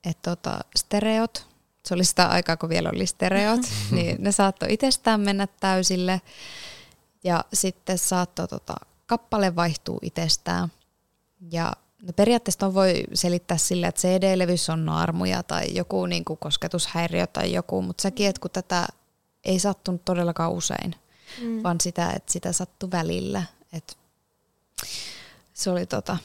Että 0.04 0.30
tota, 0.30 0.60
stereot, 0.76 1.46
se 1.84 1.94
oli 1.94 2.04
sitä 2.04 2.26
aikaa, 2.26 2.56
kun 2.56 2.68
vielä 2.68 2.90
oli 2.90 3.06
stereot, 3.06 3.60
niin 3.90 4.16
ne 4.18 4.32
saattoi 4.32 4.72
itsestään 4.72 5.20
mennä 5.20 5.48
täysille. 5.60 6.20
Ja 7.24 7.44
sitten 7.52 7.98
saattoi 7.98 8.48
tota, 8.48 8.74
kappale 9.06 9.56
vaihtuu 9.56 9.98
itsestään. 10.02 10.72
Ja 11.52 11.72
No 12.02 12.12
periaatteessa 12.12 12.66
on 12.66 12.74
voi 12.74 13.04
selittää 13.14 13.56
sillä, 13.56 13.88
että 13.88 14.00
CD-levys 14.00 14.70
on 14.70 14.84
naarmuja 14.84 15.42
tai 15.42 15.74
joku 15.74 16.06
niin 16.06 16.24
kuin 16.24 16.38
kosketushäiriö 16.38 17.26
tai 17.26 17.52
joku, 17.52 17.82
mutta 17.82 18.02
sekin, 18.02 18.26
että 18.26 18.40
kun 18.40 18.50
tätä 18.50 18.86
ei 19.44 19.58
sattunut 19.58 20.04
todellakaan 20.04 20.52
usein, 20.52 20.94
mm. 21.40 21.62
vaan 21.62 21.80
sitä, 21.80 22.12
että 22.12 22.32
sitä 22.32 22.52
sattui 22.52 22.90
välillä. 22.90 23.42
Et 23.72 23.98
se 25.54 25.70
oli 25.70 25.86
tota, 25.86 26.16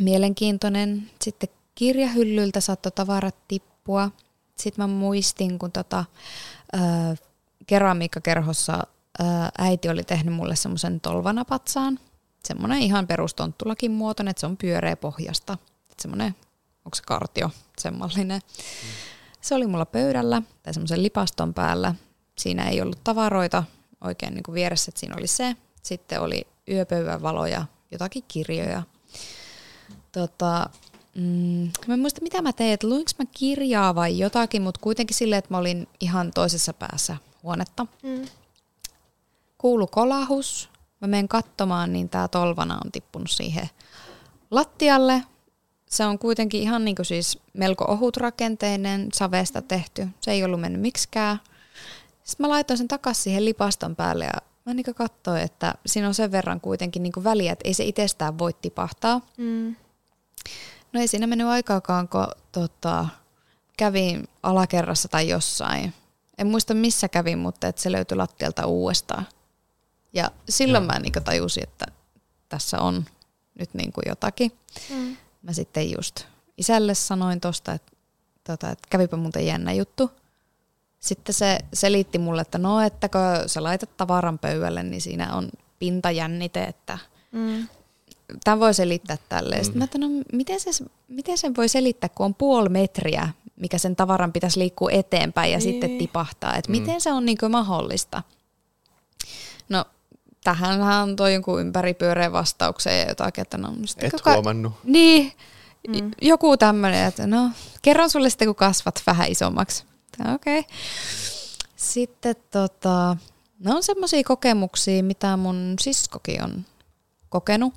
mielenkiintoinen. 0.00 1.10
Sitten 1.22 1.48
kirjahyllyltä 1.74 2.60
saattoi 2.60 2.92
tavarat 2.92 3.36
tippua. 3.48 4.10
Sitten 4.56 4.82
mä 4.82 4.86
muistin, 4.86 5.58
kun 5.58 5.72
tota, 5.72 6.04
ää, 6.72 7.16
keramiikkakerhossa 7.66 8.86
ää, 9.18 9.50
äiti 9.58 9.88
oli 9.88 10.02
tehnyt 10.04 10.34
mulle 10.34 10.56
semmoisen 10.56 11.00
tolvanapatsaan, 11.00 11.98
semmoinen 12.44 12.78
ihan 12.78 13.06
perustonttulakin 13.06 13.90
muotoinen, 13.90 14.30
että 14.30 14.40
se 14.40 14.46
on 14.46 14.56
pyöreä 14.56 14.96
pohjasta. 14.96 15.58
Semmoinen, 16.00 16.34
onko 16.84 16.94
se 16.94 17.02
kartio, 17.06 17.50
semmallinen. 17.78 18.40
Mm. 18.40 18.88
Se 19.40 19.54
oli 19.54 19.66
mulla 19.66 19.86
pöydällä 19.86 20.42
tai 20.62 20.74
semmoisen 20.74 21.02
lipaston 21.02 21.54
päällä. 21.54 21.94
Siinä 22.38 22.68
ei 22.68 22.82
ollut 22.82 23.04
tavaroita 23.04 23.64
oikein 24.00 24.34
niin 24.34 24.42
kuin 24.42 24.54
vieressä, 24.54 24.90
että 24.90 25.00
siinä 25.00 25.16
oli 25.18 25.26
se. 25.26 25.56
Sitten 25.82 26.20
oli 26.20 26.46
yöpöydän 26.70 27.22
valoja, 27.22 27.64
jotakin 27.90 28.24
kirjoja. 28.28 28.82
Tota, 30.12 30.70
mm, 31.14 31.70
mä 31.86 31.94
en 31.94 32.00
muista 32.00 32.22
mitä 32.22 32.42
mä 32.42 32.52
tein, 32.52 32.72
että 32.72 32.88
luinko 32.88 33.10
mä 33.18 33.24
kirjaa 33.32 33.94
vai 33.94 34.18
jotakin, 34.18 34.62
mutta 34.62 34.80
kuitenkin 34.80 35.16
silleen, 35.16 35.38
että 35.38 35.54
mä 35.54 35.58
olin 35.58 35.88
ihan 36.00 36.30
toisessa 36.34 36.72
päässä 36.72 37.16
huonetta. 37.42 37.86
Mm. 38.02 38.26
Kuulu 39.58 39.86
kolahus, 39.86 40.70
mä 41.00 41.08
menen 41.08 41.28
katsomaan, 41.28 41.92
niin 41.92 42.08
tämä 42.08 42.28
tolvana 42.28 42.78
on 42.84 42.92
tippunut 42.92 43.30
siihen 43.30 43.70
lattialle. 44.50 45.22
Se 45.86 46.04
on 46.04 46.18
kuitenkin 46.18 46.62
ihan 46.62 46.84
niin 46.84 46.96
kuin 46.96 47.06
siis 47.06 47.38
melko 47.52 47.84
ohut 47.88 48.16
rakenteinen, 48.16 49.08
savesta 49.14 49.62
tehty. 49.62 50.08
Se 50.20 50.30
ei 50.30 50.44
ollut 50.44 50.60
mennyt 50.60 50.82
miksikään. 50.82 51.40
Sitten 52.24 52.44
mä 52.44 52.48
laitoin 52.48 52.78
sen 52.78 52.88
takaisin 52.88 53.22
siihen 53.22 53.44
lipaston 53.44 53.96
päälle 53.96 54.24
ja 54.24 54.40
mä 54.64 54.74
niin 54.74 54.94
katsoin, 54.94 55.42
että 55.42 55.74
siinä 55.86 56.08
on 56.08 56.14
sen 56.14 56.32
verran 56.32 56.60
kuitenkin 56.60 57.02
niin 57.02 57.24
väliä, 57.24 57.52
että 57.52 57.68
ei 57.68 57.74
se 57.74 57.84
itsestään 57.84 58.38
voi 58.38 58.52
tipahtaa. 58.52 59.20
Mm. 59.36 59.76
No 60.92 61.00
ei 61.00 61.08
siinä 61.08 61.26
mennyt 61.26 61.46
aikaakaan, 61.46 62.08
kun 62.08 62.26
tota, 62.52 63.06
kävin 63.76 64.28
alakerrassa 64.42 65.08
tai 65.08 65.28
jossain. 65.28 65.94
En 66.38 66.46
muista 66.46 66.74
missä 66.74 67.08
kävin, 67.08 67.38
mutta 67.38 67.68
että 67.68 67.82
se 67.82 67.92
löytyi 67.92 68.16
lattialta 68.16 68.66
uudestaan. 68.66 69.26
Ja 70.12 70.30
silloin 70.48 70.84
ja. 70.84 70.86
mä 70.92 70.98
niin 70.98 71.12
tajusin, 71.24 71.62
että 71.62 71.86
tässä 72.48 72.80
on 72.80 73.04
nyt 73.58 73.74
niin 73.74 73.92
kuin 73.92 74.02
jotakin. 74.08 74.52
Mm. 74.90 75.16
Mä 75.42 75.52
sitten 75.52 75.90
just 75.90 76.24
isälle 76.58 76.94
sanoin 76.94 77.40
tosta, 77.40 77.72
että, 77.72 77.92
tota, 78.44 78.70
että 78.70 78.88
kävipä 78.90 79.16
muuten 79.16 79.46
jännä 79.46 79.72
juttu. 79.72 80.10
Sitten 81.00 81.34
se 81.34 81.58
selitti 81.72 82.18
mulle, 82.18 82.40
että 82.42 82.58
no, 82.58 82.80
että 82.80 83.08
kun 83.08 83.20
sä 83.48 83.62
laitat 83.62 83.96
tavaran 83.96 84.38
pöydälle, 84.38 84.82
niin 84.82 85.00
siinä 85.00 85.34
on 85.34 85.48
pintajännite, 85.78 86.64
että 86.64 86.98
Mm. 87.32 87.68
tämä 88.44 88.60
voi 88.60 88.74
selittää 88.74 89.16
tälleen. 89.28 89.64
Sitten 89.64 89.78
mä 89.78 89.84
että 89.84 89.98
no, 89.98 90.06
miten 90.32 90.60
se, 90.60 90.70
miten 91.08 91.38
sen 91.38 91.56
voi 91.56 91.68
selittää, 91.68 92.08
kun 92.08 92.26
on 92.26 92.34
puoli 92.34 92.68
metriä, 92.68 93.28
mikä 93.56 93.78
sen 93.78 93.96
tavaran 93.96 94.32
pitäisi 94.32 94.58
liikkua 94.58 94.90
eteenpäin 94.90 95.52
ja 95.52 95.58
Niin. 95.58 95.62
sitten 95.72 95.98
tipahtaa. 95.98 96.56
Että 96.56 96.70
miten 96.70 97.00
se 97.00 97.12
on 97.12 97.24
niin 97.24 97.38
mahdollista? 97.50 98.22
Tähän 100.44 100.80
hän 100.80 100.94
antoi 100.94 101.32
jonkun 101.32 101.60
ympäripyöreän 101.60 102.32
vastauksen 102.32 102.98
ja 102.98 103.08
jotakin, 103.08 103.42
että 103.42 103.58
no 103.58 103.72
Et 103.98 104.12
kuka- 104.12 104.32
huomannut. 104.32 104.72
Niin, 104.84 105.32
mm. 105.88 106.10
joku 106.22 106.56
tämmöinen, 106.56 107.06
että 107.06 107.26
no 107.26 107.50
kerron 107.82 108.10
sulle 108.10 108.30
sitten, 108.30 108.48
kun 108.48 108.54
kasvat 108.54 109.02
vähän 109.06 109.28
isommaksi. 109.30 109.84
Okei. 110.34 110.58
Okay. 110.58 110.70
Sitten 111.76 112.36
tota, 112.50 113.16
ne 113.58 113.74
on 113.74 113.82
semmoisia 113.82 114.22
kokemuksia, 114.24 115.02
mitä 115.02 115.36
mun 115.36 115.74
siskokin 115.80 116.44
on 116.44 116.64
kokenut. 117.28 117.74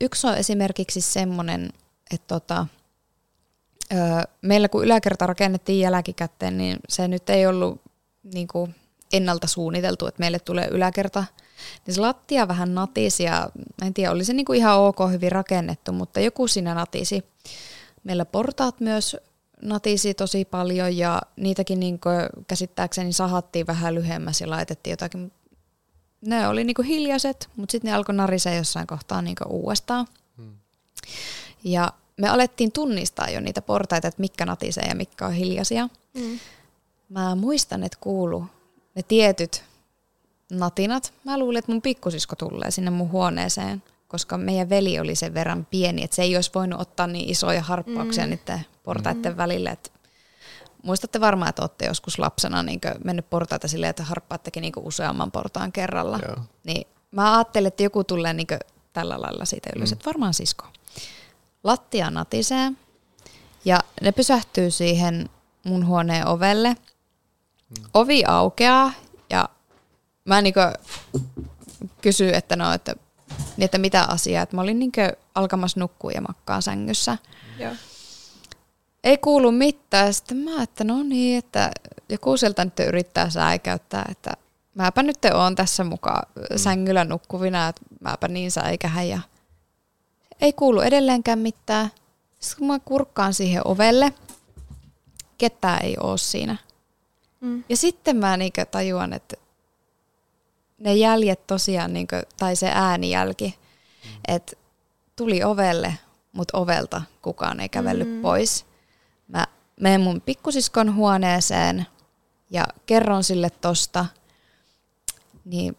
Yksi 0.00 0.26
on 0.26 0.36
esimerkiksi 0.36 1.00
semmoinen, 1.00 1.72
että 2.10 2.26
tota, 2.26 2.66
öö, 3.92 3.98
meillä 4.42 4.68
kun 4.68 4.84
yläkerta 4.84 5.26
rakennettiin 5.26 5.80
jälkikäteen, 5.80 6.58
niin 6.58 6.76
se 6.88 7.08
nyt 7.08 7.30
ei 7.30 7.46
ollut 7.46 7.80
niin 8.22 8.48
kuin 8.48 8.74
ennalta 9.12 9.46
suunniteltu, 9.46 10.06
että 10.06 10.20
meille 10.20 10.38
tulee 10.38 10.68
yläkerta. 10.68 11.24
Niin 11.86 11.94
se 11.94 12.00
lattia 12.00 12.48
vähän 12.48 12.74
natisi 12.74 13.22
ja 13.22 13.50
en 13.82 13.94
tiedä, 13.94 14.12
oli 14.12 14.24
se 14.24 14.32
niin 14.32 14.46
kuin 14.46 14.58
ihan 14.58 14.78
ok 14.78 14.98
hyvin 15.10 15.32
rakennettu, 15.32 15.92
mutta 15.92 16.20
joku 16.20 16.48
siinä 16.48 16.74
natisi. 16.74 17.24
Meillä 18.04 18.24
portaat 18.24 18.80
myös 18.80 19.16
natisi 19.62 20.14
tosi 20.14 20.44
paljon 20.44 20.96
ja 20.96 21.22
niitäkin 21.36 21.80
niin 21.80 22.00
kuin 22.00 22.44
käsittääkseni 22.46 23.12
sahattiin 23.12 23.66
vähän 23.66 23.94
lyhyemmässä 23.94 24.44
ja 24.44 24.50
laitettiin 24.50 24.92
jotakin. 24.92 25.32
Ne 26.20 26.48
oli 26.48 26.64
niin 26.64 26.74
kuin 26.74 26.88
hiljaiset, 26.88 27.48
mutta 27.56 27.72
sitten 27.72 27.88
ne 27.88 27.94
alkoi 27.94 28.14
narisee 28.14 28.56
jossain 28.56 28.86
kohtaa 28.86 29.22
niin 29.22 29.36
kuin 29.36 29.48
uudestaan. 29.48 30.06
Ja 31.64 31.92
me 32.16 32.28
alettiin 32.28 32.72
tunnistaa 32.72 33.30
jo 33.30 33.40
niitä 33.40 33.62
portaita, 33.62 34.08
että 34.08 34.20
mitkä 34.20 34.46
natisee 34.46 34.84
ja 34.88 34.94
mitkä 34.94 35.26
on 35.26 35.32
hiljaisia. 35.32 35.88
Mm. 36.14 36.38
Mä 37.08 37.34
muistan, 37.34 37.82
että 37.82 37.98
kuulu 38.00 38.44
ne 38.94 39.02
tietyt 39.02 39.64
natinat. 40.52 41.12
Mä 41.24 41.38
luulin, 41.38 41.58
että 41.58 41.72
mun 41.72 41.82
pikkusisko 41.82 42.36
tulee 42.36 42.70
sinne 42.70 42.90
mun 42.90 43.10
huoneeseen, 43.10 43.82
koska 44.08 44.38
meidän 44.38 44.68
veli 44.68 44.98
oli 44.98 45.14
sen 45.14 45.34
verran 45.34 45.66
pieni, 45.70 46.04
että 46.04 46.16
se 46.16 46.22
ei 46.22 46.36
olisi 46.36 46.50
voinut 46.54 46.80
ottaa 46.80 47.06
niin 47.06 47.30
isoja 47.30 47.62
harppauksia 47.62 48.24
mm. 48.24 48.30
niiden 48.30 48.66
portaiden 48.82 49.32
mm. 49.32 49.36
välille. 49.36 49.70
Että 49.70 49.90
muistatte 50.82 51.20
varmaan, 51.20 51.48
että 51.48 51.62
olette 51.62 51.86
joskus 51.86 52.18
lapsena 52.18 52.62
niin 52.62 52.80
mennyt 53.04 53.30
portaita 53.30 53.68
silleen, 53.68 53.90
että 53.90 54.04
harppaattekin 54.04 54.60
niin 54.60 54.72
useamman 54.76 55.30
portaan 55.30 55.72
kerralla. 55.72 56.18
Joo. 56.28 56.36
Niin 56.64 56.86
mä 57.10 57.36
ajattelin, 57.36 57.68
että 57.68 57.82
joku 57.82 58.04
tulee 58.04 58.32
niin 58.32 58.46
tällä 58.92 59.20
lailla 59.20 59.44
siitä 59.44 59.70
ylös, 59.76 59.90
mm. 59.90 59.92
että 59.92 60.06
varmaan 60.06 60.34
sisko. 60.34 60.66
Lattia 61.64 62.10
natisee 62.10 62.72
ja 63.64 63.80
ne 64.00 64.12
pysähtyy 64.12 64.70
siihen 64.70 65.30
mun 65.64 65.86
huoneen 65.86 66.26
ovelle. 66.26 66.68
Mm. 66.68 67.84
Ovi 67.94 68.24
aukeaa 68.24 68.92
mä 70.24 70.42
niin 70.42 70.54
kysyin, 72.00 72.34
että 72.34 72.56
no, 72.56 72.72
että, 72.72 72.94
niin 73.56 73.64
että 73.64 73.78
mitä 73.78 74.02
asiaa. 74.02 74.42
Että 74.42 74.56
mä 74.56 74.62
olin 74.62 74.78
niin 74.78 74.92
alkamassa 75.34 75.80
nukkua 75.80 76.10
ja 76.10 76.20
makkaan 76.20 76.62
sängyssä. 76.62 77.18
Joo. 77.58 77.72
Ei 79.04 79.18
kuulu 79.18 79.52
mitään. 79.52 80.14
Sitten 80.14 80.36
mä, 80.36 80.62
että 80.62 80.84
no 80.84 81.02
niin, 81.02 81.38
että 81.38 81.70
joku 82.08 82.36
sieltä 82.36 82.64
nyt 82.64 82.80
yrittää 82.88 83.30
säikäyttää, 83.30 84.04
että 84.10 84.30
mäpä 84.74 85.02
nyt 85.02 85.18
oon 85.34 85.54
tässä 85.54 85.84
mukaan 85.84 86.26
sängyllä 86.56 87.04
nukkuvina, 87.04 87.68
että 87.68 87.82
mäpä 88.00 88.28
niin 88.28 88.50
säikähän 88.50 89.08
ja 89.08 89.20
ei 90.40 90.52
kuulu 90.52 90.80
edelleenkään 90.80 91.38
mitään. 91.38 91.90
Sitten 92.40 92.58
kun 92.58 92.66
mä 92.66 92.78
kurkkaan 92.78 93.34
siihen 93.34 93.66
ovelle, 93.66 94.12
ketään 95.38 95.84
ei 95.84 95.96
oo 96.00 96.16
siinä. 96.16 96.56
Mm. 97.40 97.64
Ja 97.68 97.76
sitten 97.76 98.16
mä 98.16 98.36
niinkö 98.36 98.64
tajuan, 98.64 99.12
että 99.12 99.36
ne 100.82 100.94
jäljet 100.94 101.46
tosiaan, 101.46 101.92
niinkö, 101.92 102.22
tai 102.38 102.56
se 102.56 102.70
äänijälki, 102.74 103.58
että 104.28 104.52
tuli 105.16 105.44
ovelle, 105.44 105.94
mutta 106.32 106.58
ovelta 106.58 107.02
kukaan 107.22 107.60
ei 107.60 107.68
kävellyt 107.68 108.08
mm. 108.08 108.22
pois. 108.22 108.66
Mä 109.28 109.46
menen 109.80 110.00
mun 110.00 110.20
pikkusiskon 110.20 110.94
huoneeseen 110.94 111.86
ja 112.50 112.66
kerron 112.86 113.24
sille 113.24 113.50
tosta, 113.50 114.06
niin 115.44 115.76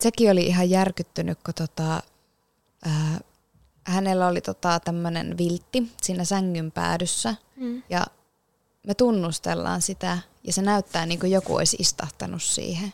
sekin 0.00 0.30
oli 0.30 0.46
ihan 0.46 0.70
järkyttynyt, 0.70 1.38
kun 1.44 1.54
tota, 1.54 2.02
ää, 2.84 3.20
hänellä 3.84 4.26
oli 4.26 4.40
tota 4.40 4.80
tämmöinen 4.80 5.38
viltti 5.38 5.92
siinä 6.02 6.24
sängyn 6.24 6.72
päädyssä 6.72 7.34
Mm. 7.56 7.82
ja 7.88 8.06
me 8.86 8.94
tunnustellaan 8.94 9.82
sitä 9.82 10.18
ja 10.44 10.52
se 10.52 10.62
näyttää 10.62 11.06
niin 11.06 11.20
kuin 11.20 11.32
joku 11.32 11.56
olisi 11.56 11.76
istahtanut 11.80 12.42
siihen. 12.42 12.92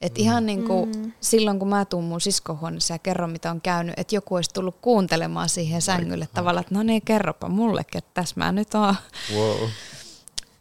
Et 0.00 0.18
ihan 0.18 0.46
niin 0.46 0.64
kuin 0.64 0.90
Mm. 0.96 1.12
silloin, 1.20 1.58
kun 1.58 1.68
mä 1.68 1.84
tuun 1.84 2.04
mun 2.04 2.20
siskohuoneessa 2.20 2.94
ja 2.94 2.98
kerron, 2.98 3.30
mitä 3.30 3.50
on 3.50 3.60
käynyt, 3.60 3.94
että 3.98 4.14
joku 4.14 4.34
olisi 4.34 4.50
tullut 4.54 4.76
kuuntelemaan 4.82 5.48
siihen 5.48 5.82
sängylle 5.82 6.28
tavallaan, 6.34 6.60
että 6.62 6.74
no 6.74 6.82
niin, 6.82 7.02
kerropa 7.02 7.48
mullekin, 7.48 7.98
että 7.98 8.10
tässä 8.14 8.34
mä 8.36 8.52
nyt 8.52 8.74
oon. 8.74 8.94
Wow. 9.34 9.68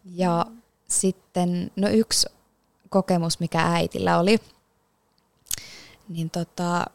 Ja 0.06 0.46
sitten, 0.88 1.72
no 1.76 1.90
yksi 1.90 2.28
kokemus, 2.90 3.40
mikä 3.40 3.62
äitillä 3.62 4.20
oli, 4.20 4.40
niin 6.10 6.30
tota, 6.30 6.86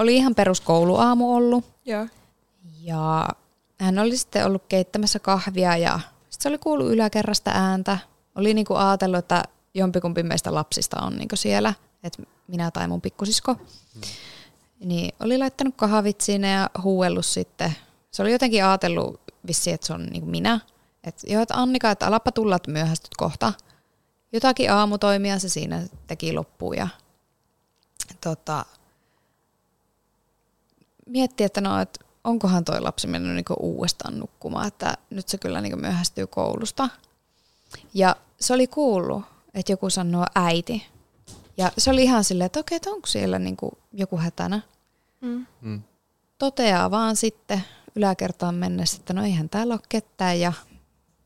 oli 0.00 0.16
ihan 0.16 0.34
peruskouluaamu 0.34 1.34
ollut. 1.36 1.64
Joo. 1.84 2.06
Ja 2.82 3.28
hän 3.80 3.98
oli 3.98 4.16
sitten 4.16 4.46
ollut 4.46 4.62
keittämässä 4.68 5.18
kahvia 5.18 5.76
ja 5.76 6.00
sitten 6.30 6.42
se 6.42 6.48
oli 6.48 6.58
kuullut 6.58 6.90
yläkerrasta 6.90 7.50
ääntä. 7.54 7.98
Oli 8.34 8.54
niinku 8.54 8.74
ajatellut, 8.74 9.18
että 9.18 9.44
jompikumpi 9.74 10.22
meistä 10.22 10.54
lapsista 10.54 11.00
on 11.00 11.16
niinku 11.16 11.36
siellä, 11.36 11.74
että 12.02 12.22
minä 12.48 12.70
tai 12.70 12.88
mun 12.88 13.00
pikkusisko. 13.00 13.54
Hmm. 13.54 14.02
Niin 14.84 15.14
oli 15.20 15.38
laittanut 15.38 15.74
kahvit 15.76 16.20
sinne 16.20 16.50
ja 16.50 16.70
huuellut 16.82 17.26
sitten. 17.26 17.76
Se 18.10 18.22
oli 18.22 18.32
jotenkin 18.32 18.64
ajatellut 18.64 19.20
vissi, 19.46 19.72
että 19.72 19.86
se 19.86 19.92
on 19.92 20.06
niinku 20.06 20.30
minä. 20.30 20.60
Että 21.04 21.32
joo, 21.32 21.42
että 21.42 21.54
Annika, 21.54 21.90
että 21.90 22.06
alappa 22.06 22.32
tulla, 22.32 22.56
että 22.56 22.70
myöhästyt 22.70 23.14
kohta. 23.16 23.52
Jotakin 24.32 24.72
aamutoimia 24.72 25.38
se 25.38 25.48
siinä 25.48 25.82
teki 26.06 26.32
loppuun 26.32 26.76
ja 26.76 26.88
tota, 28.20 28.64
mietti, 31.06 31.44
että 31.44 31.60
no, 31.60 31.80
että 31.80 32.04
onkohan 32.24 32.64
toi 32.64 32.80
lapsi 32.80 33.06
mennyt 33.06 33.34
niinku 33.34 33.54
uudestaan 33.60 34.18
nukkumaan, 34.18 34.68
että 34.68 34.94
nyt 35.10 35.28
se 35.28 35.38
kyllä 35.38 35.60
niinku 35.60 35.78
myöhästyy 35.78 36.26
koulusta. 36.26 36.88
Ja 37.94 38.16
se 38.40 38.54
oli 38.54 38.66
kuullut, 38.66 39.22
että 39.54 39.72
joku 39.72 39.90
sanoo 39.90 40.26
äiti. 40.34 40.86
Ja 41.56 41.72
se 41.78 41.90
oli 41.90 42.02
ihan 42.02 42.24
silleen, 42.24 42.46
että 42.46 42.60
okei, 42.60 42.76
että 42.76 42.90
onko 42.90 43.06
siellä 43.06 43.38
niinku 43.38 43.78
joku 43.92 44.16
hätänä. 44.16 44.60
Mm. 45.20 45.46
Mm. 45.60 45.82
Toteaa 46.38 46.90
vaan 46.90 47.16
sitten 47.16 47.62
yläkertaan 47.96 48.54
mennessä, 48.54 48.96
että 49.00 49.12
no 49.12 49.24
eihän 49.24 49.48
täällä 49.48 49.74
ole 49.74 49.80
ketään 49.88 50.40
ja 50.40 50.52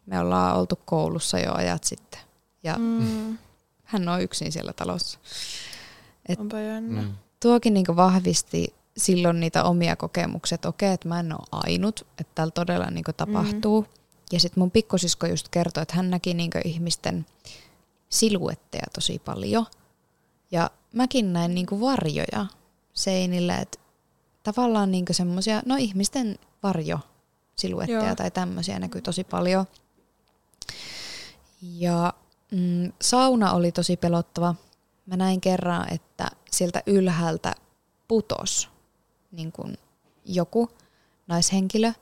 me 0.07 0.21
ollaan 0.21 0.57
oltu 0.57 0.79
koulussa 0.85 1.39
jo 1.39 1.53
ajat 1.55 1.85
sitten. 1.85 2.21
Ja 2.63 2.77
Mm. 2.79 3.39
hän 3.85 4.09
on 4.09 4.23
yksin 4.23 4.53
siellä 4.53 4.73
talossa. 4.73 5.19
Et- 6.29 6.41
Onpa 6.41 6.59
jännä. 6.61 7.03
Mm. 7.03 7.13
tuokin 7.43 7.75
niin 7.75 7.97
vahvisti 7.97 8.75
silloin 8.97 9.41
niitä 9.41 9.65
omia 9.65 9.97
kokemuksia, 9.97 10.55
että 10.55 10.69
okei, 10.69 10.93
että 10.93 11.09
mä 11.09 11.21
en 11.21 11.33
ole 11.33 11.47
ainut, 11.53 12.07
että 12.19 12.33
täällä 12.35 12.51
todella 12.51 12.91
niin 12.91 13.05
tapahtuu. 13.17 13.81
Mm. 13.83 13.89
Ja 14.33 14.41
sitten 14.41 14.61
mun 14.61 14.71
pikkosisko 14.71 15.27
just 15.27 15.49
kertoi, 15.49 15.83
että 15.83 15.97
hän 15.97 16.11
näki 16.11 16.35
niin 16.35 16.51
ihmisten 16.65 17.27
siluetteja 18.09 18.87
tosi 18.95 19.19
paljon. 19.19 19.67
Ja 20.51 20.71
mäkin 20.93 21.33
näin 21.33 21.55
niin 21.55 21.81
varjoja 21.81 22.47
seinillä, 22.93 23.59
että 23.59 23.79
tavallaan 24.43 24.91
niin 24.91 25.05
semmoisia, 25.11 25.63
no 25.67 25.77
ihmisten 25.77 26.39
varjo 26.63 26.99
siluetteja 27.57 28.07
Joo. 28.07 28.17
tai 28.17 28.31
tämmöisiä 28.31 28.79
näkyy 28.79 29.03
tosi 29.03 29.25
paljon. 29.25 29.67
Ja 31.63 32.13
mm, 32.51 32.93
sauna 33.03 33.53
oli 33.53 33.73
tosi 33.73 33.97
pelottava. 33.97 34.55
Mä 35.07 35.17
näin 35.17 35.41
kerran, 35.41 35.93
että 35.93 36.31
sieltä 36.51 36.83
ylhäältä 36.87 37.55
putos 38.09 38.69
niin 39.33 39.53
kuin 39.53 39.79
joku 40.25 40.71
naishenkilö. 41.27 41.93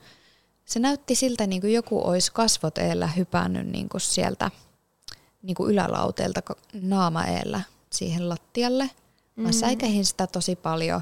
Se 0.64 0.78
näytti 0.78 1.14
siltä, 1.14 1.46
niin 1.46 1.60
kuin 1.60 1.72
joku 1.72 2.08
olisi 2.08 2.32
kasvot 2.32 2.78
eellä 2.78 3.06
hypännyt 3.06 3.66
niin 3.66 3.88
kuin 3.88 4.00
sieltä 4.00 4.50
niin 5.44 5.54
kuin 5.54 5.72
ylälauteelta 5.72 6.40
ko- 6.50 6.58
naama 6.82 7.24
eellä 7.24 7.60
siihen 7.90 8.28
lattialle. 8.28 8.90
Mä 9.36 9.48
Mm. 9.48 9.52
säikähin 9.52 10.04
sitä 10.04 10.26
tosi 10.26 10.56
paljon, 10.56 11.00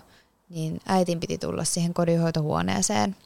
niin 0.48 0.80
äitin 0.86 1.20
piti 1.20 1.38
tulla 1.38 1.64
siihen 1.64 1.94
kodinhoitohuoneeseen. 1.94 3.16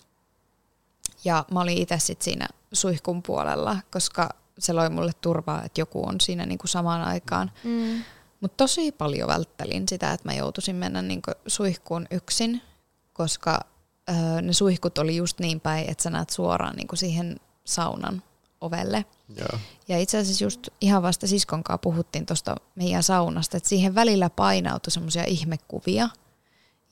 Ja 1.24 1.44
mä 1.50 1.60
olin 1.60 1.78
itse 1.78 1.98
sitten 1.98 2.24
siinä 2.24 2.48
suihkun 2.72 3.22
puolella, 3.22 3.76
koska 3.92 4.30
se 4.58 4.72
loi 4.72 4.90
mulle 4.90 5.12
turvaa, 5.20 5.64
että 5.64 5.80
joku 5.80 6.06
on 6.08 6.20
siinä 6.20 6.46
niinku 6.46 6.66
samaan 6.66 7.02
aikaan. 7.02 7.50
Mm. 7.64 8.02
Mutta 8.40 8.56
tosi 8.56 8.92
paljon 8.92 9.28
välttelin 9.28 9.88
sitä, 9.88 10.12
että 10.12 10.28
mä 10.28 10.34
joutuisin 10.34 10.76
mennä 10.76 11.02
niinku 11.02 11.30
suihkuun 11.46 12.06
yksin, 12.10 12.62
koska 13.12 13.60
öö, 14.10 14.42
ne 14.42 14.52
suihkut 14.52 14.98
oli 14.98 15.16
just 15.16 15.38
niin 15.40 15.60
päin, 15.60 15.90
että 15.90 16.02
sä 16.02 16.10
näet 16.10 16.30
suoraan 16.30 16.76
niinku 16.76 16.96
siihen 16.96 17.40
saunan 17.64 18.22
ovelle. 18.60 19.04
Joo. 19.36 19.58
Ja 19.88 19.98
itse 19.98 20.18
asiassa 20.18 20.44
just 20.44 20.68
ihan 20.80 21.02
vasta 21.02 21.26
siskon 21.26 21.64
kanssa 21.64 21.78
puhuttiin 21.78 22.26
tuosta 22.26 22.56
meidän 22.74 23.02
saunasta, 23.02 23.56
että 23.56 23.68
siihen 23.68 23.94
välillä 23.94 24.30
painautui 24.30 24.90
semmoisia 24.90 25.24
ihmekuvia. 25.24 26.08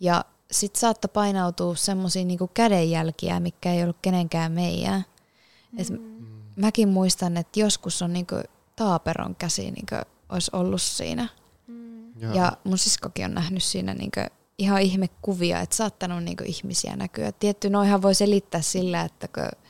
Ja 0.00 0.24
sitten 0.50 0.80
saattoi 0.80 1.10
painautua 1.14 1.76
semmoisia 1.76 2.24
niinku 2.24 2.50
kädenjälkiä, 2.54 3.40
mikä 3.40 3.72
ei 3.72 3.82
ollut 3.82 3.98
kenenkään 4.02 4.52
meidän. 4.52 5.04
Et 5.78 5.88
mäkin 6.56 6.88
muistan, 6.88 7.36
että 7.36 7.60
joskus 7.60 8.02
on 8.02 8.12
niinku 8.12 8.34
taaperon 8.76 9.34
käsi 9.34 9.70
niinku 9.70 9.94
olisi 10.28 10.50
ollut 10.54 10.82
siinä. 10.82 11.28
Joo. 12.16 12.34
Ja 12.34 12.52
mun 12.64 12.78
siskokin 12.78 13.24
on 13.24 13.34
nähnyt 13.34 13.62
siinä 13.62 13.94
niinku 13.94 14.20
ihan 14.58 14.82
ihmekuvia, 14.82 15.60
että 15.60 15.76
saattanut 15.76 16.24
niinku 16.24 16.44
ihmisiä 16.46 16.96
näkyä. 16.96 17.32
Tietty 17.32 17.70
noihan 17.70 18.02
voi 18.02 18.14
selittää 18.14 18.60
sillä, 18.60 19.02
että 19.02 19.28
kun 19.28 19.60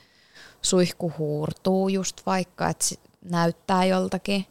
suihku 0.65 1.13
huurtuu 1.17 1.89
just 1.89 2.21
vaikka, 2.25 2.69
että 2.69 2.85
näyttää 3.21 3.85
joltakin. 3.85 4.45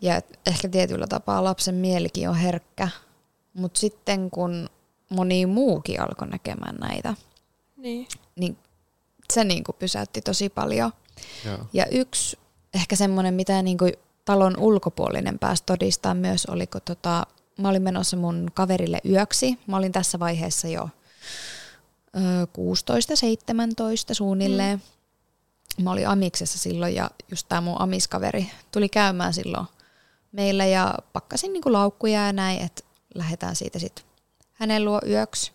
Ja 0.00 0.16
et 0.16 0.38
ehkä 0.46 0.68
tietyllä 0.68 1.06
tapaa 1.06 1.44
lapsen 1.44 1.74
mielikin 1.74 2.28
on 2.28 2.34
herkkä. 2.34 2.88
Mutta 3.54 3.80
sitten 3.80 4.30
kun 4.30 4.68
moni 5.08 5.46
muukin 5.46 6.00
alkoi 6.00 6.28
näkemään 6.28 6.74
näitä, 6.76 7.14
Niin. 7.76 8.08
niin 8.36 8.56
se 9.32 9.44
niinku 9.44 9.72
pysäytti 9.72 10.20
tosi 10.20 10.48
paljon. 10.48 10.92
Joo. 11.44 11.58
Ja 11.72 11.86
yksi 11.86 12.38
ehkä 12.74 12.96
semmoinen, 12.96 13.34
mitä 13.34 13.62
niinku 13.62 13.84
talon 14.24 14.58
ulkopuolinen 14.58 15.38
pääsi 15.38 15.62
todistaa 15.66 16.14
myös, 16.14 16.46
oli 16.46 16.66
kun 16.66 16.80
tota, 16.84 17.26
mä 17.58 17.68
olin 17.68 17.82
menossa 17.82 18.16
mun 18.16 18.50
kaverille 18.54 19.00
yöksi. 19.08 19.58
Mä 19.66 19.76
olin 19.76 19.92
tässä 19.92 20.18
vaiheessa 20.18 20.68
jo 20.68 20.88
16-17 24.10 24.14
suunnilleen. 24.14 24.82
Mm. 25.78 25.84
Mä 25.84 25.90
olin 25.92 26.08
Amiksessa 26.08 26.58
silloin 26.58 26.94
ja 26.94 27.10
just 27.30 27.46
tää 27.48 27.60
mun 27.60 27.80
amiskaveri 27.80 28.50
tuli 28.72 28.88
käymään 28.88 29.34
silloin 29.34 29.66
meillä 30.32 30.66
ja 30.66 30.94
pakkasin 31.12 31.52
niinku 31.52 31.72
laukkuja 31.72 32.26
ja 32.26 32.32
näin, 32.32 32.62
että 32.62 32.82
lähdetään 33.14 33.56
siitä 33.56 33.78
sitten 33.78 34.04
hänen 34.52 34.84
luo 34.84 35.00
yöksi. 35.06 35.52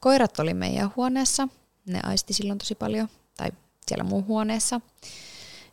Koirat 0.00 0.38
oli 0.38 0.54
meidän 0.54 0.90
huoneessa, 0.96 1.48
ne 1.86 2.00
aisti 2.02 2.32
silloin 2.32 2.58
tosi 2.58 2.74
paljon, 2.74 3.08
tai 3.36 3.50
siellä 3.86 4.04
mun 4.04 4.26
huoneessa. 4.26 4.80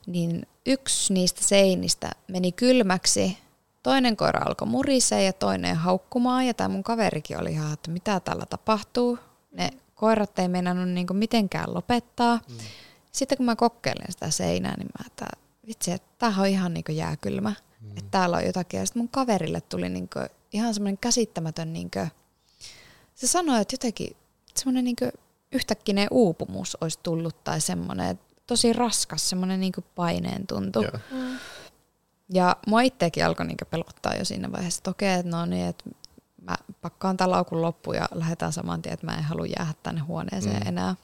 Niin 0.05 0.47
yksi 0.65 1.13
niistä 1.13 1.43
seinistä 1.43 2.11
meni 2.27 2.51
kylmäksi, 2.51 3.37
toinen 3.83 4.17
koira 4.17 4.41
alkoi 4.45 4.67
murisee 4.67 5.23
ja 5.23 5.33
toinen 5.33 5.75
haukkumaan 5.75 6.47
ja 6.47 6.53
tämä 6.53 6.69
mun 6.69 6.83
kaverikin 6.83 7.39
oli 7.39 7.51
ihan, 7.51 7.73
että 7.73 7.91
mitä 7.91 8.19
täällä 8.19 8.45
tapahtuu. 8.45 9.19
Ne 9.51 9.69
koirat 9.97 10.39
ei 10.39 10.47
meinannut 10.47 10.89
niinku 10.89 11.13
mitenkään 11.13 11.73
lopettaa. 11.73 12.39
Mm. 12.49 12.57
Sitten 13.11 13.37
kun 13.37 13.45
mä 13.45 13.55
kokeilen 13.55 14.11
sitä 14.11 14.31
seinää, 14.31 14.77
niin 14.77 14.89
mä, 14.99 15.05
että 15.07 15.25
vitsi, 15.67 15.91
että 15.91 16.07
tämähän 16.17 16.41
on 16.41 16.47
ihan 16.47 16.73
niinku 16.73 16.91
jääkylmä. 16.91 17.53
Mm. 17.81 17.89
Että 17.89 18.11
täällä 18.11 18.37
on 18.37 18.45
jotakin. 18.45 18.79
Ja 18.79 18.85
sitten 18.85 19.01
mun 19.01 19.09
kaverille 19.09 19.61
tuli 19.61 19.89
niinku 19.89 20.19
ihan 20.53 20.73
semmoinen 20.73 20.97
käsittämätön, 20.97 21.73
niinku, 21.73 21.99
se 23.15 23.27
sanoi, 23.27 23.61
että 23.61 23.73
jotenkin 23.73 24.15
semmoinen 24.55 24.83
niinku 24.83 25.05
yhtäkkinen 25.51 26.07
uupumus 26.11 26.77
olisi 26.81 26.99
tullut 27.03 27.43
tai 27.43 27.61
semmoinen 27.61 28.19
tosi 28.47 28.73
raskas, 28.73 29.29
semmoinen 29.29 29.59
niinku 29.59 29.83
paineen 29.95 30.47
tuntu. 30.47 30.81
Joo. 30.81 30.91
Ja 32.33 32.57
mua 32.67 32.81
itseäkin 32.81 33.25
alkoi 33.25 33.45
niinku 33.45 33.65
pelottaa 33.69 34.15
jo 34.15 34.25
siinä 34.25 34.51
vaiheessa, 34.51 34.79
että 34.79 34.91
okei, 34.91 35.13
että 35.13 35.31
no 35.31 35.45
niin, 35.45 35.65
että 35.65 35.89
mä 36.47 36.57
pakkaan 36.81 37.17
tämän 37.17 37.31
laukun 37.31 37.61
loppuun 37.61 37.95
ja 37.95 38.07
lähdetään 38.13 38.53
saman 38.53 38.81
tien, 38.81 38.93
että 38.93 39.05
mä 39.05 39.17
en 39.17 39.23
halua 39.23 39.45
jäädä 39.45 39.73
tänne 39.83 40.01
huoneeseen 40.01 40.61
mm. 40.61 40.67
enää. 40.67 40.95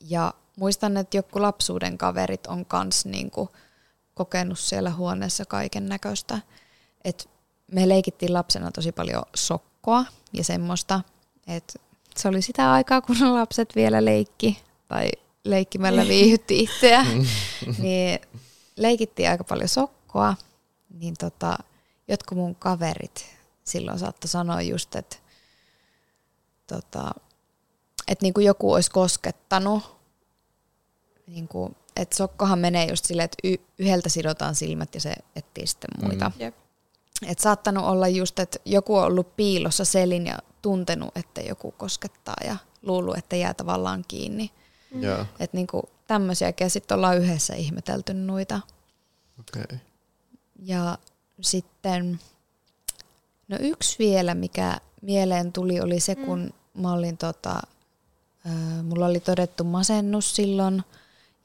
Ja 0.00 0.34
muistan, 0.56 0.96
että 0.96 1.16
joku 1.16 1.42
lapsuuden 1.42 1.98
kaverit 1.98 2.46
on 2.46 2.64
kans 2.66 3.04
niinku 3.04 3.50
kokenut 4.14 4.58
siellä 4.58 4.90
huoneessa 4.90 5.44
kaiken 5.44 5.86
näköistä. 5.86 6.38
että 7.04 7.24
me 7.72 7.88
leikittiin 7.88 8.34
lapsena 8.34 8.70
tosi 8.70 8.92
paljon 8.92 9.22
sokkoa 9.36 10.04
ja 10.32 10.44
semmoista, 10.44 11.00
että 11.46 11.78
se 12.16 12.28
oli 12.28 12.42
sitä 12.42 12.72
aikaa, 12.72 13.00
kun 13.00 13.16
lapset 13.40 13.76
vielä 13.76 14.04
leikki 14.04 14.62
tai 14.88 15.10
leikkimällä 15.44 16.08
viihytti 16.14 16.60
itseä, 16.60 17.06
niin 17.82 18.20
leikittiin 18.76 19.30
aika 19.30 19.44
paljon 19.44 19.68
sokkoa, 19.68 20.34
niin 20.90 21.14
tota, 21.18 21.58
jotkut 22.08 22.38
mun 22.38 22.54
kaverit 22.54 23.37
silloin 23.68 23.98
saattoi 23.98 24.28
sanoa 24.28 24.62
just, 24.62 24.94
että 24.94 25.16
tota, 26.66 27.10
että 28.08 28.24
niinku 28.24 28.40
joku 28.40 28.72
olisi 28.72 28.90
koskettanut, 28.90 29.96
niinku, 31.26 31.76
että 31.96 32.16
sokkohan 32.16 32.58
menee 32.58 32.86
just 32.86 33.04
silleen, 33.04 33.24
että 33.24 33.38
y- 33.44 33.64
yhdeltä 33.78 34.08
sidotaan 34.08 34.54
silmät 34.54 34.94
ja 34.94 35.00
se 35.00 35.14
etsii 35.36 35.66
sitten 35.66 35.90
muita. 36.02 36.32
Jep. 36.38 36.54
Et 37.26 37.38
saattanut 37.38 37.84
olla 37.84 38.08
just, 38.08 38.38
että 38.38 38.58
joku 38.64 38.96
on 38.96 39.04
ollut 39.04 39.36
piilossa 39.36 39.84
selin 39.84 40.26
ja 40.26 40.38
tuntenut, 40.62 41.16
että 41.16 41.40
joku 41.40 41.70
koskettaa 41.72 42.36
ja 42.44 42.56
luullut, 42.82 43.18
että 43.18 43.36
jää 43.36 43.54
tavallaan 43.54 44.04
kiinni. 44.08 44.50
Joo. 45.00 45.20
Että 45.20 45.56
niinku 45.56 45.88
tämmöisiäkin 46.06 46.64
ja 46.64 46.70
sitten 46.70 46.96
ollaan 46.96 47.18
yhdessä 47.18 47.54
ihmetelty 47.54 48.14
noita. 48.14 48.60
Okei. 49.40 49.62
Okay. 49.62 49.78
Ja 50.62 50.98
sitten, 51.40 52.20
no 53.48 53.56
yksi 53.60 53.98
vielä, 53.98 54.34
mikä 54.34 54.78
mieleen 55.02 55.52
tuli, 55.52 55.80
oli 55.80 56.00
se, 56.00 56.14
kun 56.14 56.54
mä 56.74 56.92
olin 56.92 57.18
tota, 57.18 57.60
mulla 58.82 59.06
oli 59.06 59.20
todettu 59.20 59.64
masennus 59.64 60.36
silloin 60.36 60.82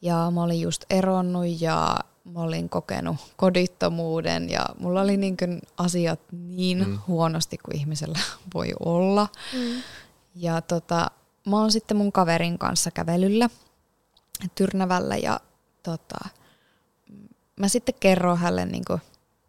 ja 0.02 0.32
mä 0.34 0.44
olin 0.44 0.62
just 0.62 0.84
eronnut 0.90 1.62
ja 1.62 2.00
mä 2.24 2.40
olin 2.40 2.70
kokenut 2.70 3.16
kodittomuuden 3.38 4.50
ja 4.50 4.66
mulla 4.80 5.02
oli 5.02 5.18
niin 5.18 5.38
kuin 5.38 5.62
asiat 5.78 6.20
niin 6.32 6.88
mm. 6.88 7.00
huonosti 7.08 7.58
kuin 7.58 7.78
ihmisellä 7.78 8.20
voi 8.54 8.74
olla. 8.80 9.28
Mm. 9.54 9.82
Ja 10.36 10.62
tota, 10.62 11.12
mä 11.48 11.60
oon 11.60 11.72
sitten 11.72 11.98
mun 11.98 12.12
kaverin 12.12 12.58
kanssa 12.58 12.92
kävelyllä 12.92 13.50
Tyrnävällä 14.56 15.18
ja 15.18 15.40
tota, 15.84 16.20
mä 17.56 17.68
sitten 17.68 17.96
kerroin 18.00 18.40
hänelle, 18.40 18.66
niin 18.66 18.86
kuin, 18.88 19.02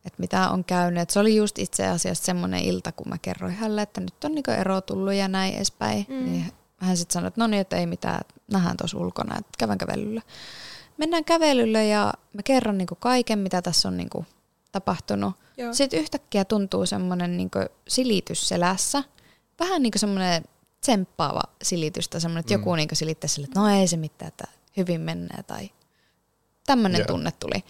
että 0.05 0.21
mitä 0.21 0.51
on 0.51 0.65
käynyt. 0.65 1.03
Et 1.03 1.11
se 1.11 1.19
oli 1.21 1.37
just 1.37 1.59
itse 1.59 1.87
asiassa 1.87 2.25
semmoinen 2.25 2.61
ilta, 2.61 2.93
kun 2.93 3.09
mä 3.09 3.19
kerroin 3.23 3.55
hänelle, 3.55 3.83
että 3.83 4.01
nyt 4.01 4.25
on 4.25 4.35
niin 4.35 4.51
ero 4.51 4.81
tullut 4.81 5.13
ja 5.13 5.29
näin 5.29 5.55
edespäin. 5.55 6.07
Mm. 6.09 6.25
Niin 6.25 6.53
hän 6.77 6.97
sitten 6.97 7.13
sanoi, 7.13 7.29
että 7.29 7.41
no 7.41 7.47
niin, 7.47 7.61
että 7.61 7.77
ei 7.77 7.87
mitään, 7.87 8.21
että 8.21 8.35
nähdään 8.53 8.77
tuossa 8.77 8.99
ulkona, 8.99 9.39
että 9.39 9.51
käydään 9.59 9.79
kävelyllä. 9.79 10.23
Mennään 10.97 11.25
kävelyllä 11.25 11.83
ja 11.83 12.13
mä 12.33 12.43
kerron 12.43 12.79
niin 12.79 12.87
kuin 12.89 12.99
kaiken, 13.01 13.39
mitä 13.39 13.63
tässä 13.63 13.89
on 13.89 13.97
niin 13.97 14.11
kuin 14.11 14.27
tapahtunut. 14.73 15.35
Joo. 15.57 15.75
Sitten 15.75 16.01
yhtäkkiä 16.01 16.45
tuntuu 16.45 16.87
semmoinen 16.87 17.37
niin 17.37 17.51
silitys 17.89 18.49
selässä. 18.49 19.05
Vähän 19.61 19.83
niin 19.83 19.91
kuin 19.91 20.01
semmoinen 20.01 20.45
tsemppaava 20.81 21.43
silitys 21.63 22.09
tai 22.09 22.21
semmoinen, 22.21 22.41
että 22.41 22.55
Mm. 22.55 22.61
joku 22.61 22.75
niin 22.75 22.89
silittää 22.93 23.29
sille, 23.29 23.45
että 23.45 23.61
no 23.61 23.69
ei 23.69 23.87
se 23.87 23.97
mitään, 23.97 24.29
että 24.29 24.45
hyvin 24.77 25.01
menee 25.01 25.43
tai 25.47 25.71
tämmöinen 26.67 27.07
tunne 27.07 27.33
tuli. 27.33 27.65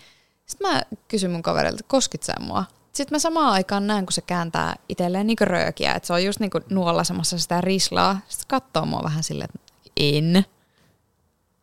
Sitten 0.46 0.70
mä 0.72 0.82
kysyn 1.08 1.30
mun 1.30 1.42
kaverilta, 1.42 1.74
että 1.80 1.88
koskit 1.88 2.22
sä 2.22 2.32
mua? 2.40 2.64
Sitten 2.92 3.14
mä 3.14 3.18
samaan 3.18 3.52
aikaan 3.52 3.86
näen, 3.86 4.06
kun 4.06 4.12
se 4.12 4.20
kääntää 4.22 4.76
itselleen 4.88 5.26
niin 5.26 5.36
röökiä, 5.40 5.94
että 5.94 6.06
se 6.06 6.12
on 6.12 6.24
just 6.24 6.40
niin 6.40 6.50
nuolasemassa 6.70 7.38
sitä 7.38 7.60
rislaa. 7.60 8.18
Sitten 8.28 8.48
katsoo 8.48 8.86
mua 8.86 9.02
vähän 9.04 9.22
silleen, 9.22 9.50
että 9.54 9.72
en. 9.96 10.44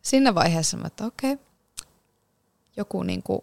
Siinä 0.02 0.34
vaiheessa 0.34 0.76
mä, 0.76 0.86
että 0.86 1.04
okei, 1.06 1.38
joku 2.76 3.02
niin 3.02 3.22
kuin 3.22 3.40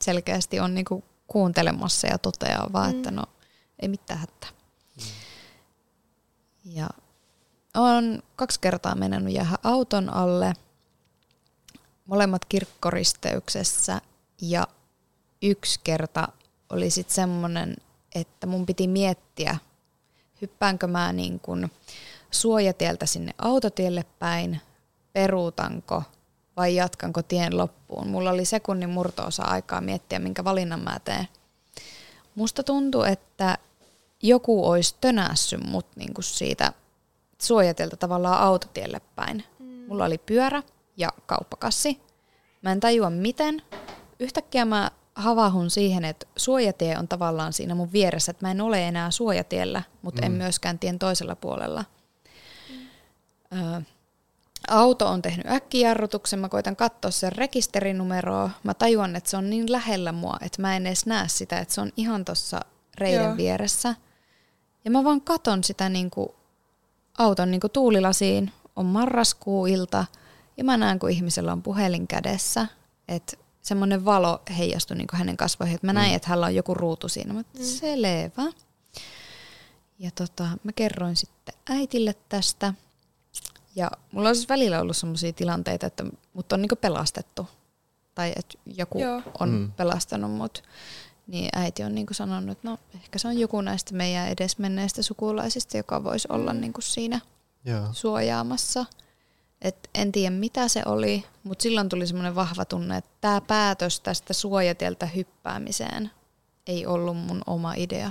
selkeästi 0.00 0.60
on 0.60 0.74
niin 0.74 0.84
kuin 0.84 1.04
kuuntelemassa 1.26 2.06
ja 2.06 2.18
toteaa 2.18 2.72
vaan, 2.72 2.90
Mm. 2.90 2.96
että 2.96 3.10
no 3.10 3.24
ei 3.78 3.88
mitään 3.88 4.20
hätää. 4.20 4.50
Ja 6.64 6.88
on 7.74 8.22
kaksi 8.36 8.60
kertaa 8.60 8.94
mennyt 8.94 9.34
jäädä 9.34 9.58
auton 9.62 10.10
alle, 10.14 10.54
molemmat 12.06 12.44
kirkkoristeyksessä 12.44 14.00
ja 14.42 14.66
yksi 15.42 15.80
kerta 15.84 16.28
oli 16.70 16.90
sitten 16.90 17.14
semmoinen, 17.14 17.76
että 18.14 18.46
mun 18.46 18.66
piti 18.66 18.88
miettiä, 18.88 19.56
hyppäänkö 20.42 20.86
mä 20.86 21.12
niin 21.12 21.40
kuin 21.40 21.70
suojatieltä 22.30 23.06
sinne 23.06 23.32
autotielle 23.38 24.04
päin, 24.18 24.60
peruutanko 25.12 26.02
vai 26.56 26.74
jatkanko 26.74 27.22
tien 27.22 27.56
loppuun. 27.56 28.08
Mulla 28.08 28.30
oli 28.30 28.44
sekunnin 28.44 28.90
murtoosa 28.90 29.42
aikaa 29.42 29.80
miettiä, 29.80 30.18
minkä 30.18 30.44
valinnan 30.44 30.80
mä 30.80 31.00
teen. 31.04 31.28
Musta 32.34 32.62
tuntuu, 32.62 33.02
että 33.02 33.58
joku 34.22 34.68
olisi 34.68 34.96
tönässyt 35.00 35.64
mut 35.64 35.86
niinku 35.96 36.22
siitä 36.22 36.72
suojatieltä 37.42 37.96
tavallaan 37.96 38.40
autotielle 38.40 39.00
päin. 39.16 39.44
Mm. 39.58 39.66
Mulla 39.88 40.04
oli 40.04 40.18
pyörä 40.18 40.62
ja 40.96 41.08
kauppakassi. 41.26 42.00
Mä 42.62 42.72
en 42.72 42.80
tajua 42.80 43.10
miten. 43.10 43.62
Yhtäkkiä 44.22 44.64
mä 44.64 44.90
havahun 45.14 45.70
siihen, 45.70 46.04
että 46.04 46.26
suojatie 46.36 46.98
on 46.98 47.08
tavallaan 47.08 47.52
siinä 47.52 47.74
mun 47.74 47.92
vieressä, 47.92 48.30
että 48.30 48.46
mä 48.46 48.50
en 48.50 48.60
ole 48.60 48.88
enää 48.88 49.10
suojatiellä, 49.10 49.82
mutta 50.02 50.22
mm. 50.22 50.26
en 50.26 50.32
myöskään 50.32 50.78
tien 50.78 50.98
toisella 50.98 51.36
puolella. 51.36 51.84
Mm. 53.50 53.76
Ö, 53.76 53.82
auto 54.68 55.08
on 55.08 55.22
tehnyt 55.22 55.46
äkkijarrutuksen, 55.46 56.38
mä 56.38 56.48
koitan 56.48 56.76
katsoa 56.76 57.10
sen 57.10 57.32
rekisterinumeroa, 57.32 58.50
mä 58.62 58.74
tajuan, 58.74 59.16
että 59.16 59.30
se 59.30 59.36
on 59.36 59.50
niin 59.50 59.72
lähellä 59.72 60.12
mua, 60.12 60.36
että 60.40 60.62
mä 60.62 60.76
en 60.76 60.86
edes 60.86 61.06
näe 61.06 61.28
sitä, 61.28 61.58
että 61.58 61.74
se 61.74 61.80
on 61.80 61.92
ihan 61.96 62.24
tuossa 62.24 62.60
reiden 62.98 63.24
Joo. 63.24 63.36
vieressä. 63.36 63.94
Ja 64.84 64.90
mä 64.90 65.04
vaan 65.04 65.20
katon 65.20 65.64
sitä 65.64 65.88
niin 65.88 66.10
kuin 66.10 66.28
auton 67.18 67.50
niin 67.50 67.60
kuin 67.60 67.70
tuulilasiin, 67.70 68.52
on 68.76 68.86
marraskuuilta, 68.86 70.04
ja 70.56 70.64
mä 70.64 70.76
näen, 70.76 70.98
kun 70.98 71.10
ihmisellä 71.10 71.52
on 71.52 71.62
puhelin 71.62 72.06
kädessä, 72.06 72.66
että 73.08 73.36
semmoinen 73.62 74.04
valo 74.04 74.42
heijastui 74.58 74.96
niin 74.96 75.08
hänen 75.12 75.36
kasvoihin, 75.36 75.74
että 75.74 75.86
mä 75.86 75.92
näin, 75.92 76.10
mm. 76.10 76.16
että 76.16 76.28
hänellä 76.28 76.46
on 76.46 76.54
joku 76.54 76.74
ruutu 76.74 77.08
siinä. 77.08 77.32
Mä, 77.32 77.40
mm. 77.40 77.64
selvä. 77.64 78.52
Ja 79.98 80.10
tota, 80.14 80.48
mä 80.64 80.72
kerroin 80.72 81.16
sitten 81.16 81.54
äitille 81.70 82.14
tästä. 82.28 82.74
Ja 83.76 83.90
mulla 84.12 84.28
on 84.28 84.34
siis 84.34 84.48
välillä 84.48 84.80
ollut 84.80 84.96
sellaisia 84.96 85.32
tilanteita, 85.32 85.86
että 85.86 86.04
mut 86.34 86.52
on 86.52 86.62
niinku 86.62 86.76
pelastettu. 86.76 87.48
Tai 88.14 88.32
että 88.36 88.58
joku 88.66 88.98
Joo. 88.98 89.22
on 89.40 89.50
mm. 89.50 89.72
pelastanut 89.72 90.30
mut. 90.30 90.62
Niin 91.26 91.48
äiti 91.52 91.82
on 91.82 91.94
niinku 91.94 92.14
sanonut, 92.14 92.50
että 92.50 92.68
no 92.68 92.78
ehkä 92.94 93.18
se 93.18 93.28
on 93.28 93.38
joku 93.38 93.60
näistä 93.60 93.94
meidän 93.94 94.28
edesmenneistä 94.28 95.02
sukulaisista, 95.02 95.76
joka 95.76 96.04
voisi 96.04 96.28
olla 96.30 96.52
niinku 96.52 96.80
siinä 96.80 97.20
Joo. 97.64 97.88
suojaamassa. 97.92 98.84
Et 99.62 99.90
en 99.94 100.12
tiedä 100.12 100.30
mitä 100.30 100.68
se 100.68 100.82
oli, 100.86 101.24
mutta 101.44 101.62
silloin 101.62 101.88
tuli 101.88 102.06
semmoinen 102.06 102.34
vahva 102.34 102.64
tunne, 102.64 102.96
että 102.96 103.10
tämä 103.20 103.40
päätös 103.40 104.00
tästä 104.00 104.32
suojatieltä 104.32 105.06
hyppäämiseen 105.06 106.10
ei 106.66 106.86
ollut 106.86 107.16
mun 107.16 107.42
oma 107.46 107.74
idea. 107.74 108.10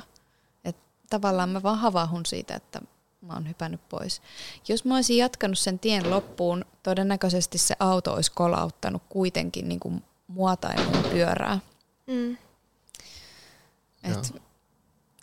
Et 0.63 0.75
tavallaan 1.09 1.49
mä 1.49 1.63
vaan 1.63 1.77
havahun 1.77 2.25
siitä, 2.25 2.55
että 2.55 2.81
mä 3.21 3.33
oon 3.33 3.49
hypännyt 3.49 3.89
pois. 3.89 4.21
Jos 4.67 4.85
mä 4.85 4.95
olisin 4.95 5.17
jatkanut 5.17 5.59
sen 5.59 5.79
tien 5.79 6.09
loppuun, 6.09 6.65
todennäköisesti 6.83 7.57
se 7.57 7.75
auto 7.79 8.13
olisi 8.13 8.31
kolauttanut 8.31 9.03
kuitenkin 9.09 9.69
niin 9.69 9.79
kuin 9.79 10.03
mua 10.27 10.55
tai 10.55 10.85
mun 10.85 11.03
pyörää. 11.03 11.59
Mm. 12.07 12.37
Et 14.03 14.41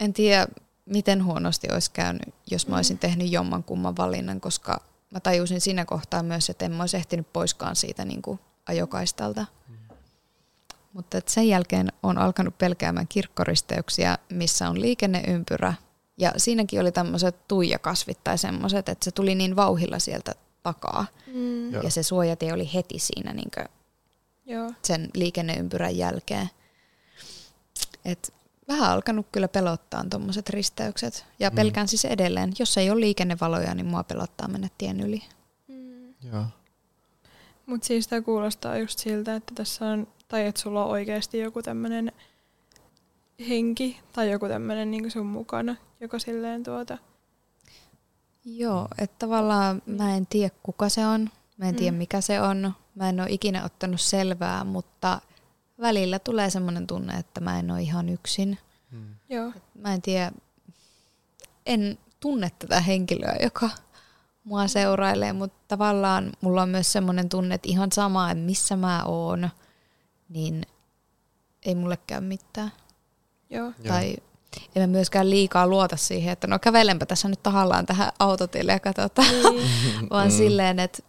en 0.01 0.13
tiedä, 0.13 0.47
miten 0.87 1.25
huonosti 1.25 1.69
olisi 1.73 1.91
käynyt, 1.91 2.35
jos 2.51 2.67
mä 2.69 2.77
olisin 2.77 2.99
tehnyt 2.99 3.33
jomman 3.33 3.65
kumman 3.65 3.97
valinnan, 3.97 4.41
koska 4.41 4.81
mä 5.11 5.21
tajusin 5.21 5.61
siinä 5.61 5.85
kohtaa 5.85 6.23
myös, 6.23 6.51
että 6.51 6.65
en 6.65 6.73
mä 6.73 6.83
olisi 6.83 6.97
ehtinyt 6.97 7.33
poiskaan 7.33 7.77
siitä 7.77 8.05
niin 8.05 8.23
kuin 8.23 8.41
ajokaistalta. 8.67 9.47
Mm. 9.69 9.77
Mutta 10.93 11.21
sen 11.27 11.49
jälkeen 11.49 11.93
on 12.03 12.19
alkanut 12.19 12.59
pelkäämään 12.59 13.09
kirkkoristeyksia, 13.09 14.19
missä 14.31 14.69
on 14.69 14.81
liikenneympyrä. 14.81 15.75
Ja 16.19 16.33
siinäkin 16.37 16.81
oli 16.81 16.93
tämmöiset 16.93 17.49
tuijakasvit 17.49 18.25
tai 18.25 18.39
semmoiset, 18.39 18.89
että 18.89 19.05
se 19.05 19.11
tuli 19.11 19.35
niin 19.35 19.57
vauhilla 19.57 19.99
sieltä 19.99 20.35
takaa. 20.63 21.07
Mm. 21.27 21.73
Ja 21.73 21.91
se 21.91 22.03
suojatie 22.03 22.53
oli 22.53 22.71
heti 22.75 22.99
siinä 22.99 23.33
niin 23.33 23.51
Joo. 24.47 24.73
sen 24.83 25.11
liikenneympyrän 25.15 25.97
jälkeen. 25.97 26.51
Et 28.05 28.33
vähän 28.69 28.91
alkanut 28.91 29.27
kyllä 29.33 29.49
pelottaa 29.49 30.05
tuommoiset 30.11 30.51
risteykset. 30.51 31.27
Ja 31.39 31.51
mm. 31.51 31.57
pelkään 31.57 31.85
mm. 31.85 31.89
siis 31.89 32.05
edelleen. 32.05 32.53
Jos 32.59 32.79
ei 32.79 32.91
ole 32.91 33.01
liikennevaloja, 33.01 33.75
niin 33.75 33.87
mua 33.87 34.05
pelottaa 34.05 34.49
mennä 34.49 34.69
tien 34.79 35.01
yli. 35.01 35.23
Mm. 35.69 36.15
Joo. 36.33 36.45
Mutta 37.67 37.87
siis 37.87 38.09
tämä 38.09 38.23
kuulostaa 38.23 38.79
just 38.79 38.99
siltä, 38.99 39.37
että 39.37 39.55
tässä 39.55 39.87
on, 39.87 40.07
tai 40.29 40.47
että 40.47 40.61
sulla 40.61 40.85
on 40.85 40.91
oikeasti 40.91 41.39
joku 41.39 41.63
tämmöinen 41.63 42.13
henki 43.49 44.01
tai 44.13 44.31
joku 44.31 44.49
tämmöinen 44.49 44.91
niin 44.91 45.11
sun 45.11 45.27
mukana, 45.27 45.77
joka 46.01 46.19
silleen 46.19 46.63
tuota... 46.63 46.99
Joo, 48.45 48.89
että 48.99 49.17
tavallaan 49.19 49.83
mä 49.87 50.17
en 50.17 50.27
tiedä 50.27 50.55
kuka 50.63 50.89
se 50.89 51.07
on, 51.07 51.31
mä 51.57 51.69
en 51.69 51.75
tiedä 51.75 51.93
mm. 51.93 51.99
mikä 51.99 52.21
se 52.21 52.41
on, 52.41 52.73
mä 52.95 53.09
en 53.09 53.21
ole 53.21 53.29
ikinä 53.31 53.65
ottanut 53.65 54.01
selvää, 54.01 54.65
mutta 54.65 55.21
välillä 55.81 56.19
tulee 56.19 56.51
semmoinen 56.51 56.87
tunne, 56.87 57.15
että 57.19 57.41
mä 57.41 57.59
en 57.59 57.71
ole 57.71 57.83
ihan 57.83 58.09
yksin. 58.09 58.59
Mm. 58.91 59.15
Joo. 59.29 59.53
Mä 59.75 59.95
en 59.95 60.03
tiedä, 60.03 60.33
en 61.67 61.99
tunne 62.21 62.51
tätä 62.59 62.81
henkilöä, 62.81 63.37
joka 63.43 63.71
mua 64.45 64.69
seurailee, 64.69 65.33
mutta 65.33 65.59
tavallaan 65.69 66.33
mulla 66.41 66.63
on 66.63 66.69
myös 66.69 66.93
semmoinen 66.93 67.29
tunne, 67.29 67.55
että 67.55 67.69
ihan 67.69 67.93
sama, 67.93 68.31
että 68.31 68.45
missä 68.45 68.77
mä 68.77 69.05
oon, 69.05 69.51
niin 70.29 70.63
ei 71.63 71.75
mulle 71.75 71.99
käy 72.07 72.21
mitään. 72.21 72.73
Joo. 73.51 73.73
Tai 73.89 74.17
en 74.77 74.83
mä 74.83 74.87
myöskään 74.87 75.31
liikaa 75.31 75.67
luota 75.67 75.97
siihen, 75.97 76.33
että 76.33 76.47
no 76.47 76.59
kävelenpä 76.59 77.07
tässä 77.07 77.29
nyt 77.29 77.43
tahallaan 77.43 77.87
tähän 77.87 78.13
autotille 78.19 78.73
ja 78.73 78.81
katsotaan. 78.81 79.29
Niin. 79.29 80.11
Vaan 80.11 80.29
mm. 80.29 80.37
silleen, 80.37 80.79
että 80.79 81.03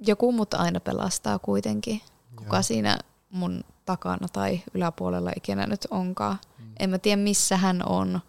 joku 0.00 0.32
mut 0.32 0.54
aina 0.54 0.80
pelastaa 0.80 1.38
kuitenkin. 1.38 2.00
Kuka 2.36 2.56
Joo. 2.56 2.62
siinä 2.62 2.98
mun 3.30 3.64
takana 3.84 4.28
tai 4.28 4.62
yläpuolella 4.74 5.30
ikinä 5.36 5.66
nyt 5.66 5.86
onkaan. 5.90 6.38
Mm. 6.58 6.64
En 6.78 6.90
mä 6.90 6.98
tiedä 6.98 7.22
missä 7.22 7.56
hän 7.56 7.88
on, 7.88 8.20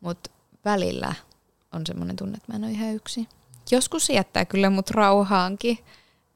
mutta 0.00 0.30
välillä 0.64 1.14
on 1.72 1.86
semmoinen 1.86 2.16
tunne, 2.16 2.36
että 2.36 2.52
mä 2.52 2.56
en 2.56 2.64
ole 2.64 2.72
ihan 2.72 2.94
yksi. 2.94 3.28
Joskus 3.70 4.08
jättää 4.08 4.44
kyllä 4.44 4.70
mut 4.70 4.90
rauhaankin, 4.90 5.78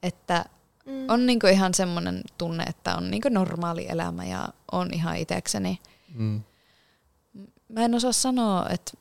että 0.03 0.45
mm. 0.85 1.05
on 1.09 1.25
niinku 1.25 1.47
ihan 1.47 1.73
semmoinen 1.73 2.21
tunne, 2.37 2.63
että 2.63 2.95
on 2.95 3.11
niinku 3.11 3.29
normaali 3.31 3.85
elämä 3.89 4.25
ja 4.25 4.49
on 4.71 4.93
ihan 4.93 5.17
itekseni. 5.17 5.79
Mm. 6.13 6.41
Mä 7.69 7.81
en 7.81 7.95
osaa 7.95 8.11
sanoa, 8.11 8.69
että 8.69 8.91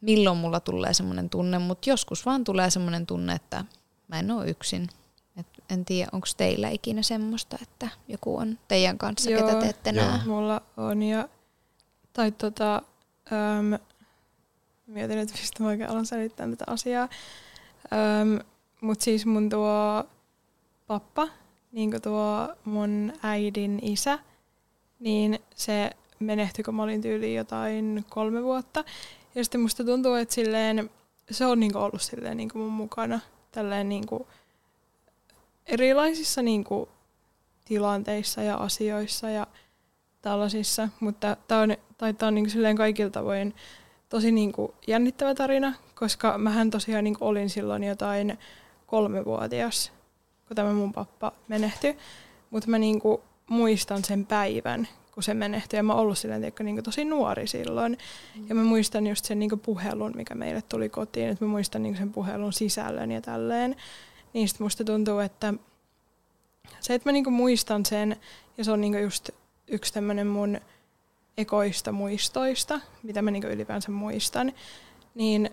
milloin 0.00 0.38
mulla 0.38 0.60
tulee 0.60 0.94
semmoinen 0.94 1.30
tunne, 1.30 1.58
mutta 1.58 1.90
joskus 1.90 2.26
vaan 2.26 2.44
tulee 2.44 2.70
semmoinen 2.70 3.06
tunne, 3.06 3.32
että 3.32 3.64
mä 4.08 4.18
en 4.18 4.30
ole 4.30 4.50
yksin. 4.50 4.88
En 5.70 5.84
tiedä, 5.84 6.08
onko 6.12 6.26
teillä 6.36 6.68
ikinä 6.68 7.02
semmoista, 7.02 7.58
että 7.62 7.88
joku 8.08 8.36
on 8.36 8.58
teidän 8.68 8.98
kanssa, 8.98 9.30
Joo, 9.30 9.46
ketä 9.46 9.60
te 9.60 9.66
ette 9.66 9.92
näe? 9.92 10.20
mulla 10.26 10.62
on. 10.76 11.02
Ja, 11.02 11.28
tai 12.12 12.32
tota, 12.32 12.82
äm, 13.32 13.78
mietin, 14.86 15.18
että 15.18 15.34
mistä 15.38 15.62
mä 15.62 15.68
oikein 15.68 15.90
alan 15.90 16.06
selittää 16.06 16.48
tätä 16.50 16.64
asiaa. 16.66 17.08
Mutta 18.80 19.04
siis 19.04 19.26
mun 19.26 19.48
tuo 19.48 20.04
pappa, 20.86 21.28
niin 21.72 22.02
tuo 22.02 22.48
mun 22.64 23.12
äidin 23.22 23.78
isä, 23.82 24.18
niin 25.00 25.38
se 25.54 25.90
menehtyi, 26.18 26.64
kun 26.64 26.74
mä 26.74 26.82
olin 26.82 27.02
tyyliin 27.02 27.36
jotain 27.36 28.04
kolme 28.08 28.42
vuotta. 28.42 28.84
Ja 29.34 29.44
sitten 29.44 29.60
musta 29.60 29.84
tuntuu, 29.84 30.14
että 30.14 30.34
silleen, 30.34 30.90
se 31.30 31.46
on 31.46 31.60
niinku 31.60 31.78
ollut 31.78 32.02
silleen 32.02 32.36
niinku 32.36 32.58
mun 32.58 32.72
mukana 32.72 33.20
tälleen 33.52 33.88
niinku, 33.88 34.26
erilaisissa 35.66 36.42
niin 36.42 36.64
kuin, 36.64 36.88
tilanteissa 37.64 38.42
ja 38.42 38.56
asioissa 38.56 39.30
ja 39.30 39.46
tällaisissa, 40.22 40.88
mutta 41.00 41.36
tämä 41.48 41.60
on, 41.60 41.76
tai 41.98 42.14
tää 42.14 42.26
on 42.26 42.34
niin 42.34 42.46
kuin, 42.52 42.76
kaikilta 42.76 43.20
tavoin 43.20 43.54
tosi 44.08 44.32
niin 44.32 44.52
kuin, 44.52 44.72
jännittävä 44.86 45.34
tarina, 45.34 45.74
koska 45.94 46.38
mähän 46.38 46.70
tosiaan 46.70 47.04
niin 47.04 47.18
kuin, 47.18 47.28
olin 47.28 47.50
silloin 47.50 47.84
jotain 47.84 48.38
kolmevuotias, 48.86 49.92
kun 50.48 50.54
tämä 50.56 50.72
mun 50.72 50.92
pappa 50.92 51.32
menehtyi, 51.48 51.96
mutta 52.50 52.70
mä 52.70 52.78
niin 52.78 53.00
kuin, 53.00 53.20
muistan 53.50 54.04
sen 54.04 54.26
päivän, 54.26 54.88
kun 55.14 55.22
se 55.22 55.34
menehtyi, 55.34 55.78
ja 55.78 55.82
mä 55.82 55.92
oon 55.92 56.02
ollut 56.02 56.18
silleen, 56.18 56.40
tiedätkö, 56.40 56.64
niin 56.64 56.84
tosi 56.84 57.04
nuori 57.04 57.46
silloin, 57.46 57.98
ja 58.48 58.54
mä 58.54 58.62
muistan 58.62 59.06
just 59.06 59.24
sen 59.24 59.38
niin 59.38 59.60
puhelun, 59.62 60.12
mikä 60.16 60.34
meille 60.34 60.62
tuli 60.62 60.88
kotiin, 60.88 61.28
että 61.28 61.44
mä 61.44 61.50
muistan 61.50 61.82
niin 61.82 61.96
sen 61.96 62.12
puhelun 62.12 62.52
sisällön 62.52 63.10
ja 63.10 63.20
tälleen, 63.20 63.76
niistä 64.36 64.62
musta 64.64 64.84
tuntuu, 64.84 65.18
että 65.18 65.54
se, 66.80 66.94
että 66.94 67.08
mä 67.08 67.12
niinku 67.12 67.30
muistan 67.30 67.86
sen, 67.86 68.16
ja 68.58 68.64
se 68.64 68.72
on 68.72 68.80
niinku 68.80 68.98
just 68.98 69.30
yksi 69.68 69.92
tämmöinen 69.92 70.26
mun 70.26 70.60
ekoista 71.38 71.92
muistoista, 71.92 72.80
mitä 73.02 73.22
mä 73.22 73.30
niinku 73.30 73.48
ylipäänsä 73.48 73.90
muistan, 73.90 74.52
niin 75.14 75.50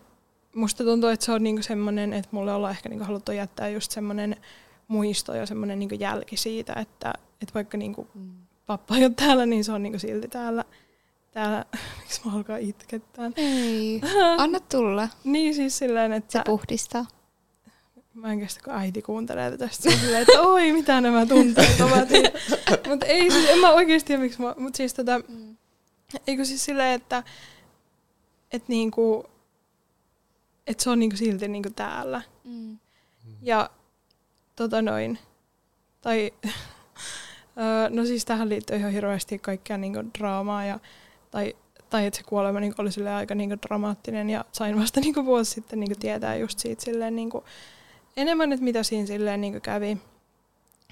musta 0.56 0.84
tuntuu, 0.84 1.10
että 1.10 1.26
se 1.26 1.32
on 1.32 1.44
niinku 1.44 1.62
semmoinen, 1.62 2.14
että 2.14 2.30
mulle 2.32 2.54
ollaan 2.54 2.72
ehkä 2.72 2.90
niinku 2.90 3.06
haluttu 3.06 3.32
jättää 3.32 3.70
just 3.70 3.92
semmoinen 3.92 4.36
muisto 4.88 5.34
ja 5.34 5.46
semmoinen 5.46 5.80
niinku 5.80 5.96
jälki 5.96 6.38
siitä, 6.38 6.74
että, 6.74 7.14
että 7.42 7.54
vaikka 7.54 7.78
niinku 7.78 8.08
mm. 8.14 8.32
pappa 8.66 8.96
ei 8.96 9.06
ole 9.06 9.14
täällä, 9.16 9.46
niin 9.46 9.64
se 9.64 9.72
on 9.72 9.84
niinku 9.84 10.00
silti 10.00 10.28
täällä. 10.28 10.66
täällä. 11.32 11.66
Miksi 12.00 12.22
mä 12.26 12.34
alkaa 12.34 12.58
itkettää? 12.58 13.32
Ei, 13.36 14.02
anna 14.38 14.60
tulla. 14.60 15.10
niin 15.24 15.56
siis 15.56 15.78
silleen, 15.78 16.14
että... 16.14 16.40
Se 16.40 16.44
puhdistaa 16.46 17.06
mä 18.14 18.32
en 18.32 18.40
kestä, 18.40 18.62
kun 18.64 18.74
äiti 18.74 19.02
kuuntelee 19.02 19.58
tästä 19.58 19.92
silleen, 19.92 20.22
että 20.22 20.42
oi, 20.42 20.74
mitä 20.74 21.02
nämä 21.02 21.26
tunteet 21.26 21.82
ovat. 21.82 22.10
mutta 22.90 23.06
ei 23.06 23.32
siis, 23.32 23.50
en 23.50 23.60
mä 23.60 23.72
oikeasti 23.72 24.08
tiedä, 24.08 24.22
miksi 24.22 24.42
mä, 24.42 24.56
mutta 24.58 24.78
siis 24.78 24.94
tota, 24.94 25.20
mm. 25.28 25.58
eikö 26.28 26.46
siis 26.46 26.66
silleen, 26.66 26.94
että 26.94 27.24
et 28.52 28.68
niinku, 28.68 29.26
et 30.68 30.80
se 30.80 30.90
on 30.90 31.00
niinku 31.00 31.18
silti 31.18 31.48
niinku 31.48 31.70
täällä. 31.70 32.22
Mm. 32.44 32.78
Ja 33.42 33.70
tota 34.56 34.82
noin. 34.82 35.20
Tai 36.02 36.34
no 37.90 38.06
siis 38.06 38.26
tähän 38.26 38.50
liittyy 38.50 38.78
ihan 38.78 38.92
hirveästi 38.92 39.40
kaikkea 39.40 39.78
niinku 39.78 40.04
draamaa 40.20 40.66
ja 40.66 40.80
tai, 41.32 41.56
tai 41.90 42.06
että 42.06 42.18
se 42.18 42.24
kuolema 42.24 42.60
niinku 42.60 42.82
oli 42.82 42.92
sille 42.92 43.14
aika 43.14 43.36
niinku 43.36 43.58
dramaattinen 43.68 44.30
ja 44.30 44.46
sain 44.52 44.80
vasta 44.80 45.00
niinku 45.00 45.26
vuosi 45.26 45.52
sitten 45.52 45.80
niinku 45.80 45.96
tietää 46.00 46.36
just 46.36 46.60
siitä 46.60 46.84
silleen 46.84 47.16
niinku 47.16 47.44
enemmän, 48.18 48.54
että 48.54 48.64
mitä 48.64 48.84
siinä 48.84 49.08
silleen 49.08 49.42
niinku 49.42 49.60
kävi. 49.60 49.98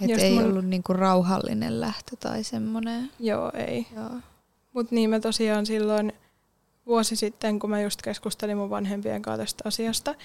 Että 0.01 0.21
ei 0.21 0.35
mun- 0.35 0.43
ollut 0.45 0.65
niinku 0.65 0.93
rauhallinen 0.93 1.81
lähtö 1.81 2.15
tai 2.19 2.43
semmoinen. 2.43 3.11
Joo, 3.19 3.51
ei. 3.67 3.87
Joo. 3.95 4.09
Mutta 4.73 4.95
niin 4.95 5.09
mä 5.09 5.19
tosiaan 5.19 5.65
silloin 5.65 6.13
vuosi 6.85 7.15
sitten, 7.15 7.59
kun 7.59 7.69
mä 7.69 7.81
just 7.81 8.01
keskustelin 8.01 8.57
mun 8.57 8.69
vanhempien 8.69 9.21
kanssa 9.21 9.37
tästä 9.43 9.63
asiasta, 9.67 10.15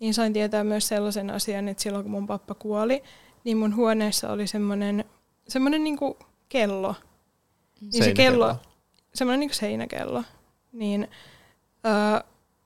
niin 0.00 0.14
sain 0.14 0.32
tietää 0.32 0.64
myös 0.64 0.88
sellaisen 0.88 1.30
asian, 1.30 1.68
että 1.68 1.82
silloin 1.82 2.04
kun 2.04 2.10
mun 2.12 2.26
pappa 2.26 2.54
kuoli, 2.54 3.02
niin 3.44 3.56
mun 3.56 3.76
huoneessa 3.76 4.32
oli 4.32 4.46
semmoinen 4.46 5.04
semmoinen 5.48 5.84
niinku 5.84 6.16
kello. 6.48 6.94
Niin 7.80 8.04
se 8.04 8.12
kello, 8.12 8.56
semmoinen 9.14 9.40
niinku 9.40 9.54
seinäkello. 9.54 10.24
Niin 10.72 11.08
öö, 11.86 12.20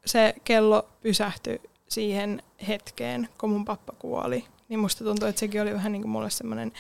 se 0.07 0.35
kello 0.45 0.89
pysähtyi 1.01 1.61
siihen 1.89 2.43
hetkeen, 2.69 3.29
kun 3.41 3.51
mun 3.51 3.65
pappa 3.65 3.93
kuoli. 3.99 4.45
Niin 4.69 4.81
musta 4.81 5.05
tuntuu, 5.05 5.29
että 5.29 5.41
sekin 5.41 5.63
oli 5.63 5.75
vähän 5.75 5.93
niinku 5.93 6.09
mulle 6.09 6.31
semmoinen 6.31 6.73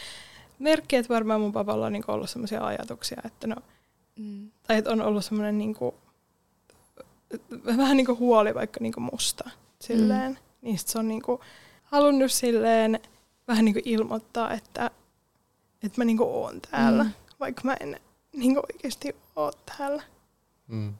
merkki, 0.58 0.96
että 0.96 1.14
varmaan 1.14 1.40
mun 1.40 1.52
papalla 1.52 1.86
on 1.86 1.92
niinku 1.92 2.12
ollut 2.12 2.30
semmoisia 2.30 2.66
ajatuksia, 2.66 3.20
että 3.24 3.46
no, 3.46 3.56
Mm. 4.16 4.50
tai 4.66 4.76
että 4.78 4.90
on 4.90 5.00
ollut 5.02 5.24
semmoinen 5.24 5.58
niinku, 5.58 5.94
vähän 7.76 7.96
niinku 7.96 8.16
huoli 8.16 8.54
vaikka 8.54 8.80
niinku 8.80 9.00
musta 9.00 9.50
silleen. 9.80 10.30
Mm. 10.32 10.36
Niin 10.62 10.78
sit 10.78 10.88
se 10.88 10.98
on 10.98 11.08
niinku 11.08 11.40
halunnut 11.84 12.32
silleen 12.32 13.00
vähän 13.48 13.64
niinku 13.64 13.80
ilmoittaa, 13.84 14.52
että, 14.52 14.90
että 15.82 16.00
mä 16.00 16.04
niinku 16.04 16.24
oon 16.24 16.60
täällä, 16.70 17.04
mm. 17.04 17.10
Vaikka 17.40 17.60
mä 17.64 17.76
en 17.80 18.00
niinku 18.36 18.60
oikeasti 18.72 19.16
oo 19.36 19.52
täällä. 19.78 20.02
Mm. 20.66 20.94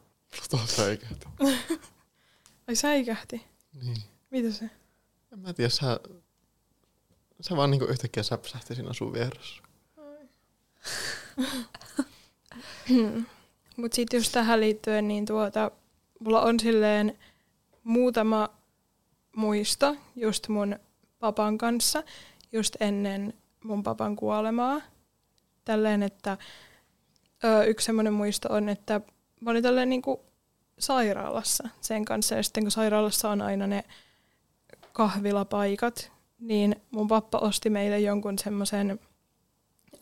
Tuossa 0.50 0.76
säikähti. 0.76 1.26
Ai 2.68 2.76
säikähti. 2.76 3.44
Niin. 3.82 4.02
Mitä 4.30 4.50
se? 4.52 4.70
En 5.32 5.38
mä 5.38 5.52
tiedä, 5.52 5.68
sä, 5.68 6.00
sä 7.40 7.56
vaan 7.56 7.70
niinku 7.70 7.86
yhtäkkiä 7.86 8.22
säpsähti 8.22 8.74
siinä 8.74 8.92
sun 8.92 9.12
vieressä. 9.12 9.62
Mutta 13.76 13.94
sitten 13.96 14.18
just 14.18 14.32
tähän 14.32 14.60
liittyen, 14.60 15.08
niin 15.08 15.26
tuota, 15.26 15.70
mulla 16.20 16.42
on 16.42 16.60
silleen 16.60 17.18
muutama 17.84 18.48
muisto 19.36 19.96
just 20.16 20.48
mun 20.48 20.78
papan 21.18 21.58
kanssa, 21.58 22.02
just 22.52 22.76
ennen 22.80 23.34
mun 23.64 23.82
papan 23.82 24.16
kuolemaa. 24.16 24.80
Tälleen, 25.64 26.02
että 26.02 26.38
ö, 27.44 27.64
yksi 27.64 27.86
semmoinen 27.86 28.12
muisto 28.12 28.52
on, 28.52 28.68
että 28.68 29.00
mä 29.40 29.50
olin 29.50 29.62
tälleen 29.62 29.88
niinku 29.88 30.27
sairaalassa 30.78 31.68
sen 31.80 32.04
kanssa. 32.04 32.34
Ja 32.34 32.42
sitten 32.42 32.64
kun 32.64 32.70
sairaalassa 32.70 33.30
on 33.30 33.42
aina 33.42 33.66
ne 33.66 33.84
kahvilapaikat, 34.92 36.12
niin 36.40 36.76
mun 36.90 37.08
pappa 37.08 37.38
osti 37.38 37.70
meille 37.70 38.00
jonkun 38.00 38.38
semmoisen 38.38 39.00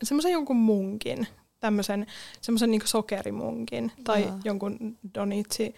semmoisen 0.03 0.31
jonkun 0.31 0.55
munkin, 0.55 1.27
tämmöisen 1.59 2.07
semmoisen 2.41 2.71
niinku 2.71 2.87
sokerimunkin 2.87 3.91
tai 4.03 4.21
Joo. 4.21 4.39
jonkun 4.43 4.97
donitsi 5.15 5.75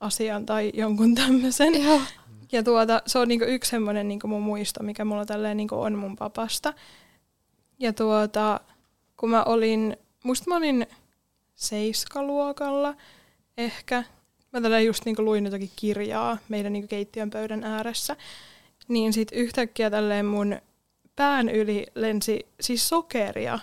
asian 0.00 0.46
tai 0.46 0.72
jonkun 0.74 1.14
tämmöisen. 1.14 1.72
Ja 2.52 2.62
tuota, 2.62 3.02
se 3.06 3.18
on 3.18 3.28
niinku 3.28 3.44
yksi 3.44 3.70
semmoinen 3.70 4.08
niinku 4.08 4.26
mun 4.26 4.42
muisto, 4.42 4.82
mikä 4.82 5.04
mulla 5.04 5.26
tälleen 5.26 5.56
niinku 5.56 5.80
on 5.80 5.98
mun 5.98 6.16
papasta. 6.16 6.74
Ja 7.78 7.92
tuota, 7.92 8.60
kun 9.16 9.30
mä 9.30 9.44
olin, 9.44 9.96
musta 10.24 10.50
mä 10.50 10.56
olin 10.56 10.86
seiskaluokalla 11.54 12.94
ehkä. 13.58 14.04
Mä 14.52 14.60
tälleen 14.60 14.86
just 14.86 15.04
niinku 15.04 15.24
luin 15.24 15.44
jotakin 15.44 15.70
kirjaa 15.76 16.38
meidän 16.48 16.72
niinku 16.72 16.88
keittiön 16.88 17.30
pöydän 17.30 17.64
ääressä. 17.64 18.16
Niin 18.88 19.12
sit 19.12 19.28
yhtäkkiä 19.32 19.90
tälleen 19.90 20.26
mun 20.26 20.56
pään 21.16 21.48
yli 21.48 21.86
lensi 21.94 22.46
siis 22.60 22.88
sokeria 22.88 23.58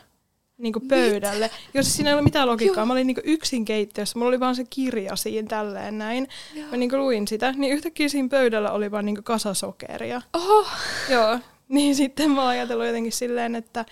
niinku 0.60 0.80
pöydälle. 0.80 1.52
Jos 1.74 1.96
siinä 1.96 2.10
ei 2.10 2.14
ole 2.14 2.22
mitään 2.22 2.48
logiikkaa. 2.48 2.82
Joo. 2.82 2.86
Mä 2.86 2.94
olin 2.94 3.08
niinku 3.08 3.22
yksin 3.24 3.66
keittiössä. 3.66 4.20
Mulla 4.20 4.30
oli 4.30 4.40
vaan 4.40 4.56
se 4.56 4.64
kirja 4.70 5.16
siinä 5.16 5.48
tälleen 5.48 5.98
näin. 5.98 6.28
Mä 6.72 6.78
niinku 6.78 6.98
luin 6.98 7.28
sitä, 7.28 7.52
niin 7.52 7.74
yhtäkkiä 7.74 8.10
siinä 8.10 8.30
pöydällä 8.30 8.72
oli 8.72 8.92
vaan 8.92 9.06
niinku 9.06 9.22
kasa 9.22 9.54
sokeria. 9.54 10.22
Oho. 10.34 10.68
Joo, 11.10 11.40
niin 11.70 11.96
sitten 11.96 12.32
mä 12.32 12.42
oon 12.42 12.50
ajatellut 12.50 12.86
jotenkin 12.86 13.12
silleen, 13.12 13.56
että, 13.56 13.86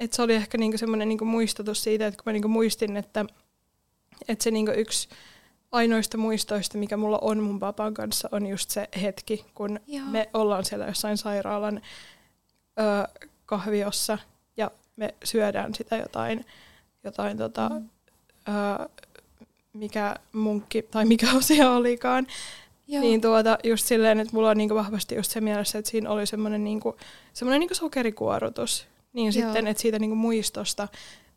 että 0.00 0.16
se 0.16 0.22
oli 0.22 0.34
ehkä 0.34 0.58
niinku 0.58 0.78
semmoinen 0.78 1.08
niinku 1.08 1.24
muistutus 1.24 1.82
siitä, 1.82 2.06
että 2.06 2.22
kun 2.22 2.30
mä 2.30 2.32
niinku 2.32 2.48
muistin, 2.48 2.96
että, 2.96 3.24
että 4.28 4.44
se 4.44 4.50
niinku 4.50 4.72
yksi 4.76 5.08
ainoista 5.72 6.18
muistoista, 6.18 6.78
mikä 6.78 6.96
mulla 6.96 7.18
on 7.22 7.42
mun 7.42 7.60
papan 7.60 7.94
kanssa, 7.94 8.28
on 8.32 8.46
just 8.46 8.70
se 8.70 8.88
hetki, 9.02 9.44
kun 9.54 9.80
Joo. 9.86 10.06
me 10.06 10.30
ollaan 10.34 10.64
siellä 10.64 10.86
jossain 10.86 11.16
sairaalan 11.18 11.80
ö, 12.80 13.22
kahviossa 13.46 14.18
ja 14.56 14.70
me 14.96 15.14
syödään 15.24 15.74
sitä 15.74 15.96
jotain, 15.96 16.44
jotain 17.04 17.38
tota, 17.38 17.68
Mm. 17.68 17.88
ö, 18.48 18.88
mikä 19.72 20.16
munkki 20.32 20.82
tai 20.82 21.04
mikä 21.04 21.26
asia 21.38 21.70
olikaan. 21.70 22.26
Joo. 22.88 23.00
Niin 23.02 23.20
tuota, 23.20 23.58
just 23.64 23.86
silleen, 23.86 24.20
että 24.20 24.32
mulla 24.36 24.50
on 24.50 24.56
niinku 24.56 24.74
vahvasti 24.74 25.14
just 25.14 25.30
se 25.30 25.40
mielessä, 25.40 25.78
että 25.78 25.90
siinä 25.90 26.10
oli 26.10 26.26
semmoinen 26.26 26.64
niinku, 26.64 26.96
semmoinen 27.32 27.60
niinku 27.60 27.74
sokerikuorutus. 27.74 28.86
Niin 29.12 29.24
Joo. 29.24 29.32
sitten, 29.32 29.66
että 29.66 29.80
siitä 29.80 29.98
niinku 29.98 30.16
muistosta 30.16 30.88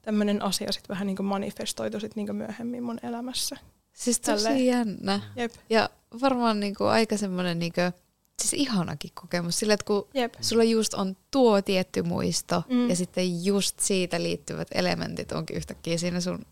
tämmöinen 0.02 0.42
asia 0.42 0.72
sitten 0.72 0.90
vähän 0.94 1.08
niinku 1.08 1.24
manifestoitu 1.24 2.00
sit 2.00 2.16
niinku 2.16 2.34
myöhemmin 2.34 2.84
mun 2.84 3.00
elämässä. 3.04 3.58
Siis 3.94 4.20
tosi 4.20 4.44
Tälleen. 4.44 4.66
jännä. 4.66 5.20
Jep, 5.36 5.52
Ja 5.70 5.90
varmaan 6.22 6.60
niinku 6.60 6.84
aika 6.84 7.18
semmoinen 7.18 7.60
niinku, 7.60 7.82
siis 8.42 8.54
ihanakin 8.54 9.12
kokemus. 9.14 9.60
Sillä, 9.60 9.74
että 9.74 9.86
kun 9.86 10.08
jep. 10.14 10.34
sulla 10.42 10.64
just 10.64 10.94
on 10.94 11.18
tuo 11.32 11.62
tietty 11.62 12.02
muisto 12.02 12.64
Mm. 12.70 12.90
ja 12.90 12.96
sitten 12.96 13.46
just 13.46 13.80
siitä 13.80 14.24
liittyvät 14.24 14.68
elementit 14.74 15.32
onkin 15.32 15.58
yhtäkkiä 15.58 15.98
siinä 15.98 16.22
sun 16.22 16.46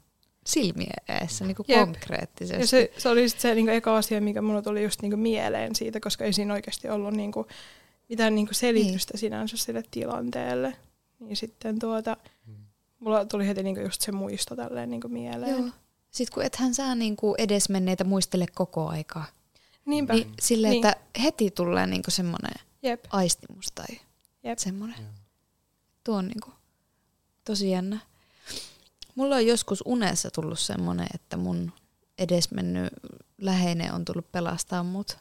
silmien 0.46 0.94
eessä 1.22 1.46
niinku 1.46 1.66
Jep. 1.68 1.80
konkreettisesti. 1.80 2.62
Ja 2.62 2.68
se, 2.68 2.92
se 2.98 3.10
oli 3.10 3.30
sit 3.30 3.40
se 3.40 3.56
niinku 3.56 3.72
eka 3.72 3.98
asia, 3.98 4.22
mikä 4.22 4.42
mulla 4.42 4.62
tuli 4.62 4.84
just 4.84 5.02
niinku 5.02 5.18
mieleen 5.18 5.76
siitä, 5.76 6.00
koska 6.00 6.26
ei 6.26 6.34
siinä 6.34 6.54
oikeasti 6.54 6.90
ollut 6.90 7.14
niinku 7.14 7.48
mitään 8.10 8.36
niinku 8.36 8.54
selitystä 8.54 9.18
sinänsä 9.18 9.58
sille 9.58 9.84
tilanteelle. 9.92 10.76
Niin 11.20 11.36
sitten 11.38 11.80
tuota, 11.80 12.18
mulla 13.00 13.26
tuli 13.26 13.48
heti 13.48 13.64
niinku 13.64 13.82
just 13.82 14.02
se 14.02 14.12
muisto 14.12 14.56
tälleen 14.56 14.90
niinku 14.90 15.08
mieleen. 15.08 15.58
Joo. 15.58 15.70
Sitten 16.12 16.34
kun 16.34 16.44
ethän 16.44 16.74
sä 16.74 16.96
niinku 16.96 17.36
edesmenneitä 17.38 18.04
muistele 18.04 18.46
koko 18.56 18.88
aikaa. 18.90 19.26
Niinpä. 19.86 20.14
Niin 20.14 20.34
silleen, 20.42 20.72
Niin. 20.72 20.86
että 20.88 21.02
heti 21.24 21.52
tulee 21.52 21.88
niinku 21.88 22.12
semmoinen 22.12 22.54
Jep. 22.84 23.06
aistimus 23.10 23.66
tai 23.76 23.86
Jep. 24.44 24.58
semmoinen. 24.60 25.08
Tuo 26.04 26.16
on 26.18 26.28
niinku 26.28 26.52
tosi 27.46 27.70
jännä. 27.70 28.00
Mulla 29.16 29.36
on 29.36 29.48
joskus 29.48 29.84
unessa 29.86 30.32
tullut 30.32 30.60
semmoinen, 30.60 31.08
että 31.14 31.38
mun 31.38 31.72
edesmennyt 32.18 32.94
läheinen 33.38 33.94
on 33.94 34.06
tullut 34.06 34.32
pelastaa 34.32 34.84
mut. 34.84 35.18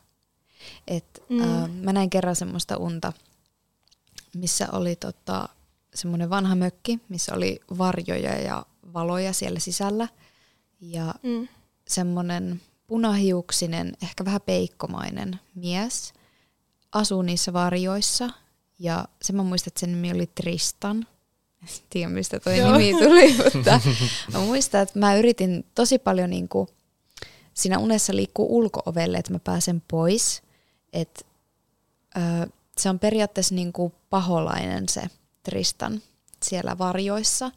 Et, 0.88 1.22
Mm. 1.28 1.36
mm. 1.36 1.64
äh, 1.64 1.70
mä 1.70 1.92
näin 1.92 2.10
kerran 2.10 2.36
semmoista 2.36 2.76
unta, 2.76 3.12
missä 4.34 4.68
oli 4.72 4.96
tota, 4.96 5.48
semmoinen 5.94 6.30
vanha 6.30 6.54
mökki, 6.54 6.98
missä 7.08 7.34
oli 7.34 7.60
varjoja 7.78 8.40
ja 8.40 8.66
valoja 8.92 9.32
siellä 9.32 9.60
sisällä. 9.60 10.08
Ja 10.80 11.14
Mm. 11.22 11.48
semmoinen 11.88 12.60
punahiuksinen, 12.86 13.92
ehkä 14.02 14.24
vähän 14.24 14.40
peikkomainen 14.40 15.40
mies 15.54 16.12
asuu 16.92 17.22
niissä 17.22 17.52
varjoissa. 17.52 18.30
Ja 18.78 19.04
se 19.22 19.32
mä 19.32 19.42
muistan, 19.42 19.68
että 19.70 19.80
sen 19.80 19.92
nimi 19.92 20.12
oli 20.12 20.30
Tristan. 20.34 21.06
En 21.62 21.68
tiedä, 21.90 22.08
mistä 22.08 22.40
toi 22.40 22.58
Joo. 22.58 22.78
nimi 22.78 22.98
tuli, 23.04 23.34
mutta 23.54 23.80
mä 24.32 24.38
muistan, 24.38 24.80
että 24.82 24.98
mä 24.98 25.16
yritin 25.16 25.64
tosi 25.74 25.98
paljon 25.98 26.30
niin 26.30 26.48
kuin, 26.48 26.68
siinä 27.54 27.78
unessa 27.78 28.16
liikkuu 28.16 28.56
ulkoovelle, 28.58 29.18
että 29.18 29.32
mä 29.32 29.38
pääsen 29.38 29.82
pois. 29.90 30.42
Et, 30.92 31.26
ö, 32.16 32.48
se 32.78 32.88
on 32.90 32.98
periaatteessa 32.98 33.54
niin 33.54 33.72
kuin 33.72 33.92
paholainen 34.10 34.88
se 34.88 35.02
Tristan 35.42 36.02
siellä 36.42 36.78
varjoissa, 36.78 37.50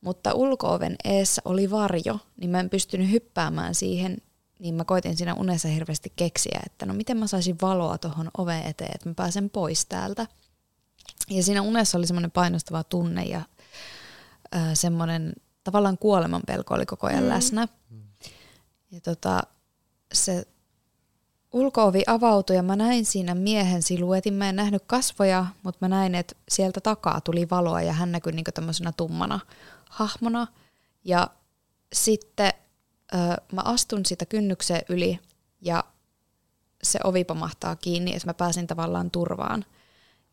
mutta 0.00 0.34
ulkooven 0.34 0.96
eessä 1.04 1.42
oli 1.44 1.70
varjo, 1.70 2.18
niin 2.36 2.50
mä 2.50 2.60
en 2.60 2.70
pystynyt 2.70 3.10
hyppäämään 3.10 3.74
siihen, 3.74 4.18
niin 4.58 4.74
mä 4.74 4.84
koitin 4.84 5.16
siinä 5.16 5.34
unessa 5.34 5.68
hirveästi 5.68 6.12
keksiä, 6.16 6.60
että 6.66 6.86
no 6.86 6.94
miten 6.94 7.16
mä 7.16 7.26
saisin 7.26 7.56
valoa 7.62 7.98
tuohon 7.98 8.30
oven 8.38 8.62
eteen, 8.62 8.90
että 8.94 9.08
mä 9.08 9.14
pääsen 9.14 9.50
pois 9.50 9.86
täältä. 9.86 10.26
Ja 11.30 11.42
siinä 11.42 11.62
unessa 11.62 11.98
oli 11.98 12.06
semmoinen 12.06 12.30
painostava 12.30 12.84
tunne 12.84 13.24
ja 13.24 13.42
ö, 14.54 14.58
semmoinen 14.74 15.32
tavallaan 15.64 15.98
kuoleman 15.98 16.42
pelko 16.46 16.74
oli 16.74 16.86
koko 16.86 17.06
ajan 17.06 17.22
mm. 17.22 17.28
läsnä. 17.28 17.68
Ja 18.90 19.00
tota, 19.00 19.42
se 20.12 20.46
ulkoovi 21.52 22.02
avautui 22.06 22.56
ja 22.56 22.62
mä 22.62 22.76
näin 22.76 23.04
siinä 23.04 23.34
miehen 23.34 23.82
siluetin. 23.82 24.34
Mä 24.34 24.48
en 24.48 24.56
nähnyt 24.56 24.82
kasvoja, 24.86 25.46
mutta 25.62 25.78
mä 25.80 25.88
näin, 25.88 26.14
että 26.14 26.34
sieltä 26.48 26.80
takaa 26.80 27.20
tuli 27.20 27.50
valoa 27.50 27.82
ja 27.82 27.92
hän 27.92 28.12
näkyi 28.12 28.32
niinku 28.32 28.52
tämmöisenä 28.54 28.92
tummana 28.92 29.40
hahmona. 29.88 30.46
Ja 31.04 31.30
sitten 31.92 32.52
ö, 33.14 33.16
mä 33.52 33.60
astun 33.64 34.06
sitä 34.06 34.26
kynnyksen 34.26 34.82
yli 34.88 35.18
ja 35.60 35.84
se 36.82 36.98
ovi 37.04 37.24
pamahtaa 37.24 37.76
kiinni, 37.76 38.14
että 38.14 38.28
mä 38.28 38.34
pääsin 38.34 38.66
tavallaan 38.66 39.10
turvaan. 39.10 39.64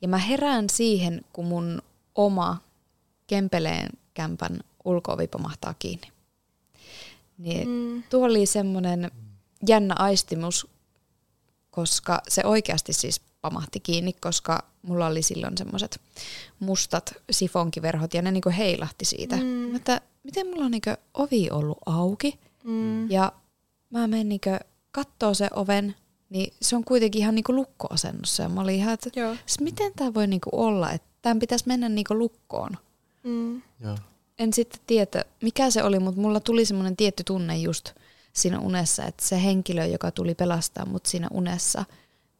Ja 0.02 0.07
mä 0.07 0.18
herään 0.18 0.69
siihen, 0.69 1.22
kun 1.34 1.45
mun 1.45 1.82
oma 2.15 2.57
Kempeleen 3.27 3.90
kämpän 4.14 4.60
ulkoovi 4.86 5.27
pamahtaa 5.27 5.73
kiinni. 5.80 6.11
Niin 7.38 7.68
mm. 7.68 8.03
tuo 8.10 8.26
oli 8.26 8.45
semmoinen 8.45 9.11
jännä 9.68 9.95
aistimus, 9.99 10.68
koska 11.72 12.22
se 12.27 12.45
oikeasti 12.45 12.94
siis 12.94 13.22
pamahti 13.49 13.80
kiinni, 13.80 14.13
koska 14.13 14.63
mulla 14.81 15.07
oli 15.07 15.22
silloin 15.22 15.57
semmoiset 15.57 16.01
mustat 16.59 17.13
sifonkiverhot 17.31 18.13
ja 18.13 18.22
ne 18.22 18.31
niinku 18.31 18.51
heilahti 18.57 19.05
siitä. 19.05 19.35
Mm. 19.35 19.76
Että 19.76 20.01
miten 20.23 20.47
mulla 20.47 20.65
on 20.65 20.72
niinku 20.72 20.89
ovi 21.13 21.49
ollut 21.51 21.77
auki 21.85 22.39
mm. 22.63 23.11
ja 23.11 23.31
mä 23.89 24.07
menen 24.07 24.30
niinku 24.30 24.49
kattoo 24.91 25.34
se 25.34 25.49
oven, 25.55 25.95
niin 26.30 26.53
se 26.61 26.76
on 26.76 26.84
kuitenkin 26.84 27.22
ihan 27.22 27.35
niinku 27.35 27.55
lukkoasennossa. 27.55 28.43
Ja 28.43 28.49
mä 28.49 28.61
olin 28.61 28.76
ihan, 28.76 28.93
että 28.93 29.09
miten 29.61 29.91
tämä 29.95 30.13
voi 30.13 30.27
niinku 30.27 30.49
olla, 30.51 30.91
että 30.91 31.07
tämän 31.22 31.39
pitäisi 31.39 31.67
mennä 31.67 31.89
niinku 31.89 32.17
lukkoon. 32.17 32.77
Mm. 33.23 33.61
Joo. 33.80 33.97
En 34.39 34.53
sitten 34.53 34.80
tiedä, 34.88 35.26
mikä 35.41 35.72
se 35.72 35.84
oli, 35.84 35.99
mutta 35.99 36.22
mulla 36.22 36.39
tuli 36.39 36.65
semmoinen 36.65 36.95
tietty 36.95 37.23
tunne 37.23 37.57
just 37.57 37.89
siinä 38.34 38.59
unessa, 38.59 39.05
että 39.05 39.26
se 39.26 39.43
henkilö, 39.43 39.85
joka 39.85 40.11
tuli 40.11 40.35
pelastaa 40.35 40.85
mut 40.85 41.05
siinä 41.05 41.27
unessa, 41.31 41.85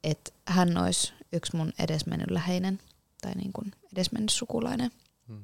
että 0.04 0.32
hän 0.48 0.78
olisi 0.78 1.14
yksi 1.34 1.58
mun 1.58 1.74
edesmennyt 1.80 2.32
läheinen 2.32 2.80
tai 3.22 3.32
niin 3.32 3.54
kuin 3.54 3.72
edesmennyt 3.94 4.30
sukulainen. 4.30 4.92
Hmm. 5.28 5.42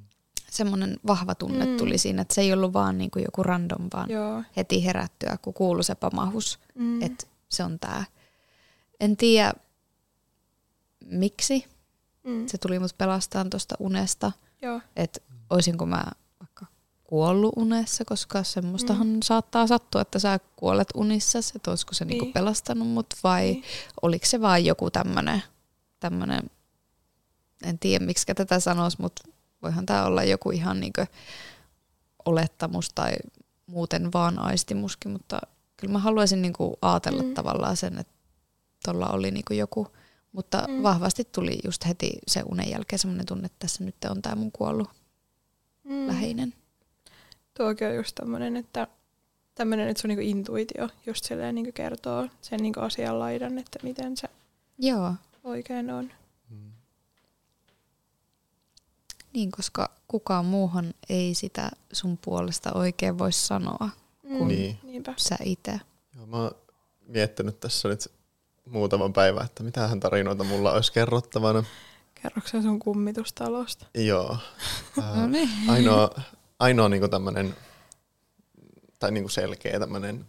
Semmoinen 0.50 1.00
vahva 1.08 1.36
tunne 1.36 1.66
mm. 1.66 1.78
tuli 1.78 1.98
siinä, 1.98 2.22
että 2.22 2.34
se 2.34 2.42
ei 2.42 2.54
ollut 2.54 2.74
vaan 2.74 2.98
niin 2.98 3.12
kuin 3.12 3.24
joku 3.26 3.44
random, 3.44 3.90
vaan 3.94 4.10
Joo. 4.10 4.44
heti 4.58 4.86
herättyä, 4.86 5.38
kun 5.42 5.54
kuului 5.54 5.84
se 5.84 5.96
pamahus, 5.96 6.60
mm. 6.76 7.02
että 7.02 7.28
se 7.50 7.64
on 7.64 7.80
tämä. 7.80 8.04
En 9.00 9.18
tiedä, 9.18 9.54
miksi 11.06 11.66
mm. 12.24 12.48
se 12.48 12.58
tuli 12.58 12.80
mut 12.80 12.98
pelastaan 12.98 13.50
tuosta 13.50 13.76
unesta. 13.80 14.32
Että 14.96 15.20
olisinko 15.50 15.86
mä 15.86 16.04
kuollut 17.12 17.54
unessa, 17.56 18.06
koska 18.06 18.44
semmoistahan 18.44 19.08
mm. 19.08 19.20
saattaa 19.24 19.68
sattua, 19.68 20.02
että 20.02 20.20
sä 20.20 20.40
kuolet 20.56 20.88
unissa, 20.96 21.40
että 21.56 21.72
olisiko 21.72 21.94
se 21.94 22.06
niinku 22.06 22.14
niin. 22.14 22.28
niinku 22.28 22.34
pelastanut 22.34 22.88
mut 22.88 23.06
vai 23.24 23.44
niin. 23.44 23.64
oliko 24.02 24.26
se 24.26 24.42
vaan 24.42 24.66
joku 24.66 24.92
tämmönen, 24.92 25.44
tämmönen, 26.00 26.42
en 27.64 27.80
tiedä 27.80 28.06
miksi 28.06 28.26
tätä 28.26 28.60
sanoisi, 28.60 29.02
mutta 29.02 29.24
voihan 29.62 29.86
tämä 29.86 30.06
olla 30.06 30.24
joku 30.24 30.52
ihan 30.52 30.80
niinku 30.80 31.02
olettamus 32.26 32.90
tai 32.90 33.12
muuten 33.66 34.14
vaan 34.14 34.40
aistimuskin, 34.40 35.12
mutta 35.12 35.42
kyllä 35.78 35.94
mä 35.94 36.00
haluaisin 36.00 36.42
niinku 36.42 36.78
ajatella 36.82 37.24
mm. 37.24 37.34
tavallaan 37.34 37.78
sen, 37.78 37.98
että 37.98 38.14
tuolla 38.86 39.10
oli 39.10 39.32
niinku 39.32 39.54
joku, 39.54 39.88
mutta 40.32 40.66
mm. 40.68 40.84
vahvasti 40.84 41.24
tuli 41.32 41.60
just 41.64 41.86
heti 41.88 42.12
se 42.28 42.44
unen 42.46 42.70
jälkeen 42.70 43.00
semmoinen 43.00 43.26
tunne, 43.26 43.46
että 43.46 43.60
tässä 43.60 43.84
nyt 43.84 43.96
on 44.10 44.22
tämä 44.22 44.36
mun 44.36 44.52
kuollut 44.52 44.90
mm. 45.84 46.08
läheinen. 46.08 46.61
Tuokin 47.62 47.88
on 47.88 47.96
just 47.96 48.16
tämmöinen, 48.16 48.58
että 48.58 48.88
tämmöinen, 49.56 49.88
että 49.88 50.02
sun 50.02 50.10
niinku 50.10 50.24
intuitio 50.24 50.90
just 51.06 51.26
silleen 51.26 51.56
niinku 51.56 51.72
kertoo 51.74 52.28
sen 52.42 52.60
niinku 52.60 52.80
asian 52.80 53.20
laidan, 53.20 53.58
että 53.58 53.80
miten 53.84 54.18
se 54.18 54.28
Joo. 54.78 55.14
oikein 55.44 55.92
on. 55.92 56.12
Mm. 56.50 56.72
Niin, 59.34 59.52
koska 59.52 59.92
kukaan 60.08 60.46
muuhan 60.46 60.94
ei 61.10 61.34
sitä 61.34 61.72
sun 61.94 62.18
puolesta 62.18 62.74
oikein 62.74 63.18
voi 63.18 63.32
sanoa 63.32 63.90
mm. 64.24 64.38
kuin 64.38 64.48
niin. 64.48 65.04
sä 65.18 65.38
itse. 65.44 65.80
Joo, 66.16 66.26
mä 66.26 66.38
oon 66.38 66.52
miettinyt 67.08 67.60
tässä 67.60 67.90
nyt 67.90 68.08
muutaman 68.66 69.14
päivän, 69.14 69.46
että 69.46 69.64
mitähän 69.64 70.00
tarinoita 70.00 70.44
mulla 70.44 70.72
olisi 70.74 70.92
kerrottavana. 70.94 71.64
Kerroksä 72.22 72.62
sun 72.62 72.80
kummitustalosta? 72.80 73.86
Joo. 73.96 74.38
no 75.16 75.28
niin. 75.28 75.50
Ainoa, 75.68 76.22
ainoa 76.62 76.90
niinku 76.90 77.08
tämmönen, 77.08 77.56
tai 79.00 79.12
niinku 79.12 79.30
selkeä 79.30 79.80
tämmönen 79.80 80.26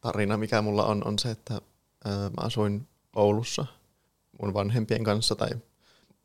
tarina, 0.00 0.36
mikä 0.36 0.62
mulla 0.62 0.84
on, 0.84 1.06
on 1.06 1.18
se, 1.18 1.30
että 1.30 1.54
ää, 2.04 2.18
mä 2.18 2.36
asuin 2.36 2.88
Oulussa 3.16 3.66
mun 4.42 4.54
vanhempien 4.54 5.04
kanssa, 5.04 5.34
tai 5.34 5.50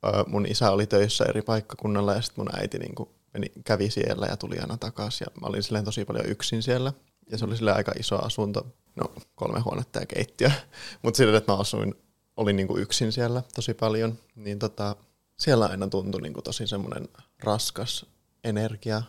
ää, 0.03 0.23
mun 0.27 0.45
isä 0.45 0.71
oli 0.71 0.87
töissä 0.87 1.25
eri 1.25 1.41
paikkakunnalla, 1.41 2.13
ja 2.13 2.21
sitten 2.21 2.45
mun 2.45 2.59
äiti 2.59 2.79
niinku 2.79 3.11
meni, 3.33 3.47
kävi 3.63 3.89
siellä 3.89 4.25
ja 4.25 4.37
tuli 4.37 4.59
aina 4.59 4.77
takaisin, 4.77 5.25
ja 5.25 5.41
mä 5.41 5.47
olin 5.47 5.63
silleen 5.63 5.85
tosi 5.85 6.05
paljon 6.05 6.25
yksin 6.25 6.63
siellä, 6.63 6.93
ja 7.31 7.37
se 7.37 7.45
oli 7.45 7.57
silleen 7.57 7.77
aika 7.77 7.91
iso 7.99 8.25
asunto, 8.25 8.67
no 8.95 9.13
kolme 9.35 9.59
huonetta 9.59 9.99
ja 9.99 10.05
keittiö, 10.05 10.51
mutta 11.03 11.17
silleen, 11.17 11.37
että 11.37 11.51
mä 11.51 11.59
asuin 11.59 11.95
olin 12.37 12.55
niin 12.55 12.67
kuin 12.67 12.81
yksin 12.81 13.11
siellä 13.11 13.43
tosi 13.55 13.73
paljon, 13.73 14.19
niin 14.35 14.59
tota, 14.59 14.95
siellä 15.39 15.65
aina 15.65 15.87
tuntui 15.87 16.21
niin 16.21 16.33
kuin 16.33 16.43
tosi 16.43 16.67
semmoinen 16.67 17.09
raskas 17.39 18.05
energia 18.43 19.01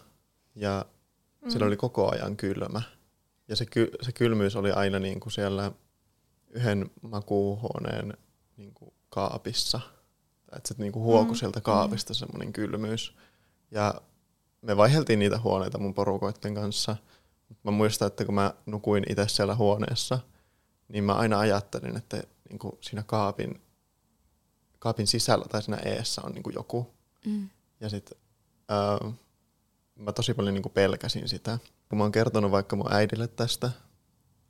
ja 0.57 0.85
mm. 1.41 1.51
siellä 1.51 1.66
oli 1.66 1.77
koko 1.77 2.11
ajan 2.12 2.37
kylmä. 2.37 2.83
Ja 3.49 3.57
se, 3.57 3.66
ky- 3.66 3.91
se 4.03 4.12
kylmyys 4.12 4.57
oli 4.57 4.73
aina 4.73 4.99
niin 4.99 5.20
kuin 5.20 5.33
siellä 5.33 5.73
yhden 6.51 6.91
makuuhuoneen 7.03 8.16
niin 8.57 8.74
kuin 8.74 8.93
kaapissa. 9.09 9.81
Että 10.57 10.69
se 10.69 10.74
niin 10.78 10.93
kuin 10.93 11.03
huokui 11.03 11.33
mm. 11.33 11.39
sieltä 11.39 11.61
kaapista 11.61 12.12
mm. 12.12 12.16
semmoinen 12.16 12.53
kylmyys. 12.53 13.16
Ja 13.70 13.95
me 14.62 14.77
vaiheltiin 14.77 15.19
niitä 15.19 15.39
huoneita 15.39 15.78
mun 15.78 15.95
porukoiden 15.95 16.55
kanssa. 16.55 16.97
Mä 17.62 17.70
muistan, 17.70 18.07
että 18.07 18.24
kun 18.24 18.35
mä 18.35 18.55
nukuin 18.66 19.05
itse 19.09 19.28
siellä 19.28 19.55
huoneessa, 19.55 20.19
niin 20.89 21.05
mä 21.05 21.15
aina 21.15 21.39
ajattelin, 21.39 21.97
että 21.97 22.23
niin 22.49 22.59
kuin 22.59 22.78
siinä 22.81 23.03
kaapin, 23.03 23.62
kaapin 24.78 25.07
sisällä 25.07 25.45
tai 25.45 25.62
siinä 25.62 25.77
eessä 25.77 26.23
on 26.24 26.33
niin 26.33 26.43
kuin 26.43 26.55
joku. 26.55 26.95
Mm. 27.27 27.49
Ja 27.81 27.89
sitten 27.89 28.19
mä 29.97 30.12
tosi 30.12 30.35
paljon 30.35 30.55
niin 30.55 30.62
kuin 30.62 30.73
pelkäsin 30.73 31.28
sitä. 31.28 31.59
Kun 31.89 31.98
mä 31.98 32.05
oon 32.05 32.12
kertonut 32.12 32.51
vaikka 32.51 32.77
mun 32.77 32.93
äidille 32.93 33.28
tästä, 33.28 33.70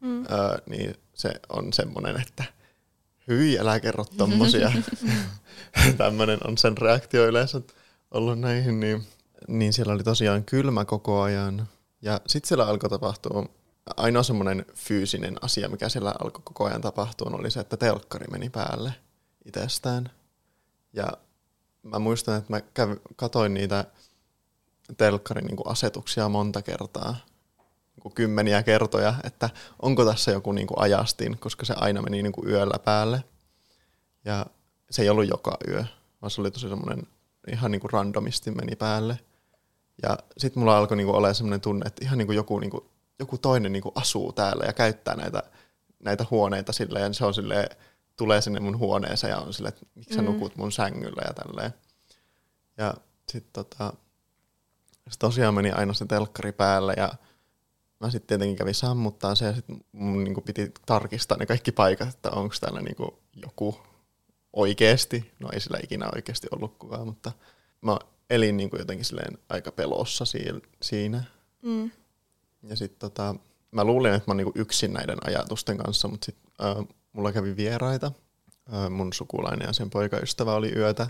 mm. 0.01 0.21
äh, 0.21 0.29
niin 0.67 0.95
se 1.15 1.33
on 1.49 1.73
semmoinen, 1.73 2.21
että 2.21 2.45
hyi, 3.29 3.59
älä 3.59 3.81
kerro 3.81 4.05
tommosia. 4.17 4.73
Tämmöinen 5.99 6.39
on 6.47 6.59
sen 6.59 6.79
reaktio 6.79 7.27
yleensä 7.27 7.61
ollut 8.11 8.41
näihin, 8.41 8.81
niin, 8.81 9.07
niin 9.49 9.73
siellä 9.73 9.93
oli 9.93 10.03
tosiaan 10.03 10.45
kylmä 10.45 10.85
koko 10.85 11.23
ajan. 11.23 11.69
Ja 12.03 12.21
sitten 12.27 12.49
siellä 12.49 12.67
alkoi 12.67 12.91
tapahtua 12.91 13.47
ainoa 13.97 14.23
semmoinen 14.23 14.67
fyysinen 14.75 15.37
asia, 15.41 15.69
mikä 15.69 15.89
siellä 15.89 16.15
alkoi 16.21 16.43
koko 16.45 16.65
ajan 16.65 16.81
tapahtua, 16.81 17.31
oli 17.33 17.51
se, 17.51 17.61
että 17.61 17.77
telkkari 17.77 18.27
meni 18.31 18.51
päälle 18.51 18.93
itsestään. 19.45 20.11
Ja 20.93 21.07
mä 21.83 21.99
muistan, 21.99 22.39
että 22.39 22.53
mä 22.53 22.61
kävin, 22.61 23.01
katoin 23.17 23.55
niitä 23.55 23.85
telkkarin 24.97 25.45
niin 25.45 25.57
kuin 25.57 25.69
asetuksia 25.69 26.29
monta 26.29 26.63
kertaa, 26.63 27.17
niin 27.97 28.03
kuin 28.03 28.15
kymmeniä 28.15 28.63
kertoja, 28.63 29.15
että 29.25 29.51
onko 29.83 30.05
tässä 30.05 30.31
joku 30.31 30.53
niin 30.53 30.67
kuin 30.67 30.81
ajastin, 30.81 31.39
koska 31.39 31.65
se 31.65 31.75
aina 31.77 32.03
meni 32.03 32.23
niin 32.23 32.33
kuin 32.33 32.49
yöllä 32.49 32.79
päälle. 32.85 33.25
Ja 34.25 34.47
se 34.91 35.03
ei 35.03 35.09
ollut 35.09 35.29
joka 35.29 35.57
yö, 35.69 35.85
vaan 36.23 36.31
se 36.31 36.41
oli 36.41 36.51
tosi 36.51 36.69
semmoinen 36.69 37.07
ihan 37.53 37.71
niin 37.71 37.81
kuin 37.81 37.91
randomisti 37.91 38.51
meni 38.51 38.77
päälle. 38.77 39.19
Ja 40.03 40.19
sitten 40.39 40.61
mulla 40.61 40.79
alkoi 40.79 40.97
niin 40.97 41.07
kuin 41.07 41.17
olla 41.17 41.35
semmoinen 41.35 41.61
tunne, 41.61 41.87
että 41.87 42.05
ihan 42.05 42.19
niin 42.19 42.27
kuin 42.27 42.37
joku 42.37 42.59
niin 42.59 42.71
kuin 42.71 42.85
joku 43.19 43.39
toinen 43.39 43.73
niin 43.73 43.83
kuin 43.83 43.93
asuu 43.95 44.33
täällä 44.33 44.65
ja 44.65 44.73
käyttää 44.73 45.17
näitä, 45.17 45.43
näitä 46.05 46.27
huoneita 46.31 46.73
sillä 46.73 47.01
ja 47.01 47.13
se 47.13 47.25
on 47.25 47.35
sille 47.35 47.69
tulee 48.17 48.41
sinne 48.41 48.61
mun 48.61 48.79
huoneeseen 48.79 49.31
ja 49.31 49.39
on 49.39 49.55
sille, 49.55 49.69
että 49.69 49.87
miksi 49.95 50.15
sä 50.15 50.23
mm. 50.23 50.27
nukut 50.27 50.57
mun 50.57 50.73
sängyllä 50.73 51.23
ja 51.27 51.35
tälleen. 51.35 51.75
Ja 52.77 52.95
sitten 53.29 53.53
tota, 53.53 53.93
sit 55.11 55.19
tosiaan 55.19 55.55
meni 55.55 55.71
aina 55.71 55.93
se 55.93 56.07
telkkari 56.07 56.53
päälle 56.53 56.95
ja 56.97 57.13
mä 58.01 58.11
sitten 58.11 58.27
tietenkin 58.27 58.57
kävin 58.57 58.75
sammuttaa 58.75 59.35
se 59.35 59.45
ja 59.45 59.55
sitten 59.55 59.81
mun 59.93 60.25
niinku 60.25 60.41
piti 60.41 60.73
tarkistaa 60.87 61.39
ne 61.39 61.47
kaikki 61.47 61.73
paikat, 61.73 62.09
että 62.09 62.31
onko 62.31 62.55
täällä 62.61 62.81
niinku 62.81 63.19
joku 63.47 63.81
oikeasti. 64.53 65.33
No 65.41 65.49
ei 65.53 65.61
sillä 65.61 65.79
ikinä 65.83 66.09
oikeasti 66.15 66.47
ollut 66.51 66.79
kukaan, 66.79 67.07
mutta 67.07 67.33
mä 67.81 67.99
elin 68.31 68.57
niinku 68.57 68.77
jotenkin 68.77 69.05
silleen 69.05 69.39
aika 69.49 69.73
pelossa 69.73 70.25
siinä. 70.83 71.25
Mm. 71.63 71.91
Ja 72.63 72.77
sitten 72.77 72.99
tota, 72.99 73.35
mä 73.71 73.85
luulin, 73.85 74.15
että 74.15 74.29
mä 74.29 74.33
oon 74.33 74.37
niinku 74.37 74.53
yksin 74.55 74.93
näiden 74.93 75.19
ajatusten 75.27 75.77
kanssa, 75.79 76.09
mutta 76.09 76.25
sitten 76.25 76.67
äh, 76.67 76.87
mulla 77.13 77.33
kävi 77.33 77.57
vieraita. 77.57 78.13
Äh, 78.75 78.91
mun 78.91 79.13
sukulainen 79.13 79.67
ja 79.67 79.73
sen 79.73 79.91
poikaystävä 79.91 80.55
oli 80.55 80.73
yötä, 80.77 81.07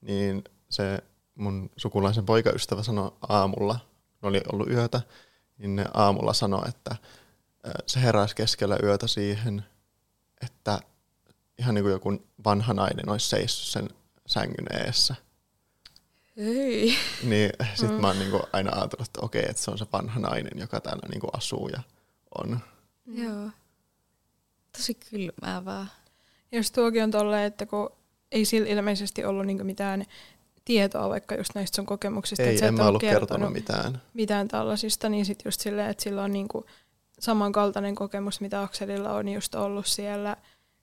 niin 0.00 0.44
se 0.68 1.02
mun 1.34 1.70
sukulaisen 1.76 2.26
poikaystävä 2.26 2.82
sanoi 2.82 3.12
aamulla, 3.28 3.78
ne 4.22 4.28
oli 4.28 4.40
ollut 4.52 4.70
yötä, 4.70 5.00
niin 5.58 5.76
ne 5.76 5.86
aamulla 5.94 6.32
sanoi, 6.32 6.68
että 6.68 6.96
se 7.86 8.02
heräsi 8.02 8.36
keskellä 8.36 8.78
yötä 8.82 9.06
siihen, 9.06 9.64
että 10.44 10.78
ihan 11.58 11.74
niin 11.74 11.82
kuin 11.82 11.92
joku 11.92 12.22
vanha 12.44 12.74
nainen 12.74 13.08
olisi 13.08 13.28
seissyt 13.28 13.66
sen 13.66 13.88
sängyn 14.26 14.66
eessä. 14.84 15.14
Ei. 16.36 16.94
Niin 17.22 17.50
sit 17.74 17.90
mm. 17.90 18.00
mä 18.00 18.06
oon 18.06 18.18
niin 18.18 18.30
kuin 18.30 18.42
aina 18.52 18.70
ajatellut, 18.70 19.08
että 19.08 19.20
okei, 19.22 19.44
että 19.48 19.62
se 19.62 19.70
on 19.70 19.78
se 19.78 19.86
vanha 19.92 20.20
nainen, 20.20 20.60
joka 20.60 20.80
täällä 20.80 21.08
niin 21.10 21.20
kuin 21.20 21.30
asuu 21.32 21.68
ja 21.68 21.82
on. 22.38 22.60
Joo. 23.06 23.50
Tosi 24.72 24.94
kylmäävää. 24.94 25.86
Ja 26.52 26.58
jos 26.58 26.70
tuokin 26.70 27.02
on 27.02 27.10
tolleen, 27.10 27.44
että 27.44 27.66
kun 27.66 27.90
ei 28.32 28.44
sillä 28.44 28.68
ilmeisesti 28.68 29.24
ollut 29.24 29.46
niinku 29.46 29.64
mitään 29.64 30.04
tietoa 30.64 31.08
vaikka 31.08 31.34
just 31.34 31.54
näistä 31.54 31.76
sun 31.76 31.86
kokemuksista. 31.86 32.42
Ei, 32.42 32.54
että 32.54 32.66
en 32.68 32.74
mä 32.74 32.80
ollut 32.82 32.88
ollut 32.88 33.00
kertonut, 33.00 33.28
kertonut 33.28 33.52
mitään. 33.52 34.02
mitään 34.14 34.48
tällaisista, 34.48 35.08
niin 35.08 35.26
sitten 35.26 35.44
just 35.46 35.60
silleen, 35.60 35.90
että 35.90 36.02
sillä 36.02 36.22
on 36.22 36.32
niinku 36.32 36.66
samankaltainen 37.20 37.94
kokemus, 37.94 38.40
mitä 38.40 38.62
Akselilla 38.62 39.12
on 39.12 39.28
just 39.28 39.54
ollut 39.54 39.86
siellä 39.86 40.36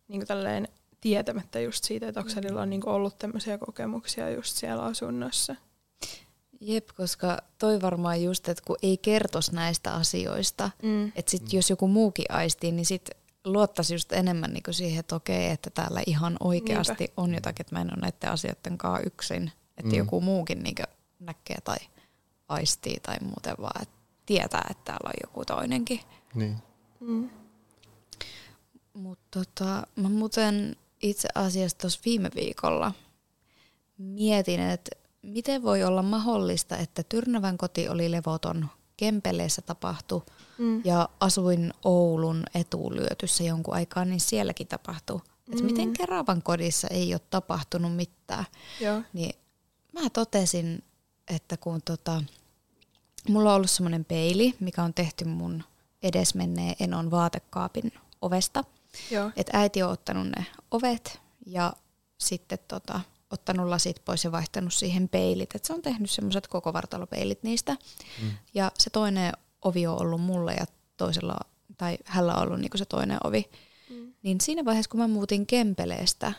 niinku 0.08 0.26
tälleen 0.26 0.68
tietämättä 1.02 1.60
just 1.60 1.84
siitä, 1.84 2.08
että 2.08 2.20
Akselilla 2.20 2.62
on 2.62 2.70
niinku 2.70 2.90
ollut 2.90 3.18
tämmöisiä 3.18 3.58
kokemuksia 3.58 4.30
just 4.30 4.58
siellä 4.58 4.84
asunnossa. 4.84 5.56
Jep, 6.62 6.88
koska 6.98 7.38
toi 7.58 7.82
varmaan 7.82 8.24
just, 8.24 8.50
että 8.50 8.64
kun 8.68 8.76
ei 8.84 8.98
kertos 8.98 9.52
näistä 9.52 9.94
asioista, 9.94 10.70
Mm. 10.84 11.12
että 11.16 11.32
sit 11.32 11.54
jos 11.54 11.70
joku 11.70 11.88
muukin 11.88 12.26
aistii, 12.30 12.72
niin 12.72 12.86
sit 12.86 13.10
luottaisi 13.46 13.94
just 13.94 14.12
enemmän 14.12 14.54
niinku 14.54 14.74
siihen, 14.74 15.00
että 15.00 15.16
okei, 15.16 15.50
että 15.50 15.70
täällä 15.70 16.02
ihan 16.06 16.38
oikeasti 16.40 17.04
Niinpä. 17.04 17.22
on 17.22 17.34
jotakin, 17.34 17.64
että 17.64 17.76
mä 17.76 17.82
en 17.82 17.88
ole 17.94 18.02
näiden 18.02 18.30
asioiden 18.32 18.78
kanssa 18.78 19.06
yksin. 19.08 19.52
Että 19.78 19.92
Mm. 19.92 19.98
joku 19.98 20.22
muukin 20.22 20.64
niinku 20.64 20.84
näkee 21.20 21.58
tai 21.64 21.78
aistii 22.48 23.00
tai 23.00 23.16
muuten 23.22 23.56
vaan, 23.62 23.82
että 23.82 23.96
tietää, 24.26 24.68
että 24.72 24.84
täällä 24.86 25.08
on 25.08 25.14
joku 25.24 25.46
toinenkin. 25.46 26.00
Niin. 26.36 26.58
Mm. 27.00 27.30
Mutta 28.94 29.40
tota, 29.40 29.88
mä 29.96 30.10
muuten 30.10 30.76
itse 31.02 31.28
asiassa 31.36 31.78
tuossa 31.78 32.00
viime 32.06 32.30
viikolla 32.36 32.92
mietin, 33.98 34.60
että 34.60 34.92
miten 35.22 35.64
voi 35.64 35.84
olla 35.84 36.02
mahdollista, 36.04 36.78
että 36.78 37.04
Tyrnävän 37.04 37.58
koti 37.58 37.90
oli 37.90 38.12
levoton, 38.12 38.68
Kempeleessä 38.98 39.62
tapahtui 39.62 40.22
Mm. 40.58 40.82
ja 40.86 41.10
asuin 41.20 41.74
Oulun 41.86 42.44
etulyötyssä 42.56 43.44
jonkun 43.44 43.74
aikaa, 43.74 44.06
niin 44.06 44.20
sielläkin 44.20 44.68
tapahtui. 44.68 45.20
Et 45.54 45.60
Mm. 45.60 45.66
miten 45.66 45.94
Keravan 45.94 46.42
kodissa 46.42 46.88
ei 46.88 47.14
ole 47.14 47.22
tapahtunut 47.30 47.96
mitään. 47.96 48.46
Joo. 48.80 49.02
Niin 49.14 49.36
mä 49.92 50.10
totesin, 50.10 50.84
että 51.28 51.58
kun 51.58 51.82
tota, 51.86 52.24
mulla 53.30 53.50
on 53.50 53.56
ollut 53.56 53.72
semmoinen 53.72 54.06
peili, 54.06 54.56
mikä 54.60 54.84
on 54.84 54.94
tehty 54.94 55.26
mun 55.26 55.64
edesmenneen 56.04 56.76
enon 56.80 57.12
vaatekaapin 57.12 57.92
ovesta. 58.22 58.64
Joo. 59.12 59.32
Et 59.36 59.50
äiti 59.54 59.84
on 59.84 59.92
ottanut 59.92 60.28
ne 60.28 60.46
ovet 60.72 61.20
ja 61.46 61.74
sitten 62.18 62.60
tota, 62.68 63.02
ottanut 63.32 63.68
lasit 63.70 64.06
pois 64.06 64.24
ja 64.24 64.32
vaihtanut 64.32 64.74
siihen 64.74 65.10
peilit. 65.10 65.56
Et 65.56 65.66
se 65.66 65.74
on 65.74 65.82
tehnyt 65.82 66.12
semmoiset 66.12 66.48
koko 66.48 66.74
vartalopeilit 66.74 67.44
niistä. 67.44 67.78
Mm. 68.22 68.32
Ja 68.54 68.72
se 68.80 68.90
toinen 68.90 69.34
ovi 69.62 69.88
on 69.88 70.02
ollut 70.02 70.22
mulle 70.22 70.54
ja 70.54 70.66
toisella, 70.98 71.38
tai 71.78 71.98
hänellä 72.06 72.36
on 72.36 72.44
ollut 72.44 72.60
niinku 72.60 72.78
se 72.78 72.86
toinen 72.86 73.18
ovi. 73.24 73.50
Mm. 73.90 74.14
Niin 74.24 74.42
siinä 74.42 74.66
vaiheessa, 74.66 74.90
kun 74.90 75.00
mä 75.00 75.08
muutin 75.08 75.46
Kempeleestä, 75.46 76.34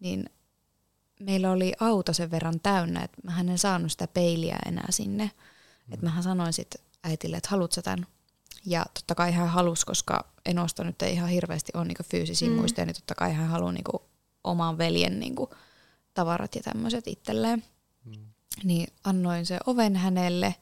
niin 0.00 0.30
meillä 1.24 1.50
oli 1.50 1.72
auto 1.80 2.12
sen 2.12 2.30
verran 2.30 2.60
täynnä, 2.60 3.02
että 3.02 3.20
mä 3.24 3.40
en 3.40 3.58
saanut 3.58 3.92
sitä 3.92 4.08
peiliä 4.08 4.58
enää 4.66 4.86
sinne. 4.90 5.24
Mm. 5.24 5.94
Että 5.94 6.06
mähän 6.06 6.22
sanoin 6.22 6.52
sitten 6.52 6.80
äitille, 7.04 7.36
että 7.36 7.48
haluatko 7.50 7.82
tämän? 7.82 8.06
Ja 8.66 8.86
totta 8.94 9.14
kai 9.14 9.32
hän 9.32 9.48
halusi, 9.48 9.86
koska 9.86 10.24
Enosta 10.46 10.84
nyt 10.84 11.02
ei 11.02 11.12
ihan 11.12 11.28
hirveästi 11.28 11.72
ole 11.74 11.84
niinku 11.84 12.02
fyysisiä 12.02 12.48
Mm. 12.48 12.54
muistoja, 12.54 12.86
niin 12.86 12.94
totta 12.94 13.14
kai 13.14 13.32
hän 13.32 13.48
haluaa 13.48 13.72
niinku 13.72 14.02
oman 14.44 14.78
veljen 14.78 15.20
niinku 15.20 15.50
tavarat 16.14 16.54
ja 16.54 16.62
tämmöiset 16.62 17.06
itselleen. 17.08 17.64
Mm. 18.04 18.12
Niin 18.64 18.88
annoin 19.04 19.46
se 19.46 19.58
oven 19.66 19.96
hänelle. 19.96 20.54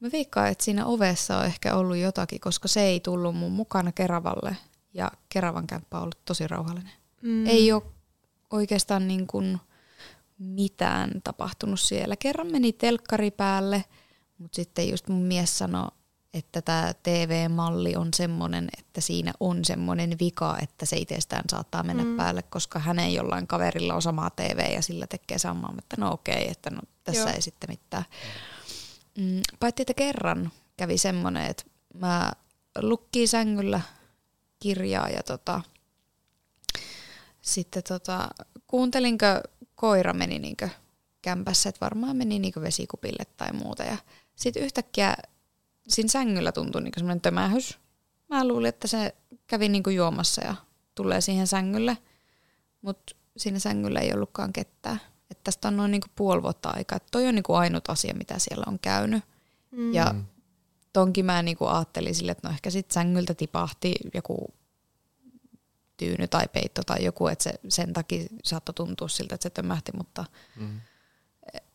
Mä 0.00 0.08
veikkaan, 0.12 0.48
että 0.48 0.64
siinä 0.64 0.86
ovessa 0.86 1.38
on 1.38 1.44
ehkä 1.44 1.74
ollut 1.74 1.96
jotakin, 1.96 2.40
koska 2.40 2.68
se 2.68 2.80
ei 2.82 3.00
tullut 3.00 3.36
mun 3.36 3.52
mukana 3.52 3.92
Keravalle. 3.92 4.56
Ja 4.94 5.12
Keravan 5.28 5.66
kämppä 5.66 5.96
on 5.96 6.02
ollut 6.02 6.24
tosi 6.24 6.48
rauhallinen. 6.48 6.92
Mm. 7.22 7.46
Ei 7.46 7.72
ole 7.72 7.82
oikeastaan 8.50 9.08
niin 9.08 9.26
kuin 9.26 9.58
mitään 10.38 11.10
tapahtunut 11.24 11.80
siellä. 11.80 12.16
Kerran 12.16 12.52
meni 12.52 12.72
telkkari 12.72 13.30
päälle, 13.30 13.84
mutta 14.38 14.56
sitten 14.56 14.88
just 14.90 15.08
mun 15.08 15.22
mies 15.22 15.58
sanoi, 15.58 15.88
että 16.34 16.62
tämä 16.62 16.92
TV-malli 17.02 17.96
on 17.96 18.08
semmoinen, 18.14 18.68
että 18.78 19.00
siinä 19.00 19.32
on 19.40 19.64
semmoinen 19.64 20.16
vika, 20.20 20.58
että 20.62 20.86
se 20.86 20.96
itsestään 20.96 21.44
saattaa 21.50 21.82
mennä 21.82 22.04
Mm. 22.04 22.16
päälle, 22.16 22.42
koska 22.42 22.78
hänen 22.78 23.14
jollain 23.14 23.46
kaverilla 23.46 23.94
on 23.94 24.02
sama 24.02 24.30
TV 24.30 24.72
ja 24.74 24.82
sillä 24.82 25.06
tekee 25.06 25.38
samaa, 25.38 25.72
mutta 25.72 25.96
no 25.98 26.12
okei, 26.12 26.50
että 26.50 26.70
no 26.70 26.80
tässä 27.04 27.20
Joo. 27.22 27.30
ei 27.34 27.42
sitten 27.42 27.70
mitään. 27.70 28.04
Mm, 29.18 29.40
paitsi 29.60 29.82
että 29.82 29.94
kerran 29.94 30.50
kävi 30.76 30.98
semmoinen, 30.98 31.46
että 31.46 31.64
mä 31.94 32.32
lukkiin 32.82 33.28
sängyllä 33.28 33.80
kirjaa 34.60 35.08
ja 35.08 35.22
tota, 35.22 35.60
sitten 37.42 37.82
tota, 37.88 38.28
kuuntelinko 38.66 39.26
koira 39.78 40.12
meni 40.12 40.38
niinkö 40.38 40.68
kämpässä, 41.22 41.68
että 41.68 41.80
varmaan 41.80 42.16
meni 42.16 42.38
niinkö 42.38 42.60
vesikupille 42.60 43.24
tai 43.36 43.52
muuta. 43.52 43.82
Ja 43.82 43.96
sitten 44.36 44.62
yhtäkkiä 44.62 45.14
siinä 45.88 46.08
sängyllä 46.08 46.52
tuntui 46.52 46.82
niinkö 46.82 47.00
semmoinen 47.00 47.20
tömähys. 47.20 47.78
Mä 48.28 48.48
luulin, 48.48 48.68
että 48.68 48.88
se 48.88 49.14
kävi 49.46 49.68
niinkö 49.68 49.92
juomassa 49.92 50.44
ja 50.44 50.54
tulee 50.94 51.20
siihen 51.20 51.46
sängylle, 51.46 51.98
mutta 52.82 53.14
siinä 53.36 53.58
sängyllä 53.58 54.00
ei 54.00 54.12
ollutkaan 54.12 54.52
ketään. 54.52 55.00
Että 55.30 55.44
tästä 55.44 55.68
on 55.68 55.76
noin 55.76 55.90
niinku 55.90 56.08
puoli 56.14 56.42
vuotta 56.42 56.70
aikaa. 56.70 56.96
Että 56.96 57.08
toi 57.10 57.28
on 57.28 57.34
niinku 57.34 57.54
ainut 57.54 57.90
asia, 57.90 58.14
mitä 58.14 58.38
siellä 58.38 58.64
on 58.66 58.78
käynyt. 58.78 59.24
Mm. 59.70 59.94
Ja 59.94 60.14
tonkin 60.92 61.24
mä 61.24 61.42
niinku 61.42 61.66
ajattelin 61.66 62.14
sille, 62.14 62.32
että 62.32 62.48
no 62.48 62.54
ehkä 62.54 62.70
sit 62.70 62.90
sängyltä 62.90 63.34
tipahti 63.34 63.94
joku 64.14 64.54
tyyny 65.98 66.28
tai 66.28 66.48
peitto 66.52 66.82
tai 66.86 67.04
joku, 67.04 67.26
että 67.26 67.42
se 67.44 67.52
sen 67.68 67.92
takia 67.92 68.24
saattoi 68.44 68.74
tuntua 68.74 69.08
siltä, 69.08 69.34
että 69.34 69.42
se 69.42 69.50
tömähti, 69.50 69.92
mutta 69.96 70.24
Mm. 70.56 70.80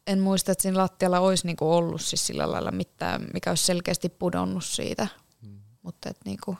en 0.08 0.20
muista, 0.20 0.52
että 0.52 0.62
siinä 0.62 0.78
lattialla 0.78 1.20
olisi 1.20 1.48
niinku 1.48 1.74
ollut 1.74 2.02
siis 2.02 2.28
sillä 2.28 2.52
lailla 2.52 2.72
mitään, 2.72 3.28
mikä 3.34 3.52
olisi 3.52 3.64
selkeästi 3.64 4.10
pudonnut 4.10 4.66
siitä. 4.66 5.08
Mm. 5.42 5.60
Mutta 5.82 6.10
et 6.10 6.18
niinku, 6.26 6.58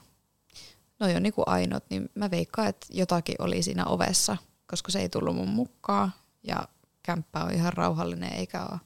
noi 1.00 1.16
on 1.16 1.22
niinku 1.22 1.42
ainut, 1.46 1.84
niin 1.90 2.08
mä 2.14 2.30
veikkaan, 2.30 2.68
että 2.68 2.86
jotakin 2.90 3.36
oli 3.38 3.62
siinä 3.62 3.84
ovessa, 3.86 4.36
koska 4.66 4.92
se 4.92 5.00
ei 5.00 5.08
tullut 5.08 5.36
mun 5.36 5.48
mukaan 5.48 6.12
ja 6.42 6.68
kämppä 7.02 7.44
on 7.44 7.52
ihan 7.54 7.72
rauhallinen 7.72 8.32
eikä 8.32 8.64
ole 8.64 8.80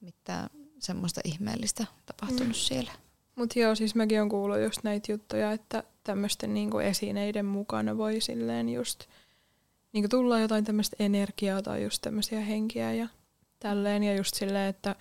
mitään 0.00 0.50
semmoista 0.78 1.20
ihmeellistä 1.24 1.86
tapahtunut 2.06 2.48
Mm. 2.48 2.54
siellä. 2.54 2.92
Mutta 3.36 3.58
joo, 3.58 3.74
siis 3.74 3.94
mäkin 3.94 4.22
on 4.22 4.28
kuullut 4.28 4.60
just 4.60 4.82
näitä 4.82 5.12
juttuja, 5.12 5.52
että 5.52 5.82
tämmöisten 6.04 6.54
niinku 6.54 6.78
esineiden 6.78 7.46
mukana 7.46 7.96
voi 7.96 8.20
silleen 8.20 8.68
just 8.68 9.04
niinku 9.92 10.08
tulla 10.08 10.40
jotain 10.40 10.64
tämmöistä 10.64 10.96
energiaa 10.98 11.62
tai 11.62 11.82
just 11.82 12.02
tämmöisiä 12.02 12.40
henkiä 12.40 12.92
ja 12.92 13.08
tälleen. 13.58 14.02
Ja 14.02 14.16
just 14.16 14.34
silleen, 14.34 14.68
että, 14.68 14.96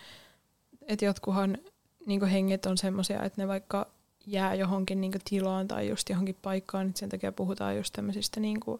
että 0.81 1.05
jotkuhan 1.05 1.57
niinku 2.05 2.25
henget 2.25 2.65
on 2.65 2.77
semmoisia, 2.77 3.23
että 3.23 3.41
ne 3.41 3.47
vaikka 3.47 3.87
jää 4.25 4.53
johonkin 4.55 5.01
niinku 5.01 5.17
tilaan 5.29 5.67
tai 5.67 5.89
just 5.89 6.09
johonkin 6.09 6.37
paikkaan, 6.41 6.85
niin 6.85 6.95
sen 6.95 7.09
takia 7.09 7.31
puhutaan 7.31 7.77
just 7.77 7.93
tämmöisistä 7.93 8.39
niinku 8.39 8.79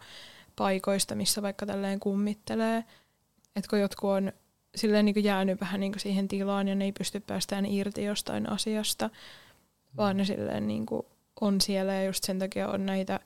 paikoista, 0.55 1.15
missä 1.15 1.41
vaikka 1.41 1.65
tälleen 1.65 1.99
kummittelee. 1.99 2.84
Että 3.55 3.69
kun 3.69 3.80
jotkut 3.80 4.09
on 4.09 4.31
silleen 4.75 5.05
niin 5.05 5.23
jäänyt 5.23 5.61
vähän 5.61 5.79
niin 5.79 5.93
siihen 5.97 6.27
tilaan 6.27 6.67
ja 6.67 6.75
ne 6.75 6.85
ei 6.85 6.91
pysty 6.91 7.19
päästään 7.19 7.65
irti 7.65 8.03
jostain 8.03 8.49
asiasta, 8.49 9.09
vaan 9.97 10.17
ne 10.17 10.25
silleen 10.25 10.67
niin 10.67 10.85
on 11.41 11.61
siellä 11.61 11.93
ja 11.93 12.05
just 12.05 12.23
sen 12.23 12.39
takia 12.39 12.67
on 12.67 12.85
näitä 12.85 13.19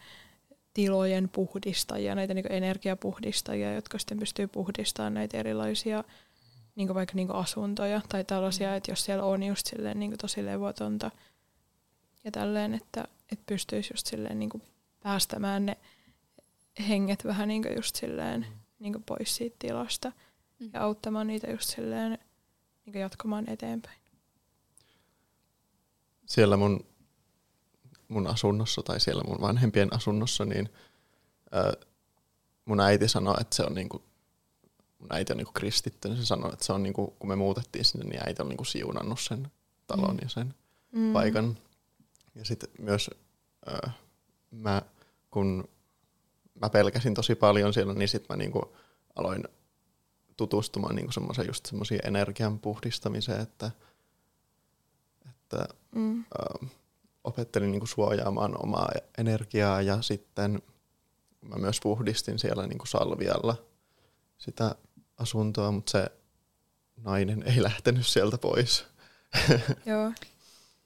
tilojen 0.73 1.29
puhdistajia, 1.29 2.15
näitä 2.15 2.33
niin 2.33 2.51
energiapuhdistajia, 2.51 3.73
jotka 3.73 3.99
sitten 3.99 4.19
pystyy 4.19 4.47
puhdistamaan 4.47 5.13
näitä 5.13 5.37
erilaisia 5.37 6.03
niin 6.75 6.93
vaikka 6.93 7.15
niin 7.15 7.31
asuntoja 7.31 8.01
tai 8.09 8.23
tällaisia, 8.23 8.75
että 8.75 8.91
jos 8.91 9.05
siellä 9.05 9.23
on 9.23 9.43
just 9.43 9.67
silleen 9.67 9.99
niin 9.99 10.17
tosi 10.17 10.45
levotonta 10.45 11.11
ja 12.23 12.31
tälleen, 12.31 12.73
että, 12.73 13.07
että 13.31 13.43
pystyisi 13.45 13.93
just 13.93 14.07
silleen 14.07 14.39
niin 14.39 14.49
päästämään 15.03 15.65
ne 15.65 15.77
henget 16.89 17.25
vähän 17.25 17.47
niin 17.47 17.63
just 17.75 17.95
silleen 17.95 18.45
niin 18.79 19.03
pois 19.05 19.35
siitä 19.35 19.55
tilasta 19.59 20.11
Mm. 20.59 20.69
ja 20.73 20.83
auttamaan 20.83 21.27
niitä 21.27 21.51
just 21.51 21.69
silleen 21.69 22.17
niin 22.85 22.95
jatkamaan 22.99 23.49
eteenpäin. 23.49 23.97
Siellä 26.25 26.57
mun, 26.57 26.85
mun 28.07 28.27
asunnossa 28.27 28.83
tai 28.83 28.99
siellä 28.99 29.23
mun 29.27 29.41
vanhempien 29.41 29.93
asunnossa, 29.93 30.45
niin 30.45 30.69
ää, 31.51 31.73
mun 32.65 32.79
äiti 32.79 33.07
sanoi, 33.07 33.35
että 33.41 33.55
se 33.55 33.63
on 33.63 33.73
niinku, 33.73 34.03
mun 34.99 35.07
äiti 35.13 35.33
on 35.33 35.37
niinku 35.37 35.51
kristitty, 35.51 36.07
niin 36.07 36.17
se 36.17 36.25
sanoi, 36.25 36.53
että 36.53 36.65
se 36.65 36.73
on 36.73 36.83
niinku, 36.83 37.15
kun 37.19 37.29
me 37.29 37.35
muutettiin 37.35 37.85
sinne, 37.85 38.05
niin 38.05 38.21
äiti 38.27 38.41
on 38.41 38.49
niinku 38.49 38.63
siunannut 38.65 39.19
sen 39.19 39.51
talon 39.87 40.13
Mm. 40.15 40.19
ja 40.21 40.29
sen 40.29 40.53
Mm. 40.91 41.13
paikan. 41.13 41.57
Ja 42.35 42.45
sitten 42.45 42.69
myös 42.79 43.09
ää, 43.65 43.91
mä, 44.51 44.81
kun 45.31 45.67
mä 46.61 46.69
pelkäsin 46.69 47.13
tosi 47.13 47.35
paljon 47.35 47.73
siellä, 47.73 47.93
niin 47.93 48.09
sitten 48.09 48.35
mä 48.35 48.37
niinku 48.37 48.75
aloin 49.15 49.43
tutustumaan 50.37 50.95
niinku 50.95 51.11
semmoisen 51.11 51.47
just 51.47 51.65
semmoisiin 51.65 51.99
energian 52.03 52.59
puhdistamiseen, 52.59 53.41
että, 53.41 53.71
että 55.29 55.67
Mm. 55.95 56.19
ö, 56.19 56.65
opettelin 57.23 57.71
niinku 57.71 57.87
suojaamaan 57.87 58.63
omaa 58.63 58.89
energiaa 59.17 59.81
ja 59.81 60.01
sitten 60.01 60.61
mä 61.41 61.55
myös 61.55 61.79
puhdistin 61.83 62.39
siellä 62.39 62.67
niinku 62.67 62.85
salvialla 62.85 63.55
sitä 64.37 64.75
asuntoa, 65.17 65.71
mutta 65.71 65.91
se 65.91 66.07
nainen 67.03 67.43
ei 67.43 67.63
lähtenyt 67.63 68.07
sieltä 68.07 68.37
pois. 68.37 68.85
Joo. 69.85 70.11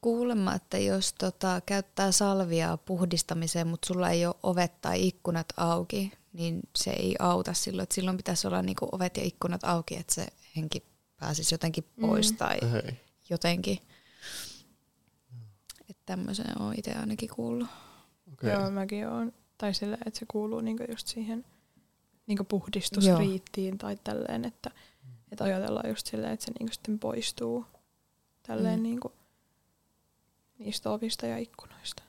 Kuulemma, 0.01 0.55
että 0.55 0.77
jos 0.77 1.13
tota, 1.13 1.61
käyttää 1.65 2.11
salviaa 2.11 2.77
puhdistamiseen, 2.77 3.67
mutta 3.67 3.87
sulla 3.87 4.09
ei 4.09 4.25
ole 4.25 4.35
ovet 4.43 4.81
tai 4.81 5.07
ikkunat 5.07 5.45
auki, 5.57 6.11
niin 6.37 6.59
se 6.75 6.91
ei 6.91 7.15
auta 7.19 7.53
silloin. 7.53 7.83
Että 7.83 7.95
silloin 7.95 8.17
pitäisi 8.17 8.47
olla 8.47 8.61
niinku 8.61 8.89
ovet 8.91 9.17
ja 9.17 9.23
ikkunat 9.23 9.63
auki, 9.63 9.95
että 9.97 10.13
se 10.13 10.27
henki 10.55 10.83
pääsisi 11.19 11.53
jotenkin 11.53 11.83
pois 12.01 12.31
Mm. 12.31 12.37
tai 12.37 12.57
Hei. 12.71 12.99
jotenkin. 13.29 13.77
Että 15.89 16.03
tämmöisen 16.05 16.61
olen 16.61 16.79
itse 16.79 16.93
ainakin 16.93 17.29
kuullut. 17.29 17.67
Okay. 18.33 18.51
Joo, 18.51 18.71
mäkin 18.71 19.07
oon. 19.07 19.33
Tai 19.57 19.73
sillä, 19.73 19.97
että 20.05 20.19
se 20.19 20.25
kuuluu 20.27 20.61
niinku 20.61 20.83
just 20.89 21.07
siihen 21.07 21.45
niinku 22.27 22.43
puhdistusriittiin 22.43 23.77
tai 23.77 23.97
tälleen, 24.03 24.45
että, 24.45 24.71
että 25.31 25.43
ajatellaan 25.43 25.89
just 25.89 26.07
silleen, 26.07 26.33
että 26.33 26.45
se 26.45 26.51
niinku 26.59 26.73
sitten 26.73 26.99
poistuu 26.99 27.65
tälleen 28.43 28.75
Mm. 28.75 28.79
mm. 28.79 28.83
niinku 28.83 29.11
niistä 30.59 30.89
ovista 30.91 31.25
ja 31.25 31.37
ikkunoista. 31.37 32.03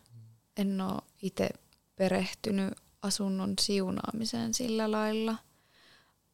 En 0.57 0.81
ole 0.81 1.03
itse 1.23 1.49
perehtynyt 1.97 2.75
asunnon 3.03 3.55
siunaamiseen 3.61 4.55
sillä 4.55 4.91
lailla. 4.91 5.35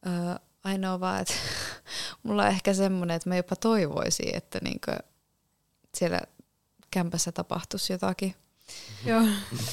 Öö, 0.07 0.35
ainoa 0.63 0.99
vaan, 0.99 1.21
että 1.21 1.33
mulla 2.23 2.43
on 2.43 2.49
ehkä 2.49 2.73
semmoinen, 2.73 3.15
että 3.15 3.29
mä 3.29 3.35
jopa 3.35 3.55
toivoisin, 3.55 4.35
että 4.35 4.59
niinku 4.63 4.91
siellä 5.95 6.21
kämpässä 6.91 7.31
tapahtuisi 7.31 7.93
jotakin. 7.93 8.35
Joo. 9.05 9.21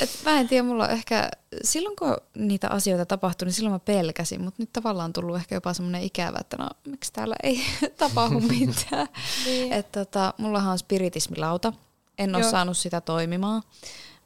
Et 0.01 0.11
mä 0.25 0.41
en 0.41 0.49
tiedä, 0.49 0.63
mulla 0.63 0.85
on 0.85 0.91
ehkä, 0.91 1.31
silloin 1.63 1.97
kun 1.97 2.17
niitä 2.35 2.69
asioita 2.69 3.07
tapahtui, 3.07 3.47
niin 3.47 3.53
silloin 3.53 3.73
mä 3.73 3.79
pelkäsin, 3.79 4.41
mutta 4.43 4.63
nyt 4.63 4.73
tavallaan 4.73 5.05
on 5.05 5.13
tullut 5.13 5.37
ehkä 5.37 5.55
jopa 5.55 5.75
semmoinen 5.75 6.03
ikävä, 6.03 6.39
että 6.41 6.57
no 6.57 6.69
miksi 6.89 7.13
täällä 7.13 7.37
ei 7.43 7.61
tapahdu 7.99 8.41
mitään. 8.59 9.09
Niin. 9.45 9.73
Et 9.73 9.93
tota, 9.93 10.35
mullahan 10.39 10.73
on 10.73 10.79
spiritismilauta, 10.79 11.73
en 12.19 12.35
ole 12.35 12.51
saanut 12.51 12.77
sitä 12.77 13.01
toimimaan, 13.01 13.63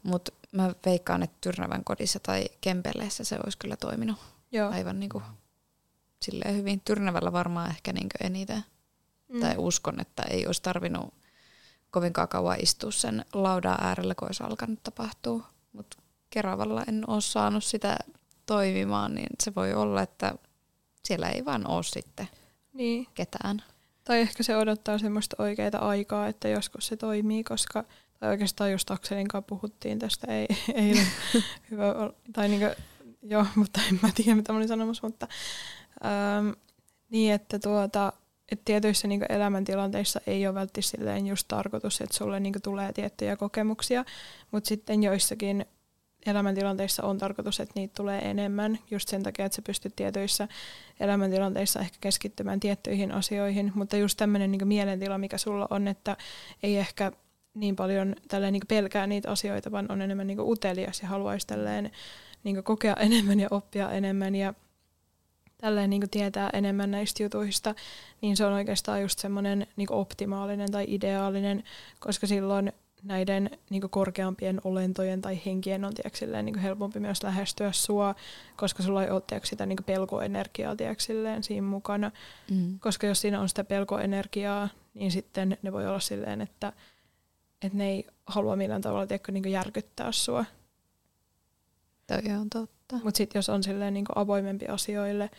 mutta 0.02 0.32
mä 0.56 0.74
veikkaan, 0.86 1.22
että 1.22 1.36
Tyrnävän 1.40 1.84
kodissa 1.84 2.20
tai 2.20 2.44
Kempeleessä 2.60 3.24
se 3.24 3.38
olisi 3.44 3.58
kyllä 3.58 3.76
toiminut 3.76 4.18
Joo. 4.52 4.70
aivan 4.70 5.00
niinku 5.00 5.22
silleen 6.22 6.56
hyvin. 6.56 6.80
Tyrnävällä 6.84 7.32
varmaan 7.32 7.70
ehkä 7.70 7.92
niinku 7.92 8.14
eniten. 8.20 8.64
Mm. 9.28 9.40
Tai 9.40 9.54
uskon, 9.58 10.00
että 10.00 10.22
ei 10.30 10.46
olisi 10.46 10.62
tarvinnut 10.62 11.14
kovinkaan 11.90 12.28
kauan 12.28 12.60
istua 12.60 12.90
sen 12.90 13.24
laudan 13.32 13.76
äärellä, 13.80 14.14
kun 14.14 14.28
olisi 14.28 14.42
alkanut 14.42 14.82
tapahtua. 14.82 15.46
Mutta 15.72 15.96
Keravalla 16.30 16.84
en 16.88 17.04
ole 17.10 17.20
saanut 17.20 17.64
sitä 17.64 17.96
toimimaan, 18.46 19.14
niin 19.14 19.28
se 19.42 19.54
voi 19.54 19.74
olla, 19.74 20.02
että 20.02 20.34
siellä 21.04 21.28
ei 21.28 21.44
vaan 21.44 21.66
ole 21.66 21.82
sitten 21.82 22.28
Niin. 22.72 23.06
ketään. 23.14 23.62
Tai 24.04 24.20
ehkä 24.20 24.42
se 24.42 24.56
odottaa 24.56 24.98
semmoista 24.98 25.36
oikeaa 25.38 25.88
aikaa, 25.88 26.26
että 26.26 26.48
joskus 26.48 26.86
se 26.86 26.96
toimii, 26.96 27.44
koska 27.44 27.84
tai 28.20 28.30
oikeastaan 28.30 28.72
just 28.72 28.90
Akselin 28.90 29.28
kanssa 29.28 29.46
puhuttiin 29.48 29.98
tästä 29.98 30.32
ei, 30.32 30.46
eilen. 30.74 31.06
Hyvä, 31.70 31.92
ol- 31.92 32.12
tai 32.32 32.48
niinku, 32.48 32.66
joo, 33.22 33.46
mutta 33.54 33.80
en 33.90 33.98
mä 34.02 34.08
tiedä 34.14 34.34
mitä 34.34 34.52
mä 34.52 34.56
olin 34.56 34.68
sanomassa, 34.68 35.06
mutta 35.06 35.28
äm, 36.38 36.54
niin, 37.10 37.32
että 37.32 37.58
tuota, 37.58 38.12
et 38.52 38.64
tietyissä 38.64 39.08
niinku 39.08 39.26
elämäntilanteissa 39.28 40.20
ei 40.26 40.46
ole 40.46 40.54
välttämättä 40.54 40.90
silleen 40.90 41.26
just 41.26 41.48
tarkoitus, 41.48 42.00
että 42.00 42.16
sulle 42.16 42.40
niinku 42.40 42.58
tulee 42.62 42.92
tiettyjä 42.92 43.36
kokemuksia, 43.36 44.04
mutta 44.50 44.68
sitten 44.68 45.02
joissakin 45.02 45.66
elämäntilanteissa 46.26 47.02
on 47.02 47.18
tarkoitus, 47.18 47.60
että 47.60 47.72
niitä 47.76 47.94
tulee 47.96 48.30
enemmän, 48.30 48.78
just 48.90 49.08
sen 49.08 49.22
takia, 49.22 49.46
että 49.46 49.56
sä 49.56 49.62
pystyt 49.62 49.96
tietyissä 49.96 50.48
elämäntilanteissa 51.00 51.80
ehkä 51.80 51.96
keskittymään 52.00 52.60
tiettyihin 52.60 53.12
asioihin, 53.12 53.72
mutta 53.74 53.96
just 53.96 54.16
tämmöinen 54.16 54.52
niin 54.52 54.68
mielentila, 54.68 55.18
mikä 55.18 55.38
sulla 55.38 55.66
on, 55.70 55.88
että 55.88 56.16
ei 56.62 56.76
ehkä 56.76 57.12
niin 57.56 57.76
paljon 57.76 58.16
tälleen 58.28 58.52
niin 58.52 58.62
pelkää 58.68 59.06
niitä 59.06 59.30
asioita, 59.30 59.72
vaan 59.72 59.92
on 59.92 60.02
enemmän 60.02 60.26
niin 60.26 60.40
utelias 60.40 61.02
ja 61.02 61.08
haluaisi 61.08 61.46
tälleen 61.46 61.90
niin 62.44 62.64
kokea 62.64 62.94
enemmän 63.06 63.40
ja 63.40 63.48
oppia 63.50 63.90
enemmän 63.90 64.34
ja 64.34 64.54
tälleen 65.58 65.90
niin 65.90 66.10
tietää 66.10 66.50
enemmän 66.52 66.90
näistä 66.90 67.22
jutuista, 67.22 67.74
niin 68.20 68.36
se 68.36 68.46
on 68.46 68.52
oikeastaan 68.52 69.02
just 69.02 69.18
semmoinen 69.18 69.66
niin 69.76 69.92
optimaalinen 69.92 70.70
tai 70.70 70.84
ideaalinen, 70.88 71.64
koska 71.98 72.26
silloin 72.26 72.72
näiden 73.02 73.50
niin 73.70 73.90
korkeampien 73.90 74.60
olentojen 74.64 75.22
tai 75.22 75.40
henkien 75.46 75.84
on 75.84 75.94
tiedätkö, 75.94 76.18
silleen, 76.18 76.44
niin 76.44 76.58
helpompi 76.58 77.00
myös 77.00 77.22
lähestyä 77.22 77.72
sua, 77.72 78.14
koska 78.56 78.82
sulla 78.82 79.04
ei 79.04 79.10
ole 79.10 79.22
tiedätkö, 79.26 79.48
sitä 79.48 79.66
niin 79.66 79.78
pelkoenergiaa 79.86 80.76
tiedätkö, 80.76 81.02
silleen, 81.02 81.42
siinä 81.42 81.66
mukana. 81.66 82.10
Mm. 82.50 82.78
Koska 82.78 83.06
jos 83.06 83.20
siinä 83.20 83.40
on 83.40 83.48
sitä 83.48 83.64
pelkoenergiaa, 83.64 84.68
niin 84.94 85.10
sitten 85.10 85.58
ne 85.62 85.72
voi 85.72 85.86
olla 85.86 86.00
silleen, 86.00 86.40
että, 86.40 86.72
että 87.62 87.78
ne 87.78 87.88
ei 87.88 88.06
halua 88.26 88.56
millään 88.56 88.82
tavalla 88.82 89.06
tiedätkö, 89.06 89.32
niin 89.32 89.50
järkyttää 89.50 90.12
sua. 90.12 90.44
Toi 92.06 92.34
on 92.40 92.50
totta. 92.50 92.96
Mutta 93.04 93.18
sitten 93.18 93.38
jos 93.38 93.48
on 93.48 93.62
silleen 93.62 93.94
niin 93.94 94.06
avoimempi 94.14 94.66
asioille, 94.66 95.30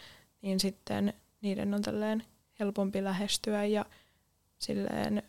niin 0.41 0.59
sitten 0.59 1.13
niiden 1.41 1.73
on 1.73 1.81
tälleen 1.81 2.23
helpompi 2.59 3.03
lähestyä 3.03 3.65
ja 3.65 3.85
silleen 4.59 5.23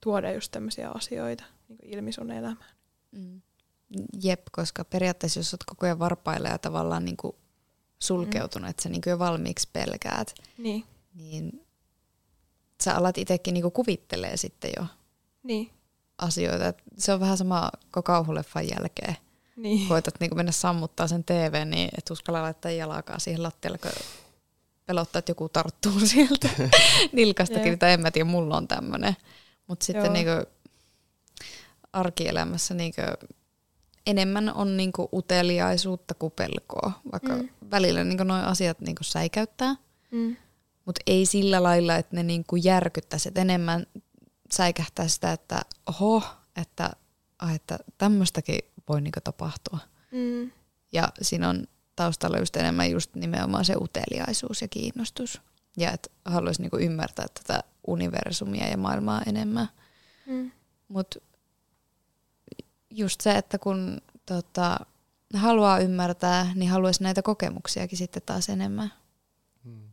tuoda 0.00 0.32
just 0.32 0.52
tämmöisiä 0.52 0.90
asioita 0.90 1.44
niin 1.68 1.78
ilmi 1.82 2.12
sun 2.12 2.30
elämään. 2.30 2.74
Mm. 3.12 3.42
Jep, 4.22 4.40
koska 4.52 4.84
periaatteessa 4.84 5.40
jos 5.40 5.54
olet 5.54 5.64
koko 5.64 5.86
ajan 5.86 5.98
varpailla 5.98 6.48
ja 6.48 6.58
tavallaan 6.58 7.04
niin 7.04 7.16
kuin 7.16 7.36
sulkeutunut, 7.98 8.70
että 8.70 8.82
sä 8.82 8.88
niin 8.88 9.02
kuin 9.02 9.10
jo 9.10 9.18
valmiiksi 9.18 9.68
pelkäät, 9.72 10.34
Niin, 10.58 10.84
niin 11.14 11.66
sä 12.82 12.96
alat 12.96 13.18
itsekin 13.18 13.54
niin 13.54 13.62
kuin 13.62 13.72
kuvittelee 13.72 14.36
sitten 14.36 14.70
jo 14.76 14.86
niin, 15.42 15.70
asioita. 16.18 16.68
Et 16.68 16.82
se 16.98 17.12
on 17.12 17.20
vähän 17.20 17.36
sama 17.38 17.70
kuin 17.94 18.04
kauhuleffan 18.04 18.68
jälkeen. 18.68 19.16
niin. 19.56 19.88
Koetat 19.88 20.14
niin 20.20 20.36
mennä 20.36 20.52
sammuttaa 20.52 21.08
sen 21.08 21.24
TV, 21.24 21.66
niin 21.66 21.88
et 21.98 22.10
uskalla 22.10 22.42
laittaa 22.42 22.70
jalkaa 22.70 23.18
siihen 23.18 23.42
lattialle, 23.42 23.78
kun 23.78 23.90
pelottaa, 24.86 25.18
että 25.18 25.30
joku 25.30 25.48
tarttuu 25.48 26.00
sieltä 26.06 26.48
nilkastakin. 27.12 27.78
Tai 27.78 27.92
en 27.92 28.00
mä 28.00 28.10
tiedä, 28.10 28.24
mulla 28.30 28.56
on 28.56 28.68
tämmöinen. 28.68 29.16
Mutta 29.66 29.84
sitten 29.86 30.12
niin 30.12 30.26
kuin 30.26 30.46
arkielämässä 31.92 32.74
niin 32.74 32.92
kuin 32.94 33.30
enemmän 34.06 34.54
on 34.54 34.76
niin 34.76 34.92
kuin 34.92 35.08
uteliaisuutta 35.12 36.14
kuin 36.14 36.32
pelkoa. 36.36 36.92
Vaikka 37.12 37.36
Mm. 37.36 37.48
välillä 37.70 38.04
niin 38.04 38.18
nuo 38.26 38.36
asiat 38.36 38.80
niin 38.80 38.94
kuin 38.94 39.04
säikäyttää, 39.04 39.76
Mm. 40.10 40.36
mutta 40.84 41.00
ei 41.06 41.26
sillä 41.26 41.62
lailla, 41.62 41.96
että 41.96 42.16
ne 42.16 42.22
niin 42.22 42.44
kuin 42.46 42.64
järkyttäisi. 42.64 43.28
Et 43.28 43.38
enemmän 43.38 43.86
säikähtää 44.52 45.08
sitä, 45.08 45.32
että 45.32 45.62
oho, 45.86 46.22
että, 46.56 46.90
että 47.54 47.78
tämmöistäkin 47.98 48.58
voi 48.88 49.00
niin 49.00 49.12
kuin 49.12 49.22
tapahtua. 49.22 49.78
Mm. 50.10 50.50
Ja 50.92 51.08
siinä 51.22 51.48
on 51.48 51.66
taustalla 51.96 52.38
just 52.38 52.56
enemmän 52.56 52.90
just 52.90 53.14
nimenomaan 53.14 53.64
se 53.64 53.74
uteliaisuus 53.76 54.62
ja 54.62 54.68
kiinnostus. 54.68 55.40
Ja 55.76 55.92
että 55.92 56.10
haluaisi 56.24 56.62
niinku 56.62 56.76
ymmärtää 56.76 57.26
tätä 57.34 57.62
universumia 57.86 58.68
ja 58.68 58.76
maailmaa 58.76 59.22
enemmän. 59.26 59.68
Mm. 60.26 60.50
Mutta 60.88 61.18
just 62.90 63.20
se, 63.20 63.38
että 63.38 63.58
kun 63.58 64.00
tota, 64.26 64.86
haluaa 65.34 65.78
ymmärtää, 65.78 66.52
niin 66.54 66.70
haluaisi 66.70 67.02
näitä 67.02 67.22
kokemuksiakin 67.22 67.98
sitten 67.98 68.22
taas 68.26 68.48
enemmän. 68.48 68.92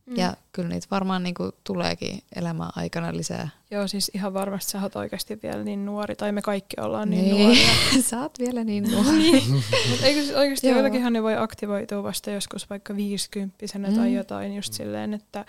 Mm. 0.05 0.15
Ja 0.17 0.33
kyllä 0.51 0.69
niitä 0.69 0.87
varmaan 0.91 1.23
niinku 1.23 1.51
tuleekin 1.63 2.19
elämän 2.35 2.69
aikana 2.75 3.13
lisää. 3.17 3.49
Joo, 3.71 3.87
siis 3.87 4.11
ihan 4.13 4.33
varmasti 4.33 4.71
sä 4.71 4.81
oot 4.81 4.95
oikeasti 4.95 5.39
vielä 5.43 5.63
niin 5.63 5.85
nuori, 5.85 6.15
tai 6.15 6.31
me 6.31 6.41
kaikki 6.41 6.75
ollaan 6.81 7.09
niin, 7.09 7.23
niin. 7.25 7.45
nuoria. 7.45 8.01
Sä 8.09 8.21
oot 8.21 8.39
vielä 8.39 8.63
niin 8.63 8.83
nuori. 8.91 9.17
niin. 9.17 9.51
Mutta 9.89 10.05
eikö 10.05 10.21
siis 10.21 10.35
oikeasti 10.35 10.67
joillakinhan 10.67 11.13
ne 11.13 11.23
voi 11.23 11.37
aktivoitua 11.37 12.03
vasta 12.03 12.31
joskus 12.31 12.69
vaikka 12.69 12.95
viisikymppisenä 12.95 13.87
mm. 13.87 13.95
tai 13.95 14.13
jotain 14.13 14.55
just 14.55 14.73
silleen, 14.73 15.13
että, 15.13 15.45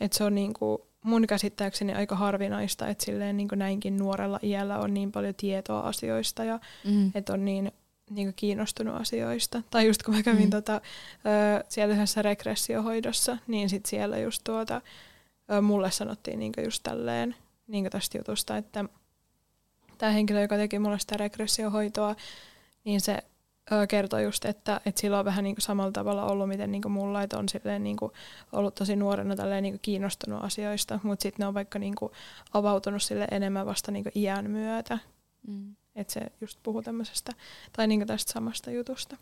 että 0.00 0.16
se 0.18 0.24
on 0.24 0.34
niinku 0.34 0.86
mun 1.04 1.26
käsittääkseni 1.26 1.94
aika 1.94 2.16
harvinaista, 2.16 2.88
että 2.88 3.04
silleen 3.04 3.36
niinku 3.36 3.54
näinkin 3.54 3.96
nuorella 3.96 4.38
iällä 4.42 4.78
on 4.78 4.94
niin 4.94 5.12
paljon 5.12 5.34
tietoa 5.34 5.80
asioista 5.80 6.44
ja 6.44 6.60
Mm. 6.84 7.12
että 7.14 7.32
on 7.32 7.44
niin 7.44 7.72
niinku 8.10 8.32
kiinnostunut 8.36 9.00
asioista. 9.00 9.62
Tai 9.70 9.86
just 9.86 10.02
kun 10.02 10.14
mä 10.14 10.22
kävin 10.22 10.44
Mm. 10.44 10.50
tota, 10.50 10.74
ö, 10.74 11.64
siellä 11.68 11.94
yhdessä 11.94 12.22
regressiohoidossa, 12.22 13.38
niin 13.46 13.68
sit 13.70 13.86
siellä 13.86 14.18
just 14.18 14.44
tuota, 14.44 14.80
ö, 15.52 15.60
mulle 15.60 15.90
sanottiin 15.90 16.38
niinku 16.38 16.60
just 16.60 16.82
tälleen 16.82 17.34
niinku 17.66 17.90
tästä 17.90 18.18
jutusta, 18.18 18.56
että 18.56 18.84
tämä 19.98 20.12
henkilö, 20.12 20.40
joka 20.40 20.56
teki 20.56 20.78
mulle 20.78 20.98
sitä 20.98 21.16
regressiohoitoa, 21.16 22.16
niin 22.84 23.00
se 23.00 23.18
ö, 23.72 23.86
kertoi 23.86 24.22
just, 24.24 24.44
että, 24.44 24.80
että 24.86 25.00
sillä 25.00 25.18
on 25.18 25.24
vähän 25.24 25.44
niin 25.44 25.54
kuin 25.54 25.62
samalla 25.62 25.92
tavalla 25.92 26.24
ollut, 26.26 26.48
miten 26.48 26.72
niin 26.72 26.82
kuin 26.82 26.92
mulla, 26.92 27.22
että 27.22 27.38
on 27.38 27.48
silleen 27.48 27.82
niin 27.84 27.96
kuin 27.96 28.12
ollut 28.52 28.74
tosi 28.74 28.96
nuorena 28.96 29.36
tälleen 29.36 29.62
niin 29.62 29.72
kuin 29.74 29.80
kiinnostunut 29.82 30.44
asioista, 30.44 31.00
mutta 31.02 31.22
sitten 31.22 31.44
ne 31.44 31.46
on 31.46 31.54
vaikka 31.54 31.78
niin 31.78 31.94
kuin 31.94 32.12
avautunut 32.52 33.02
sille 33.02 33.28
enemmän 33.30 33.66
vasta 33.66 33.90
niin 33.92 34.02
kuin 34.04 34.12
iän 34.18 34.50
myötä. 34.50 34.98
Mm. 35.46 35.76
Että 35.94 36.12
se 36.12 36.20
just 36.40 36.58
puhuu 36.62 36.82
tämmöisestä, 36.82 37.32
tai 37.72 37.86
niin 37.86 38.00
kuin 38.00 38.08
tästä 38.08 38.32
samasta 38.32 38.70
jutusta. 38.70 39.16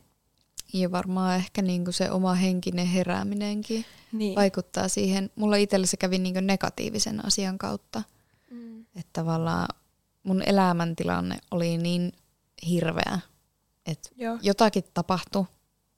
Ja 0.72 0.90
varmaan 0.92 1.36
ehkä 1.36 1.62
niinku 1.62 1.92
se 1.92 2.10
oma 2.10 2.34
henkinen 2.34 2.86
herääminenkin 2.86 3.84
Niin. 4.12 4.36
vaikuttaa 4.36 4.88
siihen. 4.88 5.30
Mulla 5.36 5.56
itsellä 5.56 5.86
se 5.86 5.96
kävi 5.96 6.18
niinku 6.18 6.40
negatiivisen 6.40 7.26
asian 7.26 7.58
kautta. 7.58 8.02
Mm. 8.50 8.80
Että 8.80 9.10
tavallaan 9.12 9.68
mun 10.22 10.42
elämäntilanne 10.42 11.38
oli 11.50 11.78
niin 11.78 12.12
hirveä, 12.68 13.18
että 13.86 14.08
Joo. 14.16 14.38
jotakin 14.42 14.84
tapahtui 14.94 15.44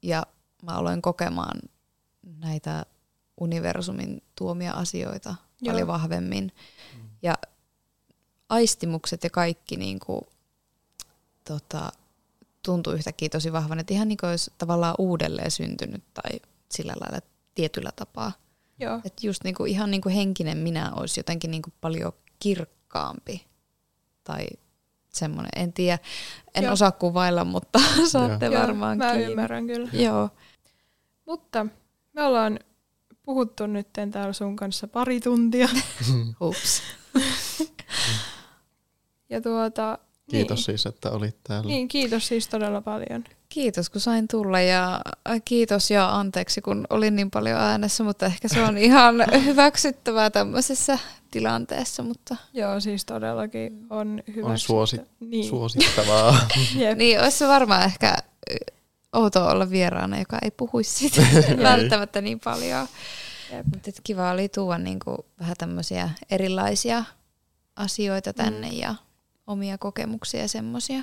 ja 0.03 0.27
mä 0.63 0.73
aloin 0.73 1.03
kokemaan 1.03 1.61
näitä 2.39 2.87
universumin 3.41 4.23
tuomia 4.39 4.73
asioita 4.73 5.29
Joo. 5.61 5.73
paljon 5.73 5.87
vahvemmin. 5.89 6.53
Ja 7.23 7.35
aistimukset 8.49 9.25
ja 9.25 9.31
kaikki 9.31 9.77
niin 9.77 9.99
kuin, 10.01 10.21
tota, 11.45 11.93
tuntui 12.65 12.95
yhtäkkiä 12.95 13.29
tosi 13.29 13.53
vahvan, 13.53 13.79
että 13.79 13.95
ihan 13.95 14.09
niin 14.09 14.19
kuin 14.19 14.31
olisi 14.31 14.53
tavallaan 14.59 14.95
uudelleen 14.99 15.51
syntynyt 15.51 16.03
tai 16.15 16.41
sillä 16.71 16.95
lailla 17.01 17.27
tietyllä 17.55 17.91
tapaa. 17.97 18.33
Joo. 18.79 19.01
Että 19.05 19.27
just 19.27 19.45
niin 19.45 19.55
kuin, 19.55 19.71
ihan 19.71 19.91
niin 19.91 20.01
kuin 20.01 20.15
henkinen 20.15 20.59
minä 20.59 20.93
olisi 20.97 21.21
jotenkin 21.21 21.51
niin 21.51 21.63
kuin 21.63 21.75
paljon 21.81 22.13
kirkkaampi 22.39 23.47
tai 24.25 24.47
semmoinen. 25.09 25.51
En 25.57 25.73
tiedä, 25.73 25.99
en 26.55 26.65
Joo. 26.65 26.73
osaa 26.73 26.93
kuvailla, 26.93 27.45
mutta 27.45 27.79
saatte 28.13 28.47
Joo, 28.47 28.63
varmaan 28.63 28.99
Mä 28.99 29.13
kiinni. 29.13 29.31
ymmärrän 29.31 29.67
kyllä. 29.67 29.89
Joo. 29.93 30.31
Mutta 31.27 31.67
me 32.13 32.23
ollaan 32.25 32.59
puhuttu 33.23 33.67
nyt 33.67 33.89
täällä 34.11 34.33
sun 34.33 34.57
kanssa 34.57 34.89
pari 34.89 35.21
tuntia. 35.21 35.69
Ups. 36.41 36.83
Ja 39.31 39.41
tuota, 39.41 39.99
Kiitos 40.31 40.57
Niin, 40.59 40.65
siis, 40.65 40.87
että 40.87 41.11
olit 41.11 41.37
täällä. 41.45 41.69
niin, 41.69 41.89
kiitos 41.89 42.29
siis 42.29 42.49
todella 42.49 42.81
paljon. 42.81 43.25
Kiitos 43.49 43.91
kun 43.91 44.01
sain 44.01 44.29
tulla 44.29 44.61
ja 44.61 45.01
äh, 45.31 45.43
kiitos 45.45 45.91
ja 45.91 46.17
anteeksi 46.19 46.61
kun 46.61 46.87
olin 46.91 47.17
niin 47.17 47.31
paljon 47.31 47.59
äänessä, 47.61 48.05
mutta 48.05 48.27
ehkä 48.27 48.49
se 48.49 48.63
on 48.63 48.79
ihan 48.89 49.15
hyväksyttävää 49.45 50.31
tämmöisessä 50.31 50.99
tilanteessa. 51.31 52.03
Mutta 52.03 52.37
Joo, 52.55 52.81
siis 52.81 53.05
todellakin 53.05 53.87
on 53.91 54.23
hyvä. 54.37 54.47
On 54.49 54.59
suosi- 54.59 55.01
niin. 55.21 55.45
Suosittavaa. 55.45 56.37
Jep. 56.77 56.99
niin 56.99 57.21
olisi 57.23 57.39
se 57.39 57.49
varmaan 57.49 57.83
ehkä 57.83 58.17
outoa 59.13 59.51
olla 59.51 59.71
vieraana, 59.71 60.19
joka 60.19 60.39
ei 60.43 60.51
puhuisi 60.51 60.91
siitä 61.09 61.23
välttämättä 61.63 62.21
niin 62.21 62.41
paljon. 62.41 62.87
Jep. 63.53 63.67
Mutta 63.75 63.91
kiva 64.05 64.31
oli 64.31 64.49
tuoda 64.49 64.79
niinku 64.79 65.27
vähän 65.41 65.57
tämmöisiä 65.59 66.11
erilaisia 66.31 67.05
asioita 67.77 68.33
tänne 68.33 68.71
Mm. 68.71 68.77
ja 68.79 68.95
omia 69.53 69.79
kokemuksia 69.79 70.41
ja 70.41 70.49
semmoisia. 70.49 71.03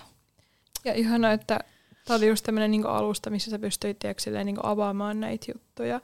Ja 0.86 0.94
ihanaa, 0.94 1.32
että 1.32 1.60
tämä 2.06 2.18
oli 2.18 2.28
just 2.28 2.46
tämmöinen 2.46 2.72
niinku 2.72 2.88
alusta, 2.88 3.30
missä 3.30 3.52
sä 3.52 3.60
pystyit 3.60 4.00
tiedätkö, 4.00 4.24
silleen, 4.24 4.46
niinku 4.46 4.62
avaamaan 4.64 5.20
näitä 5.20 5.52
juttuja. 5.56 6.02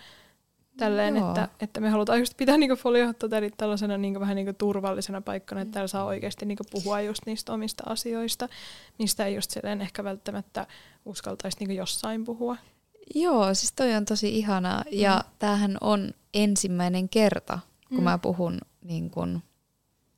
Tälleen, 0.77 1.15
Joo. 1.15 1.27
että, 1.27 1.49
että 1.59 1.79
me 1.79 1.89
halutaan 1.89 2.19
just 2.19 2.37
pitää 2.37 2.57
niinku 2.57 2.75
foliohottotelit 2.75 3.53
tällaisena 3.57 3.97
niinku 3.97 4.19
vähän 4.19 4.35
niinku 4.35 4.53
turvallisena 4.53 5.21
paikkana, 5.21 5.61
että 5.61 5.71
täällä 5.71 5.87
saa 5.87 6.05
oikeasti 6.05 6.45
niinku 6.45 6.63
puhua 6.71 7.01
just 7.01 7.21
niistä 7.25 7.53
omista 7.53 7.83
asioista, 7.87 8.49
mistä 8.99 9.25
ei 9.25 9.35
just 9.35 9.51
silleen 9.51 9.81
ehkä 9.81 10.03
välttämättä 10.03 10.67
uskaltaisi 11.05 11.57
niinku 11.59 11.73
jossain 11.73 12.23
puhua. 12.25 12.57
Joo, 13.15 13.53
siis 13.53 13.71
toi 13.71 13.93
on 13.93 14.05
tosi 14.05 14.37
ihanaa. 14.37 14.83
Ja 14.91 15.15
Mm. 15.15 15.31
tämähän 15.39 15.77
on 15.81 16.11
ensimmäinen 16.33 17.09
kerta, 17.09 17.59
kun 17.89 17.97
Mm. 17.97 18.03
mä 18.03 18.17
puhun 18.17 18.57
niin 18.81 19.09
kun 19.09 19.41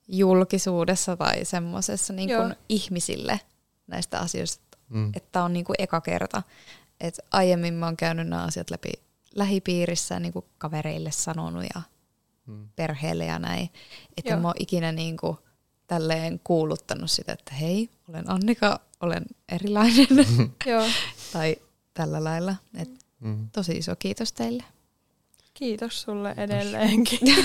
julkisuudessa 0.07 1.17
tai 1.17 1.45
semmoisessa 1.45 2.13
niin 2.13 2.29
kun 2.29 2.55
ihmisille 2.69 3.39
näistä 3.87 4.19
asioista. 4.19 4.77
Mm. 4.89 5.11
Että 5.15 5.43
on 5.43 5.53
niin 5.53 5.65
kun 5.65 5.75
eka 5.79 6.01
kerta. 6.01 6.43
Et 6.99 7.19
aiemmin 7.31 7.73
mä 7.73 7.85
oon 7.85 7.97
käynyt 7.97 8.27
nämä 8.27 8.43
asiat 8.43 8.69
läpi 8.69 8.89
lähipiirissä 9.35 10.19
niin 10.19 10.33
kun 10.33 10.45
kavereille 10.57 11.11
sanonut 11.11 11.63
ja 11.75 11.81
Mm. 12.47 12.69
perheelle 12.75 13.25
ja 13.25 13.39
näin. 13.39 13.69
Että 14.17 14.37
mä 14.37 14.47
oon 14.47 14.55
ikinä 14.59 14.91
niin 14.91 15.17
kun 15.17 15.37
tälleen 15.87 16.39
kuuluttanut 16.43 17.11
sitä, 17.11 17.33
että 17.33 17.53
hei, 17.53 17.89
olen 18.09 18.29
Annika, 18.31 18.79
olen 19.01 19.25
erilainen 19.49 20.07
Joo, 20.65 20.85
tai 21.33 21.55
tällä 21.93 22.23
lailla. 22.23 22.55
Et 22.77 22.89
Mm. 23.19 23.49
tosi 23.51 23.71
iso 23.77 23.95
kiitos 23.95 24.33
teille. 24.33 24.63
kiitos 25.53 26.01
sulle 26.01 26.33
edelleenkin. 26.37 27.19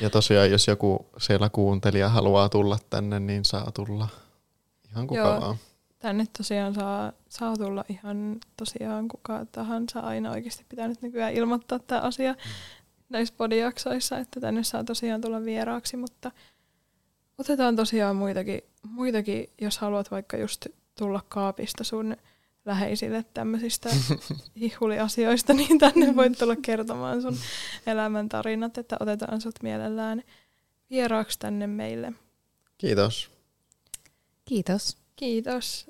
Ja 0.00 0.10
tosiaan, 0.10 0.50
jos 0.50 0.66
joku 0.66 1.06
siellä 1.18 1.48
kuuntelija 1.48 2.08
haluaa 2.08 2.48
tulla 2.48 2.78
tänne, 2.90 3.20
niin 3.20 3.44
saa 3.44 3.70
tulla 3.72 4.08
ihan 4.90 5.06
kuka 5.06 5.20
Joo. 5.20 5.40
vaan. 5.40 5.56
Tänne 5.98 6.26
tosiaan 6.38 6.74
saa, 6.74 7.12
saa 7.28 7.56
tulla 7.56 7.84
ihan 7.88 8.36
tosiaan 8.56 9.08
kuka 9.08 9.46
tahansa. 9.52 10.00
Aina 10.00 10.30
oikeasti 10.30 10.64
pitää 10.68 10.88
nyt 10.88 11.02
nykyään 11.02 11.32
ilmoittaa 11.32 11.78
tämä 11.78 12.00
asia 12.00 12.34
näissä 13.08 13.34
podijaksoissa, 13.36 14.18
että 14.18 14.40
tänne 14.40 14.64
saa 14.64 14.84
tosiaan 14.84 15.20
tulla 15.20 15.44
vieraaksi, 15.44 15.96
mutta 15.96 16.30
otetaan 17.38 17.76
tosiaan 17.76 18.16
muitakin, 18.16 18.60
muitakin 18.82 19.50
jos 19.60 19.78
haluat 19.78 20.10
vaikka 20.10 20.36
just 20.36 20.66
tulla 20.98 21.20
kaapista 21.28 21.84
sun 21.84 22.16
läheisille 22.64 23.24
tämmöisistä 23.34 23.90
hihuliasioista, 24.60 25.52
niin 25.52 25.78
tänne 25.78 26.16
voit 26.16 26.38
tulla 26.38 26.56
kertomaan 26.56 27.22
sun 27.22 27.36
elämäntarinat, 27.86 28.78
että 28.78 28.96
otetaan 29.00 29.40
sut 29.40 29.54
mielellään 29.62 30.22
vieraaksi 30.90 31.38
tänne 31.38 31.66
meille. 31.66 32.12
Kiitos. 32.78 33.30
Kiitos. 34.44 34.96
Kiitos. 35.16 35.89